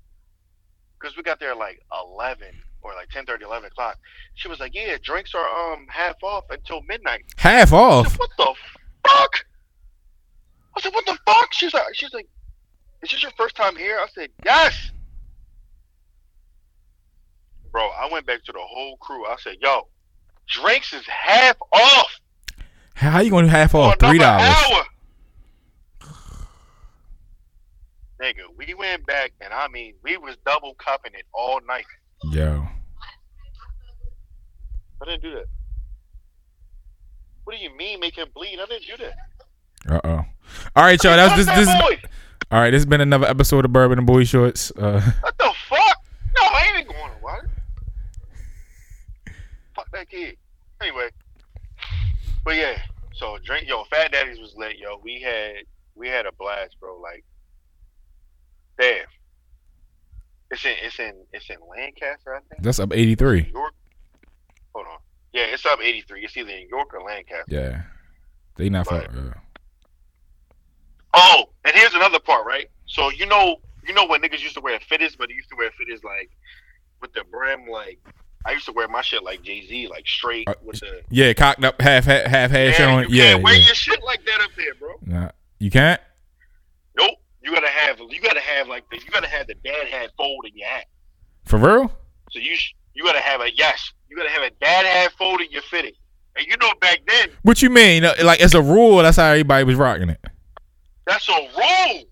because 0.98 1.16
we 1.16 1.22
got 1.22 1.38
there 1.40 1.54
like 1.54 1.80
11 2.16 2.48
or 2.82 2.94
like 2.94 3.08
10 3.10 3.24
11 3.42 3.66
o'clock. 3.66 3.98
She 4.34 4.48
was 4.48 4.60
like, 4.60 4.74
yeah, 4.74 4.96
drinks 5.02 5.34
are 5.34 5.72
um 5.72 5.86
half 5.88 6.16
off 6.22 6.44
until 6.50 6.82
midnight. 6.82 7.24
Half 7.36 7.72
off. 7.72 8.08
said, 8.08 8.18
what 8.18 8.30
the 8.36 8.54
fuck? 9.08 9.32
I 10.76 10.80
said, 10.80 10.92
what 10.94 11.06
the 11.06 11.18
fuck? 11.26 11.52
She's 11.52 11.72
like, 11.74 11.94
she's 11.94 12.12
like, 12.12 12.28
is 13.02 13.10
this 13.10 13.22
your 13.22 13.32
first 13.36 13.56
time 13.56 13.76
here? 13.76 13.98
I 14.00 14.06
said, 14.14 14.30
yes. 14.44 14.90
Bro, 17.72 17.88
I 17.90 18.08
went 18.10 18.26
back 18.26 18.44
to 18.44 18.52
the 18.52 18.60
whole 18.60 18.96
crew. 18.98 19.26
I 19.26 19.36
said, 19.38 19.56
yo, 19.60 19.88
drinks 20.48 20.92
is 20.92 21.06
half 21.06 21.56
off. 21.72 22.20
How 22.94 23.20
you 23.20 23.30
gonna 23.30 23.48
half 23.48 23.74
off 23.74 23.96
three 23.98 24.18
dollars? 24.18 24.54
Nigga, 28.20 28.42
we 28.56 28.74
went 28.74 29.06
back 29.06 29.32
and 29.40 29.52
I 29.52 29.68
mean 29.68 29.94
we 30.02 30.16
was 30.16 30.36
double 30.44 30.74
cupping 30.74 31.12
it 31.14 31.24
all 31.32 31.60
night. 31.68 31.84
Yo. 32.32 32.66
I 35.00 35.04
didn't 35.04 35.22
do 35.22 35.34
that. 35.34 35.44
What 37.44 37.56
do 37.56 37.62
you 37.62 37.74
mean 37.76 38.00
make 38.00 38.18
him 38.18 38.26
bleed? 38.34 38.58
I 38.60 38.66
didn't 38.66 38.86
do 38.86 38.96
that. 39.04 39.14
Uh 39.88 40.00
oh. 40.02 40.24
All 40.74 40.82
right, 40.84 41.02
y'all. 41.04 41.14
That's 41.16 41.36
this. 41.36 41.46
This. 41.46 41.68
All 42.50 42.60
right. 42.60 42.70
This 42.70 42.78
has 42.80 42.86
been 42.86 43.00
another 43.00 43.26
episode 43.28 43.64
of 43.64 43.72
Bourbon 43.72 43.98
and 43.98 44.06
Boy 44.06 44.24
Shorts. 44.24 44.72
Uh, 44.72 45.00
What 45.20 45.38
the 45.38 45.52
fuck? 45.68 45.96
No, 46.36 46.42
I 46.42 46.74
ain't 46.78 46.88
going. 46.88 47.07
That 49.92 50.08
kid. 50.08 50.36
Anyway. 50.80 51.10
But 52.44 52.56
yeah, 52.56 52.78
so 53.14 53.36
drink 53.44 53.68
yo, 53.68 53.84
Fat 53.84 54.12
Daddy's 54.12 54.38
was 54.38 54.54
lit, 54.56 54.78
yo. 54.78 55.00
We 55.02 55.20
had 55.20 55.64
we 55.94 56.08
had 56.08 56.26
a 56.26 56.32
blast, 56.32 56.76
bro. 56.80 56.98
Like 57.00 57.24
damn. 58.78 59.06
It's 60.50 60.64
in 60.64 60.74
it's 60.82 60.98
in 60.98 61.12
it's 61.32 61.50
in 61.50 61.56
Lancaster, 61.68 62.34
I 62.36 62.40
think. 62.48 62.62
that's 62.62 62.78
up 62.78 62.92
eighty 62.94 63.14
three. 63.14 63.50
York. 63.52 63.74
Hold 64.74 64.86
on. 64.86 64.98
Yeah, 65.32 65.42
it's 65.44 65.66
up 65.66 65.80
eighty 65.82 66.02
three. 66.02 66.24
It's 66.24 66.36
either 66.36 66.50
in 66.50 66.68
York 66.68 66.94
or 66.94 67.02
Lancaster. 67.02 67.44
Yeah. 67.48 67.82
They 68.56 68.70
not 68.70 68.86
far. 68.86 69.00
Right. 69.00 69.08
Uh, 69.10 69.32
Oh, 71.14 71.48
and 71.64 71.74
here's 71.74 71.94
another 71.94 72.20
part, 72.20 72.46
right? 72.46 72.68
So 72.86 73.10
you 73.10 73.26
know, 73.26 73.56
you 73.86 73.94
know 73.94 74.06
when 74.06 74.20
niggas 74.20 74.42
used 74.42 74.54
to 74.54 74.60
wear 74.60 74.78
fitteds, 74.78 75.16
but 75.18 75.28
they 75.28 75.34
used 75.34 75.48
to 75.50 75.56
wear 75.56 75.70
fitteds 75.70 76.04
like 76.04 76.30
with 77.00 77.12
the 77.12 77.24
brim, 77.30 77.66
like 77.66 77.98
I 78.46 78.52
used 78.52 78.66
to 78.66 78.72
wear 78.72 78.88
my 78.88 79.02
shit 79.02 79.22
like 79.22 79.42
Jay 79.42 79.66
Z, 79.66 79.88
like 79.88 80.06
straight 80.06 80.48
Uh, 80.48 80.54
with 80.62 80.80
the. 80.80 81.02
yeah, 81.10 81.32
cocked 81.34 81.64
up, 81.64 81.80
half 81.80 82.04
half 82.04 82.24
half 82.26 82.50
half 82.50 82.52
Yeah, 82.52 82.72
showing. 82.72 83.08
you 83.10 83.16
Yeah, 83.16 83.32
can't 83.32 83.42
wear 83.44 83.54
yeah. 83.54 83.66
your 83.66 83.74
shit 83.74 84.02
like 84.04 84.24
that 84.26 84.40
up 84.40 84.50
there, 84.56 84.74
bro. 84.74 84.94
Nah, 85.04 85.30
you 85.58 85.70
can't. 85.70 86.00
Nope. 86.96 87.14
You 87.42 87.52
gotta 87.54 87.68
have, 87.68 87.98
you 88.00 88.20
gotta 88.20 88.40
have 88.40 88.68
like 88.68 88.88
the, 88.90 88.96
you 88.98 89.10
gotta 89.10 89.28
have 89.28 89.46
the 89.46 89.54
dad 89.64 89.86
hat 89.88 90.10
fold 90.16 90.44
in 90.46 90.56
your 90.56 90.68
hat. 90.68 90.86
For 91.44 91.58
real? 91.58 91.92
So 92.30 92.38
you, 92.38 92.56
sh- 92.56 92.74
you 92.94 93.04
gotta 93.04 93.20
have 93.20 93.40
a 93.40 93.54
yes, 93.54 93.92
you 94.08 94.16
gotta 94.16 94.30
have 94.30 94.42
a 94.42 94.50
dad 94.60 94.84
hat 94.86 95.12
fold 95.18 95.40
in 95.40 95.50
your 95.50 95.62
fitting. 95.62 95.92
And 96.36 96.46
you 96.46 96.56
know 96.58 96.70
back 96.80 97.00
then, 97.08 97.30
What 97.42 97.60
you 97.62 97.70
mean? 97.70 98.04
Uh, 98.04 98.14
Like 98.22 98.40
as 98.40 98.54
a 98.54 98.62
rule, 98.62 98.98
that's 98.98 99.16
how 99.16 99.26
everybody 99.30 99.64
was 99.64 99.76
rocking 99.76 100.10
it. 100.10 100.20
that's 101.06 101.28
a 101.28 101.32
rule. 101.32 102.04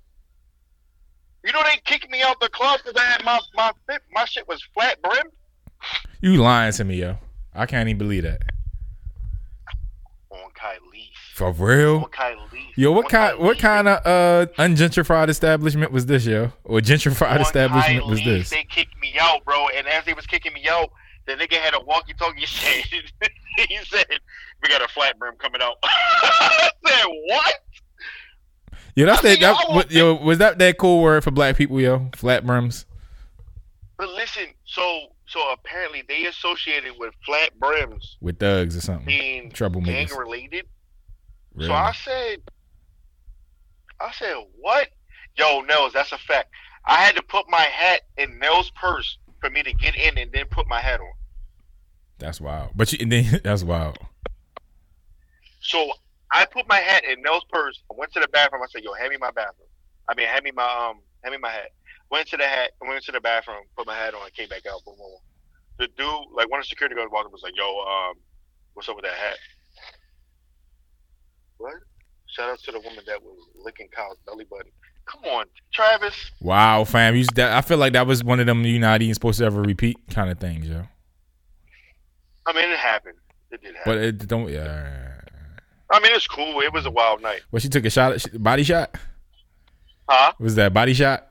You 1.44 1.52
know 1.52 1.62
they 1.62 1.78
kicked 1.84 2.10
me 2.10 2.22
out 2.22 2.40
the 2.40 2.48
club 2.48 2.80
because 2.84 3.00
I 3.00 3.04
had 3.04 3.24
my 3.24 3.38
my 3.54 3.70
fit, 3.88 4.02
my 4.12 4.24
shit 4.24 4.48
was 4.48 4.62
flat 4.74 5.00
brim. 5.02 5.26
You 6.20 6.36
lying 6.36 6.72
to 6.72 6.84
me, 6.84 6.96
yo. 6.96 7.18
I 7.54 7.66
can't 7.66 7.88
even 7.88 7.98
believe 7.98 8.24
that. 8.24 8.42
On 10.30 10.50
Kylie's. 10.54 11.16
For 11.34 11.52
real? 11.52 11.98
On 11.98 12.04
Kylie's. 12.04 12.76
Yo, 12.76 12.92
what 12.92 13.08
kind 13.08 13.38
what 13.38 13.58
kind 13.58 13.88
of 13.88 14.06
uh 14.06 14.46
ungentrified 14.58 15.28
establishment 15.28 15.92
was 15.92 16.06
this, 16.06 16.26
yo? 16.26 16.52
Or 16.64 16.80
gentrified 16.80 17.36
On 17.36 17.40
establishment 17.40 18.06
was 18.06 18.22
this? 18.22 18.50
They 18.50 18.64
kicked 18.64 18.98
me 19.00 19.14
out, 19.18 19.44
bro. 19.44 19.68
And 19.68 19.86
as 19.86 20.04
they 20.04 20.12
was 20.12 20.26
kicking 20.26 20.52
me 20.52 20.68
out, 20.68 20.90
the 21.26 21.32
nigga 21.32 21.54
had 21.54 21.74
a 21.74 21.80
walkie-talkie 21.80 22.46
saying, 22.46 22.84
he 23.68 23.78
said, 23.84 24.06
"We 24.62 24.68
got 24.68 24.82
a 24.82 24.88
flat 24.88 25.18
brim 25.18 25.34
coming 25.36 25.62
out." 25.62 25.76
I 25.82 26.70
said, 26.86 27.04
"What?" 27.06 27.54
Yo, 28.94 29.06
that's 29.06 29.20
I 29.20 29.36
that, 29.36 29.40
that 29.40 29.56
what, 29.68 29.90
yo, 29.90 30.14
was 30.14 30.38
that 30.38 30.58
that 30.58 30.78
cool 30.78 31.02
word 31.02 31.24
for 31.24 31.30
black 31.30 31.56
people, 31.56 31.80
yo? 31.80 32.10
Flat 32.14 32.46
brims. 32.46 32.86
But 33.98 34.08
listen, 34.10 34.46
so 34.64 35.12
so 35.26 35.40
apparently 35.52 36.02
they 36.08 36.26
associated 36.26 36.92
with 36.98 37.12
flat 37.24 37.58
brims 37.58 38.16
With 38.20 38.38
thugs 38.38 38.76
or 38.76 38.80
something. 38.80 39.06
being 39.06 39.50
gang 39.50 40.08
related. 40.16 40.66
Really? 41.54 41.68
So 41.68 41.74
I 41.74 41.92
said, 41.92 42.38
I 44.00 44.12
said, 44.12 44.34
what? 44.60 44.88
Yo, 45.36 45.60
Nels, 45.62 45.92
that's 45.92 46.12
a 46.12 46.18
fact. 46.18 46.50
I 46.84 46.96
had 46.96 47.16
to 47.16 47.22
put 47.22 47.48
my 47.48 47.60
hat 47.62 48.02
in 48.16 48.38
Nels' 48.38 48.70
purse 48.70 49.18
for 49.40 49.50
me 49.50 49.62
to 49.62 49.72
get 49.72 49.96
in 49.96 50.16
and 50.18 50.30
then 50.32 50.46
put 50.50 50.66
my 50.68 50.80
hat 50.80 51.00
on. 51.00 51.12
That's 52.18 52.40
wild. 52.40 52.70
But 52.74 52.92
you 52.92 52.98
and 53.02 53.10
then 53.12 53.40
that's 53.44 53.62
wild. 53.64 53.98
So 55.60 55.90
I 56.30 56.44
put 56.46 56.68
my 56.68 56.78
hat 56.78 57.04
in 57.04 57.22
Nels' 57.22 57.44
purse. 57.50 57.82
I 57.90 57.94
went 57.96 58.12
to 58.12 58.20
the 58.20 58.28
bathroom. 58.28 58.62
I 58.62 58.66
said, 58.70 58.82
yo, 58.84 58.92
hand 58.94 59.10
me 59.10 59.16
my 59.20 59.30
bathroom. 59.30 59.68
I 60.08 60.14
mean, 60.14 60.26
hand 60.28 60.44
me 60.44 60.52
my 60.54 60.62
um, 60.62 61.00
hand 61.22 61.32
me 61.32 61.38
my 61.38 61.50
hat. 61.50 61.70
Went 62.10 62.28
to 62.28 62.36
the 62.36 62.44
hat, 62.44 62.70
went 62.80 63.02
to 63.04 63.12
the 63.12 63.20
bathroom, 63.20 63.64
put 63.76 63.86
my 63.86 63.94
hat 63.94 64.14
on, 64.14 64.28
came 64.36 64.48
back 64.48 64.66
out. 64.66 64.84
Boom, 64.84 64.94
boom. 64.96 65.10
boom. 65.10 65.20
The 65.78 65.88
dude, 65.98 66.08
like 66.34 66.50
one 66.50 66.60
of 66.60 66.64
the 66.64 66.68
security 66.68 66.94
guards 66.94 67.12
walked 67.12 67.26
up, 67.26 67.32
was 67.32 67.42
like, 67.42 67.56
"Yo, 67.56 67.64
um, 67.64 68.14
what's 68.74 68.88
up 68.88 68.96
with 68.96 69.04
that 69.04 69.14
hat?" 69.14 69.36
What? 71.58 71.74
Shout 72.28 72.50
out 72.50 72.58
to 72.60 72.72
the 72.72 72.80
woman 72.80 73.04
that 73.06 73.22
was 73.22 73.38
licking 73.62 73.88
Kyle's 73.94 74.18
belly 74.26 74.44
button. 74.48 74.70
Come 75.06 75.24
on, 75.24 75.46
Travis. 75.72 76.14
Wow, 76.40 76.84
fam. 76.84 77.14
You, 77.14 77.24
that, 77.34 77.52
I 77.52 77.60
feel 77.60 77.78
like 77.78 77.92
that 77.92 78.06
was 78.06 78.24
one 78.24 78.40
of 78.40 78.46
them 78.46 78.64
you're 78.64 78.80
not 78.80 79.02
even 79.02 79.14
supposed 79.14 79.38
to 79.38 79.44
ever 79.44 79.62
repeat 79.62 79.96
kind 80.10 80.30
of 80.30 80.38
things, 80.38 80.68
yo. 80.68 80.82
I 82.46 82.52
mean, 82.52 82.70
it 82.70 82.78
happened. 82.78 83.18
It 83.50 83.62
did 83.62 83.76
happen. 83.76 83.92
But 83.92 83.98
it 83.98 84.28
don't. 84.28 84.48
Yeah. 84.48 85.20
I 85.90 86.00
mean, 86.00 86.12
it's 86.12 86.26
cool. 86.26 86.60
It 86.60 86.72
was 86.72 86.84
a 86.86 86.90
wild 86.90 87.22
night. 87.22 87.42
Well, 87.50 87.60
she 87.60 87.68
took 87.68 87.84
a 87.84 87.90
shot, 87.90 88.12
at, 88.12 88.42
body 88.42 88.64
shot. 88.64 88.96
Huh? 90.08 90.32
Was 90.38 90.56
that 90.56 90.72
body 90.72 90.94
shot? 90.94 91.28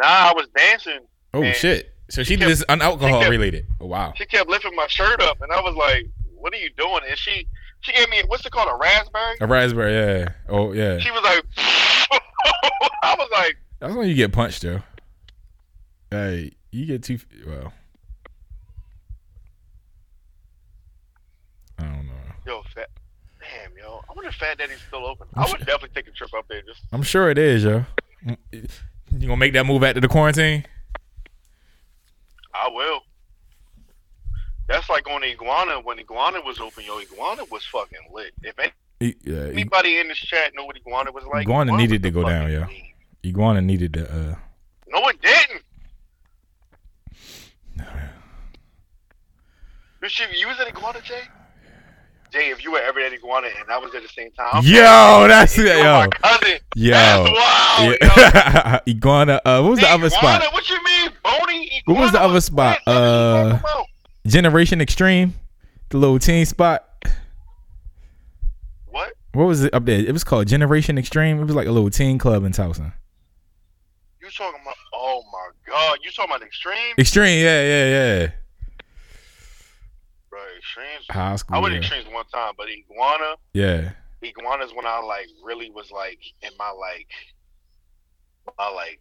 Nah, 0.00 0.06
I 0.06 0.32
was 0.34 0.46
dancing. 0.56 1.00
Oh 1.32 1.50
shit! 1.52 1.94
So 2.10 2.22
she 2.22 2.34
did 2.36 2.40
kept- 2.40 2.48
this 2.50 2.64
unalcohol 2.68 3.20
kept- 3.20 3.30
related. 3.30 3.66
Oh, 3.80 3.86
wow. 3.86 4.12
She 4.16 4.26
kept 4.26 4.48
lifting 4.48 4.74
my 4.74 4.86
shirt 4.88 5.20
up, 5.22 5.40
and 5.42 5.50
I 5.52 5.60
was 5.60 5.74
like, 5.76 6.06
"What 6.36 6.52
are 6.52 6.58
you 6.58 6.70
doing?" 6.76 7.00
And 7.08 7.18
she, 7.18 7.46
she 7.80 7.92
gave 7.92 8.08
me 8.10 8.22
what's 8.26 8.44
it 8.44 8.52
called, 8.52 8.68
a 8.70 8.76
raspberry. 8.76 9.36
A 9.40 9.46
raspberry. 9.46 9.94
Yeah. 9.94 10.28
Oh 10.48 10.72
yeah. 10.72 10.98
She 10.98 11.10
was 11.10 11.22
like, 11.22 11.42
I 13.02 13.14
was 13.18 13.28
like, 13.32 13.56
That's 13.80 13.94
when 13.94 14.08
you 14.08 14.14
get 14.14 14.32
punched, 14.32 14.62
though. 14.62 14.82
Hey, 16.10 16.52
you 16.70 16.86
get 16.86 17.02
too 17.02 17.18
well. 17.46 17.72
I 21.78 21.82
don't 21.84 22.06
know. 22.06 22.12
"Yo, 22.46 22.62
fat, 22.74 22.88
damn, 23.40 23.76
yo, 23.76 24.00
I 24.08 24.12
wonder 24.14 24.28
if 24.28 24.36
Fat 24.36 24.58
Daddy's 24.58 24.78
still 24.86 25.04
open. 25.06 25.26
I'm 25.34 25.44
I 25.44 25.46
would 25.46 25.58
sure- 25.58 25.66
definitely 25.66 25.90
take 25.94 26.08
a 26.08 26.12
trip 26.16 26.32
up 26.34 26.46
there. 26.48 26.62
Just 26.62 26.82
I'm 26.92 27.02
sure 27.02 27.30
it 27.30 27.38
is, 27.38 27.64
yo. 27.64 27.84
You 29.18 29.28
gonna 29.28 29.36
make 29.36 29.52
that 29.52 29.64
move 29.64 29.84
after 29.84 30.00
the 30.00 30.08
quarantine? 30.08 30.66
I 32.52 32.68
will. 32.72 33.00
That's 34.68 34.88
like 34.90 35.08
on 35.08 35.22
Iguana 35.22 35.80
when 35.80 35.98
Iguana 36.00 36.40
was 36.40 36.58
open. 36.58 36.84
Yo, 36.84 36.98
Iguana 37.00 37.44
was 37.50 37.64
fucking 37.66 37.98
lit. 38.12 38.32
If 38.42 38.58
any- 38.58 38.72
anybody 39.54 39.98
in 40.00 40.08
this 40.08 40.18
chat 40.18 40.52
know 40.54 40.64
what 40.64 40.76
Iguana 40.76 41.12
was 41.12 41.24
like, 41.24 41.42
Iguana 41.42 41.72
was 41.72 41.80
needed 41.80 42.02
to 42.02 42.10
go 42.10 42.24
down, 42.24 42.50
yeah. 42.50 42.66
Iguana 43.24 43.60
needed 43.60 43.92
to. 43.94 44.10
uh 44.10 44.34
No, 44.88 45.08
it 45.08 45.20
didn't. 45.20 45.62
You 50.02 50.10
should 50.10 50.28
you 50.36 50.48
was 50.48 50.60
at 50.60 50.66
Iguana, 50.68 51.00
Jay. 51.00 51.22
Jay, 52.34 52.50
if 52.50 52.64
you 52.64 52.72
were 52.72 52.80
ever 52.80 52.98
at 53.00 53.12
Iguana 53.12 53.46
and 53.60 53.70
I 53.70 53.78
was 53.78 53.94
at 53.94 54.02
the 54.02 54.08
same 54.08 54.30
time, 54.32 54.48
I'm 54.52 54.64
Yo, 54.64 55.26
that's 55.28 55.56
it, 55.56 55.66
yo. 55.66 56.06
cousin. 56.20 56.58
Yo. 56.74 56.90
That's 56.90 57.30
wild, 57.30 57.90
yo. 57.90 57.96
Yeah. 58.02 58.80
Iguana. 58.88 59.40
Uh, 59.44 59.60
what 59.62 59.70
was 59.70 59.78
the 59.80 59.86
other 59.88 60.06
Iguana, 60.08 60.10
spot? 60.42 60.52
What 60.52 60.68
you 60.68 60.84
mean, 60.84 61.10
Bony? 61.22 61.82
What 61.86 62.00
was 62.00 62.12
the 62.12 62.20
other 62.20 62.40
spot? 62.40 62.80
lit. 62.86 62.94
What 62.96 63.62
you 63.62 63.80
Uh. 63.80 63.84
Generation 64.26 64.80
Extreme, 64.80 65.34
the 65.90 65.98
little 65.98 66.18
teen 66.18 66.44
spot. 66.44 66.84
what? 68.86 69.12
What 69.32 69.44
was 69.44 69.62
it 69.64 69.72
up 69.74 69.84
there? 69.84 70.00
It 70.00 70.12
was 70.12 70.24
called 70.24 70.48
Generation 70.48 70.98
Extreme. 70.98 71.38
It 71.40 71.44
was 71.44 71.54
like 71.54 71.66
a 71.68 71.72
little 71.72 71.90
teen 71.90 72.18
club 72.18 72.42
in 72.44 72.52
Towson. 72.52 72.92
You 74.20 74.28
talking 74.30 74.60
about? 74.62 74.74
Oh 74.92 75.22
my 75.32 75.48
God! 75.72 75.98
You 76.02 76.10
talking 76.10 76.30
about 76.34 76.42
extreme? 76.46 76.94
Extreme, 76.98 77.44
yeah, 77.44 77.62
yeah, 77.62 77.86
yeah. 78.20 78.30
High 81.10 81.36
school. 81.36 81.56
I 81.56 81.60
went 81.60 81.82
to 81.82 81.96
yeah. 81.96 82.14
one 82.14 82.24
time, 82.26 82.54
but 82.56 82.68
iguana, 82.68 83.34
yeah. 83.52 83.90
iguana's 84.22 84.72
when 84.74 84.86
I 84.86 85.00
like 85.00 85.26
really 85.42 85.70
was 85.70 85.90
like 85.90 86.18
in 86.42 86.50
my 86.58 86.70
like, 86.70 87.08
my 88.58 88.68
like 88.68 89.00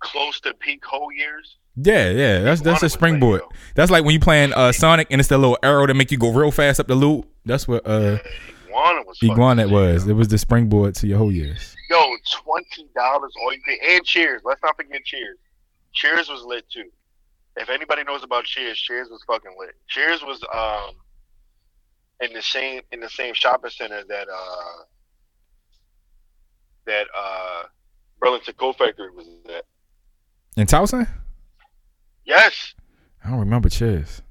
close 0.00 0.40
to 0.40 0.54
peak 0.54 0.84
whole 0.84 1.12
years. 1.12 1.56
Yeah, 1.76 2.10
yeah. 2.10 2.40
That's 2.40 2.60
that's 2.60 2.60
Iguana 2.60 2.70
a 2.70 2.72
was 2.72 2.82
lit, 2.82 2.92
springboard. 2.92 3.40
yo. 3.40 3.48
That's 3.74 3.90
like 3.90 4.04
when 4.04 4.12
you 4.12 4.20
playing 4.20 4.52
uh 4.52 4.72
Sonic 4.72 5.08
and 5.10 5.20
it's 5.20 5.28
the 5.28 5.38
little 5.38 5.58
arrow 5.62 5.86
to 5.86 5.94
make 5.94 6.12
you 6.12 6.18
go 6.18 6.32
real 6.32 6.50
fast 6.50 6.78
up 6.78 6.86
the 6.86 6.94
loop. 6.94 7.26
That's 7.44 7.66
what 7.66 7.86
uh 7.86 8.18
Yeah, 8.24 8.32
iguana 8.68 9.02
was. 9.02 9.18
Iguana 9.22 9.66
lit, 9.66 9.72
was. 9.72 10.06
yo. 10.06 10.10
It 10.12 10.16
was 10.16 10.28
the 10.28 10.38
springboard 10.38 10.94
to 10.96 11.06
your 11.08 11.18
whole 11.18 11.32
years. 11.32 11.74
Yo, 11.90 12.16
twenty 12.30 12.88
dollars 12.94 13.32
all 13.42 13.52
you 13.52 13.60
can 13.62 13.76
and 13.88 14.04
Cheers. 14.04 14.42
Let's 14.44 14.62
not 14.62 14.76
forget 14.76 15.04
Cheers. 15.04 15.38
Cheers 15.92 16.28
was 16.28 16.42
lit 16.44 16.64
too. 16.70 16.90
If 17.56 17.68
anybody 17.70 18.02
knows 18.04 18.22
about 18.24 18.44
Cheers, 18.44 18.78
Cheers 18.78 19.08
was 19.10 19.22
fucking 19.26 19.54
lit. 19.58 19.74
Cheers 19.88 20.22
was 20.22 20.42
um 20.52 20.96
in 22.20 22.32
the 22.32 22.42
same 22.42 22.82
in 22.92 23.00
the 23.00 23.08
same 23.08 23.34
shopping 23.34 23.70
center 23.70 24.02
that 24.08 24.26
uh 24.28 24.82
that 26.86 27.06
uh 27.16 27.62
Burlington 28.20 28.54
Coat 28.54 28.76
Factory 28.78 29.10
was 29.10 29.26
at. 29.48 29.64
In 30.56 30.66
Towson? 30.66 31.08
Yes. 32.24 32.74
I 33.24 33.30
don't 33.30 33.40
remember 33.40 33.68
Cheers. 33.68 34.22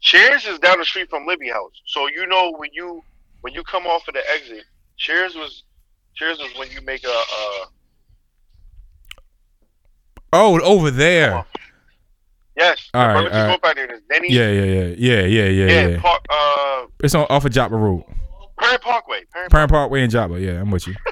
Cheers 0.00 0.46
is 0.46 0.58
down 0.58 0.78
the 0.78 0.84
street 0.84 1.10
from 1.10 1.26
Libby 1.26 1.50
House. 1.50 1.72
So 1.86 2.08
you 2.08 2.26
know 2.26 2.52
when 2.56 2.70
you 2.72 3.02
when 3.42 3.52
you 3.54 3.62
come 3.62 3.86
off 3.86 4.06
of 4.08 4.14
the 4.14 4.22
exit, 4.30 4.64
Cheers 4.96 5.34
was 5.34 5.64
Cheers 6.14 6.38
was 6.38 6.50
when 6.58 6.70
you 6.70 6.80
make 6.80 7.04
a 7.04 7.08
uh 7.10 7.66
Oh, 10.32 10.60
over 10.60 10.90
there. 10.90 11.44
Yes, 12.56 12.90
All 12.92 13.06
right, 13.06 13.16
all 13.16 13.22
right. 13.24 13.32
Coat 13.52 13.60
Factory 13.62 13.96
is 13.96 14.02
Denny. 14.10 14.32
Yeah, 14.32 14.50
yeah, 14.50 14.64
yeah, 14.64 14.94
yeah, 14.96 15.20
yeah, 15.26 15.44
yeah, 15.44 15.66
Yeah, 15.66 15.88
yeah. 15.88 16.00
Park, 16.00 16.24
uh, 16.28 16.86
It's 17.02 17.14
on 17.14 17.26
off 17.30 17.44
of 17.44 17.52
Joppa 17.52 17.76
Road, 17.76 18.04
Perring 18.58 18.78
Parkway. 18.80 19.22
Perry 19.32 19.48
Prime 19.48 19.68
Parkway 19.68 20.02
and 20.02 20.10
Joppa. 20.10 20.38
Yeah, 20.40 20.60
I'm 20.60 20.70
with 20.70 20.86
you. 20.86 20.94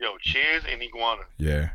Yo, 0.00 0.16
Cheers 0.22 0.62
and 0.70 0.82
Iguana. 0.82 1.22
Yeah, 1.38 1.68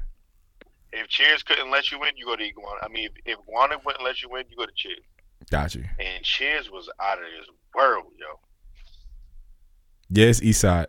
If 0.92 1.08
Cheers 1.10 1.44
couldn't 1.44 1.70
let 1.70 1.92
you 1.92 2.04
in, 2.04 2.18
you 2.18 2.26
go 2.26 2.36
to 2.36 2.44
Iguana. 2.44 2.80
I 2.82 2.88
mean, 2.88 3.06
if, 3.06 3.12
if 3.26 3.40
Iguana 3.48 3.76
wouldn't 3.86 4.04
let 4.04 4.22
you 4.24 4.36
in, 4.36 4.46
you 4.50 4.58
go 4.58 4.66
to 4.66 4.72
Cheers. 4.76 5.00
got 5.52 5.76
you. 5.76 5.84
And 6.00 6.24
Cheers 6.24 6.72
was 6.72 6.90
out 7.00 7.20
of 7.20 7.24
this 7.26 7.48
world, 7.76 8.06
yo. 8.20 8.40
Yes, 10.10 10.42
East 10.42 10.62
Side. 10.62 10.88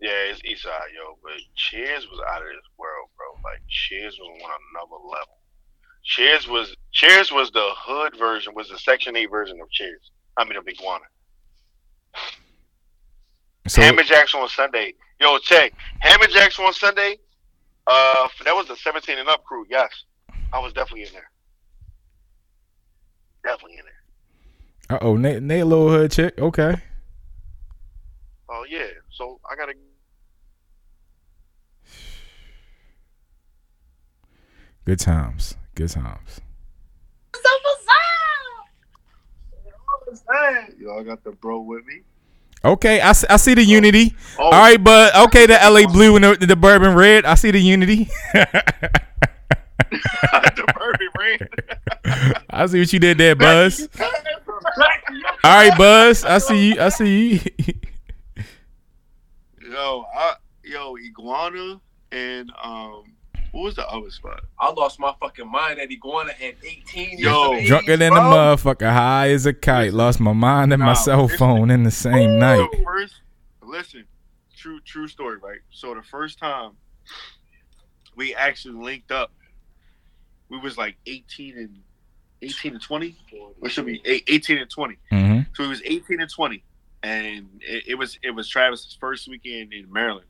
Yeah, 0.00 0.30
it's 0.30 0.40
Eastside, 0.42 0.94
yo. 0.94 1.18
But 1.22 1.32
Cheers 1.56 2.06
was 2.10 2.20
out 2.30 2.42
of 2.42 2.48
this 2.48 2.68
world, 2.78 3.08
bro. 3.16 3.26
Like 3.42 3.60
Cheers 3.68 4.16
was 4.20 4.28
on 4.42 4.50
another 4.74 5.02
level. 5.02 5.38
Cheers 6.04 6.46
was 6.48 6.74
Cheers 6.92 7.32
was 7.32 7.50
the 7.50 7.68
hood 7.76 8.16
version, 8.16 8.54
was 8.54 8.68
the 8.68 8.78
Section 8.78 9.16
Eight 9.16 9.30
version 9.30 9.60
of 9.60 9.68
Cheers. 9.70 10.10
I 10.36 10.44
mean, 10.44 10.56
of 10.56 10.66
Iguana. 10.68 11.04
So 13.66 13.82
Hammerjacks 13.82 14.34
on 14.34 14.48
Sunday. 14.48 14.94
Yo, 15.20 15.38
check. 15.38 15.72
Hammerjacks 16.02 16.58
on 16.64 16.72
Sunday. 16.72 17.18
Uh, 17.86 18.28
that 18.44 18.54
was 18.54 18.68
the 18.68 18.76
17 18.76 19.18
and 19.18 19.28
up 19.28 19.44
crew. 19.44 19.66
Yes, 19.68 19.90
I 20.52 20.58
was 20.60 20.72
definitely 20.72 21.04
in 21.04 21.12
there. 21.12 21.30
Definitely 23.44 23.78
in 23.78 23.84
there. 23.84 24.98
uh 24.98 25.04
oh, 25.04 25.16
Nate, 25.16 25.42
Nate, 25.42 25.66
little 25.66 25.88
hood 25.88 26.12
chick. 26.12 26.38
Okay, 26.38 26.76
Oh 28.48 28.64
yeah. 28.68 28.86
So 29.10 29.40
I 29.50 29.56
gotta. 29.56 29.74
Good 34.88 34.98
times, 34.98 35.54
good 35.74 35.90
times. 35.90 36.40
Y'all 40.78 41.04
got 41.04 41.22
the 41.24 41.32
bro 41.32 41.60
with 41.60 41.84
me. 41.84 42.00
Okay, 42.64 42.98
I 43.02 43.12
see 43.12 43.52
the 43.52 43.62
unity. 43.62 44.16
Oh, 44.38 44.44
All 44.44 44.50
right, 44.52 44.82
but 44.82 45.14
okay, 45.26 45.44
the 45.44 45.58
LA 45.62 45.86
blue 45.92 46.16
and 46.16 46.24
the, 46.24 46.46
the 46.46 46.56
bourbon 46.56 46.94
red. 46.94 47.26
I 47.26 47.34
see 47.34 47.50
the 47.50 47.58
unity. 47.58 48.08
the 48.32 49.02
bourbon 50.74 51.08
red. 51.18 52.42
I 52.48 52.64
see 52.64 52.78
what 52.80 52.90
you 52.90 52.98
did 52.98 53.18
there, 53.18 53.36
Buzz. 53.36 53.86
All 54.00 54.08
right, 55.44 55.76
Buzz. 55.76 56.24
I 56.24 56.38
see 56.38 56.68
you. 56.68 56.80
I 56.80 56.88
see 56.88 57.32
you. 57.34 57.74
Yo, 59.70 60.06
I, 60.16 60.36
yo, 60.64 60.96
iguana 60.96 61.78
and 62.10 62.50
um, 62.62 63.17
what 63.52 63.62
was 63.64 63.74
the 63.76 63.86
other 63.88 64.10
spot? 64.10 64.40
I 64.58 64.70
lost 64.72 65.00
my 65.00 65.14
fucking 65.20 65.50
mind 65.50 65.78
at 65.78 65.90
Iguana 65.90 66.32
at 66.32 66.54
18 66.62 67.10
years 67.10 67.20
Yo, 67.20 67.52
of 67.52 67.58
age, 67.58 67.68
Drunker 67.68 67.96
than 67.96 68.12
a 68.12 68.16
motherfucker, 68.20 68.92
high 68.92 69.30
as 69.30 69.46
a 69.46 69.52
kite. 69.52 69.92
Lost 69.92 70.20
my 70.20 70.32
mind 70.32 70.72
and 70.72 70.82
my 70.82 70.92
cell 70.94 71.22
listen. 71.22 71.38
phone 71.38 71.70
in 71.70 71.82
the 71.82 71.90
same 71.90 72.38
night. 72.38 72.68
So 72.72 72.82
first, 72.84 73.14
listen, 73.62 74.04
true, 74.56 74.80
true 74.80 75.08
story, 75.08 75.38
right? 75.38 75.60
So 75.70 75.94
the 75.94 76.02
first 76.02 76.38
time 76.38 76.72
we 78.16 78.34
actually 78.34 78.74
linked 78.82 79.10
up, 79.12 79.32
we 80.48 80.58
was 80.58 80.76
like 80.76 80.96
eighteen 81.06 81.56
and 81.58 81.78
eighteen 82.42 82.72
and 82.74 82.82
twenty. 82.82 83.16
What 83.58 83.70
should 83.72 83.86
be 83.86 84.00
18 84.04 84.58
and 84.58 84.70
twenty? 84.70 84.96
hmm 85.10 85.40
So 85.54 85.64
it 85.64 85.68
was 85.68 85.82
18 85.84 86.20
and 86.20 86.30
20, 86.30 86.62
and 87.02 87.48
it, 87.60 87.88
it 87.88 87.94
was 87.96 88.18
it 88.22 88.30
was 88.30 88.48
Travis's 88.48 88.96
first 89.00 89.28
weekend 89.28 89.72
in 89.72 89.92
Maryland. 89.92 90.26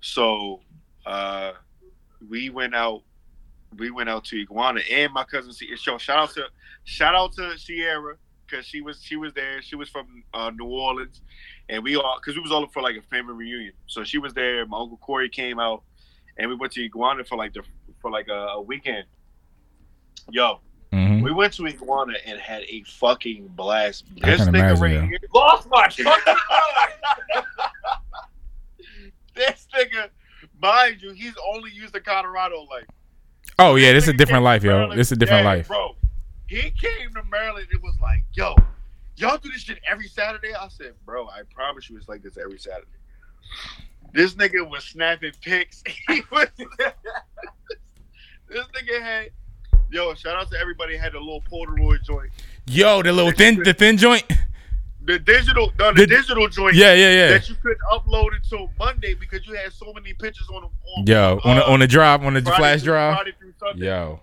So 0.00 0.60
uh, 1.06 1.52
we 2.28 2.50
went 2.50 2.74
out, 2.74 3.02
we 3.76 3.90
went 3.90 4.08
out 4.08 4.24
to 4.26 4.40
Iguana 4.40 4.80
and 4.90 5.12
my 5.12 5.24
cousin. 5.24 5.52
So 5.76 5.98
shout 5.98 6.18
out 6.18 6.30
to 6.34 6.44
shout 6.84 7.14
out 7.14 7.32
to 7.34 7.58
Sierra 7.58 8.16
because 8.46 8.66
she 8.66 8.80
was 8.80 9.02
she 9.02 9.16
was 9.16 9.32
there. 9.34 9.60
She 9.62 9.76
was 9.76 9.88
from 9.88 10.22
uh, 10.32 10.50
New 10.54 10.66
Orleans, 10.66 11.20
and 11.68 11.82
we 11.82 11.96
all 11.96 12.18
because 12.20 12.36
we 12.36 12.42
was 12.42 12.52
all 12.52 12.66
for 12.68 12.82
like 12.82 12.96
a 12.96 13.02
family 13.02 13.34
reunion. 13.34 13.72
So 13.86 14.04
she 14.04 14.18
was 14.18 14.32
there. 14.34 14.64
My 14.66 14.78
uncle 14.78 14.98
Corey 14.98 15.28
came 15.28 15.58
out, 15.58 15.82
and 16.38 16.48
we 16.48 16.56
went 16.56 16.72
to 16.74 16.84
Iguana 16.84 17.24
for 17.24 17.36
like 17.36 17.52
the 17.54 17.62
for 18.00 18.10
like 18.10 18.28
a, 18.28 18.32
a 18.32 18.62
weekend. 18.62 19.04
Yo, 20.30 20.60
Mhm. 20.92 21.22
we 21.22 21.32
went 21.32 21.52
to 21.54 21.66
Iguana 21.66 22.14
and 22.24 22.38
had 22.38 22.62
a 22.62 22.82
fucking 22.84 23.48
blast. 23.48 24.04
I 24.22 24.30
This 24.30 24.40
nigga 24.48 24.78
right 24.80 25.02
here, 25.02 25.18
Lost 25.34 25.68
my 25.68 25.88
fucking 25.88 26.04
mind. 26.04 26.20
this 29.34 29.66
nigga, 29.74 30.08
mind 30.64 31.02
you, 31.02 31.12
he's 31.12 31.34
only 31.52 31.70
used 31.70 31.94
oh, 31.94 31.98
to 31.98 32.04
Colorado 32.04 32.66
like. 32.70 32.86
Oh 33.58 33.74
yeah, 33.76 33.92
this 33.92 34.04
is 34.04 34.10
a 34.10 34.14
different 34.14 34.44
life, 34.44 34.64
yo. 34.64 34.94
This 34.94 35.08
is 35.08 35.12
a 35.12 35.16
different 35.16 35.44
Yeah, 35.44 35.50
life. 35.50 35.68
bro. 35.68 35.96
He 36.46 36.70
came 36.70 37.12
to 37.14 37.22
Maryland 37.30 37.68
and 37.72 37.82
was 37.82 37.96
like, 38.02 38.24
"Yo, 38.32 38.54
y'all 39.16 39.38
do 39.38 39.50
this 39.50 39.62
shit 39.62 39.78
every 39.88 40.08
Saturday." 40.08 40.54
I 40.54 40.68
said, 40.68 40.94
"Bro, 41.04 41.28
I 41.28 41.42
promise 41.54 41.88
you, 41.88 41.96
it's 41.96 42.08
like 42.08 42.22
this 42.22 42.36
every 42.36 42.58
Saturday." 42.58 42.86
This 44.12 44.34
nigga 44.34 44.68
was 44.68 44.84
snapping 44.84 45.32
pics. 45.40 45.82
He 46.08 46.22
was. 46.30 46.48
this 46.56 46.68
nigga 48.74 49.02
had. 49.02 49.30
Yo, 49.90 50.14
shout 50.14 50.36
out 50.36 50.50
to 50.50 50.58
everybody 50.58 50.96
who 50.96 51.00
had 51.00 51.14
a 51.14 51.20
little 51.20 51.42
Polaroid 51.42 52.02
joint. 52.02 52.30
Yo, 52.66 53.02
the 53.02 53.12
little 53.12 53.32
thin, 53.32 53.62
the 53.62 53.74
thin 53.74 53.96
joint. 53.96 54.24
The 55.06 55.18
digital, 55.18 55.70
no, 55.78 55.92
the, 55.92 56.00
The- 56.02 56.06
digital 56.06 56.48
joint. 56.48 56.74
Yeah, 56.74 56.94
yeah, 56.94 57.10
yeah. 57.12 57.28
That 57.32 57.48
you 57.48 57.56
couldn't 57.56 57.80
upload 57.92 58.34
until 58.34 58.70
Monday 58.78 59.12
because 59.14 59.46
you 59.46 59.54
had 59.54 59.72
so 59.72 59.92
many 59.92 60.14
pictures 60.14 60.48
on. 60.48 60.64
on 60.64 61.06
Yo, 61.06 61.40
on 61.44 61.56
the 61.56 61.66
uh, 61.66 61.70
on 61.72 61.80
the 61.80 61.86
drive, 61.86 62.24
on 62.24 62.32
the 62.34 62.40
Friday 62.42 62.56
flash 62.58 62.80
through- 62.80 62.86
drive. 62.92 63.14
Friday 63.16 63.32
through 63.38 63.52
Sunday. 63.58 63.86
Yo, 63.86 64.20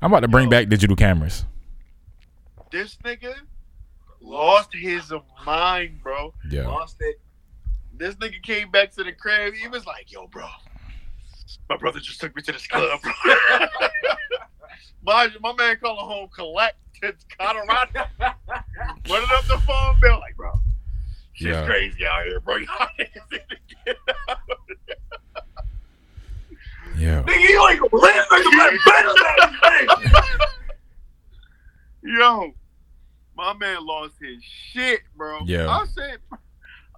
I'm 0.00 0.12
about 0.12 0.20
to 0.20 0.28
bring 0.28 0.44
Yo. 0.44 0.50
back 0.50 0.68
digital 0.68 0.94
cameras. 0.96 1.44
This 2.70 2.96
nigga 3.04 3.34
lost 4.20 4.70
his 4.72 5.12
mind, 5.44 6.00
bro. 6.02 6.32
Yo, 6.48 6.62
Lost 6.70 6.96
it. 7.00 7.20
This 7.92 8.14
nigga 8.14 8.40
came 8.42 8.70
back 8.70 8.92
to 8.92 9.02
the 9.02 9.12
crib. 9.12 9.54
He 9.54 9.66
was 9.66 9.84
like, 9.86 10.12
"Yo, 10.12 10.28
bro, 10.28 10.46
my 11.68 11.76
brother 11.76 11.98
just 11.98 12.20
took 12.20 12.34
me 12.36 12.42
to 12.42 12.52
this 12.52 12.66
club." 12.68 13.00
my, 15.04 15.28
my 15.40 15.52
man 15.54 15.76
calling 15.82 16.06
home 16.06 16.28
collect 16.34 16.76
to 17.02 17.14
Colorado, 17.38 18.04
running 19.10 19.28
up 19.32 19.44
the 19.46 19.58
phone 19.66 20.00
bill 20.00 20.18
like, 20.20 20.36
"Bro, 20.36 20.52
shit's 21.32 21.50
Yeah. 21.50 21.66
crazy 21.66 22.06
out 22.06 22.24
here, 22.24 22.40
bro. 22.40 22.56
Y'all 22.58 22.66
niggas 22.98 23.30
need 23.32 23.40
to 23.48 23.56
get 23.86 23.96
out." 24.28 24.38
yo, 26.96 27.22
Nigga, 27.22 27.48
you 27.48 27.68
ain't 27.68 27.80
gonna 27.80 28.02
live 28.02 28.26
nigga, 28.30 28.84
better 28.86 29.08
than 29.08 29.56
that. 29.62 30.48
Yo, 32.02 32.52
my 33.36 33.52
man 33.54 33.84
lost 33.86 34.14
his 34.20 34.42
shit, 34.42 35.00
bro. 35.16 35.40
Yeah. 35.46 35.68
I 35.68 35.84
said, 35.86 36.18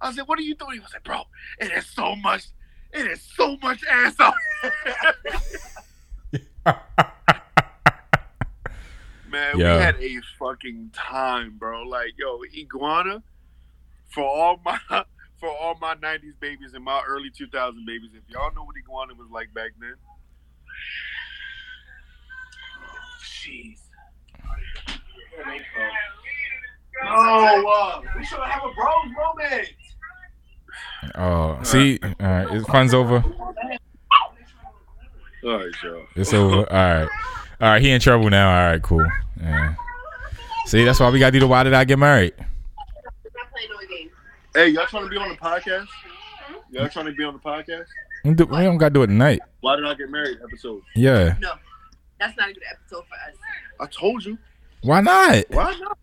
I 0.01 0.11
said, 0.13 0.23
what 0.27 0.39
are 0.39 0.43
you 0.43 0.55
doing? 0.55 0.73
He 0.73 0.79
was 0.79 0.91
like, 0.93 1.03
bro, 1.03 1.21
it 1.59 1.71
is 1.71 1.85
so 1.87 2.15
much, 2.15 2.45
it 2.91 3.05
is 3.07 3.21
so 3.21 3.57
much 3.61 3.81
ass 3.89 4.15
out. 4.19 4.33
Man, 9.33 9.57
Yeah. 9.59 9.77
we 9.77 9.81
had 9.83 9.95
a 9.99 10.21
fucking 10.37 10.91
time, 10.93 11.57
bro. 11.57 11.81
Like, 11.83 12.11
yo, 12.17 12.39
iguana 12.55 13.23
for 14.09 14.23
all 14.23 14.59
my 14.63 14.77
for 15.39 15.49
all 15.49 15.75
my 15.81 15.95
'90s 15.95 16.39
babies 16.39 16.75
and 16.75 16.83
my 16.85 17.01
early 17.07 17.31
2000 17.35 17.83
babies. 17.83 18.11
If 18.13 18.21
y'all 18.29 18.53
know 18.53 18.63
what 18.63 18.75
iguana 18.77 19.15
was 19.15 19.27
like 19.31 19.51
back 19.55 19.71
then, 19.79 19.95
Jeez. 23.23 23.79
No, 27.03 27.11
uh, 27.11 28.01
we 28.15 28.23
should 28.23 28.39
have 28.39 28.63
a 28.63 28.71
bros 28.75 29.05
romance. 29.17 29.69
Oh, 31.15 31.59
see, 31.63 31.99
all 32.03 32.13
right, 32.19 32.47
it's 32.55 32.67
fun's 32.67 32.93
over. 32.93 33.23
all 33.25 33.53
right, 35.43 35.73
yo. 35.83 36.05
It's 36.15 36.33
over. 36.33 36.71
All 36.71 36.99
right, 37.01 37.09
all 37.63 37.69
right. 37.71 37.81
He 37.81 37.89
in 37.91 37.99
trouble 38.01 38.29
now. 38.29 38.49
All 38.49 38.71
right, 38.71 38.81
cool. 38.81 39.05
Yeah. 39.41 39.75
See, 40.65 40.83
that's 40.83 40.99
why 40.99 41.09
we 41.09 41.19
gotta 41.19 41.31
do 41.31 41.39
the 41.39 41.47
why 41.47 41.63
did 41.63 41.73
I 41.73 41.83
get 41.85 41.97
married? 41.99 42.33
Hey, 44.55 44.67
y'all 44.69 44.85
trying 44.85 45.05
to 45.05 45.09
be 45.09 45.17
on 45.17 45.29
the 45.29 45.35
podcast? 45.35 45.87
Y'all 46.69 46.87
trying 46.89 47.05
to 47.07 47.11
be 47.13 47.23
on 47.23 47.33
the 47.33 47.39
podcast? 47.39 47.85
We 48.23 48.33
do- 48.33 48.45
we 48.45 48.57
don't 48.57 48.77
gotta 48.77 48.93
do 48.93 49.03
it 49.03 49.07
tonight. 49.07 49.39
Why 49.61 49.75
did 49.75 49.85
I 49.85 49.93
get 49.95 50.09
married? 50.09 50.37
Episode. 50.43 50.81
Yeah. 50.95 51.35
No, 51.39 51.53
that's 52.19 52.37
not 52.37 52.49
a 52.49 52.53
good 52.53 52.63
episode 52.71 53.03
for 53.07 53.15
us. 53.15 53.35
I 53.79 53.85
told 53.87 54.23
you. 54.25 54.37
Why 54.81 55.01
not? 55.01 55.45
Why 55.49 55.73
not? 55.79 55.97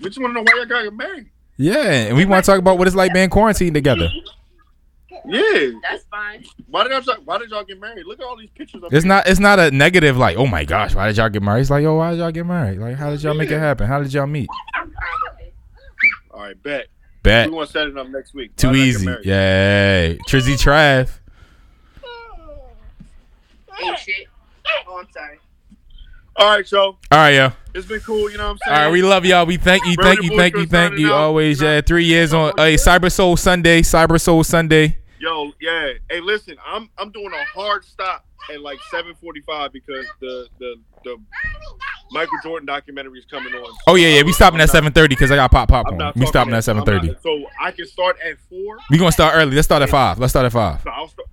We 0.00 0.06
just 0.08 0.20
want 0.20 0.30
to 0.30 0.34
know 0.34 0.42
why 0.42 0.52
y'all 0.56 0.66
got 0.84 0.94
married. 0.94 1.30
Yeah, 1.56 1.90
and 2.08 2.16
we 2.16 2.24
want 2.24 2.44
to 2.44 2.50
talk 2.50 2.58
about 2.58 2.78
what 2.78 2.86
it's 2.86 2.96
like 2.96 3.12
being 3.12 3.28
quarantined 3.28 3.74
together. 3.74 4.08
Yeah. 5.26 5.70
That's 5.88 6.04
fine. 6.10 6.44
Why 6.68 6.84
did 6.88 7.06
y'all? 7.06 7.16
Why 7.24 7.38
did 7.38 7.50
y'all 7.50 7.64
get 7.64 7.78
married? 7.80 8.06
Look 8.06 8.20
at 8.20 8.26
all 8.26 8.36
these 8.36 8.50
pictures. 8.50 8.82
Up 8.82 8.92
It's 8.92 9.04
here. 9.04 9.08
not. 9.08 9.26
It's 9.28 9.40
not 9.40 9.58
a 9.58 9.70
negative. 9.70 10.16
Like, 10.16 10.36
oh 10.36 10.46
my 10.46 10.64
gosh, 10.64 10.94
why 10.94 11.06
did 11.08 11.16
y'all 11.16 11.28
get 11.28 11.42
married? 11.42 11.62
It's 11.62 11.70
like, 11.70 11.82
yo, 11.82 11.96
why 11.96 12.10
did 12.10 12.18
y'all 12.20 12.30
get 12.30 12.46
married? 12.46 12.78
Like, 12.78 12.96
how 12.96 13.10
did 13.10 13.22
y'all 13.22 13.34
make 13.34 13.50
it 13.50 13.58
happen? 13.58 13.86
How 13.86 14.02
did 14.02 14.12
y'all 14.12 14.26
meet? 14.26 14.48
I'm 14.74 14.82
fine 14.82 14.92
with 15.38 15.46
it. 15.46 15.54
All 16.30 16.42
right, 16.42 16.62
bet. 16.62 16.86
Bet 17.22 17.48
We 17.48 17.54
want 17.54 17.68
to 17.68 17.72
set 17.72 17.86
it 17.86 17.98
up 17.98 18.08
next 18.08 18.32
week. 18.32 18.56
too 18.56 18.68
Why 18.68 18.72
did 18.72 18.80
I 18.80 18.84
get 18.84 18.94
easy. 18.94 19.28
Yay, 19.28 20.18
Trizzy 20.28 20.56
Trav. 20.56 21.10
Oh 23.82 23.94
shit. 23.96 24.26
Oh, 24.88 24.98
I'm 24.98 25.08
sorry. 25.12 25.38
All 26.36 26.56
right, 26.56 26.70
yo. 26.70 26.80
All 26.80 26.96
right, 27.12 27.30
yo. 27.34 27.52
It's 27.74 27.86
been 27.86 28.00
cool. 28.00 28.30
You 28.30 28.38
know 28.38 28.44
what 28.44 28.50
I'm 28.52 28.58
saying? 28.64 28.76
All 28.78 28.84
right, 28.84 28.92
we 28.92 29.02
love 29.02 29.24
y'all. 29.26 29.44
We 29.46 29.56
thank 29.56 29.84
you, 29.84 29.94
thank 30.00 30.22
you, 30.22 30.36
thank 30.36 30.54
you, 30.56 30.66
thank 30.66 30.98
you. 30.98 31.12
Always, 31.12 31.60
yeah. 31.60 31.80
Three 31.82 32.04
years 32.04 32.32
on. 32.32 32.52
Hey, 32.56 32.74
Cyber 32.76 33.12
Soul 33.12 33.36
Sunday, 33.36 33.82
Cyber 33.82 34.20
Soul 34.20 34.42
Sunday. 34.44 34.96
Yo, 35.20 35.52
yeah. 35.60 35.92
Hey, 36.08 36.20
listen. 36.20 36.56
I'm 36.66 36.88
I'm 36.98 37.12
doing 37.12 37.30
a 37.32 37.44
hard 37.44 37.84
stop 37.84 38.24
at 38.50 38.60
like 38.62 38.78
7:45 38.92 39.70
because 39.72 40.06
the 40.20 40.48
the 40.58 40.76
the 41.04 41.16
Michael 42.10 42.38
Jordan 42.42 42.66
documentary 42.66 43.18
is 43.18 43.26
coming 43.26 43.52
on. 43.54 43.76
Oh 43.86 43.94
yeah, 43.96 44.08
yeah. 44.08 44.22
We 44.22 44.28
um, 44.30 44.32
stopping 44.32 44.60
I'm 44.60 44.64
at 44.64 44.70
seven 44.70 44.92
thirty 44.92 45.14
because 45.14 45.30
I 45.30 45.36
got 45.36 45.50
pop 45.50 45.68
popcorn. 45.68 46.12
We 46.16 46.24
stopping 46.26 46.54
at 46.54 46.64
7:30. 46.64 47.06
Not- 47.08 47.22
So 47.22 47.44
I 47.60 47.70
can 47.70 47.86
start 47.86 48.16
at 48.24 48.38
four. 48.48 48.78
We 48.90 48.96
gonna 48.98 49.12
start 49.12 49.34
early. 49.36 49.54
Let's 49.54 49.66
start 49.66 49.82
at 49.82 49.90
five. 49.90 50.18
Let's 50.18 50.32
start 50.32 50.46
at 50.46 50.52
five. 50.52 50.80
So 50.82 50.90
I'll 50.90 51.08
start. 51.08 51.28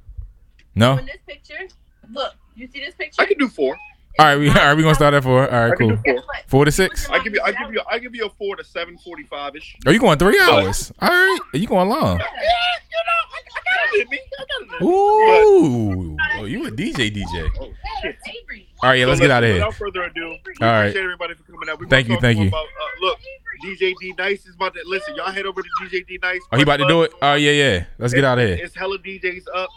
No. 0.76 0.98
In 0.98 1.06
this 1.06 1.18
picture, 1.26 1.68
look, 2.12 2.34
you 2.56 2.68
see 2.68 2.80
this 2.82 2.94
picture? 2.94 3.22
I 3.22 3.26
can 3.26 3.38
do 3.38 3.48
four. 3.48 3.78
All 4.20 4.26
right, 4.26 4.38
we 4.38 4.50
all 4.50 4.56
right. 4.56 4.74
We 4.76 4.82
gonna 4.84 4.96
start 4.96 5.14
at 5.14 5.24
four. 5.24 5.48
All 5.48 5.54
I 5.56 5.70
right, 5.70 5.78
can 5.78 5.98
cool. 5.98 6.16
four. 6.16 6.24
Four 6.48 6.66
to 6.66 6.72
six. 6.72 7.08
I 7.10 7.24
give 7.24 7.34
you, 7.34 7.42
I 7.44 7.52
give 7.52 7.72
you, 7.74 7.82
I 7.92 8.00
give 8.00 8.16
you 8.16 8.26
a 8.26 8.30
four 8.32 8.56
to 8.56 8.64
seven 8.64 8.98
forty-five 8.98 9.56
ish. 9.56 9.76
Are 9.86 9.94
you 9.94 10.00
going 10.00 10.18
three 10.18 10.40
hours? 10.40 10.92
All 11.00 11.10
right, 11.10 11.40
Are 11.54 11.58
you 11.58 11.68
going 11.68 11.88
long? 11.90 12.18
Yeah, 12.20 12.26
you 12.26 13.04
know, 13.06 13.22
I, 13.32 13.40
I 13.54 13.62
got 13.86 13.94
it 13.94 14.02
in 14.02 14.10
me. 14.10 14.20
I 14.40 14.42
got 14.42 14.62
it 14.62 14.82
in 14.82 14.88
me. 14.88 14.88
Ooh, 14.88 16.18
oh, 16.40 16.46
you 16.46 16.66
a 16.66 16.72
DJ, 16.72 17.12
DJ. 17.16 17.50
Oh, 17.60 17.72
shit. 18.02 18.16
Avery. 18.28 18.68
All 18.82 18.90
right, 18.90 19.00
yeah. 19.00 19.06
Let's 19.06 19.20
So 19.20 19.24
get 19.24 19.32
out 19.32 19.44
of 19.44 19.48
here. 19.50 19.56
Without 19.56 19.74
further 19.76 20.04
ado, 20.04 20.26
All 20.26 20.36
right. 20.62 20.80
appreciate 20.82 21.04
everybody 21.04 21.34
for 21.36 21.44
coming 21.44 21.70
out. 21.70 21.80
We 21.80 21.88
Thank 21.88 22.08
you, 22.10 22.20
thank 22.20 22.40
you. 22.40 22.48
About, 22.48 22.66
uh, 22.66 23.02
look, 23.06 23.20
DJ 23.64 23.94
D-Nice 24.00 24.46
is 24.46 24.56
about 24.56 24.74
to 24.76 24.82
listen. 24.86 25.16
Y'all 25.16 25.32
head 25.32 25.46
over 25.46 25.62
to 25.62 25.70
DJ 25.84 26.06
D-Nice. 26.08 26.42
Oh, 26.52 26.58
he 26.58 26.64
about 26.64 26.78
to 26.78 26.88
do 26.88 27.04
it. 27.04 27.12
Oh 27.22 27.34
yeah, 27.36 27.52
yeah. 27.52 27.86
Let's 27.98 28.14
get 28.14 28.24
out 28.24 28.38
of 28.40 28.48
here. 28.48 28.58
It's 28.64 28.76
hella 28.76 28.98
DJs 29.00 29.44
up. 29.54 29.70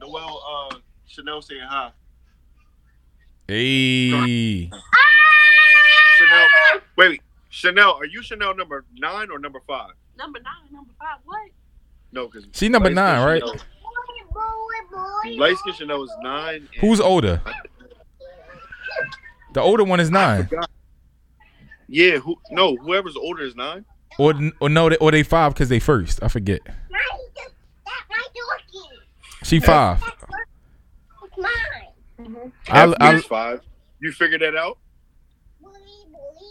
Noel, 0.00 0.42
uh, 0.72 0.76
Chanel 1.06 1.42
saying 1.42 1.60
hi. 1.68 1.90
Hey, 3.50 4.68
Chanel, 6.18 6.46
wait, 6.98 7.08
wait. 7.08 7.22
Chanel, 7.48 7.94
are 7.94 8.04
you 8.04 8.22
Chanel 8.22 8.54
number 8.54 8.84
nine 8.94 9.30
or 9.30 9.38
number 9.38 9.60
five? 9.66 9.92
Number 10.18 10.38
nine, 10.40 10.70
number 10.70 10.90
five. 10.98 11.16
What? 11.24 11.48
No, 12.12 12.26
because 12.26 12.44
She 12.52 12.68
number 12.68 12.90
nine, 12.90 13.24
right? 13.26 13.42
Light 15.38 15.56
skin 15.56 15.72
Chanel 15.72 16.02
is 16.04 16.12
nine. 16.22 16.56
and- 16.56 16.68
who's 16.80 17.00
older? 17.00 17.40
The 19.54 19.60
older 19.62 19.84
one 19.84 19.98
is 20.00 20.10
nine. 20.10 20.46
Yeah, 21.88 22.18
who? 22.18 22.36
No, 22.50 22.76
whoever's 22.76 23.16
older 23.16 23.44
is 23.44 23.56
nine. 23.56 23.86
or 24.18 24.34
or 24.60 24.68
no, 24.68 24.90
they, 24.90 24.96
or 24.98 25.10
they 25.10 25.22
five 25.22 25.54
because 25.54 25.70
they 25.70 25.78
first. 25.80 26.22
I 26.22 26.28
forget. 26.28 26.60
She 29.44 29.58
five. 29.60 30.02
I, 30.02 30.10
F 32.18 32.94
I, 33.00 33.14
is 33.14 33.24
five. 33.24 33.60
You 34.00 34.12
figured 34.12 34.40
that 34.42 34.56
out? 34.56 34.78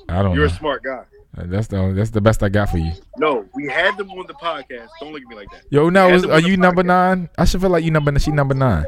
I 0.09 0.21
don't 0.23 0.35
You're 0.35 0.47
know. 0.47 0.53
a 0.53 0.57
smart 0.57 0.83
guy. 0.83 1.03
That's 1.35 1.67
the 1.67 1.93
that's 1.95 2.09
the 2.09 2.21
best 2.21 2.41
I 2.41 2.49
got 2.49 2.69
for 2.69 2.77
you. 2.77 2.91
No, 3.17 3.45
we 3.53 3.67
had 3.67 3.95
them 3.97 4.09
on 4.11 4.25
the 4.25 4.33
podcast. 4.33 4.87
Don't 4.99 5.11
look 5.13 5.21
at 5.21 5.27
me 5.27 5.35
like 5.35 5.51
that. 5.51 5.63
Yo, 5.69 5.89
now 5.89 6.07
We 6.07 6.13
is, 6.13 6.25
are 6.25 6.31
on 6.33 6.43
the 6.43 6.49
you 6.49 6.57
number 6.57 6.81
nine? 6.83 7.29
I 7.37 7.45
should 7.45 7.61
feel 7.61 7.69
like 7.69 7.83
you 7.83 7.91
number. 7.91 8.17
She 8.17 8.31
number 8.31 8.55
nine. 8.55 8.85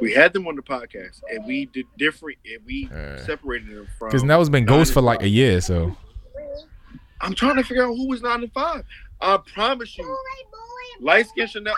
We 0.00 0.12
had 0.12 0.34
them 0.34 0.46
on 0.46 0.56
the 0.56 0.62
podcast, 0.62 1.22
and 1.32 1.46
we 1.46 1.66
did 1.66 1.86
different, 1.96 2.36
and 2.44 2.58
we 2.66 2.90
Uh, 2.92 3.16
separated 3.24 3.68
them 3.74 3.88
from. 3.98 4.08
Because 4.08 4.24
Nell's 4.24 4.50
been 4.50 4.66
ghost 4.66 4.92
for 4.92 5.00
like 5.00 5.22
a 5.22 5.28
year, 5.28 5.60
so 5.62 5.96
I'm 7.22 7.34
trying 7.34 7.56
to 7.56 7.62
figure 7.64 7.84
out 7.84 7.94
who 7.94 8.06
was 8.08 8.20
nine 8.20 8.42
and 8.42 8.52
five. 8.52 8.84
I 9.20 9.38
promise 9.54 9.96
you, 9.96 10.16
light 11.00 11.26
skin 11.28 11.46
Chanel. 11.46 11.74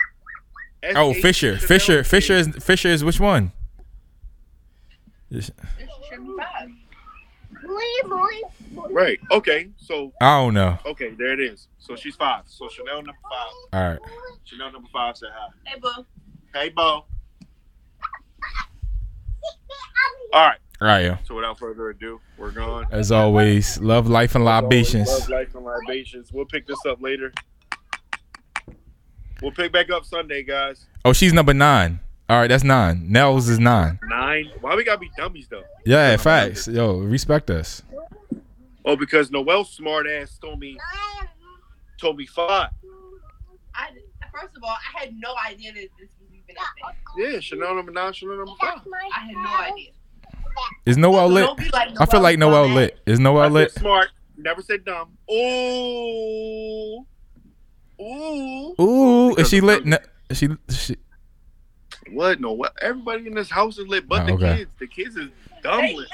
oh 0.97 1.11
S.H. 1.11 1.23
Fisher, 1.23 1.57
Chanel 1.59 1.69
Fisher, 1.69 2.05
Fisher 2.05 2.33
is 2.35 2.49
Fisher 2.65 2.89
is 2.89 3.05
which 3.05 3.21
one? 3.21 3.53
Yes. 5.31 5.51
This 5.79 5.89
should 6.09 6.27
be 6.27 6.33
five. 6.39 6.71
Right. 8.91 9.19
Okay. 9.31 9.71
So 9.77 10.13
I 10.21 10.39
don't 10.39 10.55
know. 10.55 10.79
okay, 10.87 11.11
there 11.19 11.33
it 11.33 11.41
is. 11.41 11.69
So 11.79 11.97
she's 11.97 12.17
five. 12.17 12.43
So 12.47 12.69
Chanel 12.69 12.97
number 12.97 13.13
five. 13.23 13.53
All 13.73 13.89
right. 13.91 13.99
Chanel 14.45 14.73
number 14.73 14.89
five 14.93 15.17
said 15.17 15.31
hi. 15.35 15.49
Hey, 15.65 15.79
Bo. 15.81 16.07
Hey, 16.55 16.69
Bo. 16.71 17.05
All 20.33 20.47
right. 20.47 20.59
All 20.81 20.87
right, 20.87 21.05
yo. 21.05 21.19
So 21.25 21.35
without 21.35 21.59
further 21.59 21.91
ado, 21.91 22.21
we're 22.37 22.53
gone. 22.53 22.87
As 22.93 23.11
always, 23.11 23.81
love, 23.81 24.09
life, 24.09 24.37
and 24.37 24.45
libations. 24.45 25.09
Love 25.09 25.29
life 25.29 25.55
and 25.55 25.65
libations. 25.65 26.31
We'll 26.33 26.45
pick 26.45 26.67
this 26.67 26.79
up 26.87 27.03
later. 27.03 27.33
We'll 29.43 29.53
pick 29.53 29.73
back 29.73 29.91
up 29.91 30.05
Sunday, 30.05 30.43
guys. 30.45 30.87
Oh, 31.05 31.13
she's 31.13 31.33
number 31.33 31.55
nine. 31.55 31.99
All 32.31 32.39
right, 32.41 32.47
that's 32.49 32.65
nine. 32.65 33.11
Nels 33.11 33.49
is 33.49 33.59
nine. 33.59 33.99
Nine. 34.07 34.51
Why 34.61 34.75
we 34.77 34.85
gotta 34.85 34.99
be 35.01 35.11
dummies 35.17 35.49
though? 35.49 35.63
Yeah, 35.87 36.17
facts. 36.19 36.69
Yo, 36.69 36.99
respect 36.99 37.49
us. 37.51 37.83
Oh, 38.85 38.97
because 38.97 39.31
Noel's 39.31 39.71
smart 39.71 40.07
ass 40.07 40.39
told 40.39 40.61
me 40.61 40.77
told 41.99 42.17
me 42.19 42.27
five. 42.27 42.71
I, 43.75 43.89
first 44.33 44.57
of 44.57 44.63
all, 44.63 44.71
I 44.71 44.99
had 45.01 45.15
no 45.19 45.35
idea 45.49 45.73
that 45.73 45.89
this 45.99 46.09
was 46.21 46.29
even 46.33 46.57
a 46.57 47.25
thing. 47.25 47.33
Yeah, 47.35 47.41
Chanel 47.41 47.75
number 47.75 47.93
nine, 47.93 48.13
Chanel 48.13 48.37
number 48.37 48.53
five. 48.61 48.81
I 49.15 49.21
had 49.21 49.35
no 49.35 49.73
idea. 49.73 49.91
Is 50.85 50.97
Noel 50.97 51.29
So 51.29 51.35
lit? 51.35 51.73
don't 51.73 52.01
I 52.01 52.07
feel 52.07 52.21
like 52.21 52.39
Noel's 52.39 52.69
Noel 52.69 52.75
lit. 52.75 52.99
Is 53.07 53.21
I 53.21 53.23
Noel 53.23 53.51
lit? 53.51 53.73
smart. 53.73 54.09
Never 54.37 54.61
said 54.63 54.85
dumb. 54.85 55.17
Ooh. 55.33 57.07
Ooh. 58.01 58.75
Ooh, 58.81 59.35
is 59.37 59.49
she 59.49 59.61
lit? 59.61 59.85
No, 59.87 59.99
is 60.31 60.39
she, 60.39 60.49
she 60.71 60.97
What? 62.13 62.41
No. 62.41 62.53
What? 62.53 62.73
Everybody 62.83 63.27
in 63.27 63.35
this 63.35 63.51
house 63.51 63.79
is 63.79 63.87
lit, 63.87 64.09
but 64.09 64.23
Oh, 64.23 64.27
the 64.27 64.33
okay. 64.35 64.57
kids. 64.59 64.71
The 64.79 64.87
kids 64.87 65.17
is 65.17 65.29
dumb 65.63 65.81
They 65.83 65.89
lit. 65.97 65.99
lit 65.99 66.09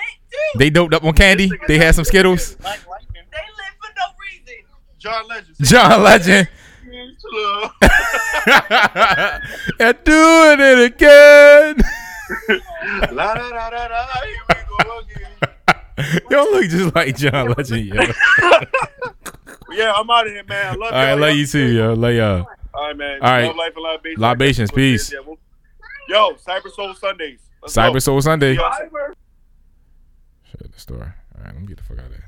they 0.56 0.70
doped 0.70 0.94
up 0.94 1.04
on 1.04 1.12
candy. 1.14 1.50
They 1.68 1.78
had 1.78 1.94
some 1.94 2.04
Skittles. 2.04 2.56
They 2.56 2.68
lit 2.70 2.78
for 2.80 3.90
no 3.96 4.06
reason. 4.20 4.64
John 4.98 5.28
Legend. 5.28 5.56
John 5.62 6.02
Legend. 6.02 6.48
And 9.80 9.96
doing 10.04 10.60
it 10.60 10.78
again. 10.84 11.76
La 13.12 13.34
da 13.34 13.50
da 13.50 13.70
da 13.70 13.88
da. 13.88 14.06
Here 14.22 14.36
we 14.48 14.84
go 14.84 14.98
again. 15.00 16.22
Y'all 16.30 16.52
look 16.52 16.68
just 16.68 16.94
like 16.94 17.16
John 17.16 17.48
Legend, 17.56 17.86
yo. 17.86 18.02
Yeah, 19.72 19.92
I'm 19.96 20.08
out 20.08 20.26
of 20.26 20.32
here, 20.32 20.44
man. 20.44 20.66
I 20.66 20.70
love 20.70 20.82
All 20.82 20.90
right, 20.92 21.10
y'all. 21.10 21.18
love 21.18 21.34
you 21.36 21.46
too, 21.46 21.66
yo. 21.72 21.94
Love 21.94 22.12
y'all. 22.14 22.46
All 22.74 22.86
right, 22.88 22.96
man. 22.96 23.18
All 23.22 23.30
right. 23.30 23.44
Love 23.46 23.56
life 23.56 23.72
and 23.74 23.82
libations. 23.84 24.20
Libations, 24.20 24.70
peace. 24.70 25.12
Yeah, 25.12 25.18
we'll- 25.26 25.38
Yo, 26.08 26.34
Cyber 26.34 26.70
Soul 26.70 26.94
Sundays. 26.94 27.40
Let's 27.62 27.74
Cyber 27.76 27.94
go. 27.94 27.98
Soul 27.98 28.20
Sunday. 28.20 28.54
Yo, 28.54 28.70
Shit, 30.50 30.72
the 30.72 30.78
store. 30.80 31.14
All 31.36 31.44
right, 31.44 31.52
let 31.52 31.60
me 31.60 31.66
get 31.66 31.78
the 31.78 31.82
fuck 31.82 31.98
out 31.98 32.06
of 32.06 32.12
here. 32.12 32.23